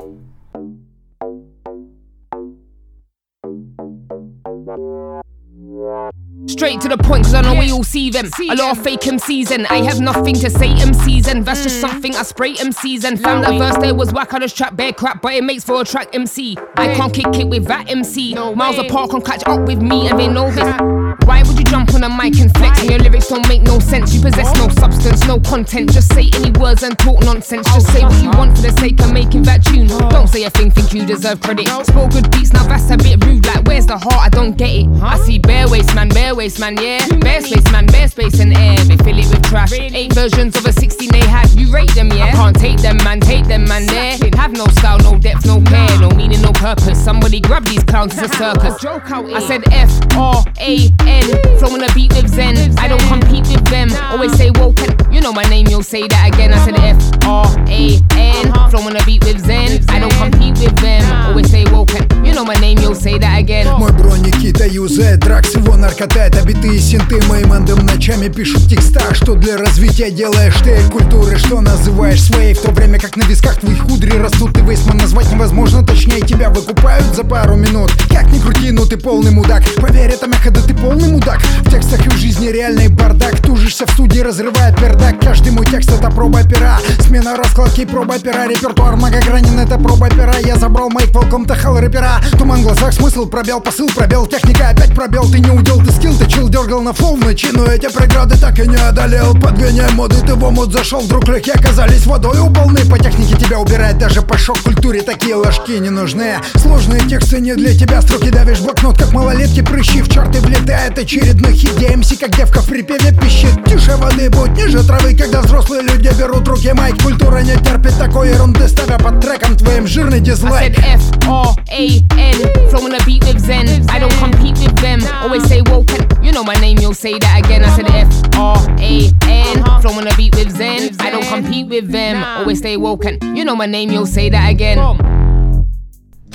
Straight 6.47 6.81
to 6.81 6.89
the 6.89 6.97
point, 7.01 7.23
cause 7.23 7.33
I 7.33 7.39
know 7.43 7.57
we 7.57 7.71
all 7.71 7.81
see 7.81 8.09
them. 8.09 8.29
A 8.49 8.55
lot 8.55 8.77
of 8.77 8.83
fake 8.83 8.99
MCs, 8.99 9.51
and 9.51 9.67
I 9.67 9.77
have 9.77 10.01
nothing 10.01 10.35
to 10.35 10.49
say 10.49 10.67
MCs, 10.67 11.29
and 11.29 11.45
that's 11.45 11.63
just 11.63 11.79
something 11.79 12.13
I 12.13 12.23
spray 12.23 12.55
MCs. 12.55 13.05
And 13.05 13.17
found 13.21 13.45
that 13.45 13.57
verse 13.57 13.81
there 13.81 13.95
was 13.95 14.11
whack 14.11 14.33
on 14.33 14.41
this 14.41 14.51
trap, 14.51 14.75
bare 14.75 14.91
crap, 14.91 15.21
but 15.21 15.33
it 15.33 15.45
makes 15.45 15.63
for 15.63 15.79
a 15.79 15.85
track 15.85 16.13
MC. 16.13 16.57
I 16.75 16.93
can't 16.93 17.13
kick 17.13 17.39
it 17.39 17.47
with 17.47 17.67
that 17.67 17.89
MC. 17.89 18.33
Miles 18.33 18.77
apart 18.79 19.11
can 19.11 19.21
catch 19.21 19.43
up 19.45 19.65
with 19.65 19.81
me, 19.81 20.09
and 20.09 20.19
they 20.19 20.27
know 20.27 20.51
this. 20.51 20.96
Why 21.25 21.43
would 21.43 21.57
you 21.57 21.65
jump 21.65 21.93
on 21.93 22.03
a 22.03 22.09
mic 22.09 22.39
and 22.39 22.51
flex 22.57 22.81
when 22.81 22.91
your 22.91 22.99
lyrics 22.99 23.27
don't 23.27 23.47
make 23.47 23.61
no 23.61 23.79
sense? 23.79 24.13
You 24.13 24.21
possess 24.21 24.55
no 24.57 24.69
substance, 24.69 25.25
no 25.27 25.39
content. 25.39 25.93
Just 25.93 26.13
say 26.13 26.29
any 26.33 26.51
words 26.51 26.83
and 26.83 26.97
talk 26.99 27.21
nonsense. 27.23 27.67
Just 27.73 27.87
say 27.93 28.03
what 28.03 28.21
you 28.21 28.29
want 28.31 28.55
for 28.55 28.63
the 28.63 28.71
sake 28.79 28.99
of 29.01 29.13
making 29.13 29.43
that 29.43 29.63
tune. 29.63 29.87
Don't 29.87 30.27
say 30.27 30.43
a 30.43 30.49
thing, 30.49 30.71
think 30.71 30.93
you 30.93 31.05
deserve 31.05 31.41
credit. 31.41 31.67
Spoke 31.85 32.11
good 32.11 32.29
beats, 32.31 32.53
now 32.53 32.63
that's 32.67 32.89
a 32.91 32.97
bit 32.97 33.23
rude. 33.25 33.45
Like, 33.45 33.65
where's 33.65 33.85
the 33.85 33.97
heart? 33.97 34.21
I 34.25 34.29
don't 34.29 34.57
get 34.57 34.69
it. 34.69 34.87
I 35.01 35.17
see 35.19 35.39
bare 35.39 35.69
waste 35.69 35.93
man, 35.95 36.09
bare 36.09 36.35
waste 36.35 36.59
man, 36.59 36.77
yeah. 36.77 37.05
Bare 37.19 37.41
space 37.41 37.71
man, 37.71 37.85
bare 37.87 38.07
space 38.07 38.39
and 38.39 38.53
air. 38.55 38.77
They 38.85 38.97
fill 38.97 39.17
it 39.17 39.29
with 39.29 39.43
trash. 39.43 39.73
Eight 39.73 40.13
versions 40.13 40.55
of 40.57 40.65
a 40.65 40.73
16 40.73 41.09
they 41.11 41.25
had. 41.25 41.49
You 41.51 41.71
rate 41.71 41.93
them, 41.95 42.09
yeah. 42.11 42.25
I 42.25 42.31
can't 42.31 42.59
take 42.59 42.81
them, 42.81 42.97
man, 42.97 43.19
take 43.19 43.45
them, 43.45 43.65
man, 43.65 43.85
there. 43.85 44.17
Have 44.35 44.51
no 44.53 44.65
style, 44.67 44.99
no 44.99 45.17
depth, 45.17 45.45
no 45.45 45.61
care, 45.61 45.99
no 45.99 46.09
meaning, 46.11 46.41
no 46.41 46.51
purpose. 46.51 47.03
Somebody 47.03 47.39
grab 47.39 47.65
these 47.65 47.83
clowns, 47.83 48.17
it's 48.17 48.33
a 48.33 48.35
circus. 48.35 48.83
I 48.83 49.39
said 49.47 49.63
F 49.71 49.91
R 50.15 50.43
A 50.59 50.89
N, 51.05 51.25
flowing 51.59 51.83
a 51.83 51.93
beat 51.93 52.13
with 52.15 52.27
Zen. 52.29 52.77
I 52.77 52.87
don't 52.87 53.03
compete 53.07 53.47
with 53.47 53.65
them. 53.69 53.89
Always 54.11 54.33
say 54.33 54.51
woken. 54.51 54.95
You 55.11 55.21
know 55.21 55.33
my 55.33 55.43
name, 55.43 55.67
you'll 55.67 55.83
say 55.83 56.07
that 56.07 56.33
again. 56.33 56.53
I 56.53 56.59
said 56.65 56.75
F 56.79 56.97
R 57.25 57.45
A 57.67 57.99
N, 58.15 58.69
flowing 58.69 58.95
a 58.95 59.03
beat 59.05 59.23
with 59.25 59.39
Zen. 59.45 59.83
I 59.89 59.99
don't 59.99 60.13
compete 60.13 60.57
with 60.59 60.75
them. 60.77 61.03
Always 61.27 61.49
say 61.49 61.65
woken. 61.71 62.03
You 62.25 62.33
know 62.33 62.45
my 62.45 62.55
name, 62.55 62.77
you'll 62.79 62.95
say 62.95 63.17
that 63.19 63.39
again. 63.39 63.67
Мой 63.77 63.91
бро 63.91 64.15
Никита 64.17 64.65
юзает 64.65 65.19
дракс, 65.19 65.55
его 65.55 65.75
наркота 65.75 66.25
Это 66.25 66.41
биты 66.45 66.75
и 66.75 66.79
синты 66.79 67.21
моим 67.27 67.53
эндом 67.53 67.85
ночами 67.85 68.27
пишут 68.27 68.67
текста 68.67 69.13
Что 69.13 69.35
для 69.35 69.57
развития 69.57 70.11
делаешь 70.11 70.55
ты 70.63 70.77
культуры 70.91 71.37
Что 71.37 71.61
называешь 71.61 72.21
своей 72.21 72.53
В 72.53 72.61
то 72.61 72.71
время 72.71 72.99
как 72.99 73.15
на 73.15 73.23
висках 73.23 73.57
твоих 73.59 73.85
кудри 73.85 74.17
растут 74.17 74.57
И 74.57 74.61
вейсман 74.61 74.97
назвать 74.97 75.31
невозможно 75.31 75.85
Точнее 75.85 76.21
тебя 76.21 76.49
выкупают 76.49 77.15
за 77.15 77.23
пару 77.23 77.55
минут 77.55 77.91
Как 78.09 78.31
ни 78.31 78.39
крути, 78.39 78.71
но 78.71 78.85
ты 78.85 78.97
полный 78.97 79.31
мудак 79.31 79.63
Поверь, 79.75 80.11
это 80.11 80.27
мягко, 80.27 80.51
да 80.51 80.61
ты 80.61 80.73
полный 80.73 80.86
мудак. 80.95 81.41
В 81.63 81.69
текстах 81.69 82.05
и 82.05 82.09
в 82.09 82.15
жизни 82.17 82.47
реальный 82.47 82.87
бардак. 82.87 83.41
Тужишься 83.41 83.85
в 83.85 83.91
студии, 83.91 84.19
разрывает 84.19 84.75
пердак. 84.75 85.19
Каждый 85.19 85.51
мой 85.51 85.65
текст 85.65 85.91
это 85.91 86.09
проба 86.09 86.43
пера. 86.43 86.79
Смена 87.01 87.35
раскладки, 87.35 87.85
проба 87.85 88.19
пера. 88.19 88.47
Репертуар 88.47 88.95
многогранен, 88.95 89.59
это 89.59 89.77
проба 89.77 90.09
пера. 90.09 90.37
Я 90.37 90.55
забрал 90.55 90.89
майк, 90.89 91.13
волком 91.13 91.45
тахал 91.45 91.79
рэпера. 91.79 92.21
Туман 92.37 92.61
в 92.61 92.63
глазах, 92.63 92.93
смысл, 92.93 93.27
пробел, 93.27 93.59
посыл, 93.59 93.87
пробел. 93.93 94.27
Техника 94.27 94.69
опять 94.69 94.93
пробел, 94.93 95.29
ты 95.29 95.39
не 95.39 95.51
удел, 95.51 95.79
ты 95.79 95.91
скилл 95.91 96.17
Ты 96.17 96.27
чил, 96.27 96.49
дергал 96.49 96.81
на 96.81 96.93
фол. 96.93 97.15
В 97.17 97.23
ночи 97.23 97.49
Но 97.51 97.65
эти 97.65 97.87
преграды 97.87 98.37
так 98.37 98.59
и 98.59 98.67
не 98.67 98.77
одолел. 98.77 99.33
Подгоняй 99.33 99.91
моды, 99.93 100.15
ты 100.25 100.35
в 100.35 100.43
омут 100.43 100.71
зашел. 100.71 101.01
Вдруг 101.01 101.27
легкие 101.27 101.55
оказались 101.55 102.05
водой 102.05 102.37
полны 102.53 102.79
По 102.85 102.97
технике 102.97 103.35
тебя 103.35 103.59
убирает 103.59 103.97
даже 103.97 104.21
по 104.21 104.37
шок-культуре. 104.37 105.01
Такие 105.01 105.35
ложки 105.35 105.71
не 105.71 105.89
нужны. 105.89 106.35
Сложные 106.55 107.01
тексты 107.01 107.39
не 107.39 107.55
для 107.55 107.77
тебя. 107.77 108.01
Строки 108.01 108.29
давишь 108.29 108.59
блокнот, 108.59 108.97
как 108.97 109.11
малолетки. 109.11 109.61
Прыщи 109.61 110.01
в 110.01 110.09
чарты 110.09 110.39
влетает 110.76 110.98
очередных 110.98 111.54
идей 111.54 111.96
МС, 111.96 112.16
как 112.18 112.36
девка 112.36 112.60
в 112.60 112.66
припеве 112.66 113.12
пищит 113.12 113.64
Тише 113.66 113.96
воды, 113.96 114.28
будь 114.30 114.50
ниже 114.50 114.84
травы 114.84 115.14
Когда 115.14 115.40
взрослые 115.40 115.82
люди 115.82 116.10
берут 116.18 116.46
в 116.46 116.50
руки 116.50 116.72
майк 116.72 117.02
Культура 117.02 117.38
не 117.38 117.54
терпит 117.56 117.96
такой 117.98 118.30
ерунды 118.30 118.68
Ставя 118.68 118.98
под 118.98 119.20
треком 119.20 119.56
твоим 119.56 119.86
жирный 119.86 120.18
I 120.18 120.20
дизлайк 120.20 120.76
said 120.76 120.84
F 120.84 121.28
R 121.28 121.54
A 121.70 122.00
N, 122.18 122.68
flowing 122.68 122.94
a 122.94 123.04
beat 123.06 123.24
with 123.24 123.38
Zen. 123.38 123.66
I 123.88 123.98
don't 123.98 124.12
compete 124.18 124.58
with 124.58 124.76
them. 124.80 125.00
Always 125.22 125.44
say 125.48 125.62
woken. 125.62 126.06
You 126.22 126.32
know 126.32 126.44
my 126.44 126.54
name, 126.56 126.78
you'll 126.78 126.94
say 126.94 127.18
that 127.18 127.40
again. 127.44 127.64
I 127.64 127.74
said 127.76 127.86
F 127.90 128.36
R 128.36 128.56
A 128.78 129.10
N, 129.22 129.80
flowing 129.80 130.06
a 130.06 130.14
beat 130.16 130.34
with 130.36 130.50
Zen. 130.50 130.94
I 131.00 131.10
don't 131.10 131.26
compete 131.26 131.68
with 131.68 131.90
them. 131.90 132.22
Always 132.22 132.58
stay 132.58 132.76
woken. 132.76 133.18
You 133.34 133.44
know 133.44 133.56
my 133.56 133.66
name, 133.66 133.90
you'll 133.90 134.06
say 134.06 134.28
that 134.30 134.50
again. 134.50 134.78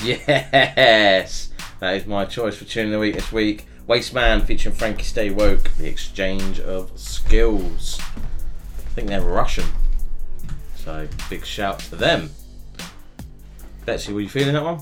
Yes, 0.02 1.50
that 1.80 1.96
is 1.96 2.06
my 2.06 2.24
choice 2.24 2.56
for 2.56 2.64
tune 2.64 2.86
of 2.86 2.92
the 2.92 2.98
week 2.98 3.14
this 3.14 3.30
week. 3.32 3.66
Wasteman 3.87 4.45
featuring 4.45 4.73
Frankie 4.75 5.03
Stay 5.03 5.29
Woke, 5.29 5.69
The 5.77 5.87
Exchange 5.87 6.59
of 6.61 6.97
Skills. 6.97 7.99
I 7.99 8.89
think 8.95 9.09
they're 9.09 9.21
Russian, 9.21 9.65
so 10.75 11.07
big 11.29 11.45
shout 11.45 11.79
to 11.79 11.95
them. 11.95 12.29
Betsy, 13.85 14.13
were 14.13 14.21
you 14.21 14.29
feeling 14.29 14.53
that 14.53 14.63
one? 14.63 14.79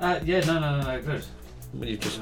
Uh, 0.00 0.18
yeah, 0.24 0.40
no, 0.40 0.58
no, 0.58 0.80
no, 0.80 0.86
no, 0.86 1.02
good. 1.02 1.24
Well, 1.74 1.88
you 1.88 1.96
just. 1.96 2.20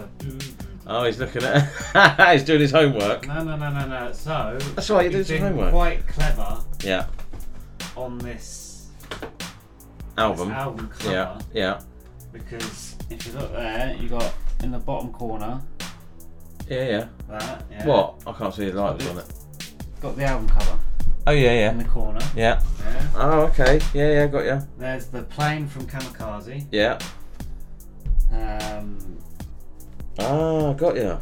Oh, 0.87 1.05
he's 1.05 1.19
looking 1.19 1.43
at. 1.43 2.31
he's 2.33 2.45
doing 2.45 2.61
his 2.61 2.71
homework. 2.73 3.27
No, 3.27 3.43
no, 3.43 3.57
no, 3.57 3.71
no, 3.71 3.87
no. 3.87 4.13
So 4.13 4.59
That's 4.75 4.91
right, 4.91 5.11
you're 5.11 5.23
doing 5.23 5.41
some 5.41 5.49
homework. 5.49 5.73
Quite 5.73 6.07
clever 6.09 6.61
Yeah, 6.83 7.07
on 7.97 8.19
this 8.19 8.89
album. 10.19 10.49
This 10.49 10.57
album 10.59 10.91
cover. 10.99 11.13
Yeah, 11.13 11.41
yeah, 11.55 11.81
because 12.33 12.97
if 13.09 13.27
you 13.27 13.33
look 13.33 13.53
there, 13.53 13.97
you 13.99 14.11
got 14.11 14.35
in 14.63 14.71
the 14.71 14.79
bottom 14.79 15.11
corner 15.13 15.63
yeah, 16.69 16.89
yeah. 16.89 17.09
that. 17.29 17.65
Yeah. 17.71 17.87
What? 17.87 18.23
I 18.27 18.33
can't 18.33 18.55
see 18.55 18.71
the 18.71 18.81
lights 18.83 19.07
on 19.09 19.19
it. 19.19 19.27
Got 20.01 20.17
the 20.17 20.25
album 20.25 20.49
cover 20.49 20.79
Oh 21.27 21.31
yeah, 21.33 21.53
yeah. 21.53 21.71
in 21.71 21.79
the 21.79 21.85
corner. 21.85 22.21
Yeah. 22.37 22.61
Yeah. 22.85 23.07
Oh 23.17 23.41
okay. 23.47 23.81
Yeah, 23.95 24.13
yeah, 24.13 24.27
got 24.27 24.45
you. 24.45 24.61
There's 24.79 25.07
the 25.07 25.23
plane 25.23 25.67
from 25.67 25.87
Kamikaze. 25.87 26.67
Yeah. 26.71 26.99
Um, 28.33 28.99
Ah, 30.19 30.73
got 30.75 30.95
you. 30.97 31.19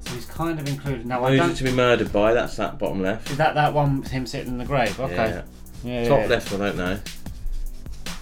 so 0.00 0.14
he's 0.14 0.26
kind 0.26 0.58
of 0.58 0.68
included. 0.68 1.04
Now 1.06 1.24
I 1.24 1.30
Who's 1.30 1.40
don't. 1.40 1.50
it 1.50 1.54
to 1.56 1.64
be 1.64 1.72
murdered 1.72 2.12
by? 2.12 2.32
That's 2.32 2.56
that 2.56 2.78
bottom 2.78 3.02
left. 3.02 3.30
Is 3.30 3.36
that 3.36 3.54
that 3.54 3.74
one 3.74 4.02
him 4.04 4.26
sitting 4.26 4.52
in 4.52 4.58
the 4.58 4.64
grave? 4.64 4.98
Okay. 4.98 5.14
Yeah. 5.14 5.42
Yeah, 5.82 6.08
Top 6.08 6.20
yeah. 6.20 6.26
left, 6.26 6.52
I 6.52 6.56
don't 6.58 6.76
know. 6.76 7.00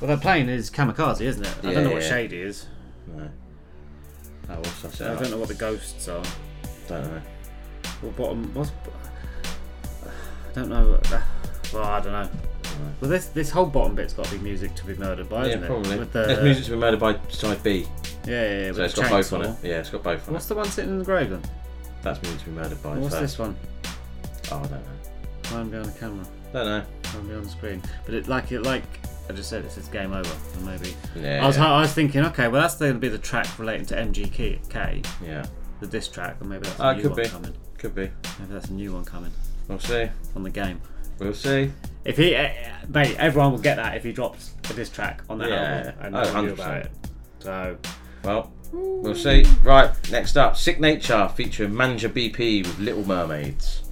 Well, 0.01 0.16
the 0.16 0.20
plane 0.23 0.49
is 0.49 0.70
Kamikaze, 0.70 1.20
isn't 1.23 1.45
it? 1.45 1.55
I 1.65 1.73
don't 1.74 1.85
know 1.85 1.90
what 1.90 2.03
Yeah. 2.03 2.09
shade 2.09 2.32
he 2.32 2.39
is. 2.40 2.66
No. 3.09 3.28
Oh, 4.51 4.55
what's 4.57 4.99
that? 4.99 5.11
I 5.11 5.20
don't 5.20 5.31
know 5.32 5.39
what 5.39 5.49
the 5.49 5.55
ghosts 5.55 6.09
are. 6.09 6.23
Don't 6.89 7.02
know. 7.02 7.23
What 8.01 8.16
bottom? 8.16 8.55
What's? 8.55 8.70
I 10.05 10.55
don't 10.55 10.69
know. 10.70 10.98
Uh, 11.12 11.20
well, 11.73 11.85
I 11.85 12.01
don't 12.01 12.12
know. 12.12 12.31
Well, 13.01 13.10
this 13.10 13.27
this 13.27 13.51
whole 13.51 13.66
bottom 13.66 13.94
bit's 13.94 14.12
got 14.12 14.27
to 14.27 14.32
be 14.36 14.39
music 14.39 14.74
to 14.77 14.86
be 14.86 14.94
murdered 14.94 15.28
by, 15.28 15.43
Yeah, 15.43 15.48
isn't 15.48 15.65
it? 15.65 15.66
probably. 15.66 15.98
With 15.98 16.12
the 16.12 16.27
There's 16.27 16.43
music 16.43 16.65
to 16.66 16.70
be 16.73 16.77
murdered 16.77 17.01
by 17.01 17.19
side 17.28 17.62
B. 17.62 17.86
Yeah, 18.24 18.43
yeah, 18.43 18.66
yeah. 18.66 18.73
So 18.73 18.85
it's 18.85 18.94
got 18.94 19.10
both 19.10 19.32
on 19.32 19.43
it. 19.43 19.56
Yeah, 19.62 19.81
it's 19.81 19.90
got 19.90 20.02
both 20.02 20.23
on 20.28 20.28
it. 20.28 20.32
What's 20.32 20.47
it. 20.47 20.48
the 20.48 20.55
one 20.55 20.66
sitting 20.66 20.90
in 20.90 20.98
the 20.98 21.05
grave 21.05 21.31
then? 21.31 21.43
That's 22.02 22.23
music 22.23 22.40
to 22.40 22.47
be 22.47 22.52
murdered 22.52 22.82
by. 22.82 22.97
What's 22.97 23.15
so- 23.15 23.20
this 23.20 23.39
one? 23.39 23.56
Oh, 24.51 24.59
I 24.59 24.60
don't 24.62 24.70
know. 24.70 25.56
Line 25.56 25.70
behind 25.70 25.89
the 25.93 25.98
camera. 25.98 26.27
Don't 26.52 26.65
know. 26.66 26.85
Line 27.15 27.27
behind 27.27 27.44
the 27.44 27.51
screen. 27.51 27.82
But 28.06 28.15
it 28.15 28.28
like 28.28 28.52
it 28.52 28.62
like 28.62 28.85
I 29.28 29.32
just 29.32 29.51
said, 29.51 29.65
it 29.65 29.73
says 29.73 29.89
game 29.89 30.12
over. 30.12 30.24
So 30.24 30.60
maybe. 30.60 30.94
Yeah. 31.16 31.44
I 31.44 31.47
was 31.47 31.59
I 31.59 31.81
was 31.81 31.93
thinking, 31.93 32.24
okay, 32.27 32.48
well 32.48 32.62
that's 32.62 32.77
going 32.77 32.94
to 32.94 32.98
be 32.98 33.09
the 33.09 33.19
track 33.19 33.59
relating 33.59 33.86
to 33.86 33.97
MGK. 33.97 35.06
Yeah. 35.27 35.47
The 35.80 35.86
diss 35.86 36.09
track, 36.09 36.36
or 36.40 36.46
maybe 36.46 36.64
that's 36.66 36.80
a 36.80 36.88
Oh, 36.88 36.92
new 36.94 37.02
could 37.02 37.10
one 37.12 37.22
be. 37.22 37.28
coming. 37.28 37.55
Could 37.78 37.94
be. 37.94 38.10
Maybe 38.40 38.52
that's 38.52 38.68
a 38.68 38.72
new 38.72 38.92
one 38.92 39.05
coming. 39.05 39.30
We'll 39.68 39.78
see. 39.78 40.09
On 40.34 40.42
the 40.42 40.50
game. 40.50 40.80
We'll 41.18 41.34
see. 41.34 41.70
If 42.05 42.16
he, 42.16 42.34
uh, 42.34 42.48
mate, 42.88 43.16
everyone 43.18 43.52
will 43.52 43.59
get 43.59 43.76
that 43.76 43.96
if 43.96 44.02
he 44.05 44.12
drops 44.12 44.52
a 44.70 44.72
diss 44.74 44.88
track 44.88 45.22
on 45.28 45.38
that 45.38 45.50
Yeah. 45.50 45.76
album 45.78 45.94
and 46.00 46.16
Oh, 46.16 46.22
no 46.22 46.32
one 46.32 46.44
knew 46.46 46.52
100%. 46.52 46.55
about 46.55 46.76
it. 46.84 46.90
So, 47.40 47.76
Well, 48.24 48.52
we'll 48.72 49.14
see. 49.14 49.44
Right, 49.62 49.90
next 50.10 50.36
up, 50.36 50.56
Sicknature 50.56 51.28
featuring 51.28 51.72
Manja 51.74 52.09
BP 52.09 52.62
with 52.62 52.78
Little 52.80 53.05
Mermaids. 53.06 53.82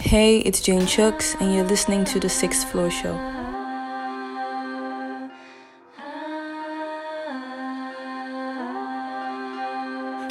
Hey, 0.00 0.38
it's 0.40 0.60
Jane 0.60 0.86
Chucks, 0.86 1.34
and 1.40 1.54
you're 1.54 1.64
listening 1.64 2.04
to 2.06 2.18
the 2.20 2.28
Sixth 2.28 2.68
Floor 2.70 2.90
Show. 2.90 3.14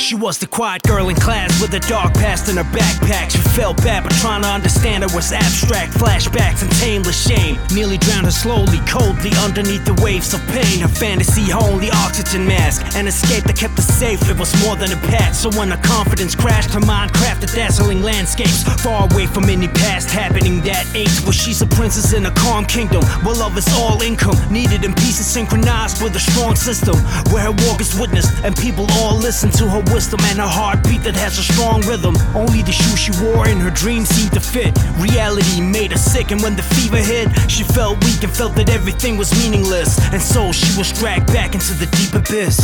She 0.03 0.15
was 0.15 0.37
the 0.37 0.47
quiet 0.47 0.83
girl 0.83 1.07
in 1.07 1.15
class 1.15 1.61
with 1.61 1.73
a 1.75 1.79
dark 1.87 2.13
past 2.15 2.49
in 2.49 2.57
her 2.57 2.67
backpack. 2.75 3.31
She 3.31 3.37
felt 3.55 3.77
bad, 3.77 4.03
but 4.03 4.11
trying 4.19 4.41
to 4.41 4.49
understand 4.49 5.01
her 5.01 5.15
was 5.15 5.31
abstract. 5.31 5.93
Flashbacks 5.93 6.61
and 6.61 6.69
tameless 6.83 7.15
shame 7.15 7.57
nearly 7.71 7.97
drowned 7.97 8.25
her 8.25 8.31
slowly, 8.31 8.79
coldly 8.83 9.31
underneath 9.39 9.85
the 9.85 9.95
waves 10.03 10.33
of 10.33 10.45
pain. 10.51 10.81
Her 10.81 10.89
fantasy 10.89 11.43
the 11.45 11.89
oxygen 12.03 12.45
mask, 12.45 12.83
an 12.97 13.07
escape 13.07 13.45
that 13.45 13.55
kept 13.55 13.75
her 13.75 13.81
safe. 13.81 14.19
It 14.29 14.37
was 14.37 14.51
more 14.61 14.75
than 14.75 14.91
a 14.91 14.99
patch. 15.07 15.35
So 15.35 15.49
when 15.57 15.71
her 15.71 15.81
confidence 15.81 16.35
crashed, 16.35 16.71
her 16.73 16.81
mind 16.81 17.13
crafted 17.13 17.55
dazzling 17.55 18.03
landscapes 18.03 18.63
far 18.83 19.07
away 19.09 19.25
from 19.25 19.45
any 19.45 19.69
past 19.69 20.11
happening 20.11 20.59
that 20.67 20.83
ain't. 20.93 21.15
Where 21.23 21.31
she's 21.31 21.61
a 21.61 21.67
princess 21.67 22.11
in 22.11 22.25
a 22.25 22.31
calm 22.31 22.65
kingdom, 22.65 23.03
where 23.23 23.35
love 23.35 23.57
is 23.57 23.67
all 23.79 24.01
income, 24.01 24.35
needed 24.51 24.83
in 24.83 24.93
pieces 24.95 25.27
synchronized 25.27 26.03
with 26.03 26.13
a 26.15 26.19
strong 26.19 26.57
system. 26.57 26.95
Where 27.31 27.43
her 27.43 27.55
walk 27.67 27.79
is 27.79 27.97
witnessed, 27.97 28.43
and 28.43 28.53
people 28.57 28.85
all 28.99 29.15
listen 29.15 29.49
to 29.51 29.69
her 29.69 29.83
wisdom 29.93 30.19
and 30.23 30.39
a 30.39 30.47
heartbeat 30.47 31.03
that 31.03 31.15
has 31.15 31.37
a 31.37 31.43
strong 31.43 31.81
rhythm. 31.81 32.15
Only 32.33 32.63
the 32.63 32.71
shoes 32.71 32.97
she 32.97 33.11
wore 33.21 33.47
in 33.47 33.59
her 33.59 33.69
dreams 33.69 34.09
seemed 34.09 34.33
to 34.33 34.39
fit. 34.39 34.73
Reality 34.97 35.61
made 35.61 35.91
her 35.91 35.97
sick, 35.97 36.31
and 36.31 36.41
when 36.41 36.55
the 36.55 36.63
fever 36.63 36.97
hit, 36.97 37.29
she 37.49 37.63
felt 37.63 38.03
weak 38.03 38.23
and 38.23 38.33
felt 38.33 38.55
that 38.55 38.69
everything 38.71 39.17
was 39.17 39.31
meaningless. 39.37 39.99
And 40.11 40.21
so 40.21 40.51
she 40.51 40.75
was 40.77 40.91
dragged 40.91 41.27
back 41.27 41.53
into 41.53 41.73
the 41.75 41.85
deep 41.97 42.13
abyss. 42.15 42.57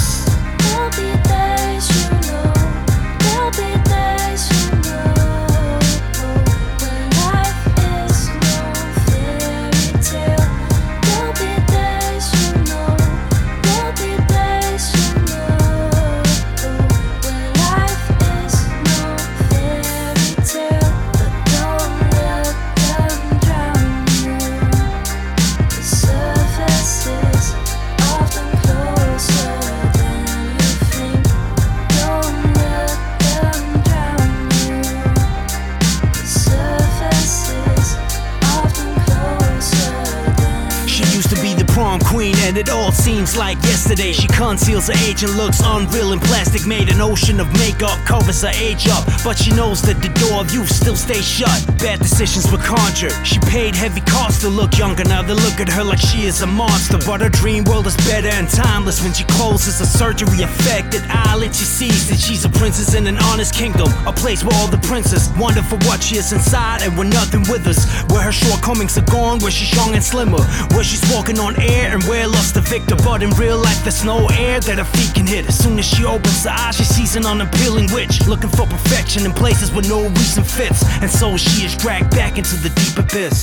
And 42.49 42.57
it 42.57 42.69
all 42.69 42.91
seems 42.91 43.38
like 43.38 43.61
yesterday. 43.61 44.11
She 44.11 44.27
conceals 44.27 44.88
her 44.88 44.97
age 45.05 45.21
and 45.21 45.31
looks 45.38 45.61
unreal 45.63 46.13
and 46.13 46.21
plastic. 46.21 46.65
Made 46.65 46.89
an 46.89 46.99
ocean 46.99 47.39
of 47.39 47.47
makeup, 47.53 47.95
covers 48.07 48.41
her 48.41 48.49
age 48.55 48.88
up. 48.89 49.05
But 49.23 49.38
she 49.38 49.51
knows 49.53 49.84
that 49.84 50.01
the 50.01 50.09
door 50.17 50.41
of 50.41 50.51
youth 50.51 50.67
still 50.67 50.95
stays 50.95 51.27
shut. 51.30 51.61
Bad 51.77 51.99
decisions 51.99 52.51
were 52.51 52.57
conjured. 52.57 53.13
She 53.23 53.38
paid 53.41 53.76
heavy 53.76 54.01
costs 54.01 54.41
to 54.41 54.49
look 54.49 54.80
younger. 54.80 55.03
Now 55.03 55.21
they 55.21 55.35
look 55.35 55.61
at 55.61 55.69
her 55.69 55.84
like 55.84 55.99
she 55.99 56.26
is 56.26 56.41
a 56.41 56.47
monster. 56.47 56.97
But 57.05 57.21
her 57.21 57.30
dream 57.30 57.65
world 57.65 57.85
is 57.85 57.95
better 58.09 58.30
and 58.30 58.49
timeless. 58.49 59.03
When 59.03 59.13
she 59.13 59.26
closes 59.26 59.80
a 59.80 59.85
surgery 59.85 60.41
affected 60.41 61.03
eyelid, 61.07 61.53
she 61.53 61.65
sees 61.65 62.09
that 62.09 62.17
she's 62.17 62.45
a 62.45 62.49
princess 62.49 62.95
in 62.95 63.05
an 63.05 63.19
honest 63.30 63.53
kingdom. 63.53 63.89
A 64.07 64.11
place 64.11 64.43
where 64.43 64.57
all 64.57 64.67
the 64.67 64.81
princes 64.89 65.30
wonder 65.38 65.61
for 65.61 65.77
what 65.85 66.01
she 66.01 66.17
is 66.17 66.34
inside 66.34 66.81
and 66.81 66.97
where 66.97 67.07
nothing 67.07 67.45
withers. 67.45 67.85
Where 68.09 68.23
her 68.23 68.31
shortcomings 68.34 68.97
are 68.97 69.05
gone, 69.05 69.38
where 69.38 69.51
she's 69.51 69.71
young 69.76 69.93
and 69.93 70.03
slimmer. 70.03 70.41
Where 70.73 70.84
she's 70.84 71.05
walking 71.13 71.38
on 71.38 71.53
air 71.61 71.93
and 71.93 72.03
where 72.05 72.26
lost 72.39 72.53
the 72.53 72.61
victor. 72.61 72.95
But 72.95 73.21
in 73.21 73.31
real 73.31 73.57
life, 73.57 73.83
there's 73.83 74.05
no 74.05 74.27
air 74.29 74.59
that 74.61 74.77
her 74.77 74.89
feet 74.95 75.13
can 75.13 75.27
hit. 75.27 75.47
As 75.47 75.57
soon 75.57 75.77
as 75.77 75.85
she 75.85 76.05
opens 76.05 76.43
her 76.45 76.51
eyes, 76.51 76.75
she 76.75 76.85
sees 76.85 77.15
an 77.15 77.25
unappealing 77.25 77.91
witch. 77.91 78.15
Looking 78.27 78.49
for 78.49 78.65
perfection 78.65 79.25
in 79.25 79.33
places 79.33 79.71
where 79.71 79.83
no 79.83 80.07
reason 80.07 80.43
fits. 80.43 80.81
And 81.01 81.11
so 81.11 81.37
she 81.37 81.65
is 81.65 81.75
dragged 81.75 82.11
back 82.11 82.37
into 82.37 82.55
the 82.55 82.69
deep 82.69 82.97
abyss. 82.97 83.39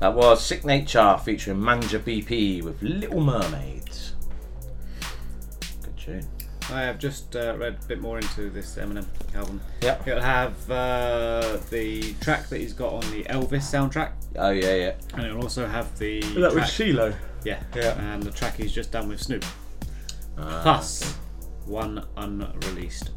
That 0.00 0.14
was 0.14 0.44
Sicknature 0.44 1.18
featuring 1.18 1.60
Manja 1.60 1.98
BP 1.98 2.62
with 2.62 2.82
Little 2.82 3.20
Mermaids. 3.20 4.14
Good 5.82 5.96
tune. 5.96 6.26
I 6.70 6.80
have 6.82 6.98
just 6.98 7.36
uh, 7.36 7.54
read 7.58 7.76
a 7.84 7.86
bit 7.86 8.00
more 8.00 8.18
into 8.18 8.50
this 8.50 8.76
Eminem 8.76 9.06
album. 9.34 9.60
Yep. 9.82 10.08
It'll 10.08 10.22
have 10.22 10.70
uh, 10.70 11.58
the 11.70 12.14
track 12.20 12.48
that 12.48 12.58
he's 12.58 12.72
got 12.72 12.92
on 12.92 13.00
the 13.12 13.22
Elvis 13.24 13.62
soundtrack. 13.62 14.12
Oh 14.36 14.50
yeah, 14.50 14.74
yeah. 14.74 14.94
And 15.14 15.26
it'll 15.26 15.42
also 15.42 15.66
have 15.66 15.96
the. 15.98 16.18
Is 16.18 16.34
that 16.34 16.54
with 16.54 16.64
track- 16.64 16.68
CeeLo? 16.70 17.14
Yeah. 17.44 17.62
Yeah. 17.74 18.00
And 18.14 18.22
the 18.22 18.30
track 18.30 18.56
he's 18.56 18.72
just 18.72 18.90
done 18.90 19.08
with 19.08 19.20
Snoop. 19.22 19.44
Ah, 20.38 20.60
Plus 20.62 21.16
one 21.66 22.04
unreleased 22.16 23.06
track. 23.06 23.14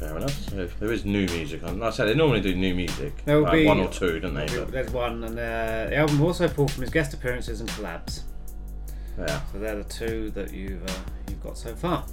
Fair 0.00 0.16
enough. 0.16 0.48
So 0.48 0.66
there 0.80 0.92
is 0.92 1.04
new 1.04 1.26
music 1.26 1.62
on. 1.62 1.78
Like 1.78 1.92
I 1.92 1.96
said, 1.96 2.06
they 2.06 2.14
normally 2.14 2.40
do 2.40 2.54
new 2.54 2.74
music. 2.74 3.22
There 3.26 3.36
will 3.36 3.42
Like 3.44 3.52
be 3.52 3.66
one 3.66 3.80
or 3.80 3.88
two, 3.88 4.18
don't 4.18 4.32
they? 4.32 4.46
But 4.46 4.72
There's 4.72 4.90
one, 4.90 5.22
and 5.24 5.38
uh, 5.38 5.90
the 5.90 5.96
album 5.96 6.22
also 6.22 6.48
pulled 6.48 6.70
from 6.72 6.80
his 6.80 6.90
guest 6.90 7.12
appearances 7.12 7.60
and 7.60 7.68
collabs. 7.68 8.22
Yeah. 9.18 9.40
So 9.52 9.58
they're 9.58 9.76
the 9.76 9.84
two 9.84 10.30
that 10.30 10.54
you've 10.54 10.82
uh, 10.88 10.92
you've 11.28 11.42
got 11.42 11.58
so 11.58 11.74
far. 11.74 12.06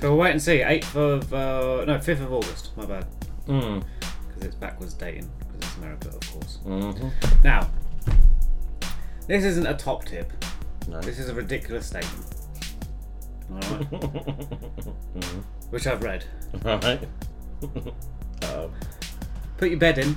So 0.00 0.10
we'll 0.10 0.16
wait 0.16 0.32
and 0.32 0.42
see. 0.42 0.62
Eighth 0.62 0.96
of 0.96 1.32
uh, 1.32 1.84
no, 1.84 2.00
fifth 2.00 2.20
of 2.22 2.32
August. 2.32 2.76
My 2.76 2.86
bad. 2.86 3.06
Mm. 3.46 3.84
Because 4.26 4.42
it's 4.42 4.56
backwards 4.56 4.94
dating. 4.94 5.30
Because 5.38 5.68
it's 5.68 5.76
America, 5.76 6.08
of 6.08 6.32
course. 6.32 6.58
Mhm. 6.66 7.12
Now, 7.44 7.70
this 9.28 9.44
isn't 9.44 9.66
a 9.68 9.74
top 9.74 10.06
tip. 10.06 10.32
No. 10.88 11.00
This 11.02 11.20
is 11.20 11.28
a 11.28 11.34
ridiculous 11.34 11.86
statement. 11.86 12.26
Alright. 13.52 13.90
Mhm. 15.14 15.44
Which 15.70 15.86
I've 15.86 16.02
read. 16.02 16.24
Right. 16.62 17.00
oh. 18.42 18.70
Put 19.56 19.70
your 19.70 19.78
bed 19.78 19.98
in 19.98 20.16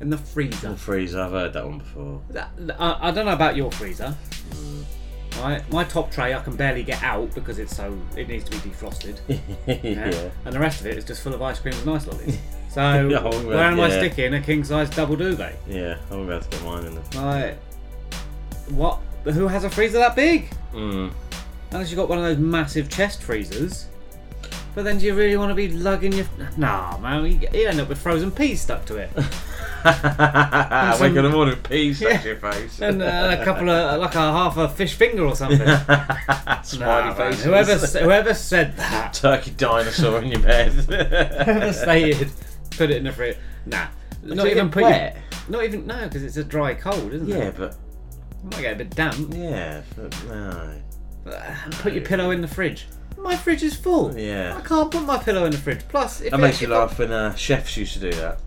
in 0.00 0.10
the 0.10 0.18
freezer. 0.18 0.70
The 0.70 0.76
freezer, 0.76 1.20
I've 1.20 1.30
heard 1.32 1.52
that 1.54 1.64
one 1.64 1.78
before. 1.78 2.22
That- 2.30 2.50
I, 2.78 3.08
I 3.08 3.10
don't 3.10 3.26
know 3.26 3.32
about 3.32 3.56
your 3.56 3.70
freezer. 3.72 4.14
Right, 5.40 5.68
my 5.72 5.82
top 5.82 6.12
tray 6.12 6.32
I 6.32 6.40
can 6.40 6.54
barely 6.54 6.84
get 6.84 7.02
out 7.02 7.34
because 7.34 7.58
it's 7.58 7.74
so 7.76 7.98
it 8.16 8.28
needs 8.28 8.44
to 8.44 8.50
be 8.52 8.56
defrosted. 8.58 9.18
Yeah. 9.66 10.30
And 10.44 10.54
the 10.54 10.60
rest 10.60 10.80
of 10.80 10.86
it 10.86 10.96
is 10.96 11.04
just 11.04 11.22
full 11.22 11.34
of 11.34 11.42
ice 11.42 11.58
creams 11.58 11.80
and 11.80 11.90
ice 11.90 12.06
lollies. 12.06 12.38
So 12.70 13.08
Yeah, 13.08 13.20
where 13.44 13.58
am 13.58 13.78
I 13.78 13.86
yeah. 13.86 13.98
sticking 13.98 14.34
a 14.34 14.40
king 14.40 14.64
size 14.64 14.90
double 14.90 15.14
duvet? 15.14 15.54
Yeah, 15.68 15.96
I'm 16.10 16.20
about 16.28 16.42
to 16.42 16.48
get 16.48 16.64
mine 16.64 16.84
in 16.84 16.94
there. 16.96 17.22
Like, 17.22 17.58
what? 18.70 18.98
Who 19.24 19.46
has 19.46 19.62
a 19.62 19.70
freezer 19.70 19.98
that 19.98 20.16
big? 20.16 20.50
Mm. 20.72 21.12
Unless 21.70 21.90
you've 21.90 21.98
got 21.98 22.08
one 22.08 22.18
of 22.18 22.24
those 22.24 22.38
massive 22.38 22.88
chest 22.88 23.22
freezers. 23.22 23.86
But 24.74 24.84
then 24.84 24.98
do 24.98 25.06
you 25.06 25.14
really 25.14 25.36
want 25.36 25.50
to 25.50 25.54
be 25.54 25.68
lugging 25.68 26.12
your. 26.12 26.26
Nah, 26.56 26.98
man, 26.98 27.24
you, 27.26 27.48
you 27.52 27.68
end 27.68 27.80
up 27.80 27.88
with 27.88 27.98
frozen 27.98 28.30
peas 28.32 28.60
stuck 28.60 28.84
to 28.86 28.96
it. 28.96 29.10
Wake 31.00 31.14
in 31.14 31.22
the 31.22 31.30
morning, 31.30 31.56
peas 31.56 31.98
stuck 31.98 32.10
Yeah. 32.12 32.18
to 32.18 32.28
your 32.28 32.36
face. 32.38 32.80
and, 32.80 33.02
uh, 33.02 33.36
a 33.40 33.44
couple 33.44 33.68
of. 33.70 34.00
like 34.00 34.14
a 34.14 34.18
half 34.18 34.56
a 34.56 34.68
fish 34.68 34.94
finger 34.94 35.24
or 35.24 35.36
something. 35.36 35.58
Smiley 36.64 37.08
Nah, 37.10 37.14
faces. 37.14 37.44
Whoever, 37.44 37.76
whoever 37.76 38.34
said 38.34 38.76
that. 38.78 39.12
Turkey 39.14 39.52
dinosaur 39.52 40.20
in 40.22 40.28
your 40.32 40.40
bed. 40.40 40.72
Whoever 40.72 41.72
stated 41.72 42.30
put 42.72 42.90
it 42.90 42.96
in 42.96 43.04
the 43.04 43.12
fridge. 43.12 43.36
Nah. 43.66 43.86
Does 44.24 44.34
Not 44.34 44.46
even 44.48 44.70
put 44.70 44.82
wet? 44.84 45.14
Your, 45.14 45.50
not 45.58 45.64
even. 45.64 45.86
No, 45.86 46.02
because 46.04 46.22
it's 46.24 46.36
a 46.38 46.44
dry 46.44 46.74
cold, 46.74 47.12
isn't 47.12 47.30
it? 47.30 47.36
Yeah, 47.38 47.50
but. 47.56 47.76
You 48.42 48.50
might 48.50 48.60
get 48.62 48.72
a 48.72 48.76
bit 48.76 48.90
damp. 48.90 49.32
Yeah, 49.34 49.82
but 49.96 50.24
no. 50.26 50.80
Put 51.80 51.92
your 51.92 52.02
pillow 52.04 52.30
in 52.30 52.40
the 52.40 52.48
fridge. 52.48 52.86
My 53.24 53.34
fridge 53.36 53.62
is 53.62 53.74
full. 53.74 54.16
Yeah. 54.16 54.54
I 54.56 54.60
can't 54.60 54.90
put 54.90 55.02
my 55.02 55.18
pillow 55.18 55.46
in 55.46 55.50
the 55.52 55.58
fridge. 55.58 55.80
Plus, 55.88 56.20
if 56.20 56.30
That 56.30 56.38
it- 56.38 56.42
makes 56.42 56.60
you 56.60 56.68
if 56.68 56.74
I- 56.74 56.78
laugh 56.78 56.98
when 56.98 57.10
uh, 57.10 57.34
chefs 57.34 57.76
used 57.76 57.94
to 57.94 57.98
do 57.98 58.12
that. 58.12 58.38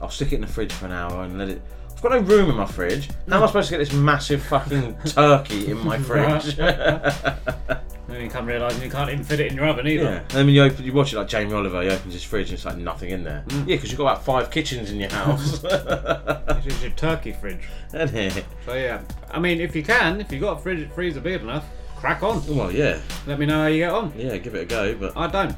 I'll 0.00 0.08
stick 0.10 0.32
it 0.32 0.36
in 0.36 0.40
the 0.42 0.46
fridge 0.46 0.72
for 0.72 0.86
an 0.86 0.92
hour 0.92 1.24
and 1.24 1.38
let 1.38 1.48
it. 1.48 1.60
I've 1.90 2.00
got 2.02 2.12
no 2.12 2.18
room 2.20 2.50
in 2.50 2.56
my 2.56 2.66
fridge. 2.66 3.08
How 3.28 3.36
am 3.36 3.42
I 3.42 3.46
supposed 3.46 3.68
to 3.68 3.72
get 3.76 3.78
this 3.78 3.92
massive 3.92 4.42
fucking 4.44 4.96
turkey 5.06 5.70
in 5.70 5.78
my 5.84 5.98
fridge? 5.98 6.56
Then 8.08 8.20
you 8.24 8.28
come 8.28 8.44
realising 8.44 8.82
you 8.82 8.90
can't 8.90 9.08
even 9.10 9.24
fit 9.24 9.40
it 9.40 9.50
in 9.52 9.56
your 9.56 9.66
oven 9.68 9.86
either. 9.86 10.02
Yeah. 10.04 10.18
And 10.18 10.28
then 10.30 10.46
when 10.46 10.54
you 10.54 10.62
open, 10.64 10.84
you 10.84 10.92
watch 10.92 11.14
it 11.14 11.16
like 11.16 11.28
Jamie 11.28 11.54
Oliver. 11.54 11.80
He 11.82 11.88
opens 11.88 12.12
his 12.12 12.22
fridge 12.22 12.48
and 12.50 12.54
it's 12.56 12.64
like 12.66 12.76
nothing 12.76 13.08
in 13.10 13.24
there. 13.24 13.42
Mm. 13.48 13.60
Yeah, 13.60 13.76
because 13.76 13.90
you've 13.90 13.96
got 13.98 14.12
about 14.12 14.24
five 14.24 14.50
kitchens 14.50 14.90
in 14.90 15.00
your 15.00 15.08
house. 15.10 15.60
This 15.60 16.66
is 16.66 16.82
your 16.82 16.90
turkey 16.92 17.32
fridge. 17.32 17.60
So 17.92 18.74
yeah, 18.74 19.00
I 19.30 19.38
mean, 19.38 19.60
if 19.62 19.74
you 19.74 19.82
can, 19.82 20.20
if 20.20 20.30
you've 20.30 20.42
got 20.42 20.58
a 20.58 20.60
fridge 20.60 20.90
freezer 20.90 21.20
big 21.20 21.40
enough, 21.40 21.64
crack 22.02 22.22
on. 22.24 22.44
Well, 22.56 22.72
yeah. 22.72 23.00
Let 23.28 23.38
me 23.38 23.46
know 23.46 23.60
how 23.62 23.66
you 23.68 23.78
get 23.78 23.90
on. 23.92 24.12
Yeah, 24.16 24.36
give 24.38 24.56
it 24.56 24.62
a 24.62 24.64
go. 24.64 24.94
But 24.96 25.16
I 25.16 25.28
don't. 25.28 25.52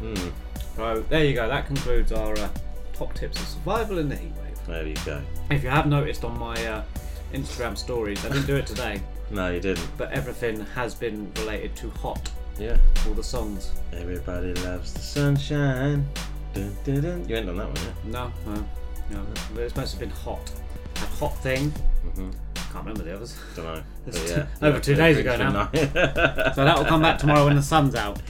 Hmm. 0.00 0.28
So 0.76 1.00
there 1.08 1.24
you 1.24 1.32
go. 1.34 1.48
That 1.48 1.66
concludes 1.66 2.12
our 2.12 2.38
uh, 2.38 2.48
top 2.92 3.14
tips 3.14 3.40
of 3.40 3.46
survival 3.48 3.96
in 3.98 4.10
the 4.10 4.14
heat 4.16 4.32
wave. 4.42 4.66
there 4.66 4.86
you 4.86 4.94
go. 5.06 5.22
If 5.50 5.62
you 5.64 5.70
have 5.70 5.86
noticed 5.86 6.24
on 6.24 6.38
my 6.38 6.54
uh, 6.66 6.84
Instagram 7.32 7.76
stories, 7.76 8.22
I 8.24 8.28
didn't 8.28 8.46
do 8.46 8.56
it 8.56 8.66
today, 8.66 9.00
No, 9.30 9.50
you 9.50 9.60
didn't. 9.60 9.88
but 9.96 10.12
everything 10.12 10.60
has 10.74 10.94
been 10.94 11.32
related 11.38 11.74
to 11.76 11.88
hot. 11.90 12.30
Yeah. 12.58 12.76
All 13.06 13.14
the 13.14 13.24
songs. 13.24 13.72
Everybody 13.94 14.52
loves 14.54 14.92
the 14.92 15.00
sunshine. 15.00 16.06
Dun, 16.52 16.76
dun, 16.84 17.00
dun. 17.00 17.28
You 17.28 17.36
ain't 17.36 17.46
done 17.46 17.56
that 17.56 17.66
one 17.66 17.76
yet. 17.76 18.04
No, 18.04 18.32
no, 18.46 18.66
no. 19.10 19.26
But 19.54 19.62
it's 19.62 19.72
supposed 19.72 19.94
to 19.94 20.00
have 20.00 20.00
been 20.00 20.10
hot. 20.10 20.50
A 20.96 21.06
hot 21.16 21.36
thing. 21.42 21.72
Mhm. 22.06 22.34
Can't 22.72 22.84
remember 22.86 23.02
the 23.02 23.14
others. 23.14 23.36
Don't 23.56 23.64
know. 23.64 23.82
It's 24.06 24.18
But 24.20 24.26
t- 24.26 24.32
yeah. 24.34 24.46
over 24.68 24.80
two 24.80 24.94
days 24.94 25.16
ago 25.18 25.36
now. 25.36 25.70
so 25.74 26.64
that 26.64 26.76
will 26.78 26.84
come 26.84 27.00
back 27.02 27.18
tomorrow 27.18 27.44
when 27.46 27.56
the 27.56 27.62
sun's 27.62 27.94
out. 27.94 28.20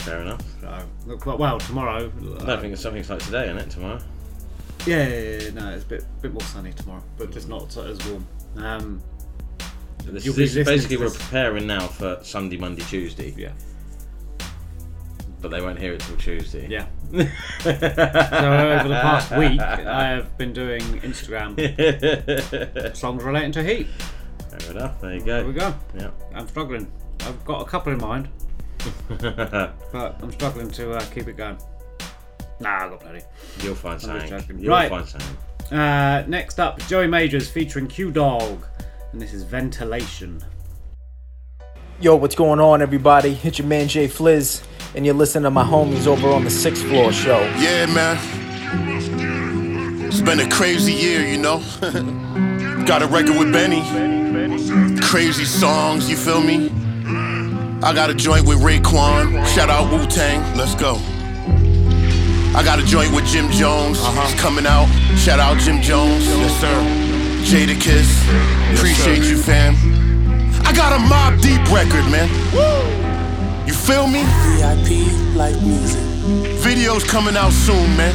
Fair 0.00 0.20
enough. 0.22 0.42
So, 0.60 0.82
look, 1.06 1.24
well, 1.26 1.38
well, 1.38 1.58
tomorrow. 1.58 2.10
I 2.40 2.44
don't 2.44 2.60
think 2.60 2.72
it's 2.72 2.82
something 2.82 3.04
like 3.08 3.20
today, 3.24 3.44
isn't 3.44 3.58
it? 3.58 3.70
Tomorrow. 3.70 4.00
Yeah, 4.84 5.06
yeah, 5.06 5.18
yeah, 5.38 5.50
no, 5.50 5.70
it's 5.70 5.84
a 5.84 5.88
bit, 5.88 6.04
bit 6.20 6.32
more 6.32 6.42
sunny 6.42 6.72
tomorrow, 6.72 7.04
but 7.16 7.30
just 7.30 7.48
not 7.48 7.74
as 7.76 8.04
warm. 8.08 8.26
Um, 8.56 9.00
This, 10.04 10.24
this, 10.34 10.54
basically, 10.66 10.96
we're 10.96 11.10
preparing 11.10 11.66
now 11.68 11.86
for 11.86 12.18
Sunday, 12.22 12.56
Monday, 12.56 12.82
Tuesday. 12.82 13.32
Yeah. 13.36 13.52
But 15.42 15.50
they 15.50 15.60
won't 15.60 15.78
hear 15.78 15.92
it 15.92 16.00
till 16.00 16.16
Tuesday. 16.16 16.68
Yeah. 16.68 16.86
so 17.10 17.18
over 17.18 18.88
the 18.88 19.00
past 19.02 19.36
week, 19.36 19.60
I 19.60 20.06
have 20.06 20.38
been 20.38 20.52
doing 20.52 20.80
Instagram 21.00 21.56
songs 22.96 23.24
relating 23.24 23.52
to 23.52 23.64
heat. 23.64 23.88
Fair 24.48 24.70
enough. 24.70 25.00
There 25.00 25.14
you 25.14 25.20
go. 25.20 25.36
There 25.38 25.46
we 25.46 25.52
go. 25.52 25.74
Yeah. 25.98 26.10
I'm 26.34 26.46
struggling. 26.46 26.90
I've 27.22 27.44
got 27.44 27.60
a 27.60 27.64
couple 27.64 27.92
in 27.92 27.98
mind, 27.98 28.28
but 29.08 30.16
I'm 30.22 30.32
struggling 30.32 30.70
to 30.70 30.92
uh, 30.92 31.04
keep 31.06 31.26
it 31.26 31.36
going. 31.36 31.58
Nah, 32.60 32.86
I 32.86 32.88
got 32.88 33.00
plenty. 33.00 33.22
You'll 33.60 33.74
find 33.74 33.94
I'm 34.04 34.28
something. 34.28 34.58
You'll 34.60 34.70
right. 34.70 34.88
find 34.88 35.06
something. 35.06 35.36
Uh, 35.76 36.24
next 36.28 36.60
up, 36.60 36.78
Joey 36.86 37.08
Majors 37.08 37.50
featuring 37.50 37.88
Q'Dawg, 37.88 38.62
and 39.12 39.20
this 39.20 39.32
is 39.32 39.42
Ventilation. 39.42 40.42
Yo, 42.00 42.16
what's 42.16 42.34
going 42.34 42.60
on, 42.60 42.82
everybody? 42.82 43.38
It's 43.42 43.58
your 43.58 43.68
man 43.68 43.88
Jay 43.88 44.08
Fliz, 44.08 44.62
and 44.94 45.06
you're 45.06 45.14
listening 45.14 45.44
to 45.44 45.50
my 45.50 45.64
homies 45.64 46.06
over 46.06 46.28
on 46.28 46.44
the 46.44 46.50
Sixth 46.50 46.84
Floor 46.84 47.12
Show. 47.12 47.40
Yeah, 47.58 47.86
man. 47.86 48.18
It's 50.04 50.20
been 50.20 50.40
a 50.40 50.48
crazy 50.50 50.92
year, 50.92 51.26
you 51.26 51.38
know. 51.38 51.58
got 52.86 53.02
a 53.02 53.06
record 53.06 53.38
with 53.38 53.52
Benny. 53.52 53.82
Crazy 55.00 55.44
songs, 55.44 56.10
you 56.10 56.16
feel 56.16 56.40
me? 56.40 56.70
I 57.82 57.92
got 57.94 58.10
a 58.10 58.14
joint 58.14 58.46
with 58.46 58.58
Raekwon. 58.60 59.46
Shout 59.46 59.70
out 59.70 59.90
Wu 59.90 60.06
Tang. 60.06 60.40
Let's 60.56 60.74
go. 60.74 60.96
I 62.54 62.62
got 62.62 62.78
a 62.78 62.84
joint 62.84 63.14
with 63.14 63.24
Jim 63.26 63.50
Jones. 63.50 63.98
Uh-huh. 63.98 64.28
It's 64.30 64.40
coming 64.40 64.66
out. 64.66 64.86
Shout 65.16 65.40
out 65.40 65.58
Jim 65.58 65.80
Jones. 65.80 66.26
Yes, 66.26 66.60
sir. 66.60 67.02
Jadakiss. 67.42 68.26
Yes, 68.26 68.78
Appreciate 68.78 69.24
you, 69.24 69.38
fam. 69.38 69.74
I 70.64 70.72
got 70.72 70.92
a 70.92 71.02
Mobb 71.02 71.40
Deep 71.42 71.64
record, 71.72 72.08
man. 72.10 73.11
You 73.66 73.74
feel 73.74 74.06
me? 74.06 74.22
VIP 74.56 75.36
like 75.36 75.54
music. 75.62 76.02
Videos 76.62 77.06
coming 77.06 77.36
out 77.36 77.52
soon, 77.52 77.96
man. 77.96 78.14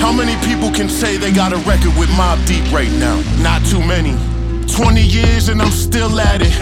How 0.00 0.12
many 0.12 0.36
people 0.46 0.70
can 0.70 0.88
say 0.88 1.16
they 1.16 1.32
got 1.32 1.52
a 1.52 1.56
record 1.58 1.96
with 1.98 2.08
Mobb 2.10 2.46
Deep 2.46 2.70
right 2.72 2.90
now? 2.92 3.20
Not 3.42 3.64
too 3.66 3.80
many. 3.80 4.16
20 4.68 5.00
years 5.00 5.48
and 5.48 5.60
I'm 5.60 5.70
still 5.70 6.20
at 6.20 6.40
it. 6.42 6.52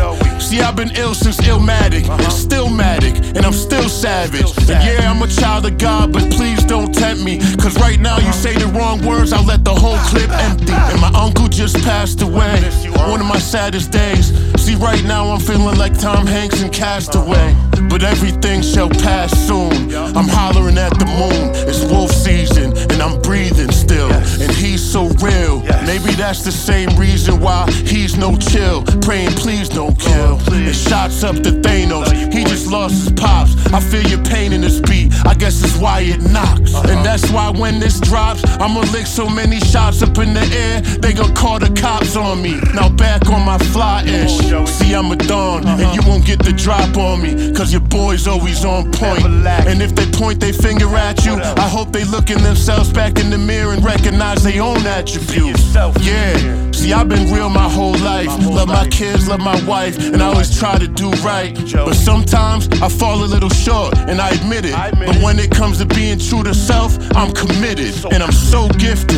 See, 0.41 0.61
I've 0.61 0.77
been 0.77 0.91
ill 0.97 1.15
since 1.15 1.39
Illmatic, 1.39 2.09
and 2.09 2.33
still 2.33 2.69
Matic, 2.69 3.37
and 3.37 3.45
I'm 3.45 3.53
still 3.53 3.89
savage. 3.89 4.57
And 4.59 4.69
yeah, 4.69 5.11
I'm 5.11 5.21
a 5.23 5.27
child 5.27 5.67
of 5.67 5.77
God, 5.77 6.13
but 6.13 6.31
please 6.31 6.63
don't 6.65 6.95
tempt 6.95 7.23
me. 7.23 7.39
Cause 7.57 7.79
right 7.81 7.99
now 7.99 8.19
you 8.19 8.29
uh-huh. 8.29 8.33
say 8.33 8.55
the 8.55 8.67
wrong 8.69 9.05
words, 9.05 9.33
I'll 9.33 9.45
let 9.45 9.65
the 9.65 9.75
whole 9.75 9.99
clip 10.09 10.31
empty. 10.31 10.73
And 10.73 11.01
my 11.01 11.13
uncle 11.15 11.49
just 11.49 11.77
passed 11.83 12.23
away. 12.23 12.63
One 13.11 13.21
of 13.21 13.27
my 13.27 13.39
saddest 13.39 13.91
days. 13.91 14.33
See, 14.61 14.77
right 14.77 15.05
now 15.05 15.27
I'm 15.27 15.41
feeling 15.41 15.77
like 15.77 15.99
Tom 15.99 16.27
Hanks 16.27 16.63
in 16.63 16.71
Castaway. 16.71 17.55
But 17.89 18.03
everything 18.03 18.63
shall 18.63 18.89
pass 18.89 19.31
soon. 19.47 19.95
I'm 19.95 20.29
hollering 20.29 20.79
at 20.79 20.99
the 20.99 21.07
moon. 21.07 21.53
It's 21.69 21.85
wolf 21.91 22.11
season, 22.11 22.77
and 22.91 23.03
I'm 23.03 23.21
breathing 23.23 23.71
still. 23.71 24.11
And 24.13 24.51
he's 24.53 24.83
so 24.83 25.09
real. 25.23 25.61
Maybe 25.87 26.13
that's 26.15 26.45
the 26.45 26.53
same 26.53 26.91
reason 26.97 27.41
why 27.41 27.71
he's 27.71 28.17
no 28.17 28.37
chill. 28.37 28.83
Praying, 29.03 29.33
please 29.33 29.69
don't 29.69 29.99
kill. 29.99 30.39
And 30.53 30.75
shots 30.75 31.23
up 31.25 31.37
to 31.37 31.51
Thanos. 31.51 32.33
He 32.33 32.45
just 32.45 32.67
lost 32.67 32.95
his 32.95 33.13
pops. 33.13 33.55
I 33.73 33.81
feel 33.81 34.03
your 34.03 34.23
pain 34.25 34.53
in 34.53 34.61
this 34.61 34.81
beat. 34.81 35.13
I 35.25 35.35
guess 35.35 35.63
it's 35.63 35.77
why 35.79 36.01
it 36.01 36.21
knocks. 36.31 36.75
And 36.75 37.05
that's 37.05 37.31
why 37.31 37.51
when 37.51 37.79
this 37.79 38.01
drops, 38.01 38.45
I'ma 38.59 38.81
lick 38.93 39.07
so 39.07 39.29
many 39.29 39.61
shots 39.61 40.03
up 40.03 40.19
in 40.19 40.35
the 40.35 40.45
air, 40.65 40.81
they 40.81 41.13
gon' 41.13 41.35
call 41.35 41.59
the 41.59 41.71
cops 41.81 42.17
on 42.17 42.43
me. 42.43 42.61
Now 42.75 42.89
back 42.89 43.29
on 43.31 43.45
my 43.45 43.59
fly 43.59 44.03
ish. 44.05 44.39
See, 44.71 44.95
I'm 44.95 45.11
a 45.13 45.17
dawn, 45.17 45.67
and 45.67 45.95
you 45.95 46.03
won't 46.09 46.25
get 46.25 46.39
the 46.43 46.53
drop 46.53 46.97
on 46.97 47.23
me. 47.23 47.53
Cause 47.53 47.66
your 47.73 47.81
boy's 47.83 48.27
always 48.27 48.65
on 48.65 48.91
point. 48.93 49.25
And 49.25 49.83
if 49.83 49.95
they 49.95 50.07
point 50.07 50.41
their 50.41 50.53
finger 50.53 50.89
at 50.97 51.25
you, 51.25 51.35
I 51.35 51.69
hope 51.69 51.93
they 51.93 52.05
look 52.05 52.31
in 52.31 52.43
themselves 52.43 52.93
back 52.93 53.19
in 53.19 53.31
the 53.31 53.39
mirror 53.39 53.73
and 53.73 53.85
recognize 53.85 54.43
their 54.43 54.63
own 54.63 54.87
attributes. 54.87 55.75
Yeah, 56.01 56.71
see, 56.73 56.93
I've 56.93 57.09
been 57.09 57.33
real 57.33 57.49
my 57.49 57.69
whole 57.69 57.97
life. 57.99 58.29
Love 58.47 58.69
my 58.69 58.87
kids, 58.89 59.29
love 59.29 59.41
my 59.41 59.61
wife, 59.65 59.99
and 59.99 60.23
I 60.23 60.27
always 60.27 60.57
try 60.59 60.79
to 60.79 60.87
do 60.87 61.11
right. 61.23 61.55
But 61.73 61.95
sometimes 61.95 62.69
I 62.81 62.89
fall 62.89 63.25
a 63.25 63.27
little 63.27 63.51
short, 63.51 63.97
and 63.99 64.21
I 64.21 64.31
admit 64.31 64.65
it. 64.65 64.75
But 64.75 65.17
when 65.23 65.39
it 65.39 65.51
comes 65.51 65.79
to 65.79 65.87
being 65.87 66.19
true 66.19 66.43
to 66.45 66.55
self, 66.55 66.97
I'm 67.15 67.33
committed, 67.33 67.95
and 68.13 68.23
I'm 68.23 68.33
so 68.33 68.69
gifted. 68.69 69.17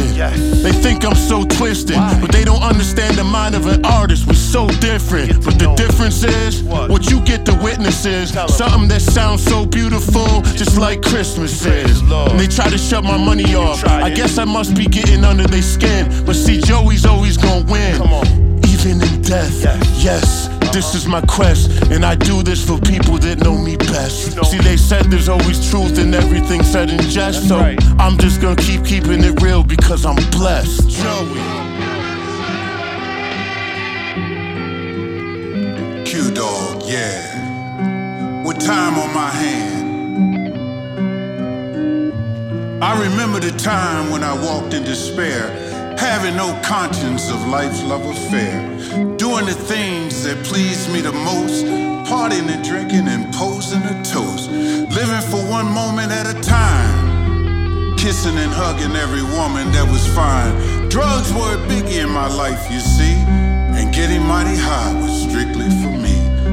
They 0.62 0.72
think 0.72 1.04
I'm 1.04 1.14
so 1.14 1.44
twisted, 1.44 1.96
but 2.20 2.32
they 2.32 2.44
don't 2.44 2.62
understand 2.62 3.16
the 3.16 3.24
mind 3.24 3.54
of 3.54 3.66
an 3.66 3.84
artist. 3.84 4.26
We're 4.26 4.34
so 4.34 4.68
different, 4.80 5.44
but 5.44 5.58
the 5.58 5.74
difference 5.74 6.24
is 6.24 6.62
what 6.62 7.10
you 7.10 7.20
get 7.22 7.44
to 7.46 7.54
witness 7.62 8.04
is 8.06 8.32
something 8.46 8.88
that 8.88 9.00
sounds 9.00 9.42
so 9.42 9.66
beautiful, 9.66 10.42
just 10.54 10.78
like 10.78 11.02
Christmas 11.02 11.64
is. 11.66 12.00
And 12.00 12.38
they 12.38 12.46
try 12.46 12.70
to 12.70 12.78
shut 12.78 13.02
my 13.02 13.16
money 13.16 13.54
off. 13.54 13.84
I 13.86 14.10
guess 14.10 14.38
I 14.38 14.44
must 14.44 14.76
be 14.76 14.86
getting 14.86 15.24
under 15.24 15.46
their 15.46 15.62
skin, 15.62 16.24
but 16.24 16.34
see, 16.34 16.60
Joey's 16.60 17.04
always 17.04 17.36
gonna 17.36 17.64
win. 17.70 17.94
Even 18.64 19.02
in 19.02 19.22
death, 19.22 19.64
yes. 20.02 20.48
This 20.72 20.94
is 20.94 21.06
my 21.06 21.22
quest, 21.22 21.70
and 21.90 22.04
I 22.04 22.14
do 22.14 22.42
this 22.42 22.64
for 22.64 22.78
people 22.78 23.18
that 23.18 23.40
know 23.42 23.56
me 23.56 23.76
best. 23.76 24.36
See, 24.50 24.58
they 24.58 24.76
said 24.76 25.06
there's 25.06 25.28
always 25.28 25.70
truth 25.70 25.98
in 25.98 26.14
everything 26.14 26.62
said 26.62 26.90
in 26.90 27.00
jest, 27.00 27.48
so 27.48 27.58
I'm 27.98 28.18
just 28.18 28.40
gonna 28.40 28.54
keep 28.54 28.84
keeping 28.84 29.24
it 29.24 29.40
real 29.42 29.64
because 29.64 30.04
I'm 30.04 30.16
blessed. 30.30 30.88
Joey. 30.90 31.40
Q'Dawg, 36.04 36.90
yeah. 36.90 37.37
Time 38.60 38.98
on 38.98 39.14
my 39.14 39.30
hand. 39.30 39.88
I 42.82 43.00
remember 43.00 43.38
the 43.38 43.56
time 43.56 44.10
when 44.10 44.24
I 44.24 44.34
walked 44.34 44.74
in 44.74 44.82
despair, 44.82 45.50
having 45.96 46.36
no 46.36 46.58
conscience 46.64 47.30
of 47.30 47.46
life's 47.46 47.82
love 47.84 48.04
affair. 48.04 48.66
Doing 49.16 49.46
the 49.46 49.54
things 49.54 50.24
that 50.24 50.44
pleased 50.44 50.92
me 50.92 51.00
the 51.00 51.12
most, 51.12 51.64
partying 52.10 52.48
and 52.50 52.64
drinking 52.64 53.06
and 53.06 53.32
posing 53.32 53.82
a 53.82 54.02
toast. 54.02 54.50
Living 54.50 55.22
for 55.30 55.42
one 55.48 55.66
moment 55.66 56.10
at 56.10 56.26
a 56.26 56.40
time. 56.40 57.96
Kissing 57.96 58.36
and 58.38 58.52
hugging 58.52 58.96
every 58.96 59.22
woman 59.22 59.70
that 59.72 59.88
was 59.88 60.06
fine. 60.14 60.88
Drugs 60.88 61.32
were 61.32 61.54
a 61.54 61.58
biggie 61.68 62.02
in 62.02 62.10
my 62.10 62.26
life, 62.26 62.70
you 62.72 62.80
see. 62.80 63.14
And 63.78 63.94
getting 63.94 64.22
mighty 64.22 64.56
high 64.56 64.94
was 65.00 65.22
strictly 65.22 65.70
for 65.80 65.90
me. 65.90 65.97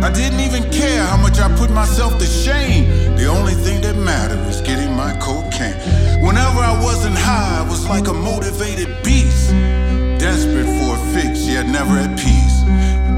I 0.05 0.11
didn't 0.11 0.39
even 0.41 0.69
care 0.69 1.03
how 1.03 1.17
much 1.17 1.39
I 1.39 1.49
put 1.57 1.71
myself 1.71 2.19
to 2.19 2.25
shame. 2.27 3.15
The 3.17 3.25
only 3.25 3.55
thing 3.55 3.81
that 3.81 3.95
mattered 3.95 4.37
was 4.45 4.61
getting 4.61 4.93
my 4.95 5.17
cocaine. 5.17 5.73
Whenever 6.21 6.59
I 6.59 6.79
wasn't 6.79 7.17
high, 7.17 7.65
I 7.65 7.67
was 7.67 7.89
like 7.89 8.07
a 8.07 8.13
motivated 8.13 9.01
beast. 9.03 9.49
Desperate 10.21 10.69
for 10.77 10.93
a 10.93 11.01
fix, 11.11 11.47
yet 11.47 11.65
never 11.65 11.97
at 11.97 12.19
peace. 12.19 12.61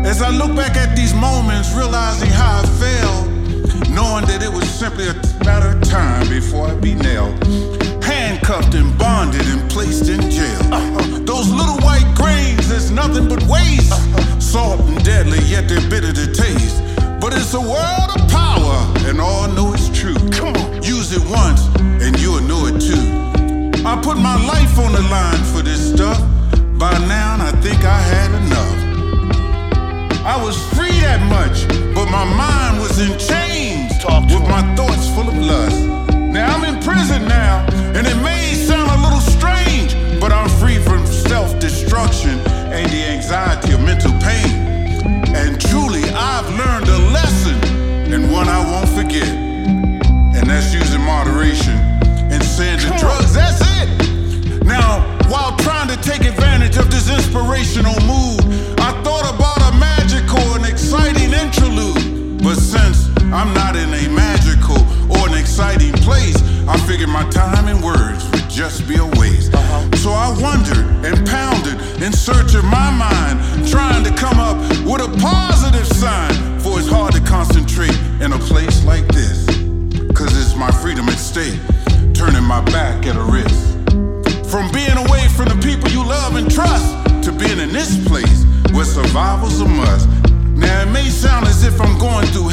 As 0.07 0.21
I 0.21 0.29
look 0.29 0.55
back 0.55 0.77
at 0.77 0.95
these 0.95 1.13
moments, 1.13 1.73
realizing 1.73 2.29
how 2.29 2.61
I 2.61 2.65
failed, 2.79 3.89
knowing 3.91 4.23
that 4.27 4.41
it 4.41 4.53
was 4.53 4.63
simply 4.69 5.09
a 5.09 5.36
matter 5.47 5.77
of 5.77 5.81
time 5.83 6.27
before 6.27 6.67
I'd 6.67 6.81
be 6.81 6.93
nailed. 6.93 7.33
Handcuffed 8.03 8.73
and 8.75 8.91
bonded 8.99 9.47
and 9.47 9.71
placed 9.71 10.09
in 10.09 10.19
jail. 10.29 10.61
Those 11.23 11.49
little 11.49 11.79
white 11.87 12.09
grains, 12.15 12.67
there's 12.67 12.91
nothing 12.91 13.29
but 13.29 13.41
waste. 13.43 13.95
Salt 14.43 14.81
and 14.81 15.01
deadly, 15.05 15.39
yet 15.47 15.69
they're 15.69 15.89
bitter 15.89 16.11
to 16.11 16.27
taste. 16.33 16.83
But 17.21 17.31
it's 17.31 17.53
a 17.53 17.61
world 17.61 18.09
of 18.15 18.29
power, 18.29 18.77
and 19.07 19.21
all 19.21 19.47
know 19.47 19.73
it's 19.73 19.87
true. 19.97 20.19
Come 20.31 20.53
on, 20.57 20.83
use 20.83 21.13
it 21.13 21.23
once, 21.31 21.61
and 22.03 22.19
you'll 22.19 22.41
know 22.41 22.67
it 22.67 22.77
too. 22.89 23.05
I 23.87 23.95
put 24.03 24.17
my 24.17 24.37
life 24.53 24.77
on 24.77 24.91
the 24.91 25.05
line 25.15 25.43
for 25.51 25.61
this 25.61 25.81
stuff. 25.93 26.19
By 26.77 26.91
now, 27.07 27.37
I 27.39 27.51
think 27.63 27.85
I 27.85 27.99
had 28.13 28.31
enough. 28.43 28.77
I 30.25 30.35
was 30.43 30.57
free 30.75 30.99
that 31.07 31.21
much, 31.37 31.57
but 31.95 32.07
my 32.11 32.25
mind 32.43 32.81
was 32.81 32.99
in 32.99 33.17
chains 33.17 33.86
with 34.05 34.47
my 34.47 34.61
thoughts 34.75 35.09
full 35.09 35.27
of 35.27 35.37
lust. 35.37 35.87
Now 36.13 36.55
I'm 36.55 36.63
in 36.63 36.79
prison 36.83 37.27
now, 37.27 37.65
and 37.95 38.05
it 38.05 38.15
may 38.21 38.53
sound 38.53 38.91
a 38.91 38.97
little 39.01 39.19
strange, 39.19 39.95
but 40.21 40.31
I'm 40.31 40.47
free 40.59 40.77
from 40.77 41.05
self-destruction 41.07 42.37
and 42.71 42.91
the 42.91 43.03
anxiety 43.03 43.73
of 43.73 43.81
mental 43.81 44.11
pain. 44.21 44.53
And 45.35 45.59
truly, 45.59 46.03
I've 46.11 46.47
learned 46.55 46.87
a 46.87 46.99
lesson, 47.11 47.57
and 48.13 48.31
one 48.31 48.47
I 48.47 48.59
won't 48.69 48.89
forget. 48.89 49.27
And 49.27 50.47
that's 50.47 50.73
using 50.73 51.01
moderation 51.01 51.77
and 52.31 52.43
saying 52.43 52.79
to 52.79 52.89
drugs, 52.99 53.33
that's 53.33 53.61
it. 53.81 54.63
Now, 54.63 55.01
while 55.27 55.57
trying 55.57 55.87
to 55.87 55.97
take 55.97 56.23
advantage 56.23 56.77
of 56.77 56.91
this 56.91 57.09
inspirational 57.09 57.99
mood, 58.05 58.41
I 58.79 58.91
thought 59.03 59.25
about 59.33 59.73
a 59.73 59.77
magical 59.79 60.53
and 60.53 60.65
exciting 60.65 61.33
interlude. 61.33 62.43
But 62.43 62.57
since 62.57 63.16
I'm 63.33 63.53
not 63.53 63.75
in 63.75 63.89
a 63.93 64.07
magical 64.09 64.77
or 65.11 65.27
an 65.27 65.33
exciting 65.33 65.93
place, 65.93 66.35
I 66.67 66.77
figured 66.87 67.09
my 67.09 67.27
time 67.29 67.67
and 67.67 67.83
words 67.83 68.23
would 68.31 68.49
just 68.49 68.87
be 68.87 68.95
a 68.95 69.05
waste. 69.19 69.53
Uh-huh. 69.53 69.95
So 69.97 70.11
I 70.11 70.29
wondered 70.39 70.85
and 71.05 71.27
pounded 71.27 71.75
in 72.01 72.13
search 72.13 72.55
of 72.55 72.63
my 72.63 72.89
mind, 72.91 73.67
trying 73.67 74.03
to 74.05 74.11
come 74.15 74.39
up 74.39 74.57
with 74.85 75.01
a 75.01 75.11
positive 75.19 75.87
sign. 75.87 76.59
For 76.59 76.79
it's 76.79 76.87
hard 76.87 77.13
to 77.13 77.21
concentrate 77.21 77.95
in 78.21 78.31
a 78.31 78.39
place 78.39 78.83
like 78.85 79.07
this. 79.07 79.45
Cause 80.15 80.35
it's 80.35 80.55
my 80.55 80.71
freedom 80.71 81.07
at 81.09 81.19
stake, 81.19 81.59
turning 82.13 82.43
my 82.43 82.63
back 82.71 83.05
at 83.05 83.15
a 83.15 83.23
risk. 83.23 83.77
From 84.49 84.71
being 84.71 84.97
away 84.97 85.27
from 85.35 85.47
the 85.51 85.59
people 85.61 85.89
you 85.89 86.03
love 86.03 86.35
and 86.35 86.49
trust 86.49 86.95
to 87.23 87.31
being 87.31 87.59
in 87.59 87.71
this 87.71 87.95
place 88.07 88.45
where 88.71 88.85
survival's 88.85 89.59
a 89.59 89.67
must. 89.67 90.07
Now 90.57 90.81
it 90.81 90.91
may 90.91 91.05
sound 91.09 91.45
as 91.45 91.63
if 91.63 91.79
I'm 91.79 91.97
going 91.99 92.25
through 92.27 92.46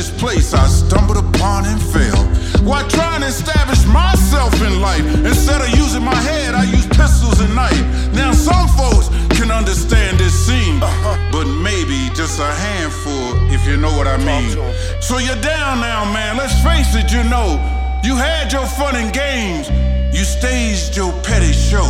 this 0.00 0.18
place 0.18 0.54
I 0.54 0.66
stumbled 0.66 1.18
upon 1.18 1.66
and 1.66 1.78
fell. 1.92 2.24
While 2.64 2.88
trying 2.88 3.20
to 3.20 3.26
establish 3.26 3.84
myself 3.84 4.54
in 4.62 4.80
life, 4.80 5.04
instead 5.28 5.60
of 5.60 5.68
using 5.76 6.02
my 6.02 6.14
head, 6.14 6.54
I 6.54 6.64
use 6.64 6.86
pistols 6.86 7.38
and 7.40 7.54
knife. 7.54 7.84
Now 8.14 8.32
some 8.32 8.66
folks 8.80 9.08
can 9.36 9.50
understand 9.50 10.18
this 10.18 10.32
scene, 10.32 10.80
but 10.80 11.44
maybe 11.68 12.08
just 12.14 12.40
a 12.40 12.48
handful, 12.48 13.52
if 13.52 13.66
you 13.68 13.76
know 13.76 13.92
what 13.98 14.06
I 14.06 14.16
mean. 14.16 14.56
So 15.02 15.18
you're 15.18 15.42
down 15.42 15.82
now, 15.82 16.10
man. 16.10 16.38
Let's 16.38 16.56
face 16.64 16.94
it, 16.96 17.12
you 17.12 17.22
know. 17.28 17.60
You 18.02 18.16
had 18.16 18.50
your 18.50 18.64
fun 18.80 18.96
and 18.96 19.12
games. 19.12 19.68
You 20.16 20.24
staged 20.24 20.96
your 20.96 21.12
petty 21.28 21.52
show. 21.52 21.88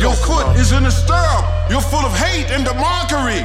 your 0.00 0.16
foot 0.16 0.56
is 0.56 0.72
in 0.72 0.86
a 0.86 0.90
stirrup. 0.90 1.44
You're 1.68 1.84
full 1.92 2.06
of 2.08 2.16
hate 2.16 2.50
and 2.50 2.66
the 2.66 2.72
mockery. 2.72 3.44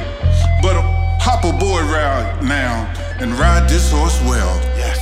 But 0.62 0.80
hop 1.20 1.44
a 1.44 1.50
aboard 1.50 1.84
right 1.84 2.40
now 2.40 3.05
and 3.20 3.32
ride 3.32 3.68
this 3.68 3.90
horse 3.90 4.20
well. 4.22 4.54
Yes. 4.76 4.98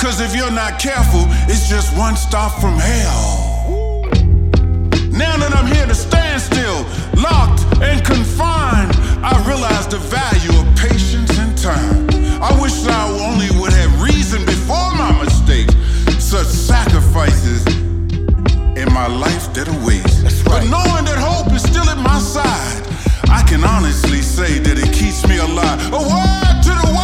Cause 0.00 0.20
if 0.20 0.34
you're 0.34 0.50
not 0.50 0.78
careful, 0.78 1.24
it's 1.48 1.68
just 1.68 1.96
one 1.96 2.16
stop 2.16 2.60
from 2.60 2.78
hell. 2.78 4.02
Now 5.10 5.36
that 5.36 5.54
I'm 5.54 5.66
here 5.66 5.86
to 5.86 5.94
stand 5.94 6.42
still, 6.42 6.82
locked 7.22 7.62
and 7.80 8.04
confined, 8.04 8.92
I 9.22 9.32
realize 9.46 9.86
the 9.86 9.98
value 9.98 10.58
of 10.58 10.66
patience 10.76 11.38
and 11.38 11.56
time. 11.56 12.08
I 12.42 12.50
wish 12.60 12.74
I 12.86 13.08
only 13.30 13.48
would 13.60 13.72
have 13.72 14.02
reasoned 14.02 14.46
before 14.46 14.90
my 14.94 15.12
mistakes. 15.22 15.74
Such 16.18 16.46
sacrifices 16.46 17.64
in 18.76 18.92
my 18.92 19.06
life 19.06 19.54
that 19.54 19.68
are 19.68 19.86
waste. 19.86 20.44
But 20.44 20.64
knowing 20.66 21.04
that 21.06 21.18
hope 21.18 21.52
is 21.54 21.62
still 21.62 21.88
at 21.88 21.98
my 21.98 22.18
side, 22.18 22.82
I 23.30 23.42
can 23.46 23.62
honestly 23.64 24.20
say 24.20 24.58
that 24.58 24.76
it 24.78 24.92
keeps 24.92 25.26
me 25.28 25.38
alive. 25.38 25.78
A 25.92 26.02
word 26.02 26.62
to 26.64 26.70
the 26.70 26.92
wise 26.92 27.03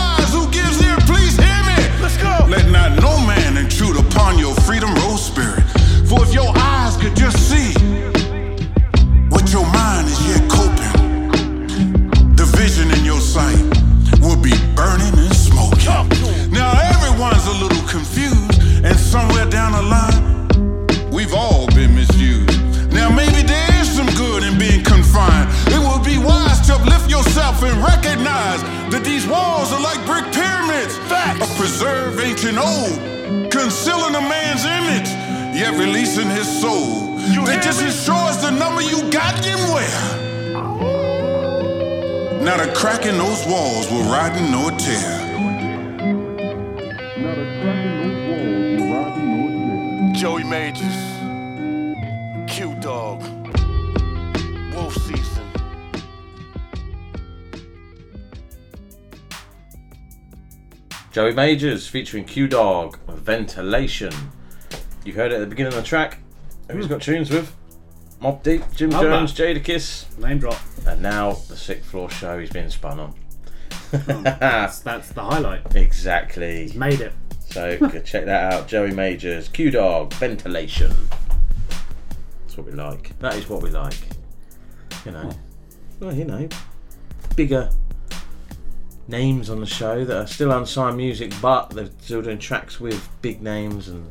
freedom, 4.71 4.95
rose 5.03 5.27
spirit. 5.27 5.65
For 6.07 6.23
if 6.23 6.33
your 6.33 6.47
eyes 6.55 6.97
could 6.97 7.17
just 7.17 7.39
see 7.51 7.75
what 9.29 9.51
your 9.51 9.67
mind 9.67 10.07
is 10.07 10.21
yet 10.31 10.49
coping, 10.49 11.27
the 12.37 12.47
vision 12.57 12.89
in 12.93 13.05
your 13.05 13.19
sight 13.19 13.59
will 14.23 14.41
be 14.41 14.55
burning 14.79 15.11
and 15.19 15.35
smoking. 15.35 15.91
Now 16.53 16.71
everyone's 16.95 17.47
a 17.49 17.57
little 17.65 17.85
confused, 17.89 18.63
and 18.87 18.95
somewhere 18.95 19.47
down 19.51 19.73
the 19.73 19.83
line, 19.83 21.11
we've 21.11 21.35
all 21.35 21.67
been 21.75 21.93
misused. 21.97 22.63
Now 22.93 23.11
maybe 23.11 23.43
there 23.43 23.75
is 23.81 23.91
some 23.91 24.07
good 24.15 24.45
in 24.45 24.57
being 24.57 24.85
confined. 24.85 25.51
It 25.75 25.81
would 25.83 26.05
be 26.05 26.17
wise 26.17 26.61
to 26.69 26.75
uplift 26.75 27.11
yourself 27.11 27.65
and 27.65 27.75
recognize 27.83 28.63
that 28.93 29.03
these 29.03 29.27
walls 29.27 29.73
are 29.73 29.83
like 29.83 29.99
brick 30.07 30.27
pyramids, 30.31 30.95
a 31.11 31.47
preserved 31.59 32.21
ancient 32.21 32.59
old, 32.59 33.50
concealing 33.61 34.15
a 34.15 34.21
man's 34.21 34.65
image, 34.65 35.11
yet 35.55 35.79
releasing 35.79 36.31
his 36.31 36.49
soul. 36.61 37.17
That 37.45 37.63
just 37.63 37.83
ensures 37.83 38.39
the 38.39 38.51
number 38.51 38.81
you 38.81 39.11
got 39.11 39.45
him 39.45 39.59
where. 39.75 40.21
Not 42.43 42.61
a 42.67 42.73
crack 42.73 43.05
in 43.05 43.19
those 43.19 43.45
walls 43.47 43.91
will 43.91 44.05
riden 44.05 44.51
nor 44.51 44.71
tear. 44.73 45.29
Joey 50.15 50.45
Majors, 50.45 50.97
Q'Dawg, 52.49 53.40
Joey 61.13 61.33
Majors 61.33 61.89
featuring 61.89 62.25
Q'Dawg, 62.25 62.97
Ventilation. 63.09 64.13
You 65.05 65.13
heard 65.13 65.33
it 65.33 65.37
at 65.37 65.41
the 65.41 65.47
beginning 65.47 65.73
of 65.73 65.83
the 65.83 65.83
track. 65.83 66.19
Who's 66.71 66.87
hmm. 66.87 66.93
got 66.93 67.03
tunes 67.03 67.31
with? 67.31 67.53
Mobb 68.23 68.45
Deep, 68.45 68.63
Jim 68.77 68.91
Love 68.91 69.03
Jones, 69.03 69.35
that. 69.35 69.57
Jadakiss. 69.57 70.19
Name 70.19 70.39
drop. 70.39 70.61
And 70.87 71.03
now 71.03 71.33
the 71.33 71.57
sixth 71.57 71.91
floor 71.91 72.11
show 72.11 72.39
he's 72.39 72.51
been 72.51 72.71
spun 72.71 73.01
on. 73.01 73.15
Oh, 73.93 74.23
that's, 74.23 74.81
that's 74.81 75.09
the 75.09 75.23
highlight. 75.23 75.63
Exactly. 75.75 76.63
He's 76.63 76.75
made 76.77 77.01
it. 77.01 77.13
So 77.41 77.77
check 78.05 78.27
that 78.27 78.53
out. 78.53 78.69
Joey 78.69 78.93
Majors, 78.93 79.49
Q'Dawg, 79.49 80.13
Ventilation. 80.15 80.95
That's 82.43 82.57
what 82.57 82.67
we 82.67 82.73
like. 82.73 83.19
That 83.19 83.35
is 83.35 83.49
what 83.49 83.63
we 83.63 83.71
like. 83.71 83.99
You 85.05 85.11
know. 85.11 85.31
Well, 85.99 86.15
you 86.15 86.25
know. 86.25 86.49
Bigger 87.35 87.69
names 89.11 89.51
on 89.51 89.61
the 89.61 89.67
show 89.67 90.05
that 90.05 90.17
are 90.17 90.27
still 90.27 90.53
unsigned 90.53 90.97
music, 90.97 91.33
but 91.43 91.71
they're 91.71 91.91
still 91.99 92.23
doing 92.23 92.39
tracks 92.39 92.81
with 92.81 93.09
big 93.21 93.43
names 93.43 93.89
and 93.89 94.09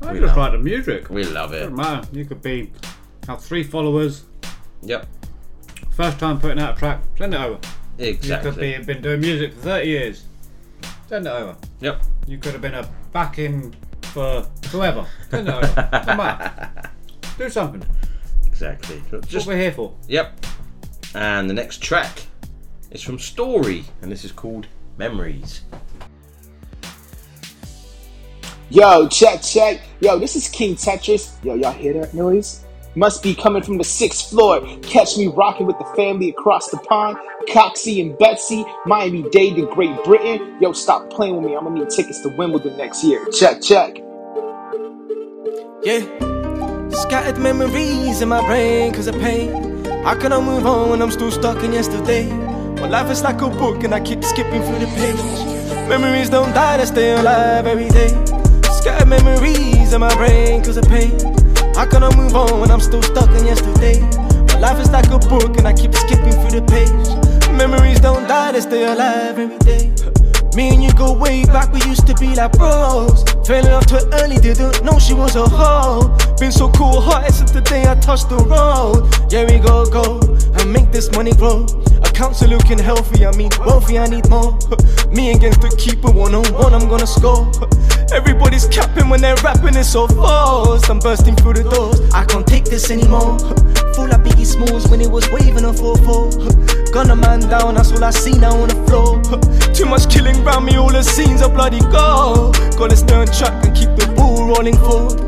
I 0.00 0.12
we 0.12 0.20
just 0.20 0.36
like 0.36 0.52
the 0.52 0.58
music. 0.58 1.10
We 1.10 1.24
love 1.24 1.52
it. 1.52 1.74
Doesn't. 1.74 2.14
You 2.14 2.24
could 2.24 2.42
be 2.42 2.72
have 3.28 3.42
three 3.42 3.62
followers. 3.62 4.24
Yep. 4.82 5.06
First 5.90 6.18
time 6.18 6.40
putting 6.40 6.58
out 6.58 6.76
a 6.76 6.78
track, 6.78 7.02
send 7.16 7.34
it 7.34 7.40
over. 7.40 7.58
Exactly. 7.98 8.70
You 8.70 8.78
could 8.78 8.86
be 8.86 8.92
been 8.94 9.02
doing 9.02 9.20
music 9.20 9.52
for 9.54 9.60
thirty 9.60 9.88
years. 9.88 10.24
Send 11.08 11.26
it 11.26 11.30
over. 11.30 11.56
Yep. 11.80 12.02
You 12.26 12.38
could 12.38 12.52
have 12.52 12.62
been 12.62 12.74
a 12.74 12.88
backing 13.12 13.74
for 14.02 14.46
whoever. 14.70 15.06
Send 15.30 15.48
it 15.48 15.54
over. 15.54 15.88
Doesn't 15.92 16.16
matter. 16.16 16.90
Do 17.38 17.48
something. 17.48 17.84
Exactly. 18.46 19.02
That's 19.10 19.32
what 19.32 19.46
we're 19.46 19.56
here 19.56 19.72
for. 19.72 19.94
Yep. 20.08 20.46
And 21.14 21.48
the 21.48 21.54
next 21.54 21.82
track 21.82 22.26
is 22.92 23.02
from 23.02 23.18
Storie, 23.18 23.84
and 24.02 24.12
this 24.12 24.24
is 24.24 24.32
called 24.32 24.66
Memories. 24.98 25.62
Yo, 28.70 29.08
check, 29.08 29.42
check. 29.42 29.80
Yo, 30.00 30.18
this 30.18 30.36
is 30.36 30.48
King 30.48 30.76
Tetris. 30.76 31.42
Yo, 31.44 31.54
y'all 31.54 31.72
hear 31.72 31.92
that 31.94 32.14
noise? 32.14 32.64
Must 32.94 33.22
be 33.22 33.34
coming 33.34 33.62
from 33.62 33.78
the 33.78 33.84
sixth 33.84 34.30
floor. 34.30 34.60
Catch 34.82 35.16
me 35.16 35.26
rocking 35.28 35.66
with 35.66 35.78
the 35.78 35.84
family 35.96 36.28
across 36.28 36.70
the 36.70 36.76
pond. 36.78 37.16
Coxie 37.48 38.02
and 38.02 38.18
Betsy, 38.18 38.64
Miami 38.86 39.28
Dade 39.30 39.56
to 39.56 39.66
Great 39.74 39.96
Britain. 40.04 40.58
Yo, 40.60 40.72
stop 40.72 41.10
playing 41.10 41.36
with 41.36 41.46
me. 41.46 41.56
I'm 41.56 41.64
gonna 41.64 41.80
need 41.80 41.90
tickets 41.90 42.20
to 42.22 42.28
Wimbledon 42.28 42.76
next 42.76 43.02
year. 43.02 43.26
Check, 43.30 43.62
check. 43.62 43.96
Yeah. 45.82 46.00
Scattered 46.90 47.38
memories 47.38 48.20
in 48.20 48.28
my 48.28 48.44
brain 48.46 48.92
cause 48.92 49.06
of 49.06 49.18
pain. 49.20 49.84
How 50.04 50.14
can 50.14 50.32
I 50.32 50.40
move 50.40 50.66
on 50.66 50.90
when 50.90 51.00
I'm 51.00 51.10
still 51.10 51.30
stuck 51.30 51.62
in 51.62 51.72
yesterday? 51.72 52.51
My 52.82 52.88
life 52.88 53.12
is 53.12 53.22
like 53.22 53.40
a 53.40 53.48
book 53.48 53.84
and 53.84 53.94
I 53.94 54.00
keep 54.00 54.24
skipping 54.24 54.60
through 54.60 54.80
the 54.80 54.86
page. 54.86 55.88
Memories 55.88 56.28
don't 56.28 56.52
die, 56.52 56.78
they 56.78 56.84
stay 56.84 57.12
alive 57.12 57.64
every 57.64 57.88
day. 57.88 58.08
Scattered 58.72 59.06
memories 59.06 59.92
in 59.92 60.00
my 60.00 60.12
brain 60.16 60.64
cause 60.64 60.76
of 60.76 60.88
pain. 60.88 61.12
How 61.76 61.86
can 61.86 62.02
I 62.02 62.14
move 62.16 62.34
on 62.34 62.60
when 62.60 62.72
I'm 62.72 62.80
still 62.80 63.00
stuck 63.02 63.30
in 63.38 63.46
yesterday? 63.46 64.00
My 64.48 64.58
life 64.58 64.80
is 64.80 64.90
like 64.90 65.06
a 65.10 65.20
book 65.20 65.56
and 65.58 65.68
I 65.68 65.72
keep 65.74 65.94
skipping 65.94 66.32
through 66.32 66.58
the 66.58 66.66
page. 66.66 67.56
Memories 67.56 68.00
don't 68.00 68.26
die, 68.26 68.50
they 68.50 68.60
stay 68.60 68.82
alive 68.92 69.38
every 69.38 69.58
day. 69.58 70.21
Me 70.54 70.68
and 70.68 70.84
you 70.84 70.92
go 70.92 71.12
way 71.12 71.44
back, 71.46 71.72
we 71.72 71.80
used 71.84 72.06
to 72.06 72.14
be 72.16 72.34
like 72.34 72.52
bros. 72.52 73.24
Fell 73.46 73.64
in 73.64 73.72
love 73.72 73.86
too 73.86 74.00
early, 74.20 74.36
didn't 74.36 74.84
know 74.84 74.98
she 74.98 75.14
was 75.14 75.34
a 75.34 75.48
hoe. 75.48 76.14
Been 76.38 76.52
so 76.52 76.70
cool 76.72 77.00
hearted 77.00 77.32
since 77.32 77.50
the 77.52 77.62
day 77.62 77.88
I 77.88 77.94
touched 77.94 78.28
the 78.28 78.36
road. 78.36 79.08
Yeah, 79.32 79.46
we 79.46 79.58
go, 79.58 79.86
go, 79.86 80.20
and 80.60 80.70
make 80.70 80.92
this 80.92 81.10
money 81.12 81.32
grow. 81.32 81.64
Accounts 82.04 82.42
are 82.42 82.48
looking 82.48 82.78
healthy, 82.78 83.24
I 83.24 83.34
mean 83.34 83.50
wealthy, 83.60 83.98
I 83.98 84.06
need 84.08 84.28
more. 84.28 84.52
Me 85.10 85.32
against 85.32 85.62
the 85.62 85.74
keeper, 85.78 86.10
one 86.10 86.34
on 86.34 86.44
one, 86.52 86.74
I'm 86.74 86.86
gonna 86.86 87.06
score. 87.06 87.50
Everybody's 88.12 88.68
capping 88.68 89.08
when 89.08 89.22
they're 89.22 89.36
rapping, 89.36 89.74
it's 89.74 89.88
so 89.88 90.06
fast. 90.06 90.90
I'm 90.90 90.98
bursting 90.98 91.34
through 91.36 91.54
the 91.54 91.64
doors, 91.64 91.98
I 92.12 92.26
can't 92.26 92.46
take 92.46 92.64
this 92.66 92.90
anymore. 92.90 93.38
Full 93.96 94.08
like 94.08 94.20
Biggie 94.20 94.44
Smalls 94.44 94.88
when 94.88 95.00
it 95.00 95.10
was 95.10 95.30
waving 95.30 95.64
a 95.64 95.72
4-4. 95.72 96.92
Gun 96.92 97.10
a 97.10 97.16
man 97.16 97.40
down, 97.40 97.76
that's 97.76 97.92
all 97.92 98.04
I 98.04 98.10
see 98.10 98.36
now 98.36 98.54
on 98.54 98.68
the 98.68 98.74
floor. 98.86 99.22
Too 99.72 99.86
much 99.86 100.12
killing 100.12 100.41
round 100.42 100.66
me, 100.66 100.76
all 100.76 100.90
the 100.90 101.02
scenes 101.02 101.42
are 101.42 101.48
bloody 101.48 101.80
gold. 101.80 102.56
Gotta 102.76 102.96
stay 102.96 103.14
on 103.14 103.26
track 103.26 103.64
and 103.64 103.74
keep 103.74 103.90
the 103.96 104.12
ball 104.16 104.46
rolling 104.46 104.76
forward. 104.76 105.20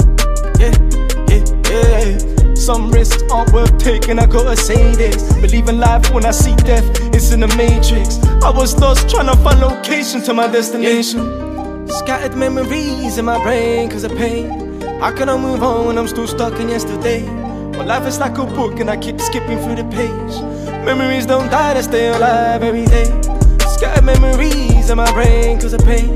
Yeah, 0.59 0.75
yeah, 1.31 1.45
yeah. 1.71 2.55
Some 2.55 2.91
risks 2.91 3.23
aren't 3.31 3.53
worth 3.53 3.77
taking, 3.79 4.19
I 4.19 4.27
gotta 4.27 4.57
say 4.57 4.95
this. 4.95 5.33
Believe 5.35 5.69
in 5.69 5.79
life 5.79 6.13
when 6.13 6.25
I 6.25 6.31
see 6.31 6.55
death, 6.57 6.85
it's 7.15 7.33
in 7.33 7.41
the 7.41 7.49
matrix. 7.57 8.23
I 8.43 8.51
was 8.51 8.79
lost 8.79 9.09
trying 9.09 9.27
to 9.27 9.37
find 9.43 9.61
location 9.61 10.23
to 10.23 10.35
my 10.35 10.47
destination. 10.47 11.89
Scattered 11.89 12.37
memories 12.37 13.19
in 13.19 13.25
my 13.25 13.43
brain 13.43 13.91
cause 13.91 14.05
of 14.05 14.17
pain. 14.17 14.65
I 15.03 15.37
move 15.37 15.63
on 15.63 15.87
when 15.87 15.99
I'm 15.99 16.09
still 16.09 16.27
stuck 16.27 16.59
in 16.61 16.69
yesterday? 16.69 17.29
My 17.77 17.85
life 17.85 18.07
is 18.07 18.19
like 18.19 18.39
a 18.39 18.47
book 18.47 18.81
and 18.81 18.89
I 18.89 18.97
keep 18.97 19.21
skipping 19.21 19.59
through 19.59 19.77
the 19.77 19.85
page. 19.85 20.35
Memories 20.85 21.27
don't 21.27 21.51
die, 21.51 21.75
they 21.75 21.83
stay 21.83 22.09
alive 22.09 22.63
every 22.63 22.87
day. 22.87 23.05
Scattered 23.75 24.05
memories 24.05 24.74
in 24.91 24.97
my 24.97 25.11
brain 25.13 25.61
cause 25.61 25.73
of 25.73 25.81
pain. 25.85 26.15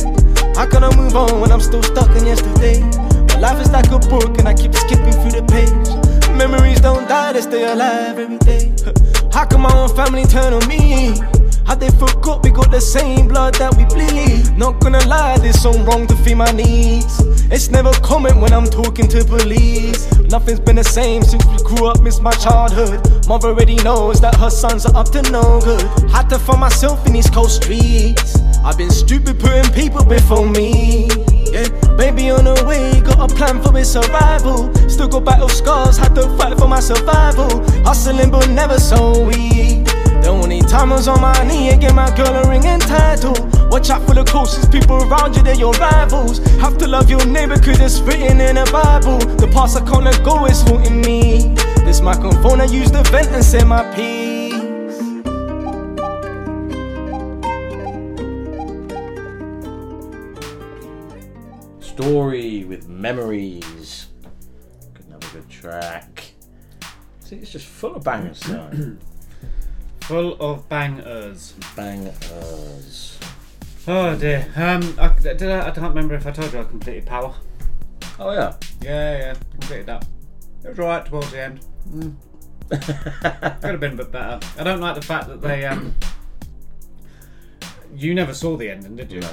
How 0.54 0.66
can 0.66 0.84
I 0.84 0.94
move 0.96 1.14
on 1.16 1.40
when 1.40 1.52
I'm 1.52 1.60
still 1.60 1.82
stuck 1.82 2.10
in 2.16 2.26
yesterday? 2.26 2.80
My 3.28 3.38
life 3.38 3.60
is 3.60 3.70
like 3.70 3.90
a 3.90 3.98
book 3.98 4.38
and 4.38 4.48
I 4.48 4.54
keep 4.54 4.74
skipping 4.74 5.12
through 5.12 5.40
the 5.40 5.44
page. 5.48 6.36
Memories 6.36 6.80
don't 6.80 7.08
die, 7.08 7.32
they 7.32 7.40
stay 7.40 7.70
alive 7.70 8.18
every 8.18 8.38
day. 8.38 8.74
How 9.32 9.46
come 9.46 9.62
my 9.62 9.72
own 9.74 9.94
family 9.94 10.24
turn 10.24 10.52
on 10.52 10.66
me? 10.68 11.18
How 11.66 11.74
they 11.74 11.90
forgot 11.90 12.42
we 12.42 12.50
got 12.50 12.70
the 12.70 12.80
same 12.80 13.28
blood 13.28 13.54
that 13.56 13.76
we 13.76 13.84
bleed? 13.84 14.56
Not 14.56 14.80
gonna 14.80 15.04
lie, 15.06 15.38
there's 15.38 15.60
some 15.60 15.84
wrong 15.84 16.06
to 16.06 16.16
feed 16.16 16.36
my 16.36 16.50
needs. 16.52 17.20
It's 17.50 17.70
never 17.70 17.92
comment 18.00 18.36
when 18.38 18.52
I'm 18.52 18.66
talking 18.66 19.08
to 19.08 19.24
police. 19.24 20.10
Nothing's 20.30 20.60
been 20.60 20.76
the 20.76 20.84
same 20.84 21.22
since 21.22 21.44
we 21.46 21.56
grew 21.58 21.86
up, 21.86 22.02
miss 22.02 22.20
my 22.20 22.32
childhood. 22.32 23.26
Mother 23.28 23.48
already 23.48 23.76
knows 23.76 24.20
that 24.20 24.34
her 24.36 24.50
sons 24.50 24.84
are 24.86 24.96
up 24.96 25.10
to 25.10 25.22
no 25.30 25.60
good. 25.60 26.10
Had 26.10 26.28
to 26.30 26.38
find 26.38 26.60
myself 26.60 27.06
in 27.06 27.12
these 27.12 27.30
cold 27.30 27.50
streets. 27.50 28.47
I've 28.68 28.76
been 28.76 28.90
stupid 28.90 29.40
putting 29.40 29.72
people 29.72 30.04
before 30.04 30.46
me. 30.46 31.08
Yeah, 31.50 31.68
baby 31.96 32.28
on 32.28 32.44
the 32.44 32.62
way, 32.68 33.00
got 33.00 33.18
a 33.18 33.34
plan 33.34 33.62
for 33.62 33.72
his 33.74 33.90
survival. 33.90 34.74
Still 34.90 35.08
got 35.08 35.24
battle 35.24 35.48
scars, 35.48 35.96
had 35.96 36.14
to 36.16 36.28
fight 36.36 36.58
for 36.58 36.68
my 36.68 36.78
survival. 36.78 37.48
Hustling 37.82 38.30
but 38.30 38.46
never 38.50 38.78
so 38.78 39.24
weak. 39.24 39.86
The 40.20 40.28
only 40.28 40.60
time 40.60 40.92
I 40.92 40.96
was 40.96 41.08
on 41.08 41.22
my 41.22 41.32
knee 41.48 41.70
and 41.70 41.80
get 41.80 41.94
my 41.94 42.14
girl 42.14 42.28
a 42.28 42.46
ring 42.46 42.66
and 42.66 42.82
title. 42.82 43.32
Watch 43.70 43.88
out 43.88 44.06
for 44.06 44.12
the 44.12 44.24
closest 44.24 44.70
people 44.70 44.96
around 44.96 45.34
you, 45.34 45.42
they're 45.42 45.54
your 45.54 45.72
rivals. 45.72 46.40
Have 46.60 46.76
to 46.76 46.86
love 46.86 47.08
your 47.08 47.24
neighbor 47.24 47.56
cause 47.56 47.80
it's 47.80 48.00
written 48.00 48.38
in 48.38 48.56
the 48.56 48.68
Bible. 48.70 49.16
The 49.36 49.48
past 49.48 49.78
I 49.78 49.80
can't 49.80 50.04
let 50.04 50.22
go 50.22 50.44
is 50.44 50.60
haunting 50.60 51.00
me. 51.00 51.54
This 51.86 52.02
microphone 52.02 52.60
I 52.60 52.64
use 52.64 52.90
to 52.90 53.02
vent 53.04 53.28
and 53.28 53.42
say 53.42 53.64
my 53.64 53.82
piece. 53.94 54.27
Storie 62.08 62.64
with 62.64 62.88
Memories. 62.88 64.06
Another 65.06 65.26
good 65.30 65.50
track. 65.50 66.32
See, 67.20 67.36
it's 67.36 67.52
just 67.52 67.66
full 67.66 67.96
of 67.96 68.02
bangers 68.02 68.40
tonight. 68.40 68.96
Full 70.04 70.40
of 70.40 70.66
bangers. 70.70 71.52
Bangers. 71.76 73.18
Oh 73.86 74.16
dear. 74.16 74.50
Um, 74.56 74.96
I, 74.98 75.08
did 75.18 75.42
I, 75.42 75.68
I 75.68 75.70
can't 75.70 75.90
remember 75.90 76.14
if 76.14 76.26
I 76.26 76.30
told 76.30 76.50
you 76.50 76.60
I 76.60 76.64
completed 76.64 77.04
Power. 77.04 77.34
Oh 78.18 78.32
yeah. 78.32 78.54
Yeah, 78.80 79.18
yeah, 79.18 79.34
completed 79.50 79.84
that. 79.84 80.06
It 80.64 80.70
was 80.70 80.78
alright 80.78 81.04
towards 81.04 81.30
the 81.30 81.42
end. 81.42 81.60
Mm. 81.90 82.14
Could 83.60 83.70
have 83.70 83.80
been 83.80 83.92
a 83.92 83.96
bit 83.96 84.10
better. 84.10 84.40
I 84.58 84.64
don't 84.64 84.80
like 84.80 84.94
the 84.94 85.02
fact 85.02 85.28
that 85.28 85.42
they 85.42 85.66
um. 85.66 85.94
You 87.94 88.14
never 88.14 88.32
saw 88.32 88.56
the 88.56 88.70
ending, 88.70 88.96
did 88.96 89.12
you? 89.12 89.20
No. 89.20 89.30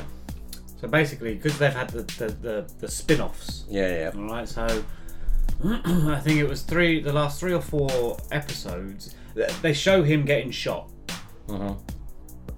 So 0.85 0.91
basically, 0.91 1.33
because 1.33 1.57
they've 1.57 1.73
had 1.73 1.89
the 1.89 2.03
the, 2.03 2.27
the, 2.41 2.71
the 2.81 2.87
spin-offs. 2.87 3.65
Yeah, 3.67 3.87
yeah. 3.89 4.11
All 4.15 4.27
right, 4.29 4.47
so 4.47 4.83
I 5.65 6.19
think 6.23 6.39
it 6.39 6.47
was 6.47 6.61
three, 6.61 7.01
the 7.01 7.11
last 7.11 7.39
three 7.39 7.53
or 7.53 7.61
four 7.61 8.17
episodes. 8.31 9.15
They 9.63 9.73
show 9.73 10.03
him 10.03 10.25
getting 10.25 10.51
shot, 10.51 10.91
Uh-huh. 11.49 11.73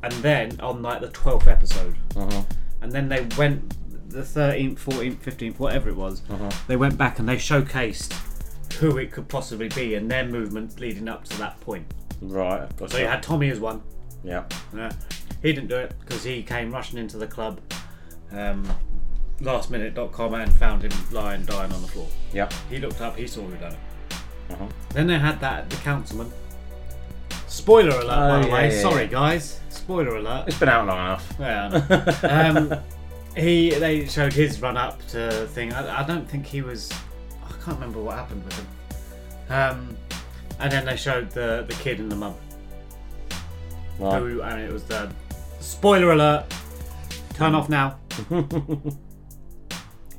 and 0.03 0.11
then 0.15 0.59
on 0.59 0.81
like 0.81 0.99
the 0.99 1.07
twelfth 1.07 1.47
episode, 1.47 1.95
Uh-huh. 2.17 2.43
and 2.81 2.91
then 2.91 3.07
they 3.07 3.25
went 3.37 3.73
the 4.11 4.23
thirteenth, 4.25 4.77
fourteenth, 4.79 5.23
fifteenth, 5.23 5.57
whatever 5.57 5.87
it 5.87 5.95
was. 5.95 6.21
Uh-huh. 6.29 6.51
They 6.67 6.75
went 6.75 6.97
back 6.97 7.19
and 7.19 7.29
they 7.29 7.37
showcased 7.37 8.11
who 8.73 8.97
it 8.97 9.13
could 9.13 9.29
possibly 9.29 9.69
be 9.69 9.95
and 9.95 10.11
their 10.11 10.25
movements 10.25 10.81
leading 10.81 11.07
up 11.07 11.23
to 11.29 11.37
that 11.37 11.61
point. 11.61 11.85
Right. 12.21 12.67
So 12.89 12.97
you 12.97 13.07
had 13.07 13.23
Tommy 13.23 13.49
as 13.51 13.61
one. 13.61 13.81
Yeah. 14.21 14.43
Yeah. 14.75 14.91
He 15.41 15.53
didn't 15.53 15.69
do 15.69 15.77
it 15.77 15.93
because 16.01 16.25
he 16.25 16.43
came 16.43 16.71
rushing 16.73 16.99
into 16.99 17.17
the 17.17 17.25
club, 17.27 17.59
um, 18.31 18.67
lastminute.com, 19.41 20.33
and 20.33 20.51
found 20.53 20.83
him 20.83 20.91
lying, 21.11 21.43
dying 21.45 21.71
on 21.71 21.81
the 21.81 21.87
floor. 21.87 22.07
Yeah. 22.33 22.49
He 22.69 22.79
looked 22.79 23.01
up, 23.01 23.15
he 23.15 23.27
saw 23.27 23.41
who 23.41 23.55
done 23.57 23.73
it. 23.73 23.79
Uh-huh. 24.51 24.65
Then 24.93 25.07
they 25.07 25.17
had 25.19 25.39
that 25.41 25.69
the 25.69 25.75
councilman, 25.77 26.31
Spoiler 27.47 27.89
alert, 27.99 28.07
by 28.07 28.39
Oh, 28.39 28.43
the 28.43 28.49
way. 28.51 28.69
yeah, 28.75 28.81
Sorry, 28.81 29.03
yeah. 29.03 29.09
guys. 29.09 29.59
Spoiler 29.69 30.17
alert. 30.17 30.47
It's 30.47 30.59
been 30.59 30.69
out 30.69 30.85
long 30.87 30.97
enough. 30.99 31.33
Yeah. 31.39 32.53
um, 32.53 32.73
he 33.35 33.69
they 33.71 34.05
showed 34.07 34.33
his 34.33 34.61
run 34.61 34.75
up 34.77 35.05
to 35.07 35.47
thing. 35.47 35.71
I, 35.73 36.03
I 36.03 36.07
don't 36.07 36.27
think 36.29 36.45
he 36.45 36.61
was. 36.61 36.91
I 37.43 37.51
can't 37.63 37.77
remember 37.79 38.01
what 38.01 38.15
happened 38.17 38.43
with 38.43 38.53
him. 38.53 38.67
Um, 39.49 39.97
and 40.59 40.71
then 40.71 40.85
they 40.85 40.95
showed 40.97 41.29
the 41.31 41.65
the 41.67 41.73
kid 41.75 41.99
and 41.99 42.11
the 42.11 42.15
mum. 42.15 42.35
Right. 43.99 44.19
Who 44.19 44.41
and 44.41 44.61
it 44.61 44.71
was 44.71 44.83
the 44.83 45.09
spoiler 45.59 46.11
alert. 46.11 46.45
Turn 47.37 47.53
off 47.55 47.69
now. 47.69 47.99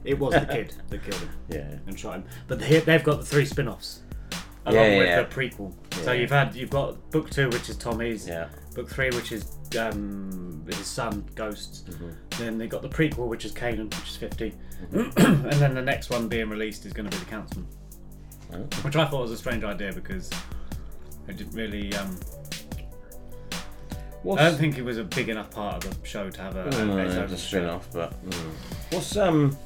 it 0.04 0.18
was 0.18 0.34
the 0.34 0.46
kid 0.50 0.74
that 0.88 1.02
killed 1.02 1.20
him. 1.20 1.30
Yeah. 1.48 1.74
And 1.86 1.98
shot 1.98 2.14
him. 2.16 2.24
But 2.46 2.60
they, 2.60 2.78
they've 2.80 3.02
got 3.02 3.18
the 3.20 3.26
three 3.26 3.44
spin-offs 3.44 4.02
along 4.66 4.84
Yeah, 4.84 4.88
yeah, 4.92 4.98
with 4.98 5.06
yeah. 5.08 5.22
the 5.22 5.28
prequel. 5.34 5.72
So 6.04 6.12
Yeah. 6.12 6.20
you've 6.20 6.30
had 6.30 6.54
you've 6.54 6.70
got 6.70 7.10
book 7.10 7.28
two, 7.30 7.48
which 7.50 7.68
is 7.68 7.76
Tommy's. 7.76 8.26
Yeah. 8.28 8.48
Book 8.74 8.88
three, 8.88 9.10
which 9.10 9.32
is 9.32 9.50
um, 9.78 10.64
his 10.68 10.86
son 10.86 11.24
Ghosts. 11.34 11.80
Mm-hmm. 11.90 12.10
Then 12.38 12.58
they 12.58 12.68
got 12.68 12.82
the 12.82 12.88
prequel, 12.88 13.26
which 13.26 13.44
is 13.44 13.52
Kanan, 13.52 13.84
which 13.96 14.08
is 14.08 14.16
50 14.16 14.54
Mm-hmm. 14.92 15.20
and 15.48 15.52
then 15.54 15.74
the 15.74 15.82
next 15.82 16.08
one 16.08 16.28
being 16.28 16.48
released 16.48 16.86
is 16.86 16.92
going 16.92 17.10
to 17.10 17.16
be 17.16 17.24
the 17.24 17.28
Councilman, 17.28 17.66
Oh. 18.54 18.58
which 18.82 18.94
I 18.94 19.04
thought 19.06 19.22
was 19.22 19.32
a 19.32 19.36
strange 19.36 19.64
idea 19.64 19.92
because 19.92 20.30
it 21.26 21.36
didn't 21.36 21.52
really. 21.52 21.92
Um, 21.96 22.16
What's- 24.22 24.42
I 24.42 24.48
don't 24.48 24.58
think 24.58 24.78
it 24.78 24.84
was 24.84 24.98
a 24.98 25.04
big 25.04 25.28
enough 25.28 25.50
part 25.50 25.84
of 25.84 26.00
the 26.02 26.06
show 26.06 26.28
to 26.28 26.40
have 26.42 26.56
a. 26.56 26.64
A- 26.64 26.66
its 26.66 26.76
own 26.76 26.98
it's 26.98 27.32
a 27.32 27.36
show. 27.36 27.36
spin 27.36 27.66
off, 27.66 27.88
but 27.92 28.28
mm. 28.28 28.50
what's 28.90 29.16
um? 29.16 29.56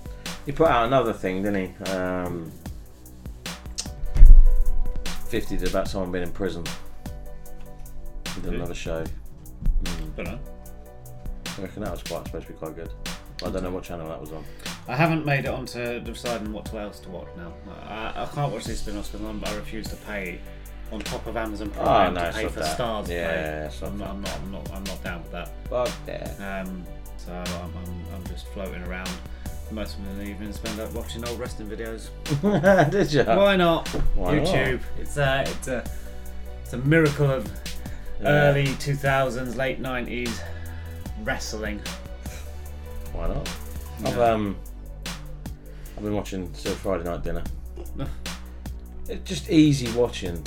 He 0.47 0.53
put 0.53 0.69
out 0.69 0.87
another 0.87 1.13
thing, 1.13 1.43
didn't 1.43 1.75
he? 1.85 1.91
Um, 1.93 2.53
Fifty 5.29 5.57
did 5.57 5.69
about 5.69 5.89
someone 5.89 6.13
being 6.13 6.25
in 6.25 6.31
prison. 6.33 6.65
He 8.35 8.41
did 8.43 8.51
Did 8.51 8.55
another 8.55 8.75
show. 8.75 9.05
Mm. 9.85 10.17
Don't 10.17 10.27
know. 10.27 10.39
I 11.59 11.63
reckon 11.63 11.83
that 11.83 11.93
was 11.93 12.03
quite 12.03 12.27
supposed 12.27 12.47
to 12.47 12.53
be 12.53 12.59
quite 12.59 12.77
good. 12.77 12.91
I 13.45 13.51
don't 13.51 13.63
know 13.63 13.71
what 13.71 13.83
channel 13.83 14.09
that 14.09 14.21
was 14.21 14.33
on. 14.33 14.45
I 14.89 14.95
haven't 14.95 15.25
made 15.25 15.45
it 15.47 15.49
onto 15.49 16.01
deciding 16.01 16.53
what 16.53 16.73
else 16.75 17.01
to 17.01 17.09
watch 17.09 17.29
now. 17.37 17.53
I, 17.89 18.23
I 18.23 18.27
can't 18.27 18.53
watch 18.53 18.65
these 18.65 18.81
spin-offs 18.81 19.09
because 19.09 19.43
I 19.45 19.57
refuse 19.57 19.89
to 19.89 19.97
pay 19.97 20.39
on 20.93 21.01
top 21.01 21.27
of 21.27 21.37
Amazon 21.37 21.71
Oh, 21.79 21.83
Prime 21.83 22.15
no, 22.15 22.21
to 22.27 22.33
pay 22.33 22.49
for 22.49 22.61
that. 22.61 22.75
stars. 22.75 23.09
Yeah, 23.11 23.29
play. 23.71 23.79
yeah, 23.81 23.87
I'm, 23.89 23.99
not, 23.99 24.11
I'm 24.11 24.21
not. 24.23 24.35
I'm 24.39 24.53
not. 24.53 24.73
I'm 24.73 24.85
not 24.85 25.05
down 25.05 25.23
with 25.23 25.33
that. 25.33 25.51
Fuck 25.69 25.91
yeah. 26.07 26.63
Um, 26.67 26.85
so 27.17 27.33
I'm, 27.33 27.73
I'm, 27.77 28.05
I'm 28.15 28.27
just 28.27 28.47
floating 28.49 28.83
around 28.85 29.09
most 29.71 29.97
of 29.99 30.17
the 30.19 30.25
evening, 30.25 30.53
spend 30.53 30.79
up 30.81 30.93
watching 30.93 31.27
old 31.27 31.39
wrestling 31.41 31.69
videos. 31.71 32.09
Did 32.91 33.11
ya? 33.13 33.25
Why 33.37 33.57
not? 33.57 33.89
Why 34.15 34.39
not? 34.39 34.47
YouTube. 34.47 34.81
It's 34.99 35.17
a 35.17 35.43
it's 35.47 35.69
a 35.69 35.85
it's 36.63 36.73
a 36.75 36.79
miracle 36.79 37.31
of 37.31 37.51
Yeah. 38.21 38.29
early 38.29 38.67
2000s, 38.67 39.57
late 39.57 39.81
90s 39.83 40.39
wrestling. 41.25 41.81
Why 43.13 43.29
not? 43.29 43.49
I've 44.05 44.19
um, 44.19 44.57
I've 45.97 46.03
been 46.03 46.15
watching 46.15 46.53
still 46.55 46.75
Friday 46.75 47.05
night 47.05 47.23
dinner. 47.23 47.43
it's 49.09 49.27
just 49.29 49.49
easy 49.51 49.91
watching. 49.99 50.45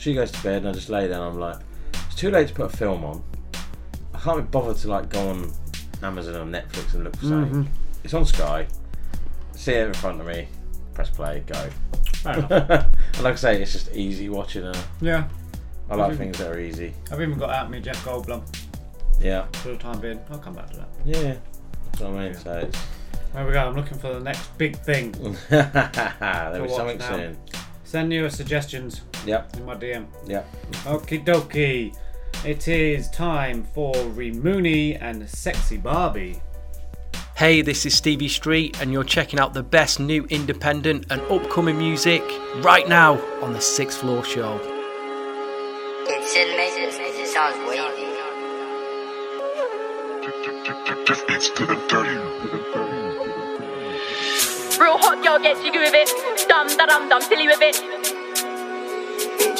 She 0.00 0.14
goes 0.14 0.30
to 0.32 0.42
bed 0.42 0.58
and 0.62 0.68
I 0.68 0.72
just 0.72 0.88
lay 0.88 1.06
down. 1.08 1.32
I'm 1.34 1.38
like, 1.38 1.58
it's 1.92 2.14
too 2.14 2.30
late 2.30 2.48
to 2.48 2.54
put 2.54 2.72
a 2.72 2.76
film 2.76 3.04
on. 3.04 3.22
I 4.14 4.18
can't 4.18 4.38
be 4.38 4.44
bothered 4.50 4.78
to 4.78 4.88
like 4.88 5.10
go 5.10 5.28
on 5.28 5.52
Amazon 6.02 6.36
or 6.36 6.44
Netflix 6.50 6.94
and 6.94 7.04
look 7.04 7.14
for 7.16 7.26
something. 7.26 7.64
Mhm. 7.64 7.68
It's 8.02 8.14
on 8.14 8.24
Sky. 8.24 8.66
See 9.52 9.72
it 9.72 9.88
in 9.88 9.92
front 9.92 10.18
of 10.20 10.26
me. 10.26 10.48
Press 10.94 11.10
play. 11.10 11.42
Go. 11.46 11.68
Fair 12.14 12.34
enough. 12.38 12.50
and 12.70 13.22
like 13.22 13.34
I 13.34 13.36
say, 13.36 13.60
it's 13.62 13.72
just 13.72 13.94
easy 13.94 14.30
watching. 14.30 14.64
Uh, 14.64 14.74
Yeah. 15.02 15.28
I 15.90 15.96
like 15.96 16.12
I've 16.12 16.18
things 16.18 16.38
that 16.38 16.50
are 16.50 16.58
easy. 16.58 16.94
I've 17.12 17.20
even 17.20 17.36
got 17.36 17.50
out 17.50 17.70
me 17.70 17.80
Jeff 17.80 18.02
Goldblum 18.04 18.42
Yeah. 19.20 19.46
for 19.54 19.68
the 19.68 19.76
time 19.76 20.00
being. 20.00 20.20
I'll 20.30 20.38
come 20.38 20.54
back 20.54 20.70
to 20.70 20.76
that. 20.78 20.88
Yeah. 21.04 21.34
That's 21.84 22.00
what 22.00 22.10
I 22.12 22.24
mean. 22.24 22.34
So 22.36 22.52
it's. 22.58 22.78
There 23.34 23.46
we 23.46 23.52
go. 23.52 23.66
I'm 23.68 23.76
looking 23.76 23.98
for 23.98 24.14
the 24.14 24.20
next 24.20 24.56
big 24.56 24.76
thing. 24.78 25.12
There'll 25.50 26.62
be 26.62 26.68
something 26.72 26.96
now. 26.98 27.16
soon. 27.16 27.36
Send 27.84 28.12
your 28.14 28.30
suggestions. 28.30 29.02
Yep. 29.26 29.56
In 29.56 29.64
my 29.64 29.74
DM. 29.74 30.06
Yep. 30.26 30.46
Okie 30.84 31.24
dokie. 31.24 31.96
It 32.44 32.68
is 32.68 33.10
time 33.10 33.64
for 33.74 33.92
Reemunni 33.92 34.96
and 35.00 35.28
Sexy 35.28 35.76
Barbie. 35.76 36.40
Hey, 37.36 37.62
this 37.62 37.86
is 37.86 37.94
Stevie 37.94 38.28
Street, 38.28 38.80
and 38.80 38.92
you're 38.92 39.04
checking 39.04 39.38
out 39.38 39.54
the 39.54 39.62
best 39.62 39.98
new 39.98 40.24
independent 40.30 41.06
and 41.10 41.20
upcoming 41.22 41.78
music 41.78 42.22
right 42.56 42.86
now 42.88 43.18
on 43.42 43.52
the 43.52 43.60
Sixth 43.60 43.98
Floor 44.00 44.22
Show. 44.24 44.58
It 46.06 46.28
still 46.28 46.56
makes 46.56 46.76
it, 46.76 47.00
it 47.00 47.28
sounds 47.28 47.56
wavy. 47.68 48.10
Real 54.78 54.98
hot 54.98 55.22
girl, 55.24 55.38
get 55.38 55.56
jiggy 55.62 55.78
with 55.78 55.94
it. 55.94 56.48
Dum 56.48 56.68
da 56.68 56.86
dum 56.86 57.08
dum, 57.08 57.22
silly 57.22 57.46
with 57.46 57.60
it. 57.60 58.29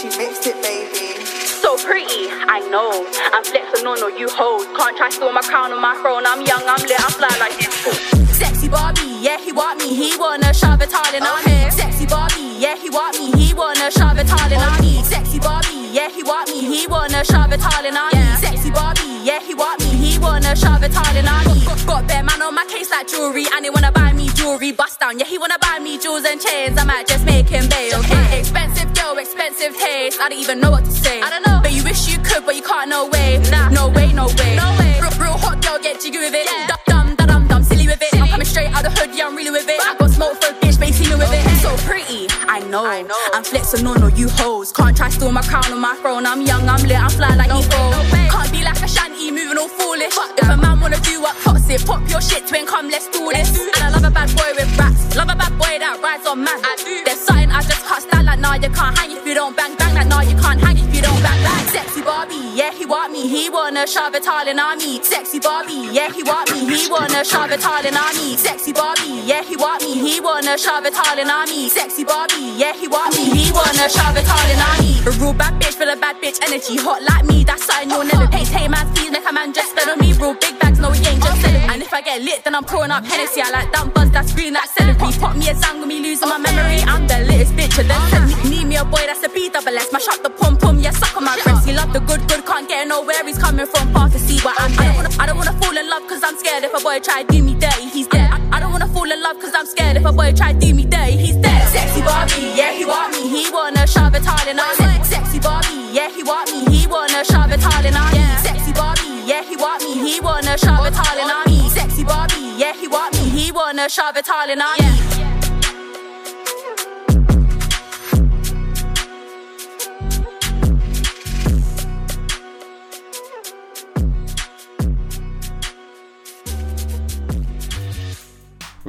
Bitch, 0.01 0.13
you 0.13 0.19
mixed 0.19 0.47
it, 0.47 0.57
baby. 0.63 1.25
So 1.61 1.77
pretty, 1.77 2.29
I 2.49 2.61
know. 2.71 3.05
I'm 3.33 3.45
flexing 3.45 3.87
on 3.87 4.03
all 4.03 4.11
you 4.19 4.29
hoes. 4.31 4.65
Can't 4.77 4.97
try 4.97 5.11
steal 5.11 5.33
my 5.33 5.43
crown 5.43 5.73
on 5.73 5.81
my 5.81 5.95
throne. 6.01 6.25
I'm 6.27 6.41
young, 6.41 6.63
I'm 6.65 6.81
lit, 6.89 7.01
I'm 7.05 7.13
fly 7.13 7.29
like 7.39 7.57
this. 7.59 8.39
Sexy 8.39 8.69
Barbie, 8.69 9.21
yeah, 9.21 9.39
he 9.39 9.53
want 9.53 9.79
me, 9.79 9.95
he 9.95 10.17
wanna 10.17 10.55
shove 10.55 10.81
it 10.81 10.95
all 10.95 11.15
in 11.15 11.23
on 11.23 11.45
me. 11.45 11.71
Sexy 11.71 12.07
Barbie, 12.07 12.30
yeah, 12.61 12.77
he 12.77 12.91
want 12.91 13.17
me, 13.19 13.33
he 13.41 13.55
wanna 13.55 13.91
shove 13.91 14.19
it 14.19 14.31
all 14.31 14.53
in 14.53 14.61
on 14.61 14.81
me. 14.83 15.03
Sexy 15.03 15.39
Barbie, 15.39 15.89
yeah, 15.93 16.11
he 16.11 16.23
want 16.23 16.49
me, 16.51 16.61
he 16.61 16.87
wanna 16.87 17.25
shove 17.25 17.53
it 17.53 17.65
all 17.65 17.85
in 17.85 17.97
on 17.97 18.11
me. 18.13 18.37
Sexy 18.37 18.71
Barbie, 18.71 19.25
yeah, 19.25 19.41
he 19.41 19.55
want 19.55 19.81
me, 19.81 19.89
he 19.97 20.19
wanna 20.19 20.55
shove 20.55 20.83
it 20.83 20.95
all 20.95 21.17
in 21.17 21.27
on 21.27 21.45
me. 21.47 21.65
Got 21.87 22.07
bare 22.07 22.23
man 22.23 22.43
on 22.43 22.55
my 22.55 22.67
case 22.67 22.91
like 22.91 23.09
jewelry, 23.09 23.47
and 23.55 23.65
he 23.65 23.71
wanna 23.71 23.91
buy 23.91 24.13
me 24.13 24.29
jewelry, 24.35 24.73
bust 24.73 25.01
down. 25.01 25.19
Yeah, 25.19 25.25
he 25.25 25.39
wanna 25.39 25.59
buy 25.59 25.79
me 25.79 25.99
jewels 25.99 26.25
and 26.27 26.39
chains. 26.39 26.77
I 26.79 26.85
might 26.85 27.07
just 27.07 27.25
make 27.25 27.49
him 27.49 27.67
bail. 27.69 27.99
okay? 28.01 28.41
Expensive 28.41 28.93
girl, 28.93 29.17
expensive 29.17 29.75
taste. 29.79 30.21
I 30.21 30.29
don't 30.29 30.39
even 30.39 30.61
know 30.61 30.71
what 30.71 30.85
to 30.85 30.91
say. 30.93 31.23
I 31.23 31.31
don't 31.31 31.47
know, 31.47 31.61
but 31.63 31.73
you 31.73 31.83
wish 31.83 32.09
you 32.09 32.19
could, 32.19 32.45
but 32.45 32.57
you 32.57 32.63
can't. 32.63 32.91
No 32.91 33.09
way, 33.09 33.41
nah, 33.51 33.71
no 33.71 33.89
way, 33.89 34.13
no 34.13 34.27
way, 34.37 34.57
no 34.57 34.69
way. 34.79 35.01
Real, 35.01 35.17
real 35.17 35.39
hot 35.39 35.63
girl, 35.65 35.79
get 35.79 36.01
jiggy 36.01 36.19
with 36.19 36.35
it. 36.35 36.47
Dum, 36.87 37.15
da 37.15 37.25
dum 37.25 37.49
dum, 37.49 37.63
silly 37.63 37.87
with 37.87 38.03
it. 38.03 38.15
I'm 38.21 38.29
coming 38.29 38.47
straight 38.47 38.71
out 38.75 38.83
the 38.83 38.91
hood, 38.91 39.17
yeah, 39.17 39.27
I'm 39.27 39.35
really 39.37 39.51
with 39.51 39.69
it. 39.69 39.81
I 39.81 39.97
got 39.97 40.11
smoke 40.11 40.43
for 40.43 40.51
a 40.53 40.55
bitch, 40.61 40.79
but 40.79 40.89
you 40.89 40.95
see 40.95 41.09
me 41.09 41.17
with 41.17 41.31
it. 41.33 41.45
So 41.63 41.77
pretty, 41.89 42.27
I 42.51 42.59
know. 42.67 42.85
I 42.85 43.03
know. 43.03 43.15
I'm 43.33 43.45
flexing 43.45 43.87
on 43.87 44.03
all 44.03 44.11
you 44.11 44.29
hoes. 44.29 44.73
Can't 44.73 44.97
try 44.97 45.09
to 45.09 45.15
steal 45.15 45.31
my 45.31 45.41
crown 45.43 45.73
on 45.73 45.81
my 45.81 45.95
throne. 46.03 46.27
I'm 46.27 46.43
young, 46.43 46.69
I'm 46.69 46.83
lit, 46.83 46.99
I'm 46.99 47.09
fly 47.11 47.37
like 47.37 47.47
no 47.47 47.63
Can't 47.63 48.51
be 48.51 48.65
like 48.65 48.83
a 48.83 48.89
shanty, 48.89 49.31
moving 49.31 49.57
all 49.57 49.69
foolish. 49.69 50.19
If 50.37 50.49
a 50.49 50.57
man 50.57 50.81
wanna 50.81 50.99
do 50.99 51.23
what 51.23 51.37
pops 51.45 51.71
it, 51.71 51.87
pop 51.87 52.03
your 52.11 52.21
shit, 52.21 52.49
twin, 52.49 52.67
come, 52.67 52.91
let's 52.91 53.07
do 53.09 53.31
this. 53.31 53.55
And 53.55 53.85
I 53.85 53.91
love 53.91 54.03
a 54.03 54.11
bad 54.11 54.35
boy 54.35 54.51
with 54.59 54.77
rats. 54.77 55.15
Love 55.15 55.31
a 55.31 55.37
bad 55.37 55.55
boy 55.59 55.79
that 55.79 56.01
rides 56.03 56.27
on 56.27 56.43
man. 56.43 56.59
There's 57.07 57.21
something 57.21 57.53
I 57.53 57.63
just 57.63 57.87
can't 57.87 58.03
stand 58.03 58.27
like, 58.27 58.41
nah, 58.41 58.55
you 58.55 58.71
can't 58.71 58.99
hang 58.99 59.13
if 59.13 59.25
you 59.25 59.35
don't 59.35 59.57
bang, 59.57 59.77
bang 59.77 59.95
like, 59.95 60.09
nah, 60.09 60.23
you 60.23 60.35
can't 60.35 60.61
hang 60.61 60.77
if 60.77 60.93
you 60.93 61.03
don't 61.03 61.23
bang, 61.23 61.43
bang. 61.47 61.67
Sexy 61.71 62.03
Barbie, 62.03 62.51
yeah, 62.55 62.73
he 62.73 62.87
want 62.87 63.13
me, 63.13 63.29
he 63.29 63.51
wanna 63.51 63.87
shove 63.87 64.15
it 64.15 64.27
all 64.27 64.49
in 64.49 64.57
me. 64.79 65.03
Sexy 65.03 65.39
Barbie, 65.39 65.87
yeah, 65.93 66.11
he 66.11 66.23
want 66.23 66.51
me, 66.51 66.67
he 66.67 66.91
wanna 66.91 67.25
shove 67.25 67.53
it 67.53 67.65
all 67.65 67.85
in 67.85 67.95
me. 68.17 68.37
Sexy 68.37 68.73
Barbie, 68.73 69.23
yeah, 69.27 69.43
he 69.43 69.57
want 69.57 69.83
me, 69.83 69.95
he 69.95 70.21
wanna 70.21 70.57
shove 70.57 70.87
it 70.87 70.97
all 70.97 71.19
in 71.19 71.29
me. 71.49 71.69
Sexy 71.69 72.05
Barbie, 72.05 72.40
yeah, 72.41 72.73
he 72.73 72.89
want 72.89 73.17
me, 73.17 73.25
he 73.31 73.53
wanna 73.53 73.89
shove 73.89 74.17
it 74.17 74.29
all 74.29 74.49
in 74.51 74.61
on 74.61 74.77
me. 74.81 75.01
A 75.07 75.11
real 75.21 75.33
bad 75.33 75.61
bitch 75.61 75.79
with 75.79 75.89
a 75.93 75.97
bad 75.97 76.17
bitch 76.23 76.39
energy, 76.43 76.77
hot 76.77 77.03
like 77.03 77.25
me, 77.25 77.45
that's 77.45 77.65
something 77.65 77.91
you'll 77.91 78.05
never 78.05 78.27
be. 78.29 78.45
Hey 78.45 78.69
man, 78.69 78.87
please 78.95 79.11
make 79.11 79.29
a 79.29 79.33
man 79.33 79.53
just 79.53 79.73
spend 79.73 79.91
on 79.91 79.99
me, 79.99 80.13
real 80.15 80.35
big 80.35 80.59
bags, 80.59 80.79
no 80.79 80.91
he 80.91 81.05
ain't 81.07 81.23
just 81.23 81.41
selling. 81.41 81.63
And 81.71 81.83
if 81.83 81.93
I 81.93 82.01
get 82.01 82.23
lit, 82.23 82.45
then 82.45 82.55
I'm 82.55 82.65
pouring 82.65 82.91
up 82.91 83.05
Hennessy. 83.05 83.41
I 83.43 83.51
like 83.51 83.73
that 83.73 83.93
buzz, 83.95 84.11
that's 84.11 84.33
green, 84.35 84.53
that's 84.55 84.73
celery. 84.75 84.97
Pop 85.21 85.37
me 85.37 85.49
a 85.49 85.55
with 85.55 85.89
me 85.89 86.01
losing 86.01 86.29
my 86.29 86.39
memory. 86.39 86.81
I'm 86.87 87.07
the 87.07 87.19
littest 87.29 87.53
bitch, 87.53 87.79
and 87.79 87.91
then 87.91 88.01
said, 88.09 88.51
need 88.51 88.67
me 88.67 88.77
a 88.77 88.85
boy 88.85 89.05
that's 89.05 89.23
a 89.25 89.29
B 89.29 89.51
double 89.51 89.77
S. 89.77 89.93
Mash 89.93 90.09
up 90.09 90.23
the 90.23 90.31
pom 90.31 90.57
pom, 90.57 90.79
yeah, 90.79 90.93
suck 90.93 91.17
on 91.17 91.25
my 91.25 91.39
breast. 91.45 91.67
He 91.67 91.73
love 91.75 91.93
the 91.93 92.01
good, 92.01 92.27
good, 92.29 92.45
can't 92.47 92.69
get 92.69 92.89
nowhere. 92.89 93.25
He's 93.27 93.39
coming 93.39 93.67
from 93.67 93.93
far 93.93 94.09
to 94.09 94.19
see 94.19 94.39
what 94.41 94.57
I'm 94.61 94.73
dead. 94.73 94.81
I 94.81 94.87
don't 94.87 94.97
wanna, 94.97 95.23
I 95.23 95.27
don't 95.27 95.37
wanna 95.37 95.57
fall 95.61 95.77
in 95.77 95.89
love, 95.89 96.07
cause 96.09 96.23
I'm 96.25 96.37
scared 96.39 96.65
if 96.65 96.73
a 96.73 96.81
boy 96.81 97.01
try 97.01 97.23
to 97.23 97.33
do 97.33 97.43
me 97.43 97.55
dirty, 97.55 97.89
he's 97.89 98.07
dead. 98.07 98.31
I, 98.31 98.57
I 98.57 98.61
don't 98.61 98.73
wanna 98.73 98.89
fall 99.11 99.17
in 99.17 99.23
love, 99.23 99.41
cause 99.41 99.53
I'm 99.55 99.67
scared 99.67 99.97
if 99.97 100.05
a 100.05 100.13
boy 100.13 100.33
try 100.33 100.53
do 100.53 100.75
me 100.75 100.85
dirty, 100.85 101.17
he's 101.17 101.37
dead. 101.37 101.69
Sexy 101.73 102.03
Barbie, 102.03 102.53
yeah, 102.57 102.73
he 102.73 102.85
want 102.85 103.13
me, 103.13 103.29
he 103.29 103.51
wanna 103.51 103.87
shove 103.87 104.15
it 104.15 104.27
all 104.27 104.49
in 104.49 104.59
on 104.59 104.71
me. 104.79 105.05
Sexy 105.05 105.39
Barbie, 105.39 105.93
yeah, 105.93 106.11
he 106.11 106.23
want 106.23 106.51
me, 106.51 106.77
he 106.77 106.87
wanna 106.87 107.25
shove 107.25 107.51
it 107.51 107.65
all 107.65 107.85
in 107.85 107.97
on 107.97 108.13
me. 108.13 108.43
Sexy 108.43 108.73
Barbie, 108.73 109.27
yeah, 109.27 109.43
he 109.43 109.57
want 109.57 109.83
me, 109.83 109.95
he 109.95 110.21
wanna 110.21 110.57
shove 110.59 110.87
it 110.87 110.95
in 110.95 111.31
on 111.31 111.45
me. 111.47 111.69
Sexy 111.71 112.05
Barbie, 112.05 112.55
yeah, 112.57 112.75
he 112.75 112.89
want 112.89 113.15
me, 113.15 113.29
he 113.31 113.53
wanna 113.53 113.89
shove 113.89 114.17
it 114.17 114.29
all 114.29 114.49
in 114.49 114.61
on 114.61 115.30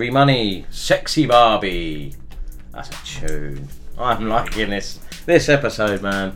me. 0.02 0.10
Reemunni, 0.10 0.65
Sexy 0.73 1.26
Barbie. 1.26 2.14
That's 2.72 2.90
a 2.90 3.06
tune. 3.28 3.68
I'm 3.98 4.28
liking 4.28 4.69
this 4.69 4.99
this 5.26 5.49
episode, 5.49 6.02
man. 6.02 6.36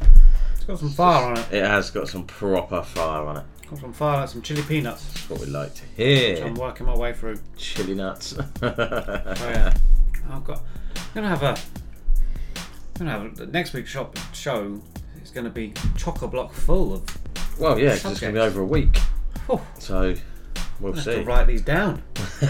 It's 0.55 0.65
got 0.65 0.79
some 0.79 0.89
fire 0.89 1.31
on 1.31 1.37
it. 1.37 1.45
It 1.51 1.63
has 1.65 1.89
got 1.91 2.07
some 2.07 2.25
proper 2.25 2.83
fire 2.83 3.23
on 3.25 3.37
it. 3.37 3.43
Got 3.69 3.79
some 3.79 3.93
fire, 3.93 4.19
like 4.21 4.29
some 4.29 4.41
chili 4.41 4.61
peanuts. 4.61 5.05
That's 5.05 5.29
what 5.29 5.39
we 5.39 5.47
like 5.47 5.73
to 5.75 5.81
Which 5.81 5.97
hear. 5.97 6.45
I'm 6.45 6.53
working 6.55 6.85
my 6.85 6.95
way 6.95 7.13
through. 7.13 7.39
Chili 7.57 7.95
nuts. 7.95 8.35
Oh 8.61 8.73
yeah. 9.49 9.73
I've 10.29 10.43
got. 10.43 10.59
I'm 10.59 11.03
gonna 11.15 11.29
have 11.29 11.43
a. 11.43 11.49
I'm 12.99 13.05
gonna 13.07 13.11
have 13.11 13.39
a, 13.39 13.45
next 13.47 13.73
week's 13.73 13.89
shop 13.89 14.17
show. 14.33 14.79
is 15.23 15.31
gonna 15.31 15.49
be 15.49 15.73
chock 15.97 16.21
a 16.21 16.27
block 16.27 16.53
full 16.53 16.93
of. 16.93 17.59
Well, 17.59 17.79
yeah, 17.79 17.91
'cause 17.97 18.11
it's 18.11 18.19
to 18.19 18.31
be 18.31 18.39
over 18.39 18.61
a 18.61 18.65
week. 18.65 18.99
Oh. 19.49 19.65
So 19.79 20.15
We'll 20.79 20.95
see. 20.95 21.21
write 21.21 21.47
these 21.47 21.61
down. 21.61 22.03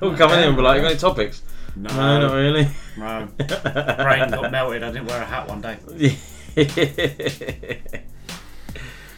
we'll 0.00 0.16
come 0.16 0.32
in 0.32 0.40
and 0.40 0.56
be 0.56 0.62
like, 0.62 0.76
you 0.76 0.82
got 0.82 0.90
any 0.90 0.98
topics? 0.98 1.42
No, 1.76 1.90
no 1.90 2.20
not 2.26 2.34
really. 2.34 2.68
No. 2.96 3.28
Brain 3.36 4.30
got 4.30 4.50
melted. 4.50 4.82
I 4.82 4.90
didn't 4.90 5.06
wear 5.06 5.22
a 5.22 5.24
hat 5.24 5.48
one 5.48 5.60
day. 5.60 5.76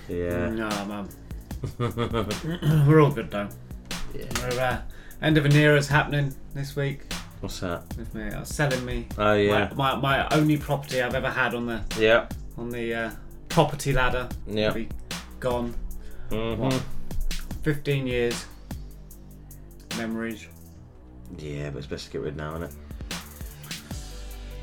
yeah. 0.09 0.51
No, 0.51 0.69
man. 0.87 1.09
We're 2.87 3.01
all 3.01 3.13
good 3.13 3.31
though. 3.31 3.49
Yeah. 4.15 4.25
We're, 4.39 4.61
uh, 4.61 4.83
end 5.23 5.39
of 5.39 5.45
an 5.45 5.53
era 5.53 5.79
is 5.79 5.89
happening 5.89 6.35
this 6.55 6.75
week. 6.75 7.03
What's 7.41 7.61
that? 7.61 7.83
With 7.97 8.15
me, 8.15 8.29
uh, 8.29 8.45
selling 8.45 8.85
me. 8.85 9.07
Oh 9.17 9.33
yeah. 9.33 9.71
My, 9.75 9.95
my, 9.95 10.27
my 10.27 10.29
only 10.37 10.59
property 10.59 11.01
I've 11.01 11.15
ever 11.15 11.31
had 11.31 11.55
on 11.55 11.67
the 11.67 11.83
yeah 11.99 12.29
on 12.59 12.71
the 12.71 12.95
uh, 12.95 13.11
property 13.49 13.93
ladder. 13.93 14.29
Yeah. 14.47 14.77
Gone. 15.39 15.75
Mm-hmm. 16.31 17.00
15 17.63 18.07
years, 18.07 18.47
memories. 19.97 20.47
Yeah, 21.39 21.71
but 21.71 21.79
it's 21.79 21.87
best 21.87 22.07
to 22.07 22.13
get 22.13 22.23
rid 22.23 22.37
now, 22.37 22.57
isn't 22.57 22.65
it? 22.65 22.75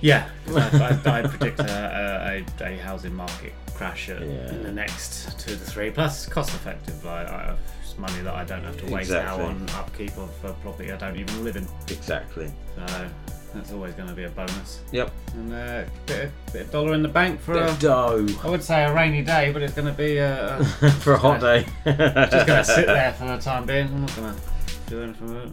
Yeah, 0.01 0.29
I, 0.49 0.99
I, 1.05 1.19
I 1.19 1.21
predict 1.27 1.59
a, 1.59 2.43
a, 2.61 2.63
a 2.65 2.77
housing 2.77 3.15
market 3.15 3.53
crash 3.73 4.09
Yeah. 4.09 4.17
in 4.19 4.63
the 4.63 4.71
next 4.71 5.39
two 5.39 5.51
to 5.51 5.57
three. 5.57 5.91
Plus, 5.91 6.25
cost 6.27 6.49
effective. 6.53 7.03
like 7.03 7.27
I, 7.27 7.55
it's 7.81 7.97
money 7.97 8.21
that 8.21 8.33
I 8.33 8.43
don't 8.43 8.63
have 8.63 8.77
to 8.85 8.93
waste 8.93 9.11
now 9.11 9.39
on 9.41 9.67
upkeep 9.71 10.15
of 10.17 10.29
a 10.43 10.53
property 10.53 10.91
I 10.91 10.97
don't 10.97 11.17
even 11.17 11.43
live 11.43 11.55
in. 11.55 11.67
Exactly. 11.89 12.51
So 12.75 13.09
that's 13.53 13.71
always 13.71 13.93
going 13.95 14.09
to 14.09 14.15
be 14.15 14.23
a 14.23 14.29
bonus. 14.29 14.81
Yep. 14.91 15.11
And 15.33 15.53
uh, 15.53 15.83
bit 16.05 16.25
of, 16.25 16.53
bit 16.53 16.61
of 16.63 16.71
dollar 16.71 16.93
in 16.93 17.01
the 17.01 17.07
bank 17.07 17.39
for 17.39 17.57
a 17.57 17.73
dough. 17.79 18.25
I 18.43 18.49
would 18.49 18.63
say 18.63 18.83
a 18.83 18.93
rainy 18.93 19.23
day, 19.23 19.51
but 19.51 19.61
it's 19.61 19.73
going 19.73 19.87
to 19.87 19.93
be 19.93 20.17
a, 20.17 20.57
a 20.59 20.63
For 21.01 21.13
a 21.13 21.17
hot 21.17 21.39
day. 21.41 21.65
just 21.85 21.97
going 21.97 22.45
to 22.45 22.63
sit 22.63 22.85
there 22.87 23.13
for 23.13 23.25
the 23.25 23.37
time 23.37 23.65
being. 23.65 23.87
I'm 23.87 24.01
not 24.01 24.15
going 24.15 24.33
to 24.35 24.41
do 24.87 25.01
anything 25.03 25.33
with 25.33 25.45
it. 25.45 25.51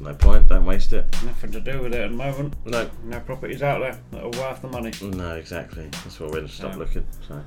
No 0.00 0.14
point, 0.14 0.48
don't 0.48 0.64
waste 0.64 0.92
it. 0.92 1.04
Nothing 1.24 1.52
to 1.52 1.60
do 1.60 1.80
with 1.82 1.94
it 1.94 2.00
at 2.00 2.10
the 2.10 2.16
moment. 2.16 2.54
No. 2.64 2.90
No 3.04 3.20
properties 3.20 3.62
out 3.62 3.80
there 3.80 3.98
that 4.10 4.22
are 4.24 4.30
worth 4.40 4.60
the 4.62 4.68
money. 4.68 4.92
No, 5.00 5.36
exactly. 5.36 5.84
That's 6.02 6.18
why 6.18 6.26
we're 6.26 6.32
going 6.32 6.46
to 6.48 6.52
stop 6.52 6.72
No. 6.72 6.78
looking. 6.78 7.06
So. 7.28 7.40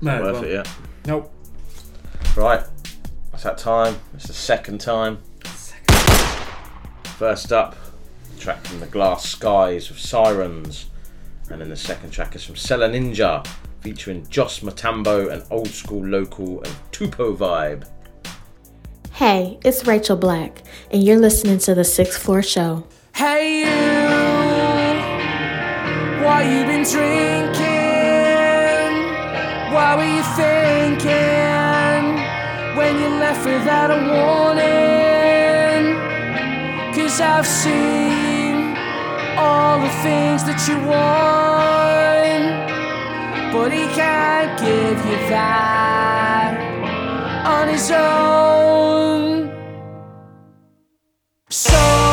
No, 0.00 0.20
worth 0.20 0.32
well, 0.34 0.44
it 0.44 0.50
yet. 0.52 0.68
Nope. 1.06 1.32
Right. 2.36 2.64
It's 3.32 3.44
that 3.44 3.58
time. 3.58 3.96
It's 4.14 4.26
the 4.26 4.32
second 4.32 4.80
time. 4.80 5.18
Second. 5.44 5.96
First 7.18 7.52
up, 7.52 7.76
track 8.38 8.64
from 8.64 8.80
the 8.80 8.86
Glass 8.86 9.24
Skies 9.28 9.88
with 9.88 9.98
Sirens. 9.98 10.86
And 11.50 11.60
then 11.60 11.68
the 11.68 11.76
second 11.76 12.10
track 12.10 12.34
is 12.34 12.44
from 12.44 12.54
Sela 12.54 12.88
Ninja, 12.90 13.46
featuring 13.80 14.26
Jos 14.28 14.60
Mtambo 14.60 15.30
and 15.30 15.44
Old 15.50 15.68
Skool 15.68 16.10
Local 16.10 16.62
and 16.62 16.74
Tupo 16.90 17.36
vibe. 17.36 17.86
Hey, 19.12 19.58
it's 19.64 19.86
Rachel 19.86 20.16
Black, 20.16 20.62
and 20.90 21.04
you're 21.04 21.18
listening 21.20 21.58
to 21.58 21.74
the 21.74 21.84
Sixth 21.84 22.20
Floor 22.20 22.42
Show. 22.42 22.86
Hey 23.14 23.60
you, 23.60 23.66
why 26.24 26.42
you 26.42 26.64
been 26.64 26.82
drinking? 26.82 27.64
What 29.72 29.98
were 29.98 30.04
you 30.04 30.22
thinking 30.34 31.14
when 32.76 32.98
you 33.00 33.08
left 33.20 33.44
without 33.46 33.90
a 33.90 33.98
warning? 34.10 34.64
Cause 36.94 37.20
I've 37.20 37.46
seen 37.46 38.23
all 39.36 39.80
the 39.80 39.90
things 40.02 40.44
that 40.44 40.60
you 40.68 40.76
want, 40.86 41.52
but 43.52 43.72
he 43.72 43.84
can't 43.94 44.58
give 44.58 44.98
you 45.06 45.18
that 45.28 46.54
on 47.46 47.68
his 47.68 47.90
own. 47.90 49.50
So, 51.50 52.03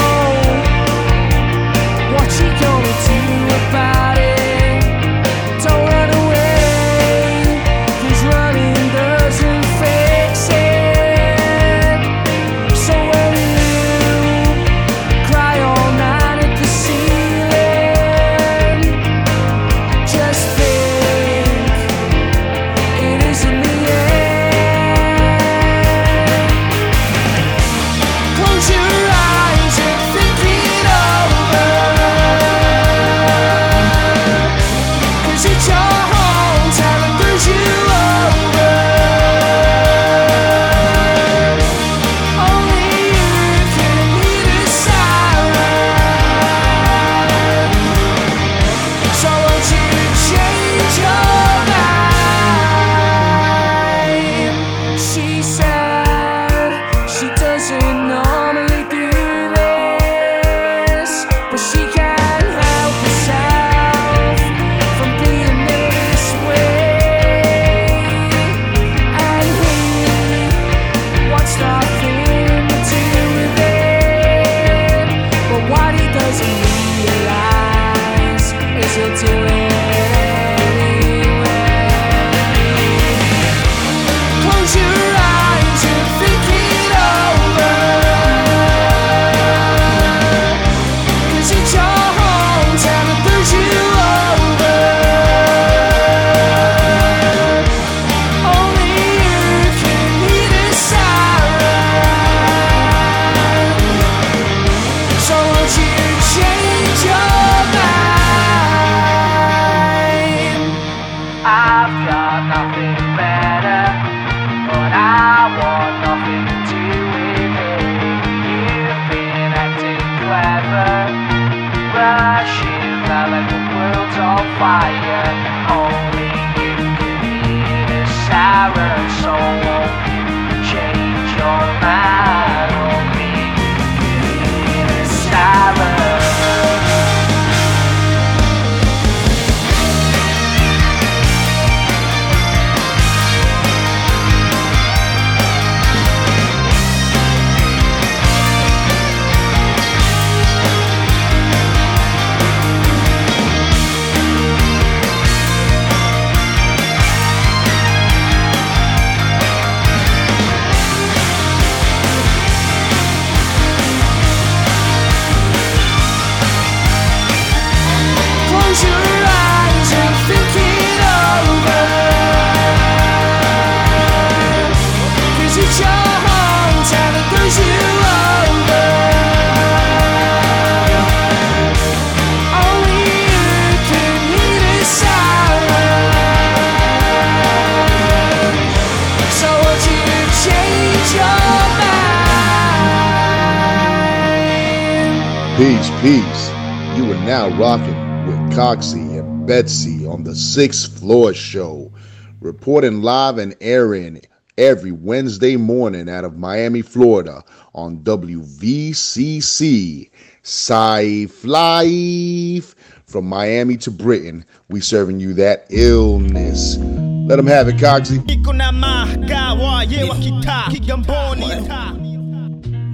rocking 198.72 198.72
with 198.72 198.72
Coxie 198.72 199.20
and 199.20 199.48
Betsy 199.48 200.08
on 200.08 200.24
the 200.24 200.36
Sixth 200.36 201.00
Floor 201.00 201.34
Show, 201.34 201.92
reporting 202.40 203.02
live 203.02 203.38
and 203.38 203.56
airing 203.62 204.22
every 204.58 204.92
Wednesday 204.92 205.58
morning 205.58 206.10
out 206.10 206.26
of 206.26 206.38
Miami, 206.38 206.82
Florida 206.82 207.44
on 207.74 208.00
WVCC. 208.00 210.10
Safe 210.44 211.46
Life. 211.46 212.76
From 213.06 213.26
Miami 213.26 213.78
to 213.78 213.92
Britain, 213.92 214.44
we 214.70 214.82
serving 214.82 215.20
you 215.20 215.34
that 215.34 215.66
illness. 215.70 216.78
Let 216.78 217.36
them 217.36 217.48
have 217.48 217.68
it, 217.68 217.76
Coxie. 217.76 218.20
niko 218.20 218.54
na 218.54 218.72
magawa 218.72 219.84
ye 219.84 220.04
wa 220.04 220.16
kitaa 220.16 220.72
kigamboni 220.72 221.46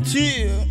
Chill. 0.03 0.66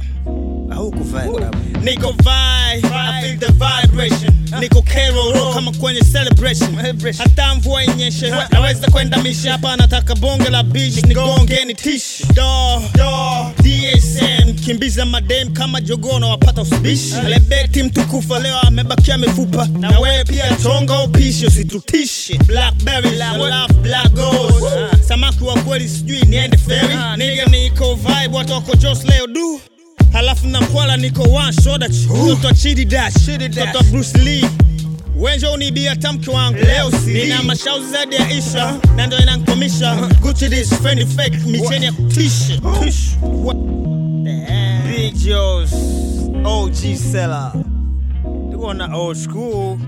Huku 0.86 1.04
vibe. 1.04 1.48
Niko 1.82 2.12
vibe, 2.12 2.86
I 2.92 3.22
feel 3.22 3.38
the 3.38 3.52
vibration. 3.52 4.32
Niko 4.60 4.82
Kero 4.82 5.52
kama 5.54 5.72
kwenye 5.72 6.00
celebration. 6.00 6.76
Hata 7.18 7.54
mvua 7.54 7.84
inyeshe, 7.84 8.30
naweza 8.50 8.86
kwenda 8.90 9.18
mishe 9.22 9.48
hapa 9.48 9.76
nataka 9.76 10.14
bonge 10.14 10.50
la 10.50 10.62
beach 10.62 10.96
nigonge 11.04 11.64
ni 11.64 11.74
tish. 11.74 12.22
Do, 12.34 12.82
DSM 13.62 14.54
kimbiza 14.64 15.06
madem 15.06 15.52
kama 15.52 15.80
jogono 15.80 16.28
wapata 16.30 16.62
usibishi. 16.62 17.14
Alebeti 17.14 17.82
mtukufa 17.82 18.38
leo 18.38 18.60
amebakia 18.60 19.18
mifupa. 19.18 19.68
Na 19.80 19.98
wewe 20.00 20.24
pia 20.24 20.56
chonga 20.62 21.00
upishi 21.02 21.46
usitutishe. 21.46 22.38
Love, 22.48 23.70
black. 23.82 24.12
Samaki 25.08 25.44
wa 25.44 25.54
kweli 25.62 25.88
sijui 25.88 26.22
niende 26.22 26.56
ferry. 26.56 26.94
Nigga 27.16 27.44
niko 27.44 27.94
vibe 27.94 28.36
watu 28.36 28.52
wako 28.52 28.76
Jos 28.76 29.04
leo 29.04 29.26
du 29.26 29.60
halafu 30.12 30.46
na 30.46 30.60
mkwala 30.60 30.96
niko 30.96 31.22
one 31.22 31.52
mtoto 32.24 32.54
chidi 32.54 32.84
dash. 32.84 33.14
Mtoto 33.28 33.84
bruce 33.90 34.18
lee. 34.18 34.44
Wenjo 35.16 35.52
unibia 35.52 35.96
tamki 35.96 36.30
wangu. 36.30 36.58
Leo 36.58 36.90
si. 36.90 37.12
Nina 37.12 37.42
mashauzi 37.42 37.90
zaidi 37.90 38.14
ya 38.14 38.30
isha. 38.32 38.76
na 38.96 39.06
ndio 39.06 39.18
inankomisha. 39.18 39.96
Gucci 40.20 40.48
this 40.48 40.74
fendi 40.82 41.06
fake. 41.06 41.36
Micheni 41.46 41.84
ya 41.84 41.92
kutisha 41.92 42.60
big 44.96 45.14
joes 45.14 45.72
og 46.44 46.72
seller. 47.12 47.52
Tuko 48.52 48.74
na 48.74 48.96
old 48.96 49.16
school 49.16 49.78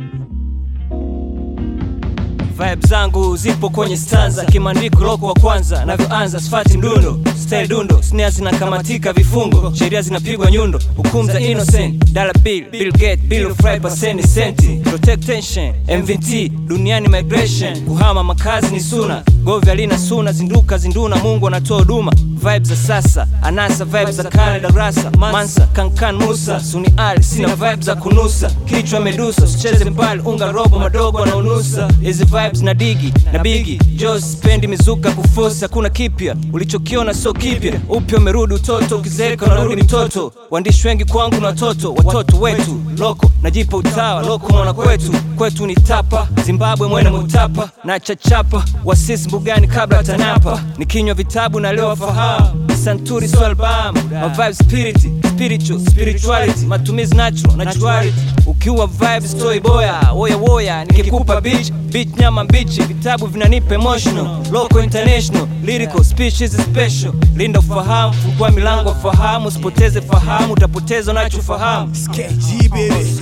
vibe 2.59 2.87
zangu 2.89 3.37
zipo 3.37 3.71
kwenye 3.71 3.97
stanza. 3.97 4.45
Kimandiko 4.45 5.05
roko 5.05 5.27
wa 5.27 5.35
kwanza 5.35 5.85
navyoanza 5.85 6.41
sfati 6.41 6.79
mdundo 6.79 7.21
style 7.43 7.67
dundo 7.69 8.03
snare 8.03 8.31
zinakamatika 8.31 9.13
vifungo. 9.13 9.73
Sheria 9.75 10.03
zinapigwa 10.03 10.51
nyundo. 10.51 10.81
Hukumu 10.97 11.31
za 11.33 11.41
innocent 11.41 12.13
dala 12.13 12.33
bill 12.33 12.71
bill 12.71 12.93
gate 12.93 13.17
bill 13.17 13.55
five 13.55 13.81
percent 13.81 14.27
senti. 14.27 14.69
Protect 14.77 15.27
tension 15.27 15.75
mvt 15.99 16.51
duniani 16.67 17.09
migration. 17.09 17.81
Kuhama 17.81 18.25
makazi 18.25 18.67
ni 18.75 18.81
suna. 18.81 19.23
Govya 19.45 19.75
lina 19.75 19.99
suna 19.99 20.33
zinduka 20.33 20.79
zinduna. 20.79 21.17
Mungu 21.17 21.47
anatoa 21.47 21.79
huduma. 21.79 22.13
Vibe 22.17 22.65
za 22.65 22.77
sasa 22.77 23.27
anasa 23.43 23.85
vibe 23.85 24.13
za 24.13 24.25
kale 24.25 24.61
darasa. 24.61 25.11
Mansa 25.11 25.67
kankan 25.73 26.17
musa. 26.17 26.61
Suni 26.61 26.89
ali 26.97 27.23
sina 27.23 27.55
vibe 27.57 27.83
za 27.83 27.95
kunusa. 27.97 28.51
Kichwa 28.51 29.01
medusa 29.01 29.43
usicheze 29.45 29.85
mbali 29.91 30.21
unga 30.25 30.53
robo 30.53 30.79
madogo 30.79 31.19
anaunusa 31.19 31.89
hizi 32.03 32.25
vibes 32.49 32.63
na 32.63 32.75
digi 32.75 33.13
na 33.33 33.39
bigi. 33.39 33.79
Jos 33.97 34.33
spendi 34.33 34.67
mizuka 34.67 35.11
kufosi 35.13 35.61
hakuna 35.61 35.91
kipya. 35.91 36.37
Ulichokiona 36.53 37.15
sio 37.15 37.33
kipya. 37.33 37.81
Upya 37.89 38.19
umerudi 38.19 38.55
utoto 38.55 38.97
ukizeeka 38.99 39.47
unarudi 39.47 39.83
mtoto. 39.83 40.33
Waandishi 40.51 40.89
wengi 40.89 41.05
kwangu 41.05 41.41
na 41.41 41.47
watoto 41.47 41.93
watoto 41.95 42.37
wetu. 42.41 42.81
Loko 42.99 43.31
najipa 43.43 43.77
utawa 43.77 44.23
loko 44.23 44.53
mwana 44.53 44.73
kwetu. 44.73 45.13
Kwetu 45.37 45.67
ni 45.67 45.75
tapa 45.75 46.29
zimbabwe 46.45 46.89
mwene 46.89 47.11
mutapa. 47.11 47.71
Na 47.85 48.01
chachapa 48.01 48.65
wasisi 48.85 49.29
mbugani 49.29 49.67
kabla 49.69 50.03
tanapa 50.05 50.63
nikinywa 50.79 51.15
vitabu 51.15 51.61
na 51.61 51.73
leo 51.73 51.97
fahamu 51.97 52.67
santuri 52.89 53.29
so 53.29 53.47
albamu 53.47 53.99
mavibe 54.21 54.55
spirit 54.55 54.99
spiritual 55.29 55.81
spirituality. 55.81 56.67
Matumizi 56.67 57.15
natural 57.17 57.57
naturality 57.57 58.17
ukiwa 58.47 58.87
vibe 58.87 59.29
story 59.29 59.61
boya 59.61 60.13
woya 60.15 60.37
woya. 60.37 60.85
Nikikupa 60.85 61.41
beach 61.41 61.73
beach 61.73 62.09
nyama 62.21 62.45
mbichi. 62.45 62.83
Vitabu 62.83 63.27
vinanipa 63.27 63.75
emotional. 63.75 64.27
Local 64.53 64.85
international. 64.85 65.47
Lyrical 65.65 66.05
species 66.05 66.53
special. 66.53 67.13
Linda 67.37 67.59
ufahamu 67.61 68.15
fungua 68.15 68.51
milango 68.51 68.95
fahamu. 68.95 69.49
Usipoteze 69.49 70.01
fahamu 70.01 70.53
utapoteza 70.53 71.11
unachofahamu. 71.13 71.93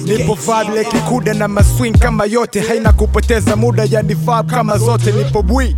Nipo 0.05 0.35
vibe 0.35 0.79
like 0.79 0.99
kuda 0.99 1.35
na 1.35 1.49
maswing 1.49 1.93
kama 1.99 2.25
yote. 2.25 2.61
Haina 2.61 2.93
kupoteza 2.93 3.57
muda 3.57 3.87
yani 3.91 4.15
vibe 4.15 4.43
kama 4.47 4.79
zote. 4.79 5.13
Nipo 5.13 5.43
bwi 5.43 5.77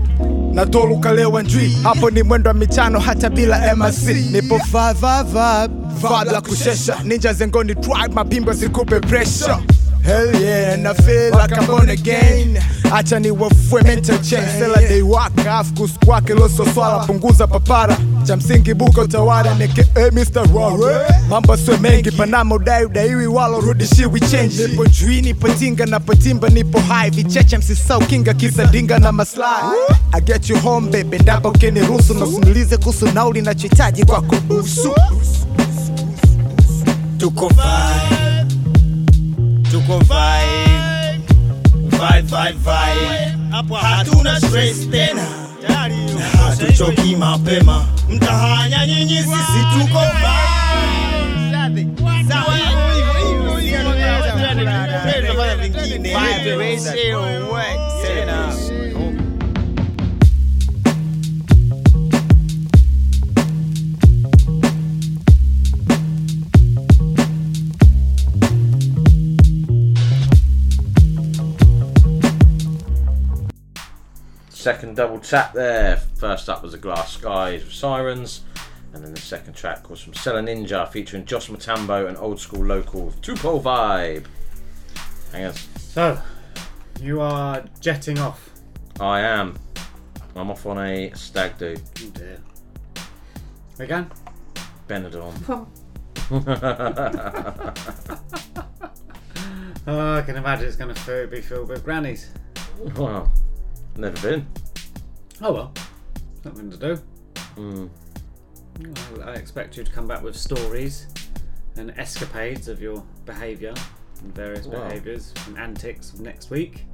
natoluka 0.53 1.13
lewa 1.13 1.43
njwi 1.43 1.77
hapo 1.83 2.11
ni 2.11 2.23
mwendo 2.23 2.49
wa 2.49 2.55
michano 2.55 2.99
hata 2.99 3.31
bila 3.31 3.77
mc 3.77 4.09
nipo 4.33 4.61
vavava 4.73 5.69
vibe 5.69 5.75
vibe 5.95 6.09
vibe 6.19 6.33
la 6.33 6.41
kushesha. 6.41 6.97
Ninja 7.05 7.33
zengoni 7.33 7.75
tribe 7.75 8.15
mapimbo 8.15 8.53
zikupe 8.53 9.01
pressure 9.01 9.57
Hell 10.05 10.35
yeah, 10.41 10.73
and 10.75 10.89
I 10.89 10.95
feel 10.95 11.33
like 11.33 11.53
I'm 11.53 11.67
born 11.67 11.91
again. 11.91 12.57
Acha 12.91 13.21
ni 13.21 13.31
wafue 13.31 13.83
mental 13.83 14.17
change 14.19 14.49
Sela 14.59 14.81
day 14.89 15.03
waka 15.03 15.59
afu 15.59 15.75
kuskwake 15.75 16.35
loso 16.35 16.65
swala 16.75 17.05
punguza 17.07 17.47
papara. 17.47 17.97
Cha 18.27 18.37
buko 18.75 19.07
tawara 19.07 19.55
neke 19.55 19.81
eh, 19.97 20.11
Mr. 20.13 20.47
Rory 20.53 20.95
mambo 21.29 21.57
sio 21.57 21.77
mengi 21.79 22.11
panama 22.11 22.55
udai 22.55 22.85
udaiwi 22.85 23.27
walo 23.27 23.61
rudishiwi 23.61 24.21
change. 24.21 24.67
Nipo 24.69 24.87
jui 24.87 25.21
nipo 25.23 25.49
tinga 25.49 25.87
na 25.87 26.01
patimba 26.01 26.49
nipo 26.49 26.79
high. 26.81 27.11
Vicheche 27.11 27.59
msisau 27.59 28.01
kinga 28.01 28.35
kisa 28.35 28.67
dinga 28.67 28.99
na 28.99 29.13
maslahi. 29.13 29.77
I 30.15 30.21
get 30.21 30.49
you 30.49 30.59
home 30.59 30.91
baby 30.91 31.19
ndapo 31.19 31.49
ukiniruhusu 31.49 32.15
na 32.15 32.25
usiniulize 32.25 32.77
kuhusu 32.77 33.07
nauli 33.07 33.43
nachohitaji 33.43 34.05
kwako. 34.05 34.37
Busu 34.37 34.95
tuko 37.19 37.49
vibe 37.49 38.28
tuko 39.89 39.99
vibe 40.05 41.21
vibe 41.89 42.23
vibe 42.23 42.53
vibe 42.53 43.37
hapo 43.51 43.75
hatuna 43.75 44.41
stress 44.41 44.91
tena 44.91 45.27
na 45.69 46.25
hatuchoki 46.25 47.17
mapema 47.17 47.87
mtahanya 48.09 48.87
nyinyi 48.87 49.17
sisi 49.17 49.61
tuko 49.79 49.99
vibe 50.01 50.29
Sawa, 52.29 52.55
vingine. 55.57 56.15
Second 74.69 74.97
double 74.97 75.19
tap 75.19 75.55
there. 75.55 75.97
First 75.97 76.51
up 76.51 76.63
was 76.63 76.73
the 76.73 76.79
Glass 76.79 77.15
Skies 77.15 77.65
with 77.65 77.73
Sirens, 77.73 78.43
and 78.93 79.03
then 79.03 79.15
the 79.15 79.21
second 79.21 79.55
track 79.55 79.89
was 79.89 79.99
from 79.99 80.13
Sela 80.13 80.47
Ninja 80.47 80.87
featuring 80.93 81.25
Jos 81.25 81.49
Mtambo 81.49 82.07
and 82.07 82.19
Old 82.19 82.37
Skool 82.37 82.67
Local 82.67 83.11
Two 83.23 83.35
Pole 83.35 83.63
Vibe. 83.63 84.27
Hang 85.33 85.47
on. 85.47 85.55
So, 85.55 86.21
you 87.01 87.23
are 87.23 87.65
jetting 87.81 88.19
off. 88.19 88.51
I 89.01 89.21
am. 89.21 89.59
I'm 90.37 90.51
off 90.51 90.67
on 90.67 90.77
a 90.77 91.13
stag 91.13 91.57
do. 91.57 91.75
Oh 92.03 92.11
dear. 92.11 92.39
Again? 93.79 94.11
Benidorm. 94.87 95.67
Oh, 99.87 100.19
I 100.19 100.21
can 100.21 100.37
imagine 100.37 100.67
it's 100.67 100.77
going 100.77 100.95
to 100.95 101.27
be 101.29 101.41
filled 101.41 101.71
with 101.71 101.83
grannies. 101.83 102.29
Wow. 102.95 103.33
Never 103.99 104.21
been. 104.31 104.47
Oh 105.43 105.53
well, 105.53 105.75
nothing 106.45 106.71
to 106.71 106.77
do. 106.77 106.99
Mm. 107.57 107.91
I 109.19 109.31
I 109.31 109.35
expect 109.35 109.77
you 109.77 109.83
to 109.85 109.91
come 109.91 110.07
back 110.07 110.23
with 110.23 110.37
stories 110.37 111.09
and 111.77 111.91
escapades 111.99 112.69
of 112.69 112.81
your 112.81 113.05
behaviour 113.27 113.75
and 114.23 114.35
various 114.35 114.67
Wow. 114.67 114.87
behaviours 114.87 115.35
and 115.47 115.59
antics 115.59 116.13
of 116.13 116.21
next 116.21 116.51
week. 116.51 116.85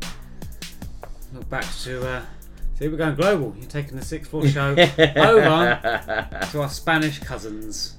Look 1.35 1.47
back 1.51 1.67
to 1.83 2.07
uh, 2.09 2.23
see 2.79 2.89
we're 2.89 2.97
going 2.97 3.17
global. 3.17 3.55
You're 3.59 3.69
taking 3.69 3.97
the 3.97 4.05
Six 4.05 4.27
floor 4.29 4.47
show 4.49 4.71
over 4.71 6.39
to 6.53 6.61
our 6.63 6.69
Spanish 6.71 7.19
cousins. 7.19 7.97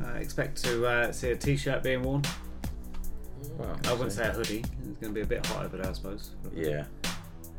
Uh, 0.00 0.10
expect 0.18 0.62
to 0.62 0.86
uh, 0.86 1.10
see 1.12 1.30
a 1.30 1.36
t-shirt 1.36 1.82
being 1.82 2.02
worn. 2.02 2.22
Wow, 3.58 3.74
I 3.86 3.92
wouldn't 3.94 4.12
say 4.12 4.28
a 4.28 4.32
hoodie. 4.32 4.58
It's 4.58 4.98
going 5.00 5.12
to 5.12 5.12
be 5.12 5.22
a 5.22 5.26
bit 5.26 5.44
hot 5.46 5.64
over 5.64 5.78
there, 5.78 5.88
I 5.88 5.92
suppose. 5.94 6.32
Yeah. 6.54 6.84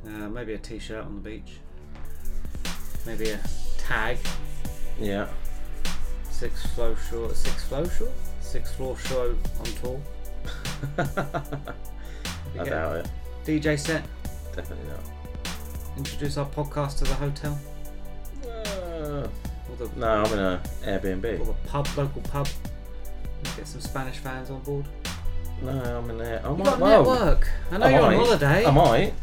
Uh, 0.05 0.29
maybe 0.29 0.53
a 0.53 0.57
t-shirt 0.57 1.03
on 1.03 1.15
the 1.15 1.21
beach. 1.21 1.57
Maybe 3.05 3.29
a 3.29 3.39
tag. 3.77 4.17
Yeah. 4.99 5.27
Six 6.29 6.65
flow 6.67 6.95
short. 7.09 7.35
Six 7.35 7.63
flow 7.65 7.87
short. 7.87 8.11
Six 8.41 8.73
floor 8.75 8.97
show 8.97 9.35
on 9.59 9.65
tour. 9.81 10.01
I 12.59 12.63
doubt 12.63 12.95
it. 12.97 13.09
DJ 13.45 13.77
set. 13.79 14.03
Definitely 14.55 14.87
not. 14.89 14.99
Introduce 15.97 16.37
our 16.37 16.45
podcast 16.45 16.99
to 16.99 17.03
the 17.05 17.13
hotel. 17.15 17.59
Uh, 18.43 19.27
the, 19.77 19.89
no, 19.95 20.07
I'm 20.23 20.33
in 20.33 20.39
a 20.39 20.61
Airbnb. 20.83 21.39
or 21.41 21.45
the 21.45 21.53
pub, 21.67 21.87
local 21.97 22.21
pub. 22.23 22.47
Get 23.55 23.67
some 23.67 23.81
Spanish 23.81 24.17
fans 24.17 24.49
on 24.49 24.61
board. 24.61 24.85
No, 25.61 25.71
I'm 25.71 26.09
in 26.09 26.17
there. 26.19 26.41
I 26.45 26.49
You 26.51 26.55
might, 26.57 26.65
got 26.65 26.79
well, 26.79 27.03
network. 27.03 27.49
I 27.71 27.77
know 27.77 27.85
I 27.85 27.89
you're 27.89 28.01
on 28.01 28.15
might. 28.15 28.25
holiday. 28.25 28.65
I 28.65 28.71
might. 28.71 29.13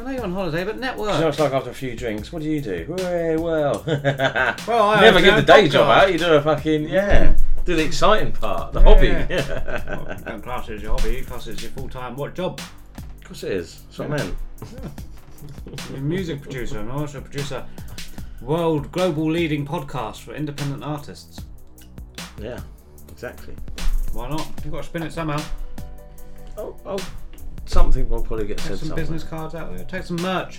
I 0.00 0.02
know 0.02 0.10
you're 0.12 0.24
on 0.24 0.32
holiday, 0.32 0.64
but 0.64 0.78
network. 0.78 1.12
You 1.14 1.20
know, 1.20 1.28
it's 1.28 1.38
like 1.38 1.52
after 1.52 1.68
a 1.68 1.74
few 1.74 1.94
drinks. 1.94 2.32
What 2.32 2.40
do 2.40 2.48
you 2.48 2.62
do? 2.62 2.86
Very 2.96 3.36
well. 3.36 3.84
Well, 4.66 4.88
I 4.88 5.00
never 5.00 5.18
have 5.18 5.24
give 5.24 5.36
the 5.36 5.42
day 5.42 5.64
own 5.64 5.70
job 5.70 5.90
out. 5.90 6.10
You 6.10 6.18
do 6.18 6.32
a 6.32 6.40
fucking 6.40 6.88
yeah. 6.88 7.36
Do 7.66 7.76
the 7.76 7.84
exciting 7.84 8.32
part, 8.32 8.72
the 8.72 8.80
hobby. 8.80 9.08
Yeah. 9.08 9.84
well, 9.86 10.16
you 10.18 10.24
don't 10.26 10.42
class 10.42 10.68
it 10.68 10.76
as 10.76 10.82
your 10.82 10.92
hobby, 10.92 11.16
you 11.16 11.24
class 11.24 11.46
it 11.48 11.52
as 11.52 11.62
your 11.62 11.72
full 11.72 11.88
time 11.88 12.16
what 12.16 12.34
job? 12.34 12.60
Of 12.96 13.24
course 13.24 13.42
it 13.42 13.52
is. 13.52 13.82
That's 13.82 13.98
what 13.98 14.12
I 14.12 14.16
meant. 14.16 14.36
You're 15.90 15.98
a 15.98 16.00
music 16.00 16.40
producer 16.40 16.78
and 16.78 16.90
also 16.90 17.20
producer 17.20 17.66
world 18.40 18.90
global 18.92 19.30
leading 19.30 19.66
podcast 19.66 20.20
for 20.22 20.34
independent 20.34 20.82
artists. 20.82 21.44
Yeah, 22.40 22.60
exactly. 23.10 23.54
Why 24.12 24.30
not? 24.30 24.50
You've 24.64 24.72
got 24.72 24.82
to 24.82 24.88
spin 24.88 25.02
it 25.02 25.12
somehow. 25.12 25.42
Oh, 26.56 26.76
oh, 26.86 26.98
something 27.70 28.08
will 28.08 28.22
probably 28.22 28.46
get 28.46 28.58
Take 28.58 28.68
said 28.68 28.78
some 28.78 28.88
somewhere. 28.88 29.04
business 29.04 29.24
cards 29.24 29.54
out 29.54 29.74
there. 29.74 29.84
Take 29.84 30.02
some 30.02 30.16
merch. 30.16 30.58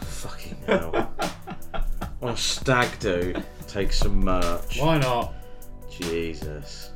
Fucking 0.00 0.56
hell. 0.66 0.94
On 2.22 2.30
oh, 2.30 2.32
a 2.32 2.36
stag 2.36 2.98
do, 2.98 3.34
take 3.68 3.92
some 3.92 4.24
merch. 4.24 4.80
Why 4.80 4.98
not? 4.98 5.34
Jesus. 5.90 6.90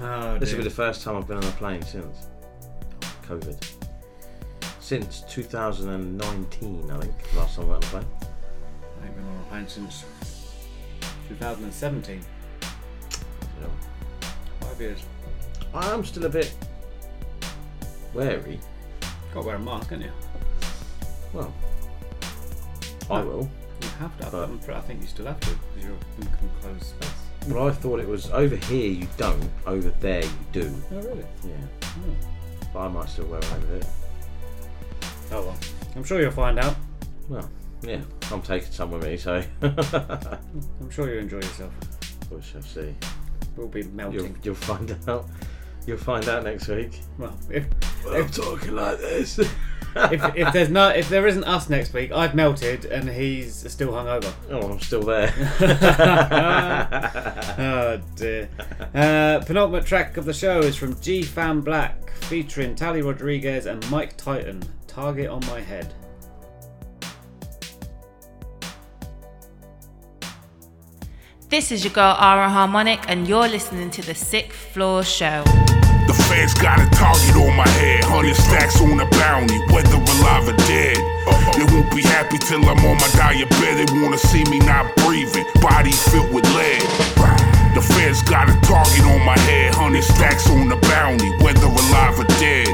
Oh, 0.00 0.38
This 0.38 0.50
will 0.52 0.58
be 0.58 0.64
the 0.64 0.70
first 0.70 1.02
time 1.02 1.16
I've 1.16 1.26
been 1.26 1.38
on 1.38 1.44
a 1.44 1.52
plane 1.52 1.80
since 1.82 2.28
COVID. 3.26 3.64
Since 4.80 5.22
2019, 5.30 6.90
I 6.90 7.00
think, 7.00 7.34
last 7.34 7.56
time 7.56 7.66
I 7.66 7.68
went 7.70 7.84
on 7.84 7.88
a 7.88 7.92
plane. 7.92 8.06
I 9.02 9.06
ain't 9.06 9.16
been 9.16 9.24
on 9.24 9.40
a 9.40 9.50
plane 9.50 9.68
since 9.68 10.04
2017. 11.28 12.20
Yeah. 13.60 13.66
Five 14.60 14.80
years. 14.80 15.02
I 15.72 15.90
am 15.90 16.04
still 16.04 16.26
a 16.26 16.28
bit 16.28 16.52
wary. 18.14 18.58
Got 19.32 19.40
to 19.42 19.46
wear 19.46 19.56
a 19.56 19.58
mask, 19.58 19.90
haven't 19.90 20.06
you? 20.06 20.12
Well, 21.32 21.52
I 23.10 23.20
will. 23.20 23.50
You 23.82 23.88
have 23.98 24.16
to. 24.20 24.30
But- 24.30 24.66
But 24.66 24.76
I 24.76 24.80
think 24.82 25.00
you 25.02 25.06
still 25.08 25.26
have 25.26 25.40
to 25.40 25.50
because 25.50 25.84
you're 25.84 25.92
in 26.20 26.28
enclosed 26.42 26.84
space. 26.84 27.10
Well, 27.48 27.68
I 27.68 27.72
thought 27.72 28.00
it 28.00 28.08
was 28.08 28.30
over 28.30 28.56
here 28.56 28.90
you 28.90 29.06
don't, 29.18 29.50
over 29.66 29.90
there 30.00 30.22
you 30.22 30.30
do. 30.52 30.74
Oh, 30.92 30.96
really? 30.96 31.24
Yeah. 31.46 31.52
Oh. 31.84 32.16
But 32.72 32.80
I 32.80 32.88
might 32.88 33.08
still 33.10 33.26
wear 33.26 33.38
it 33.40 33.52
over 33.52 33.66
here. 33.74 33.82
Oh 35.32 35.42
well. 35.46 35.56
I'm 35.96 36.04
sure 36.04 36.20
you'll 36.22 36.30
find 36.30 36.58
out. 36.58 36.76
Well, 37.28 37.50
yeah, 37.82 38.00
I'm 38.30 38.40
taking 38.40 38.70
some 38.72 38.90
with 38.92 39.04
me, 39.04 39.16
so 39.18 39.42
I'm 39.62 40.90
sure 40.90 41.08
you'll 41.10 41.22
enjoy 41.22 41.36
yourself. 41.36 41.72
we 42.30 42.40
shall 42.40 42.62
see. 42.62 42.94
We'll 43.56 43.68
be 43.68 43.82
melting. 43.84 44.20
You'll, 44.20 44.34
you'll 44.42 44.54
find 44.54 44.96
out. 45.06 45.26
You'll 45.86 45.98
find 45.98 46.28
out 46.28 46.44
next 46.44 46.68
week. 46.68 47.00
Well, 47.18 47.38
if, 47.50 47.66
I'm 48.10 48.28
talking 48.28 48.74
like 48.74 48.98
this. 48.98 49.38
if, 49.96 50.36
if 50.36 50.52
there's 50.52 50.70
no 50.70 50.88
if 50.88 51.08
there 51.08 51.26
isn't 51.26 51.44
us 51.44 51.68
next 51.68 51.92
week, 51.92 52.10
I've 52.12 52.34
melted 52.34 52.86
and 52.86 53.08
he's 53.08 53.70
still 53.70 53.92
hungover. 53.92 54.32
Oh, 54.50 54.72
I'm 54.72 54.80
still 54.80 55.02
there. 55.02 55.32
oh 57.58 58.00
dear. 58.16 58.48
Uh, 58.94 59.44
penultimate 59.44 59.86
track 59.86 60.16
of 60.16 60.24
the 60.24 60.32
show 60.32 60.60
is 60.60 60.74
from 60.76 60.98
G 61.00 61.22
Fam 61.22 61.60
Black, 61.60 62.10
featuring 62.24 62.74
Tali 62.74 63.02
Rodriguez 63.02 63.66
and 63.66 63.88
Mike 63.90 64.16
Titan. 64.16 64.62
Target 64.86 65.28
on 65.28 65.44
my 65.46 65.60
head. 65.60 65.92
This 71.54 71.70
is 71.70 71.84
your 71.84 71.92
girl 71.92 72.16
Ara 72.18 72.50
Harmonic, 72.50 72.98
and 73.06 73.28
you're 73.28 73.46
listening 73.46 73.88
to 73.92 74.02
the 74.02 74.12
Sixth 74.12 74.58
Floor 74.74 75.04
Show. 75.04 75.44
The 76.10 76.24
feds 76.26 76.52
got 76.52 76.82
a 76.82 76.90
target 76.90 77.36
on 77.38 77.54
my 77.54 77.68
head, 77.78 78.02
hundred 78.02 78.34
stacks 78.34 78.82
on 78.82 78.98
a 78.98 79.06
bounty, 79.22 79.62
whether 79.70 79.94
alive 79.94 80.50
or 80.50 80.58
dead. 80.66 80.98
They 81.54 81.62
won't 81.70 81.94
be 81.94 82.02
happy 82.02 82.38
till 82.38 82.58
I'm 82.58 82.82
on 82.82 82.98
my 82.98 83.06
diabetic. 83.14 83.86
Wanna 84.02 84.18
see 84.18 84.42
me 84.50 84.58
not 84.66 84.96
breathing, 85.06 85.46
body 85.62 85.92
filled 85.92 86.34
with 86.34 86.42
lead. 86.58 86.82
The 87.78 87.86
feds 87.86 88.20
got 88.26 88.50
a 88.50 88.58
target 88.66 89.06
on 89.06 89.22
my 89.22 89.38
head, 89.46 89.74
hundred 89.78 90.02
stacks 90.02 90.50
on 90.50 90.68
the 90.68 90.76
bounty, 90.90 91.30
whether 91.38 91.70
alive 91.70 92.18
or 92.18 92.26
dead. 92.42 92.66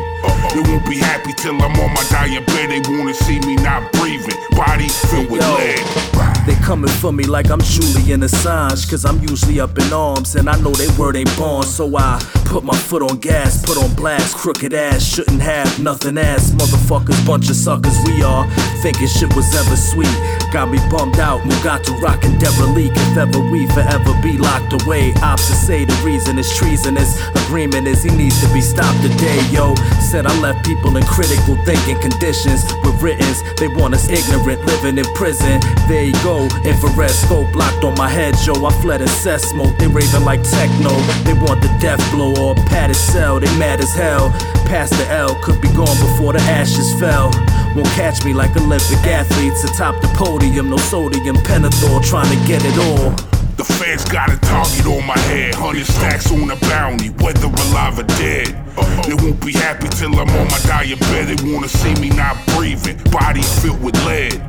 They 0.57 0.65
won't 0.65 0.89
be 0.89 0.97
happy 0.97 1.35
till 1.35 1.61
I'm 1.61 1.77
on 1.77 1.93
my 1.93 2.05
diabetic. 2.09 2.89
Wanna 2.89 3.13
see 3.13 3.41
me 3.41 3.57
not 3.57 3.93
breathing, 3.93 4.41
body 4.57 4.89
filled 4.89 5.29
with 5.29 5.43
Yo. 5.43 5.53
lead. 5.53 6.10
They 6.51 6.57
coming 6.57 6.91
for 6.91 7.13
me 7.13 7.23
like 7.23 7.49
I'm 7.49 7.61
Julian 7.61 8.23
Assange, 8.23 8.91
cause 8.91 9.05
I'm 9.05 9.21
usually 9.21 9.61
up 9.61 9.79
in 9.79 9.93
arms, 9.93 10.35
and 10.35 10.51
I 10.51 10.59
know 10.61 10.73
they 10.73 10.89
word 10.99 11.15
ain't 11.15 11.31
born, 11.37 11.63
so 11.63 11.97
I 11.97 12.19
put 12.47 12.65
my 12.65 12.77
foot 12.77 13.03
on 13.03 13.19
gas, 13.19 13.65
put 13.65 13.79
on 13.79 13.95
blast, 13.95 14.37
crooked 14.37 14.75
ass, 14.75 15.01
shouldn't 15.01 15.41
have 15.41 15.79
nothing 15.79 16.19
ass, 16.19 16.51
motherfuckers, 16.51 17.25
bunch 17.25 17.49
of 17.51 17.55
suckers 17.55 17.97
we 18.05 18.25
are, 18.25 18.51
thinking 18.83 19.07
shit 19.07 19.33
was 19.37 19.55
ever 19.55 19.77
sweet. 19.77 20.11
Got 20.53 20.71
me 20.71 20.79
bummed 20.91 21.21
out, 21.21 21.41
Mugatu 21.43 21.95
rockin' 22.03 22.37
derelict. 22.41 22.97
If 22.97 23.17
ever 23.17 23.39
we 23.39 23.69
forever 23.69 24.13
be 24.21 24.37
locked 24.37 24.83
away, 24.83 25.15
opposites 25.23 25.65
say 25.65 25.85
the 25.85 25.95
reason 26.05 26.37
is 26.41 26.53
treasonous. 26.57 27.15
Agreement 27.47 27.87
is 27.87 28.03
he 28.03 28.11
needs 28.11 28.41
to 28.41 28.53
be 28.53 28.61
stopped 28.61 29.01
today, 29.01 29.39
yo. 29.53 29.77
Said 30.11 30.27
I 30.27 30.35
left 30.41 30.67
people 30.67 30.97
in 30.97 31.05
critical 31.05 31.55
thinking 31.65 32.01
conditions 32.01 32.65
with 32.83 33.01
writtens. 33.01 33.45
They 33.61 33.69
want 33.69 33.95
us 33.95 34.09
ignorant, 34.09 34.65
living 34.67 34.99
in 34.99 35.07
prison. 35.15 35.61
There 35.87 36.03
you 36.03 36.19
go, 36.25 36.40
infrared 36.65 37.11
scope 37.11 37.55
locked 37.55 37.85
on 37.85 37.95
my 37.97 38.09
head, 38.09 38.35
yo. 38.47 38.55
I 38.65 38.71
fled 38.81 39.01
incest 39.01 39.51
smoke, 39.51 39.77
they 39.79 39.87
raving 39.87 40.25
like 40.25 40.43
techno. 40.43 40.95
They 41.25 41.35
want 41.35 41.61
the 41.61 41.69
death 41.81 42.01
blow 42.13 42.35
or 42.37 42.53
a 42.53 42.65
padded 42.69 42.97
cell, 42.97 43.41
they 43.41 43.51
mad 43.59 43.81
as 43.81 43.93
hell. 43.95 44.31
Past 44.71 44.93
the 44.97 45.07
L, 45.11 45.35
could 45.43 45.61
be 45.61 45.69
gone 45.75 45.99
before 45.99 46.33
the 46.33 46.41
ashes 46.41 46.93
fell. 47.01 47.31
Won't 47.75 47.89
catch 47.99 48.25
me 48.25 48.33
like 48.33 48.57
Olympic 48.57 49.03
athletes 49.07 49.65
atop 49.65 50.01
the 50.01 50.09
podium. 50.09 50.71
No 50.71 50.77
sodium, 50.77 51.37
Penethor, 51.37 52.05
trying 52.05 52.31
to 52.31 52.47
get 52.47 52.63
it 52.65 52.79
all. 52.79 53.11
The 53.57 53.65
feds 53.65 54.05
got 54.07 54.31
a 54.31 54.39
target 54.41 54.87
on 54.87 55.07
my 55.07 55.19
head, 55.29 55.55
hundred 55.55 55.85
stacks 55.85 56.33
on 56.33 56.51
a 56.51 56.57
bounty, 56.57 57.09
whether 57.21 57.47
alive 57.47 57.99
or 57.99 58.05
dead. 58.17 58.57
They 59.05 59.15
won't 59.15 59.45
be 59.45 59.53
happy 59.53 59.89
till 59.89 60.15
I'm 60.15 60.31
on 60.31 60.47
my 60.49 60.61
diabetic. 60.65 61.43
Wanna 61.53 61.69
see 61.69 61.95
me 62.01 62.09
not 62.09 62.37
breathing, 62.57 62.97
body 63.11 63.43
filled 63.43 63.83
with 63.83 63.97
lead. 64.07 64.41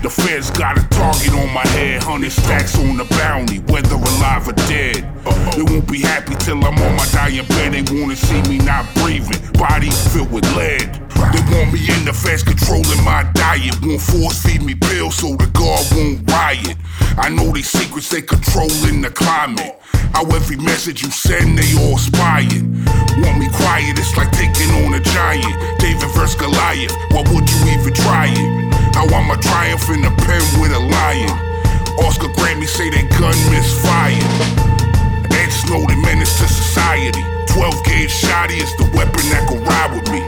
The 0.00 0.08
feds 0.08 0.50
got 0.50 0.78
a 0.78 0.86
target 0.90 1.32
on 1.34 1.52
my 1.52 1.66
head, 1.74 2.02
hundred 2.02 2.30
stacks 2.30 2.78
on 2.78 2.96
the 2.96 3.04
bounty, 3.18 3.58
whether 3.66 3.96
alive 3.96 4.46
or 4.46 4.52
dead. 4.70 5.02
They 5.56 5.62
won't 5.62 5.90
be 5.90 6.00
happy 6.00 6.36
till 6.36 6.62
I'm 6.64 6.78
on 6.78 6.94
my 6.94 7.06
dying 7.10 7.44
bed. 7.48 7.74
They 7.74 7.82
Wanna 7.82 8.14
see 8.14 8.40
me 8.42 8.58
not 8.58 8.86
breathing, 8.94 9.42
body 9.58 9.90
filled 10.14 10.30
with 10.30 10.46
lead. 10.54 10.86
They 11.34 11.42
want 11.50 11.72
me 11.74 11.82
in 11.90 12.04
the 12.04 12.14
feds 12.14 12.44
controlling 12.44 13.02
my 13.02 13.26
diet. 13.34 13.74
Won't 13.82 14.00
force 14.00 14.40
feed 14.40 14.62
me 14.62 14.76
pills 14.76 15.16
so 15.16 15.34
the 15.34 15.50
guard 15.50 15.84
won't 15.90 16.30
riot. 16.30 16.76
I 17.18 17.28
know 17.28 17.50
they 17.50 17.62
secrets 17.62 18.08
they 18.08 18.22
controlling 18.22 19.02
the 19.02 19.10
climate. 19.10 19.74
How 20.14 20.24
every 20.30 20.56
message 20.58 21.02
you 21.02 21.10
send, 21.10 21.58
they 21.58 21.74
all 21.74 21.98
spying. 21.98 22.86
Want 23.18 23.38
me 23.40 23.48
quiet, 23.50 23.98
it's 23.98 24.16
like 24.16 24.30
taking 24.30 24.70
on 24.86 24.94
a 24.94 25.00
giant. 25.00 25.80
David 25.80 26.08
versus 26.14 26.36
Goliath, 26.36 26.94
why 27.10 27.26
would 27.34 27.50
you 27.50 27.60
even 27.74 27.92
try 27.94 28.28
it? 28.30 28.67
How 28.98 29.06
I'm 29.14 29.30
a 29.30 29.38
triumph 29.38 29.86
in 29.94 30.02
the 30.02 30.10
pen 30.26 30.42
with 30.58 30.74
a 30.74 30.82
lion. 30.82 31.30
Oscar 32.02 32.34
Grammy 32.34 32.66
say 32.66 32.90
that 32.90 33.06
gun 33.14 33.38
misfired. 33.46 34.26
Ed 35.30 35.54
Snowden 35.54 36.02
menace 36.02 36.34
to 36.42 36.50
society. 36.50 37.22
12 37.46 37.78
gauge 37.86 38.10
shotty 38.10 38.58
is 38.58 38.74
the 38.74 38.90
weapon 38.98 39.22
that 39.30 39.46
can 39.46 39.62
ride 39.62 39.94
with 39.94 40.10
me. 40.10 40.18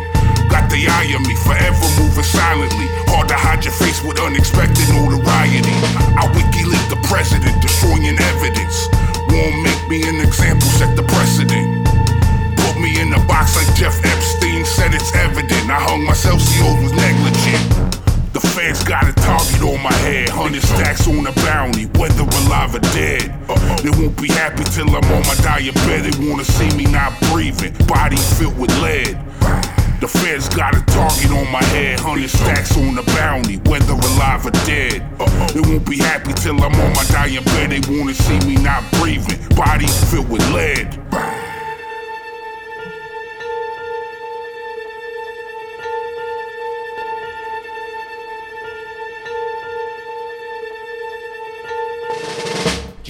Got 0.47 0.71
the 0.71 0.87
eye 0.87 1.11
on 1.19 1.27
me, 1.27 1.35
forever 1.35 1.83
moving 1.99 2.23
silently. 2.23 2.87
Hard 3.11 3.27
to 3.27 3.35
hide 3.35 3.67
your 3.67 3.75
face 3.75 4.07
with 4.07 4.23
unexpected 4.23 4.87
notoriety. 4.95 5.75
I 6.15 6.31
WikiLeak 6.31 6.95
the 6.95 7.01
president, 7.11 7.59
destroying 7.59 8.07
evidence. 8.07 8.87
Won't 9.35 9.67
make 9.67 9.83
me 9.91 10.07
an 10.07 10.23
example, 10.23 10.71
set 10.79 10.95
the 10.95 11.03
precedent. 11.11 11.91
Put 12.55 12.79
me 12.79 13.03
in 13.03 13.11
a 13.19 13.23
box 13.27 13.59
like 13.59 13.75
Jeff 13.75 13.99
Epstein, 14.07 14.63
said 14.63 14.95
it's 14.95 15.11
evident. 15.19 15.67
I 15.67 15.83
hung 15.83 16.07
myself, 16.07 16.39
COs 16.39 16.79
was 16.87 16.95
negligent. 16.95 17.90
The 18.41 18.49
feds 18.57 18.83
got 18.85 19.05
a 19.05 19.13
target 19.13 19.61
on 19.61 19.83
my 19.83 19.93
head, 20.01 20.31
hundred 20.31 20.63
stacks 20.63 21.07
on 21.07 21.27
a 21.27 21.33
bounty, 21.45 21.85
whether 22.01 22.23
alive 22.23 22.75
or 22.75 22.81
dead. 22.97 23.29
Uh-uh. 23.51 23.77
They 23.83 23.91
won't 23.91 24.17
be 24.17 24.29
happy 24.29 24.65
till 24.65 24.89
I'm 24.89 25.05
on 25.13 25.23
my 25.29 25.37
diabetic. 25.45 26.17
They 26.17 26.31
wanna 26.31 26.45
see 26.45 26.71
me 26.75 26.87
not 26.87 27.13
breathing, 27.29 27.75
body 27.87 28.17
filled 28.17 28.59
with 28.59 28.73
lead. 28.81 29.19
The 30.01 30.09
feds 30.09 30.49
got 30.49 30.75
a 30.75 30.81
target 30.87 31.31
on 31.33 31.53
my 31.53 31.63
head, 31.77 32.01
hundred 32.01 32.31
stacks 32.31 32.79
on 32.79 32.95
the 32.95 33.03
bounty, 33.13 33.59
whether 33.69 33.93
alive 33.93 34.47
or 34.47 34.53
dead. 34.65 35.03
Uh-uh. 35.21 35.53
They 35.53 35.61
won't 35.61 35.85
be 35.85 35.99
happy 35.99 36.33
till 36.33 36.57
I'm 36.63 36.73
on 36.81 36.93
my 36.95 37.05
dying 37.13 37.45
bed. 37.45 37.71
They 37.73 37.85
wanna 37.93 38.15
see 38.15 38.41
me 38.49 38.57
not 38.57 38.91
breathing, 38.93 39.37
body 39.55 39.87
filled 40.09 40.31
with 40.31 40.49
lead. 40.51 40.97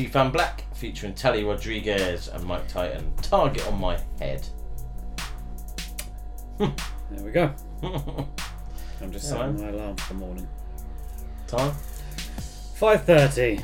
G 0.00 0.06
Fam 0.06 0.32
Black 0.32 0.64
featuring 0.74 1.12
Tali 1.12 1.44
Rodriguez 1.44 2.28
and 2.28 2.42
Mike 2.44 2.66
Titan. 2.68 3.12
Target 3.20 3.66
on 3.66 3.78
my 3.78 3.98
head. 4.18 4.48
There 6.58 6.72
we 7.22 7.30
go. 7.30 7.52
I'm 9.02 9.12
just 9.12 9.28
setting 9.28 9.58
Time? 9.58 9.60
my 9.60 9.68
alarm 9.68 9.96
for 9.96 10.14
the 10.14 10.18
morning. 10.18 10.48
Time? 11.46 11.72
Five 12.76 13.04
thirty. 13.04 13.62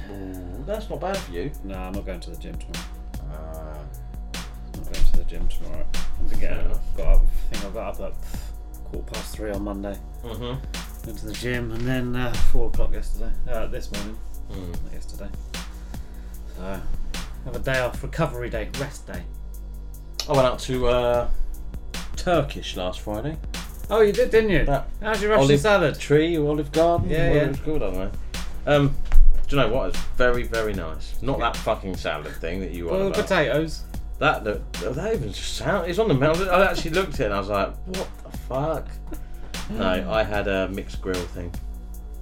That's 0.67 0.91
not 0.91 1.01
bad 1.01 1.17
for 1.17 1.33
you. 1.33 1.51
No, 1.65 1.75
I'm 1.79 1.93
not 1.93 2.05
going 2.05 2.21
to 2.21 2.31
the 2.31 2.37
gym 2.37 2.55
tomorrow. 2.57 2.87
Ah. 3.33 3.79
I'm 4.75 4.83
not 4.83 4.93
going 4.93 5.07
to 5.07 5.17
the 5.17 5.25
gym 5.25 5.49
tomorrow. 5.49 5.87
I'm 6.21 6.27
gonna 6.29 6.39
get 6.39 6.51
Fair 6.51 6.59
up. 6.61 6.67
enough. 6.67 6.97
Got 6.99 7.07
up. 7.15 7.23
I 7.23 7.55
think 7.57 7.65
I 7.65 7.75
got 7.75 8.01
up 8.01 8.13
at 8.13 8.85
quarter 8.91 9.11
past 9.11 9.35
three 9.35 9.53
on 9.53 9.63
Monday. 9.65 9.97
Mhm. 10.23 10.59
Went 11.07 11.19
to 11.19 11.27
the 11.29 11.33
gym 11.33 11.73
and 11.73 11.81
then 11.81 12.15
uh, 12.15 12.31
four 12.53 12.69
o'clock 12.69 12.93
yesterday. 12.93 13.33
Uh, 13.51 13.67
this 13.69 13.91
morning. 13.91 14.19
Mm. 14.51 14.83
Not 14.85 14.93
yesterday. 14.93 15.31
So 16.57 16.81
have 17.45 17.57
a 17.57 17.59
day 17.59 17.81
off, 17.81 18.03
recovery 18.03 18.51
day, 18.51 18.69
rest 18.78 19.07
day. 19.07 19.23
I 20.28 20.33
went 20.33 20.47
out 20.47 20.59
to 20.61 20.89
uh, 20.89 21.31
Turkish 22.16 22.77
last 22.77 23.01
Friday. 23.01 23.37
Oh, 23.89 24.01
you 24.01 24.12
did, 24.12 24.31
didn't 24.31 24.51
you? 24.51 24.65
That 24.65 24.89
How's 25.01 25.23
your 25.23 25.31
Russian 25.33 25.45
olive 25.45 25.61
salad? 25.61 25.99
Tree 25.99 26.37
or 26.37 26.49
olive 26.49 26.73
garden? 26.73 27.09
Yeah, 27.09 27.33
yeah. 27.33 27.41
It's 27.45 27.61
called, 27.61 27.83
I 27.83 27.91
don't 27.91 27.95
know. 27.99 28.11
Um, 28.66 28.97
do 29.47 29.57
you 29.57 29.62
know 29.62 29.69
what? 29.69 29.91
It's 29.91 30.01
very, 30.16 30.43
very 30.43 30.74
nice. 30.74 31.23
Not 31.23 31.39
that 31.39 31.57
fucking 31.57 31.97
salad 31.97 32.35
thing 32.37 32.61
that 32.61 32.73
you. 32.73 32.89
Boiled 32.89 33.15
potatoes. 33.15 33.85
That 34.19 34.43
look, 34.45 34.73
that 34.73 35.15
even 35.15 35.33
just 35.33 35.57
sound. 35.57 35.89
It's 35.89 35.99
on 35.99 36.09
the 36.09 36.15
mouth. 36.15 36.41
I 36.49 36.65
actually 36.65 36.93
looked 36.93 37.15
at 37.15 37.20
it 37.20 37.24
and 37.27 37.35
I 37.35 37.39
was 37.39 37.49
like, 37.49 37.77
what 37.87 38.09
the 38.24 38.39
fuck? 38.39 38.89
No, 39.69 39.85
I 40.09 40.23
had 40.23 40.47
a 40.47 40.69
mixed 40.69 41.03
grill 41.03 41.16
thing. 41.16 41.53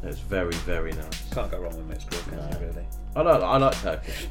It's 0.03 0.19
very, 0.19 0.55
very 0.55 0.93
nice. 0.93 1.31
Can't 1.31 1.51
go 1.51 1.59
wrong 1.61 1.77
with 1.77 1.87
mixed 1.87 2.09
grill, 2.09 2.23
can 2.23 2.39
you? 2.39 2.67
Really? 2.67 2.87
I 3.17 3.23
like, 3.23 3.43
I 3.43 3.57
like 3.59 3.81
Turkish. 3.81 4.27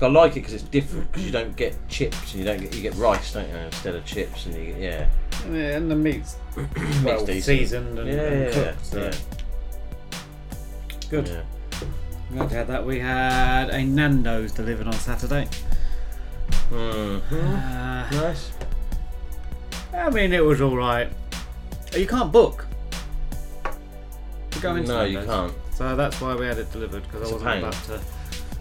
I 0.00 0.06
like 0.08 0.32
it 0.32 0.40
because 0.40 0.54
it's 0.54 0.64
different. 0.64 1.10
Because 1.12 1.24
you 1.26 1.32
don't 1.32 1.56
get 1.56 1.76
chips 1.88 2.32
and 2.32 2.40
you 2.40 2.44
don't 2.44 2.60
get 2.60 2.74
you 2.74 2.82
get 2.82 2.94
rice, 2.96 3.32
don't 3.32 3.48
you? 3.48 3.54
Instead 3.56 3.94
of 3.94 4.04
chips, 4.04 4.44
and 4.46 4.54
you 4.54 4.72
get 4.72 4.78
yeah. 4.80 5.08
Yeah, 5.50 5.76
and 5.76 5.90
the 5.90 5.94
meat's 5.96 6.36
well 7.04 7.24
decent. 7.24 7.44
seasoned 7.44 7.98
and, 7.98 8.08
Yeah, 8.08 8.14
and 8.22 8.52
cooked. 8.54 8.86
so- 8.86 8.98
yeah. 8.98 9.12
Good. 11.10 11.28
Yeah. 11.28 11.42
Glad 12.32 12.48
to 12.50 12.54
have 12.56 12.66
that. 12.68 12.84
We 12.84 12.98
had 12.98 13.70
a 13.70 13.84
Nando's 13.84 14.52
delivered 14.52 14.86
on 14.88 14.92
Saturday. 14.94 15.48
Mhm. 16.70 17.22
Uh, 17.32 18.10
nice. 18.10 18.50
I 19.94 20.10
mean, 20.10 20.32
it 20.32 20.44
was 20.44 20.60
all 20.60 20.76
right. 20.76 21.08
You 21.96 22.06
can't 22.06 22.32
book. 22.32 22.66
To 24.50 24.58
go 24.60 24.74
into 24.76 24.88
No, 24.88 25.04
you 25.04 25.22
can't. 25.22 25.52
So 25.74 25.94
that's 25.94 26.20
why 26.20 26.34
we 26.34 26.46
had 26.46 26.58
it 26.58 26.70
delivered 26.72 27.04
because 27.04 27.30
I 27.30 27.32
wasn't 27.34 27.58
about 27.58 27.72
to. 27.84 28.00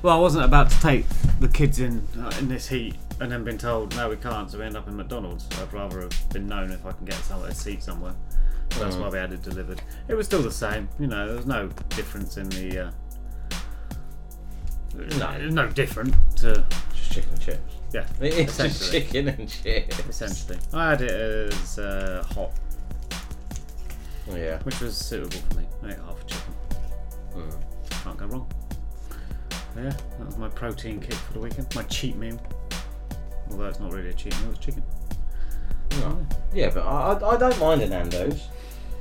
Well, 0.04 0.16
I 0.18 0.20
wasn't 0.20 0.44
about 0.46 0.70
to 0.70 0.80
take 0.82 1.06
the 1.40 1.48
kids 1.48 1.80
in 1.80 2.06
uh, 2.20 2.32
in 2.40 2.48
this 2.50 2.68
heat 2.68 2.96
and 3.22 3.32
then 3.32 3.44
been 3.44 3.58
told 3.58 3.96
no, 3.96 4.10
we 4.10 4.18
can't. 4.18 4.52
So 4.52 4.60
we 4.60 4.66
end 4.66 4.76
up 4.78 4.88
in 4.88 4.96
McDonald's. 4.98 5.48
I'd 5.60 5.72
rather 5.74 6.02
have 6.02 6.30
been 6.30 6.46
known 6.48 6.72
if 6.72 6.86
I 6.86 6.92
can 6.92 7.06
get 7.06 7.16
somewhere 7.16 7.50
a 7.50 7.54
seat 7.56 7.82
somewhere. 7.82 8.14
So 8.74 8.80
that's 8.82 8.96
Mm. 8.98 9.02
why 9.02 9.10
we 9.10 9.18
had 9.18 9.32
it 9.32 9.42
delivered. 9.44 9.82
It 10.10 10.16
was 10.16 10.26
still 10.26 10.42
the 10.42 10.52
same. 10.52 10.90
You 11.00 11.08
know, 11.08 11.26
there 11.28 11.36
was 11.38 11.46
no 11.46 11.68
difference 11.90 12.38
in 12.38 12.50
the. 12.50 12.88
Uh, 12.88 12.92
no, 15.18 15.38
no 15.50 15.68
different 15.70 16.14
to 16.38 16.64
Just 16.94 17.12
chicken 17.14 17.30
and 17.32 17.42
chips. 17.42 17.74
yeah. 17.94 18.06
It's 18.22 18.58
just 18.58 18.82
essentially. 18.82 19.02
chicken 19.02 19.28
and 19.30 19.50
chips. 19.50 20.00
Essentially, 20.10 20.58
I 20.74 20.90
had 20.92 21.02
it 21.02 21.12
as 21.54 21.80
uh, 21.80 22.24
hot, 22.36 22.52
Yeah. 24.32 24.60
which 24.64 24.80
was 24.82 24.96
suitable 24.98 25.38
for 25.50 25.58
me. 25.60 25.66
I 25.84 25.92
ate 25.92 26.00
half 26.00 26.22
a 26.22 26.26
chicken. 26.26 26.54
Mm. 27.36 27.64
Can't 28.04 28.18
go 28.18 28.26
wrong. 28.26 28.52
Yeah, 29.76 29.90
that 30.20 30.26
was 30.26 30.38
my 30.38 30.50
protein 30.50 31.00
kick 31.00 31.14
for 31.14 31.34
the 31.34 31.40
weekend. 31.40 31.74
My 31.76 31.84
cheat 31.84 32.16
meal. 32.16 32.40
Although 33.52 33.66
it's 33.66 33.80
not 33.80 33.92
really 33.92 34.10
a 34.10 34.14
cheat 34.14 34.40
meal, 34.42 34.52
it's 34.52 34.60
chicken. 34.60 34.84
Yeah, 36.54 36.70
but 36.74 36.82
I, 36.82 37.36
I, 37.36 37.38
don't 37.38 37.60
mind 37.60 37.82
a 37.82 37.88
Nando's. 37.88 38.48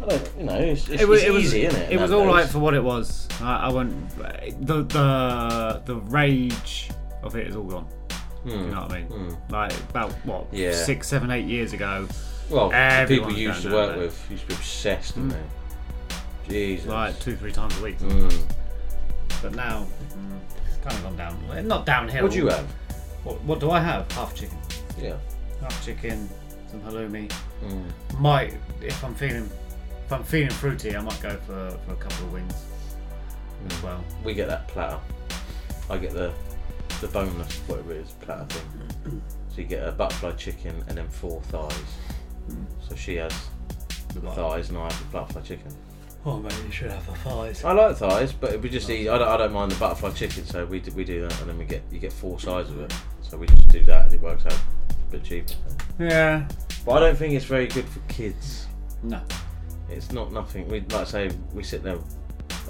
I 0.02 0.06
don't, 0.06 0.30
you 0.38 0.44
know, 0.44 0.54
it's, 0.58 0.88
it's, 0.88 1.02
it 1.02 1.08
was, 1.08 1.20
it's 1.20 1.28
it 1.28 1.32
was, 1.32 1.44
easy, 1.44 1.64
isn't 1.66 1.80
it? 1.80 1.92
It 1.92 2.00
was 2.00 2.12
all 2.12 2.26
right 2.26 2.46
for 2.46 2.58
what 2.58 2.74
it 2.74 2.82
was. 2.82 3.28
I, 3.40 3.56
I 3.56 3.68
went. 3.70 4.10
The 4.66 4.82
the 4.82 5.82
the 5.86 5.96
rage 5.96 6.90
of 7.22 7.36
it 7.36 7.46
is 7.46 7.56
all 7.56 7.64
gone. 7.64 7.86
You 8.44 8.52
Hmm. 8.52 8.70
know 8.72 8.82
what 8.82 8.92
I 8.92 8.98
mean? 9.02 9.06
Hmm. 9.06 9.52
Like 9.52 9.72
about 9.90 10.10
what 10.24 10.46
Yeah. 10.52 10.72
six, 10.72 11.08
seven, 11.08 11.30
eight 11.30 11.46
years 11.46 11.72
ago. 11.72 12.08
Well, 12.50 12.70
people 13.06 13.32
you 13.32 13.48
used 13.48 13.62
to 13.62 13.72
work 13.72 13.90
there. 13.90 13.98
with 14.04 14.30
used 14.30 14.42
to 14.42 14.48
be 14.48 14.54
obsessed, 14.54 15.14
didn't 15.14 15.30
Mm. 15.30 15.36
they? 16.48 16.52
Jesus. 16.52 16.86
like 16.86 17.18
two, 17.20 17.36
three 17.36 17.52
times 17.52 17.78
a 17.78 17.82
week. 17.82 17.98
Mm. 18.00 18.42
But 19.40 19.54
now, 19.54 19.86
mm, 19.86 20.01
kind 20.82 20.96
of 20.96 21.02
gone 21.02 21.16
down. 21.16 21.68
Not 21.68 21.86
downhill. 21.86 22.24
What 22.24 22.32
do 22.32 22.38
you 22.38 22.48
have? 22.48 22.66
What, 23.24 23.40
what 23.42 23.60
do 23.60 23.70
I 23.70 23.80
have? 23.80 24.10
Half 24.12 24.34
chicken. 24.34 24.58
Yeah. 25.00 25.16
Half 25.60 25.84
chicken, 25.84 26.28
some 26.70 26.80
halloumi. 26.82 27.32
Mm. 27.64 28.18
Might, 28.18 28.54
if 28.80 29.02
I'm 29.04 29.14
feeling, 29.14 29.48
if 30.04 30.12
I'm 30.12 30.24
feeling 30.24 30.50
fruity, 30.50 30.96
I 30.96 31.00
might 31.00 31.20
go 31.22 31.36
for, 31.46 31.78
for 31.86 31.92
a 31.92 31.96
couple 31.96 32.26
of 32.26 32.32
wings 32.32 32.54
as 33.70 33.82
well. 33.82 34.04
We 34.24 34.34
get 34.34 34.48
that 34.48 34.66
platter. 34.68 34.98
I 35.88 35.98
get 35.98 36.12
the 36.12 36.32
the 37.00 37.08
boneless, 37.08 37.58
whatever 37.66 37.92
it 37.92 37.98
is, 37.98 38.12
platter 38.20 38.44
thing. 38.46 39.22
So 39.54 39.60
you 39.60 39.66
get 39.66 39.86
a 39.86 39.92
butterfly 39.92 40.32
chicken 40.32 40.82
and 40.88 40.96
then 40.96 41.06
four 41.10 41.42
thighs. 41.42 41.74
So 42.88 42.96
she 42.96 43.16
has 43.16 43.34
the 44.14 44.20
thighs 44.22 44.70
and 44.70 44.78
I 44.78 44.84
have 44.84 44.98
the 44.98 45.04
butterfly 45.12 45.42
chicken. 45.42 45.76
Oh, 46.24 46.38
maybe 46.38 46.54
you 46.64 46.70
should 46.70 46.90
have 46.90 47.04
the 47.04 47.14
thighs. 47.14 47.64
I 47.64 47.72
like 47.72 47.96
thighs, 47.96 48.32
but 48.32 48.60
we 48.60 48.68
just 48.68 48.88
eat. 48.88 49.08
I 49.08 49.18
don't, 49.18 49.28
I 49.28 49.36
don't 49.36 49.52
mind 49.52 49.72
the 49.72 49.76
butterfly 49.76 50.12
chicken, 50.12 50.44
so 50.44 50.64
we 50.64 50.78
do, 50.78 50.92
we 50.92 51.04
do 51.04 51.22
that, 51.22 51.40
and 51.40 51.50
then 51.50 51.58
we 51.58 51.64
get 51.64 51.82
you 51.90 51.98
get 51.98 52.12
four 52.12 52.38
sides 52.38 52.70
of 52.70 52.80
it. 52.80 52.94
So 53.22 53.36
we 53.36 53.48
just 53.48 53.68
do 53.68 53.82
that, 53.84 54.06
and 54.06 54.14
it 54.14 54.20
works 54.20 54.46
out 54.46 54.52
a 54.52 55.10
bit 55.10 55.24
cheaper. 55.24 55.54
Yeah. 55.98 56.46
But 56.84 56.92
I 56.92 57.00
don't 57.00 57.16
think 57.16 57.34
it's 57.34 57.44
very 57.44 57.66
good 57.66 57.88
for 57.88 57.98
kids. 58.08 58.66
No. 59.02 59.20
It's 59.90 60.12
not 60.12 60.32
nothing. 60.32 60.68
We 60.68 60.80
like 60.80 60.92
I 60.92 61.04
say 61.04 61.30
we 61.52 61.64
sit 61.64 61.82
there. 61.82 61.98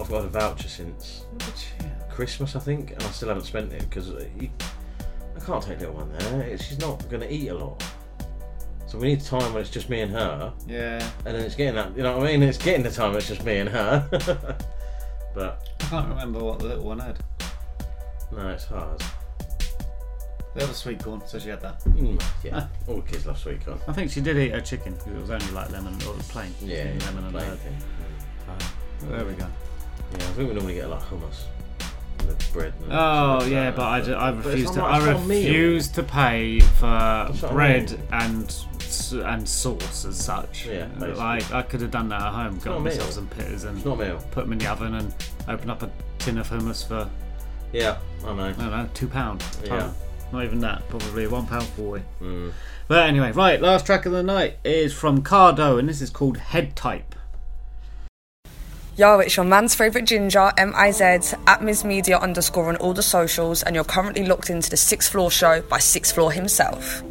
I've 0.00 0.08
got 0.08 0.24
a 0.24 0.28
voucher 0.28 0.68
since 0.68 1.26
Christmas, 2.08 2.56
I 2.56 2.60
think, 2.60 2.92
and 2.92 3.02
I 3.02 3.10
still 3.10 3.28
haven't 3.28 3.44
spent 3.44 3.72
it 3.72 3.80
because 3.80 4.10
uh, 4.10 4.24
I 4.40 5.40
can't 5.44 5.62
take 5.62 5.80
little 5.80 5.94
one 5.94 6.10
there. 6.12 6.56
She's 6.56 6.78
not 6.78 7.06
going 7.10 7.20
to 7.20 7.30
eat 7.30 7.48
a 7.48 7.54
lot. 7.54 7.82
So 8.92 8.98
we 8.98 9.08
need 9.08 9.22
time 9.22 9.54
when 9.54 9.62
it's 9.62 9.70
just 9.70 9.88
me 9.88 10.02
and 10.02 10.12
her. 10.12 10.52
Yeah. 10.68 10.98
And 11.24 11.34
then 11.34 11.46
it's 11.46 11.54
getting 11.54 11.76
that, 11.76 11.96
you 11.96 12.02
know 12.02 12.18
what 12.18 12.26
I 12.28 12.32
mean? 12.32 12.42
It's 12.42 12.58
getting 12.58 12.82
the 12.82 12.90
time 12.90 13.08
when 13.12 13.20
it's 13.20 13.28
just 13.28 13.42
me 13.42 13.56
and 13.56 13.70
her. 13.70 14.06
but 15.34 15.66
I 15.80 15.84
can't 15.86 16.08
remember 16.10 16.40
what 16.40 16.58
the 16.58 16.66
little 16.66 16.84
one 16.84 16.98
had. 16.98 17.18
no, 18.30 18.48
it's 18.48 18.66
hard. 18.66 19.02
The 20.54 20.64
other 20.64 20.74
sweet 20.74 21.02
corn, 21.02 21.22
so 21.26 21.38
she 21.38 21.48
had 21.48 21.62
that. 21.62 21.82
Mm, 21.84 22.22
yeah, 22.44 22.66
all 22.86 22.96
the 22.96 23.00
kids 23.10 23.24
love 23.24 23.38
sweet 23.38 23.64
corn. 23.64 23.78
I 23.88 23.94
think 23.94 24.10
she 24.10 24.20
did 24.20 24.36
eat 24.36 24.50
her 24.50 24.60
chicken 24.60 24.92
because 24.92 25.06
it 25.10 25.18
was 25.22 25.30
only 25.30 25.50
like 25.52 25.70
lemon 25.70 25.94
or 26.06 26.12
plain. 26.28 26.52
Yeah, 26.60 26.82
Plain 26.82 26.98
yeah, 27.00 27.06
lemon 27.06 27.24
and 27.24 27.32
plain 27.32 27.46
herb. 27.48 27.58
thing. 27.60 27.76
So, 29.00 29.06
there 29.06 29.24
we 29.24 29.32
go. 29.32 29.46
Yeah, 29.46 30.16
I 30.16 30.32
think 30.32 30.48
we 30.50 30.54
normally 30.54 30.74
get 30.74 30.90
like 30.90 31.00
hummus 31.00 31.44
with 32.26 32.52
bread. 32.52 32.74
And 32.84 32.92
Oh 32.92 33.38
like 33.40 33.50
yeah, 33.50 33.70
but 33.70 33.86
I, 33.88 34.00
ju- 34.02 34.14
I 34.14 34.30
but 34.32 34.38
it's 34.40 34.46
refuse 34.48 34.66
not 34.66 34.74
to. 34.74 34.80
much 34.82 34.92
I 34.92 35.00
for 35.00 35.10
a 35.12 35.26
meal. 35.26 35.46
refuse 35.48 35.88
to 35.88 36.02
pay 36.02 36.60
for 36.60 36.84
what 36.86 37.44
I 37.44 37.52
bread 37.52 37.90
mean. 37.92 38.00
and 38.12 38.44
s- 38.44 38.66
and 39.12 39.48
sauce 39.48 40.04
as 40.04 40.16
such. 40.22 40.66
Yeah, 40.66 40.86
basically. 40.86 41.14
like 41.14 41.52
I 41.52 41.62
could 41.62 41.80
have 41.80 41.90
done 41.90 42.08
that 42.10 42.20
at 42.22 42.32
home. 42.32 42.54
not 42.54 42.64
Got 42.64 42.76
a 42.76 42.80
myself 42.80 43.10
some 43.12 43.28
pitters 43.28 43.64
and 43.64 43.84
not 43.84 43.98
meal. 43.98 44.22
put 44.30 44.44
them 44.44 44.52
in 44.52 44.58
the 44.58 44.66
oven 44.70 44.94
and 44.94 45.14
open 45.48 45.70
up 45.70 45.82
a 45.82 45.90
tin 46.18 46.38
of 46.38 46.48
hummus 46.48 46.86
for 46.86 47.08
Yeah, 47.72 47.98
I 48.24 48.34
know. 48.34 48.44
I 48.44 48.52
don't 48.52 48.70
know 48.70 48.88
two 48.94 49.08
pound. 49.08 49.44
Yeah. 49.64 49.92
Not 50.32 50.44
even 50.44 50.60
that. 50.60 50.88
Probably 50.88 51.26
one 51.26 51.46
pound 51.46 51.64
forty. 51.68 52.04
Mm. 52.20 52.52
But 52.88 53.08
anyway, 53.08 53.32
right. 53.32 53.60
Last 53.60 53.84
track 53.86 54.06
of 54.06 54.12
the 54.12 54.22
night 54.22 54.58
is 54.64 54.92
from 54.92 55.22
Cardoe, 55.22 55.78
and 55.78 55.88
this 55.88 56.00
is 56.00 56.10
called 56.10 56.36
Head 56.38 56.74
Type. 56.76 57.14
Yo, 58.96 59.20
it's 59.20 59.36
your 59.36 59.46
man's 59.46 59.74
favourite 59.74 60.06
ginger, 60.06 60.52
M-I-Z, 60.58 61.34
at 61.46 61.62
Ms 61.62 61.82
Media 61.82 62.18
underscore 62.18 62.68
on 62.68 62.76
all 62.76 62.92
the 62.92 63.02
socials, 63.02 63.62
and 63.62 63.74
you're 63.74 63.84
currently 63.84 64.26
locked 64.26 64.50
into 64.50 64.68
the 64.68 64.76
Sixth 64.76 65.10
Floor 65.12 65.30
Show 65.30 65.62
by 65.62 65.78
Sixth 65.78 66.14
Floor 66.14 66.30
himself. 66.30 67.02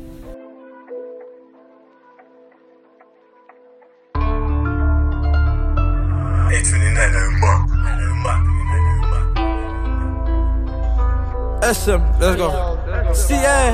SM, 11.74 12.02
let's 12.20 12.36
go. 12.38 12.78
CA. 13.14 13.74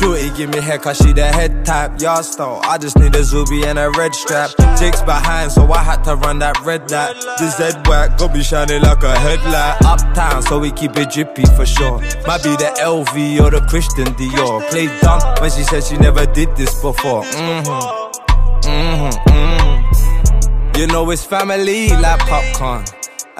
Shorty 0.00 0.30
give 0.36 0.50
me 0.50 0.60
head 0.60 0.82
cause 0.82 0.96
she 0.98 1.12
the 1.12 1.26
head 1.26 1.64
type, 1.64 2.00
yard 2.00 2.24
style. 2.24 2.60
I 2.64 2.78
just 2.78 2.98
need 2.98 3.14
a 3.14 3.22
Zuby 3.22 3.64
and 3.64 3.78
a 3.78 3.90
red 3.90 4.14
strap. 4.14 4.50
Jake's 4.78 5.02
behind, 5.02 5.52
so 5.52 5.70
I 5.70 5.82
had 5.82 6.02
to 6.04 6.16
run 6.16 6.38
that 6.40 6.58
red 6.62 6.90
light. 6.90 7.14
This 7.38 7.58
head 7.58 7.86
whack, 7.86 8.18
gon' 8.18 8.32
be 8.32 8.42
shining 8.42 8.82
like 8.82 9.02
a 9.02 9.16
headlight. 9.18 9.80
Uptown, 9.84 10.42
so 10.42 10.58
we 10.58 10.72
keep 10.72 10.96
it 10.96 11.10
drippy 11.10 11.44
for 11.56 11.66
sure. 11.66 11.98
Might 12.26 12.42
be 12.42 12.56
the 12.56 12.74
LV 12.80 13.40
or 13.40 13.50
the 13.50 13.60
Christian 13.68 14.06
Dior. 14.14 14.68
Played 14.70 14.90
dumb 15.00 15.20
when 15.40 15.50
she 15.50 15.62
said 15.62 15.84
she 15.84 15.96
never 15.98 16.26
did 16.26 16.56
this 16.56 16.74
before. 16.82 17.22
Mm-hmm. 17.22 18.68
Mm-hmm. 18.68 19.30
Mm-hmm. 19.30 19.69
You 20.80 20.86
know 20.86 21.10
it's 21.10 21.26
family 21.26 21.88
like 21.90 22.20
popcorn. 22.20 22.86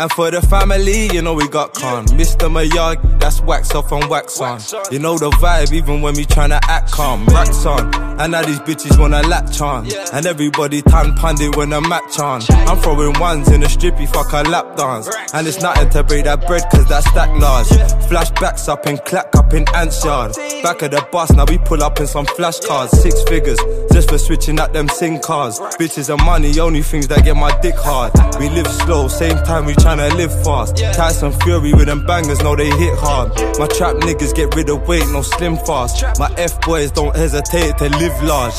And 0.00 0.10
for 0.12 0.30
the 0.30 0.40
family, 0.40 1.12
you 1.12 1.20
know 1.20 1.34
we 1.34 1.46
got 1.46 1.74
con. 1.74 2.06
Mr. 2.06 2.48
Mayag, 2.48 3.20
that's 3.20 3.42
wax 3.42 3.74
off 3.74 3.92
and 3.92 4.08
wax 4.08 4.40
on. 4.40 4.58
You 4.90 4.98
know 4.98 5.18
the 5.18 5.28
vibe, 5.32 5.74
even 5.74 6.00
when 6.00 6.14
we 6.14 6.24
tryna 6.24 6.58
act 6.62 6.90
calm. 6.90 7.26
Racks 7.26 7.66
on, 7.66 7.94
and 8.18 8.32
now 8.32 8.40
these 8.40 8.60
bitches 8.60 8.98
wanna 8.98 9.20
latch 9.28 9.60
on. 9.60 9.86
And 10.14 10.24
everybody 10.24 10.80
tan 10.80 11.14
pandit 11.16 11.54
when 11.54 11.74
a 11.74 11.82
match 11.82 12.18
on. 12.18 12.40
I'm 12.48 12.78
throwing 12.78 13.12
ones 13.20 13.50
in 13.52 13.62
a 13.62 13.66
strippy, 13.66 14.08
fuck 14.08 14.32
a 14.32 14.48
lap 14.48 14.74
dance. 14.74 15.06
And 15.34 15.46
it's 15.46 15.60
nothing 15.60 15.90
to 15.90 16.02
break 16.02 16.24
that 16.24 16.46
bread, 16.46 16.62
cause 16.72 16.86
that's 16.86 17.06
stack 17.10 17.28
large. 17.38 17.68
Flashbacks 18.08 18.70
up 18.70 18.86
in 18.86 18.96
clack 19.04 19.36
up 19.36 19.52
in 19.52 19.66
ants 19.74 20.02
yard. 20.02 20.32
Back 20.62 20.80
of 20.80 20.92
the 20.92 21.06
bus, 21.12 21.30
now 21.32 21.44
we 21.46 21.58
pull 21.58 21.82
up 21.82 22.00
in 22.00 22.06
some 22.06 22.24
flash 22.24 22.58
flashcards. 22.58 22.88
Six 22.96 23.22
figures, 23.24 23.58
just 23.92 24.08
for 24.08 24.16
switching 24.16 24.58
out 24.58 24.72
them 24.72 24.88
SIM 24.88 25.20
cards. 25.20 25.60
Bitches 25.78 26.08
and 26.08 26.24
money, 26.24 26.58
only 26.58 26.80
things 26.80 27.06
that 27.08 27.22
get 27.22 27.36
my 27.36 27.54
dick 27.60 27.74
hard. 27.76 28.12
We 28.40 28.48
live 28.48 28.66
slow, 28.66 29.08
same 29.08 29.36
time 29.44 29.66
we 29.66 29.74
tryna 29.90 30.14
live 30.16 30.32
fast. 30.44 30.76
Tyson 30.94 31.32
Fury 31.40 31.72
with 31.72 31.86
them 31.86 32.04
bangers, 32.06 32.40
know 32.42 32.54
they 32.54 32.70
hit 32.70 32.96
hard. 32.98 33.28
My 33.58 33.66
trap 33.66 33.96
niggas 33.96 34.34
get 34.34 34.54
rid 34.54 34.68
of 34.70 34.86
weight, 34.86 35.06
no 35.10 35.22
slim 35.22 35.56
fast. 35.56 36.04
My 36.18 36.32
F 36.36 36.60
boys 36.62 36.90
don't 36.90 37.14
hesitate 37.14 37.78
to 37.78 37.88
live 37.88 38.22
large. 38.22 38.54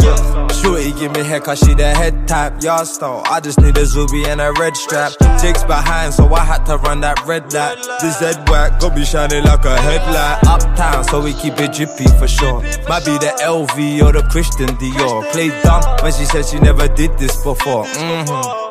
Shorty 0.61 0.91
give 0.93 1.13
me 1.13 1.23
head 1.23 1.43
cause 1.43 1.59
she 1.59 1.73
the 1.73 1.93
head 1.93 2.27
type, 2.27 2.61
yard 2.61 2.87
style. 2.87 3.23
I 3.25 3.39
just 3.39 3.59
need 3.61 3.77
a 3.77 3.85
Zuby 3.85 4.25
and 4.25 4.41
a 4.41 4.51
red 4.53 4.75
strap. 4.75 5.13
Jake's 5.41 5.63
behind, 5.63 6.13
so 6.13 6.33
I 6.33 6.43
had 6.43 6.65
to 6.65 6.77
run 6.77 7.01
that 7.01 7.25
red 7.25 7.53
light. 7.53 7.77
This 8.01 8.19
head 8.19 8.47
whack, 8.49 8.79
gon' 8.79 8.95
be 8.95 9.05
shining 9.05 9.43
like 9.43 9.65
a 9.65 9.79
headlight. 9.79 10.43
Uptown, 10.45 11.03
so 11.05 11.21
we 11.21 11.33
keep 11.33 11.59
it 11.59 11.73
drippy 11.73 12.07
for 12.19 12.27
sure. 12.27 12.61
Might 12.89 13.05
be 13.05 13.17
the 13.17 13.33
LV 13.41 14.03
or 14.03 14.11
the 14.11 14.23
Christian 14.29 14.67
Dior. 14.77 15.31
Played 15.31 15.53
dumb 15.63 15.83
when 16.01 16.11
she 16.13 16.25
said 16.25 16.45
she 16.45 16.59
never 16.59 16.87
did 16.87 17.17
this 17.17 17.35
before. 17.43 17.85
Mm-hmm. 17.85 18.61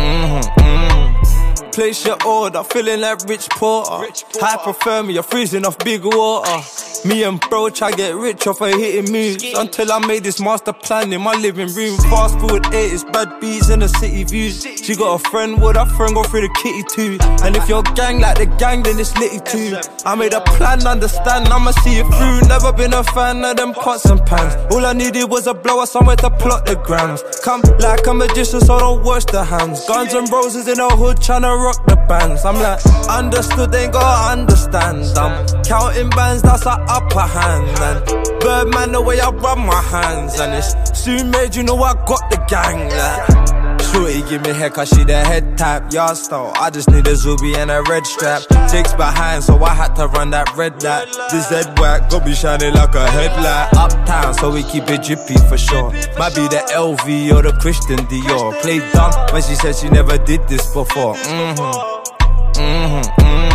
Mm-hmm. 0.00 0.60
Mm-hmm. 0.60 1.69
Place 1.72 2.04
your 2.04 2.16
order, 2.26 2.62
feeling 2.64 3.00
like 3.00 3.22
Rich 3.28 3.48
Porter. 3.50 4.10
Hypothermia, 4.40 5.24
freezing 5.24 5.64
off 5.64 5.78
big 5.78 6.04
water. 6.04 6.60
Me 7.08 7.22
and 7.22 7.40
bro 7.40 7.70
try 7.70 7.90
get 7.92 8.14
rich 8.14 8.46
off 8.46 8.60
of 8.60 8.74
hitting 8.74 9.10
moves. 9.10 9.42
Until 9.54 9.92
I 9.92 10.04
made 10.06 10.24
this 10.24 10.40
master 10.40 10.72
plan 10.72 11.12
in 11.12 11.22
my 11.22 11.34
living 11.34 11.72
room. 11.72 11.96
Fast 12.10 12.38
forward 12.40 12.64
80s, 12.64 13.10
bad 13.12 13.40
beats 13.40 13.70
in 13.70 13.80
the 13.80 13.88
city 13.88 14.24
views. 14.24 14.62
She 14.62 14.94
got 14.96 15.14
a 15.14 15.30
friend, 15.30 15.60
would 15.62 15.76
her 15.76 15.86
friend 15.86 16.14
go 16.14 16.24
through 16.24 16.42
the 16.42 16.54
kitty 16.62 16.82
too? 16.94 17.18
And 17.44 17.56
if 17.56 17.68
you're 17.68 17.82
gang 17.94 18.20
like 18.20 18.38
the 18.38 18.46
gang, 18.58 18.82
then 18.82 18.98
it's 18.98 19.16
litty 19.16 19.40
too. 19.40 19.78
I 20.04 20.14
made 20.14 20.34
a 20.34 20.40
plan, 20.42 20.86
understand, 20.86 21.48
I'ma 21.48 21.70
see 21.70 22.00
it 22.00 22.06
through. 22.06 22.48
Never 22.48 22.72
been 22.72 22.92
a 22.92 23.04
fan 23.04 23.44
of 23.44 23.56
them 23.56 23.72
pots 23.72 24.04
and 24.06 24.20
pans. 24.26 24.54
All 24.74 24.84
I 24.84 24.92
needed 24.92 25.24
was 25.30 25.46
a 25.46 25.54
blower 25.54 25.86
somewhere 25.86 26.16
to 26.16 26.30
plot 26.30 26.66
the 26.66 26.74
grams. 26.74 27.22
Come 27.44 27.62
like 27.78 28.06
a 28.06 28.12
magician, 28.12 28.60
so 28.60 28.78
don't 28.78 29.02
wash 29.04 29.24
the 29.24 29.44
hands. 29.44 29.86
Guns 29.86 30.12
and 30.12 30.28
roses 30.30 30.68
in 30.68 30.76
the 30.76 30.88
hood, 30.88 31.16
tryna 31.18 31.59
rock 31.60 31.86
the 31.86 31.96
bands. 32.08 32.44
I'm 32.44 32.56
like, 32.56 32.80
understood, 33.08 33.74
ain't 33.74 33.92
gotta 33.92 34.40
understand. 34.40 35.04
I'm 35.16 35.62
counting 35.64 36.10
bands, 36.10 36.42
that's 36.42 36.66
a 36.66 36.76
upper 36.88 37.20
hand. 37.20 37.78
And 37.78 38.40
Birdman, 38.40 38.92
the 38.92 39.00
way 39.00 39.20
I 39.20 39.30
rub 39.30 39.58
my 39.58 39.82
hands. 39.82 40.40
And 40.40 40.54
it's 40.54 40.74
soon 40.98 41.30
made, 41.30 41.54
you 41.54 41.62
know 41.62 41.76
I 41.82 41.94
got 42.06 42.30
the 42.30 42.38
gang. 42.48 42.88
Like, 42.88 43.59
Shorty 43.92 44.22
give 44.28 44.42
me 44.42 44.50
head 44.50 44.72
cause 44.72 44.88
she 44.88 45.04
the 45.04 45.18
head 45.24 45.58
type, 45.58 45.92
yard 45.92 46.16
style. 46.16 46.52
I 46.56 46.70
just 46.70 46.90
need 46.90 47.06
a 47.06 47.16
Zuby 47.16 47.54
and 47.56 47.70
a 47.70 47.82
red 47.82 48.06
strap. 48.06 48.42
Jake's 48.70 48.94
behind, 48.94 49.42
so 49.42 49.62
I 49.62 49.74
had 49.74 49.94
to 49.96 50.06
run 50.06 50.30
that 50.30 50.56
red 50.56 50.82
light. 50.82 51.06
This 51.30 51.48
head 51.48 51.78
whack, 51.78 52.10
gon' 52.10 52.24
be 52.24 52.34
shining 52.34 52.74
like 52.74 52.94
a 52.94 53.10
headlight. 53.10 53.74
Uptown, 53.74 54.34
so 54.34 54.52
we 54.52 54.62
keep 54.62 54.88
it 54.88 55.02
drippy 55.02 55.36
for 55.48 55.58
sure. 55.58 55.90
Might 56.18 56.34
be 56.34 56.46
the 56.48 56.62
LV 56.72 57.32
or 57.32 57.42
the 57.42 57.52
Christian 57.60 57.98
Dior. 58.06 58.60
Played 58.62 58.82
dumb 58.92 59.12
when 59.32 59.42
she 59.42 59.54
said 59.56 59.74
she 59.74 59.88
never 59.88 60.18
did 60.18 60.46
this 60.48 60.66
before. 60.72 61.14
Mm-hmm. 61.14 62.60
Mm-hmm. 62.60 63.22
Mm-hmm. 63.22 63.49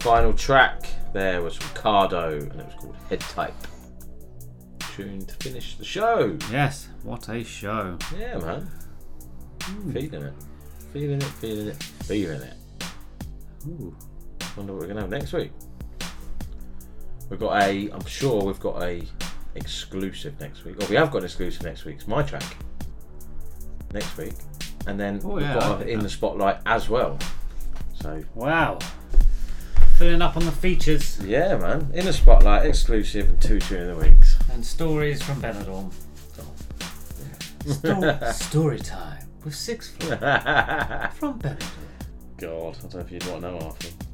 Final 0.00 0.32
track 0.32 0.82
there 1.12 1.42
was 1.42 1.56
from 1.56 1.82
Cardoe 1.82 2.50
and 2.50 2.60
it 2.60 2.66
was 2.66 2.74
called 2.78 2.96
Head 3.08 3.20
Type. 3.20 3.54
Tune 4.96 5.24
to 5.26 5.34
finish 5.36 5.76
the 5.76 5.84
show. 5.84 6.36
Yes, 6.50 6.88
what 7.02 7.28
a 7.28 7.44
show. 7.44 7.96
Yeah, 8.18 8.38
man. 8.38 8.70
Hmm. 9.62 9.92
Feeling 9.92 10.22
it. 10.24 10.34
Feeling 10.92 11.16
it, 11.18 11.22
feeling 11.24 11.68
it, 11.68 11.82
feeling 11.82 12.42
it. 12.42 12.54
Ooh. 13.68 13.94
Wonder 14.56 14.72
what 14.72 14.80
we're 14.82 14.88
gonna 14.88 15.02
have 15.02 15.10
next 15.10 15.32
week. 15.32 15.52
We've 17.28 17.38
got 17.38 17.62
a 17.62 17.90
I'm 17.90 18.04
sure 18.06 18.42
we've 18.42 18.58
got 18.58 18.82
a 18.82 19.02
exclusive 19.54 20.40
next 20.40 20.64
week. 20.64 20.82
Or 20.82 20.86
we 20.86 20.96
have 20.96 21.10
got 21.10 21.18
an 21.18 21.24
exclusive 21.24 21.62
next 21.62 21.84
week. 21.84 21.96
It's 21.96 22.08
my 22.08 22.22
track. 22.22 22.42
Next 23.92 24.16
week. 24.16 24.32
And 24.86 24.98
then 24.98 25.20
Oh, 25.24 25.28
we've 25.34 25.42
yeah, 25.44 25.54
got 25.54 25.82
in 25.82 25.98
that. 25.98 26.04
the 26.04 26.08
spotlight 26.10 26.58
as 26.66 26.88
well. 26.88 27.18
So 27.92 28.22
Wow. 28.34 28.78
Filling 30.00 30.22
up 30.22 30.34
on 30.38 30.46
the 30.46 30.50
features 30.50 31.20
Yeah, 31.22 31.58
man. 31.58 31.90
In 31.92 32.06
the 32.06 32.12
spotlight, 32.14 32.64
exclusive, 32.64 33.28
and 33.28 33.38
two 33.38 33.60
tune 33.60 33.90
of 33.90 33.98
the 33.98 34.08
weeks. 34.08 34.38
and 34.50 34.64
stories 34.64 35.20
from 35.22 35.42
Benidorm. 35.42 35.92
Sto- 37.66 38.30
story 38.32 38.78
time 38.78 39.28
with 39.44 39.54
six 39.54 39.90
floor 39.90 40.16
from 41.16 41.38
Benidorm. 41.38 41.60
God, 42.38 42.76
I 42.78 42.80
don't 42.80 42.94
know 42.94 43.00
if 43.00 43.12
you'd 43.12 43.26
want 43.26 43.42
to 43.42 43.50
know 43.50 43.58
half 43.60 43.76
of 43.84 43.98
them. 43.98 44.08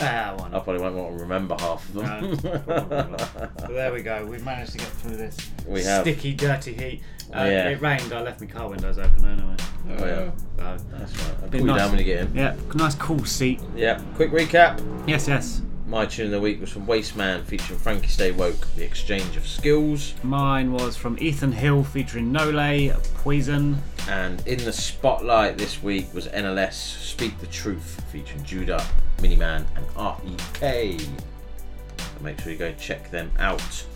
Ah, 0.00 0.34
why 0.38 0.46
I 0.46 0.48
not? 0.50 0.62
probably 0.62 0.82
won't 0.82 0.94
want 0.94 1.16
to 1.16 1.22
remember 1.24 1.56
half 1.58 1.88
of 1.88 1.94
them. 1.94 2.04
No, 2.30 2.36
probably 2.60 2.96
not. 3.10 3.56
But 3.56 3.68
there 3.70 3.92
we 3.92 4.02
go. 4.02 4.24
We've 4.24 4.44
managed 4.44 4.70
to 4.72 4.78
get 4.78 4.86
through 4.86 5.16
this 5.16 5.36
We 5.66 5.82
have. 5.82 6.02
sticky, 6.02 6.34
dirty 6.34 6.74
heat. 6.74 7.02
Uh, 7.34 7.44
Yeah. 7.44 7.68
It 7.68 7.80
rained. 7.80 8.12
I 8.12 8.22
left 8.22 8.40
my 8.40 8.46
car 8.46 8.68
windows 8.68 8.98
open 8.98 9.24
anyway. 9.24 9.56
Oh, 9.98 10.06
yeah. 10.06 10.30
So, 10.56 10.84
That's 10.90 11.12
right. 11.18 11.34
I'll 11.42 11.54
you 11.60 11.64
nice. 11.66 11.78
down 11.78 11.90
when 11.90 11.98
you 11.98 12.04
get 12.04 12.20
in. 12.26 12.34
yeah, 12.34 12.56
nice 12.74 12.94
cool 12.94 13.24
seat. 13.24 13.60
Yeah. 13.74 14.00
Quick 14.16 14.30
recap. 14.30 14.80
Yes, 15.08 15.28
yes. 15.28 15.62
My 15.86 16.04
tune 16.04 16.26
of 16.26 16.32
the 16.32 16.40
week 16.40 16.60
was 16.60 16.70
from 16.70 16.86
Wasteman 16.86 17.44
featuring 17.46 17.78
Frankie 17.78 18.08
StayWoke, 18.08 18.74
The 18.76 18.84
Exchange 18.84 19.38
of 19.38 19.46
Skills. 19.46 20.12
Mine 20.22 20.72
was 20.72 20.96
from 20.98 21.16
Ethan 21.18 21.52
Hill 21.52 21.82
featuring 21.82 22.30
Nolay, 22.30 22.92
Poison. 23.14 23.80
And 24.06 24.46
in 24.46 24.58
the 24.64 24.72
spotlight 24.72 25.56
this 25.56 25.82
week 25.82 26.12
was 26.12 26.26
NLS 26.28 26.72
Speak 26.74 27.38
the 27.38 27.46
Truth 27.46 28.02
featuring 28.12 28.44
Judah, 28.44 28.84
Mini 29.22 29.36
Man, 29.36 29.66
and 29.76 29.86
REK. 29.96 31.00
So 31.00 32.22
make 32.22 32.38
sure 32.40 32.52
you 32.52 32.58
go 32.58 32.72
check 32.74 33.10
them 33.10 33.30
out. 33.38 33.86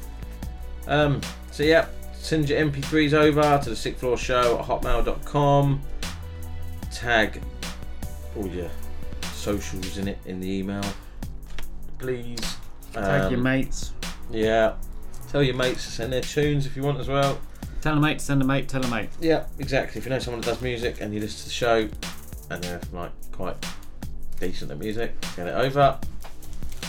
Um, 0.87 1.21
so, 1.51 1.63
yeah, 1.63 1.87
send 2.23 2.49
your 2.49 2.61
MP3s 2.71 3.13
over 3.13 3.61
to 3.63 3.71
the 3.71 3.77
Sixth 3.77 4.01
Floor 4.01 4.17
Show 4.17 4.59
at 4.59 4.67
hotmail.com. 4.67 5.83
Tag 6.93 7.43
all 8.37 8.47
your 8.47 8.71
socials 9.33 9.99
in 9.99 10.09
it 10.09 10.19
in 10.27 10.41
the 10.41 10.51
email, 10.51 10.85
please. 11.99 12.39
Tag 12.93 13.31
your 13.31 13.39
Um, 13.39 13.43
mates. 13.43 13.93
Yeah. 14.31 14.75
Tell 15.31 15.43
your 15.43 15.55
mates 15.55 15.85
to 15.87 15.91
send 15.91 16.13
their 16.13 16.21
tunes 16.21 16.67
if 16.67 16.77
you 16.77 16.83
want 16.83 17.01
as 17.01 17.09
well. 17.09 17.39
Tell 17.81 17.97
a 17.97 18.01
mate, 18.01 18.21
send 18.21 18.41
a 18.43 18.45
mate, 18.45 18.69
tell 18.69 18.85
a 18.85 18.89
mate. 18.89 19.09
Yeah, 19.21 19.47
exactly. 19.59 19.99
If 19.99 20.05
you 20.05 20.11
know 20.11 20.19
someone 20.19 20.41
that 20.43 20.47
does 20.47 20.61
music 20.63 21.01
and 21.01 21.13
you 21.13 21.21
listen 21.21 21.39
to 21.39 21.45
the 21.47 21.51
show 21.51 21.89
and 22.51 22.63
they're 22.63 22.81
like 22.93 23.11
quite 23.33 23.57
decent 24.39 24.71
at 24.71 24.79
music, 24.79 25.13
get 25.37 25.49
it 25.49 25.55
over. 25.55 25.99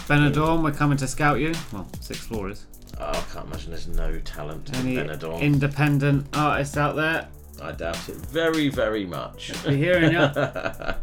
Benidorm, 0.08 0.62
we're 0.64 0.72
coming 0.72 0.98
to 0.98 1.08
scout 1.08 1.40
you. 1.40 1.54
Well, 1.72 1.88
six 2.02 2.20
floors. 2.20 2.66
Oh, 3.00 3.06
I 3.10 3.24
can't 3.34 3.48
imagine 3.48 3.72
there's 3.72 3.88
no 3.88 4.20
talent 4.20 4.70
in 4.70 4.76
Any 4.76 4.96
Benidorm. 4.98 5.42
independent 5.42 6.28
artists 6.36 6.78
out 6.78 6.96
there? 6.96 7.28
I 7.62 7.72
doubt 7.72 8.08
it 8.10 8.16
very, 8.16 8.70
very 8.70 9.06
much. 9.06 9.52
Be 9.66 9.76
hearing 9.78 10.12
ya. 10.14 10.32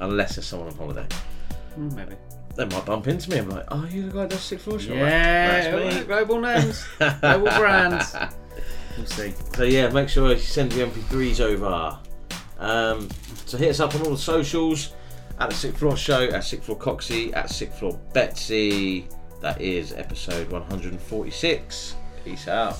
Unless 0.00 0.36
there's 0.36 0.46
someone 0.46 0.68
on 0.68 0.76
holiday. 0.76 1.06
Mm, 1.78 1.94
Maybe. 1.94 2.16
They 2.56 2.64
might 2.64 2.84
bump 2.84 3.06
into 3.06 3.30
me. 3.30 3.38
I'm 3.38 3.48
like, 3.48 3.64
oh, 3.68 3.86
you 3.90 4.02
the 4.06 4.12
guy 4.12 4.20
that 4.22 4.30
does 4.30 4.40
sixth 4.40 4.64
floor 4.64 4.78
show? 4.78 4.92
Yeah, 4.92 5.70
That's 5.70 5.96
me. 5.98 6.04
global 6.04 6.40
names, 6.40 6.84
global 7.20 7.46
brands. 7.46 8.14
We'll 8.96 9.06
see. 9.06 9.32
So 9.54 9.62
yeah, 9.62 9.88
make 9.90 10.08
sure 10.08 10.30
you 10.32 10.38
send 10.38 10.72
your 10.72 10.88
MP3s 10.88 11.40
over. 11.40 11.98
Um, 12.58 13.08
so 13.46 13.56
hit 13.56 13.70
us 13.70 13.80
up 13.80 13.94
on 13.94 14.02
all 14.02 14.10
the 14.10 14.18
socials 14.18 14.92
at 15.38 15.48
the 15.50 15.54
Sixth 15.56 15.78
Floor 15.78 15.96
Show, 15.96 16.24
at 16.28 16.42
Sixth 16.44 16.66
Floor 16.66 16.76
Coxie, 16.78 17.32
at 17.34 17.48
Sixth 17.50 17.78
Floor 17.78 17.98
Betsy. 18.12 19.06
That 19.40 19.60
is 19.60 19.92
episode 19.94 20.50
146. 20.50 21.96
Peace 22.24 22.48
out. 22.48 22.76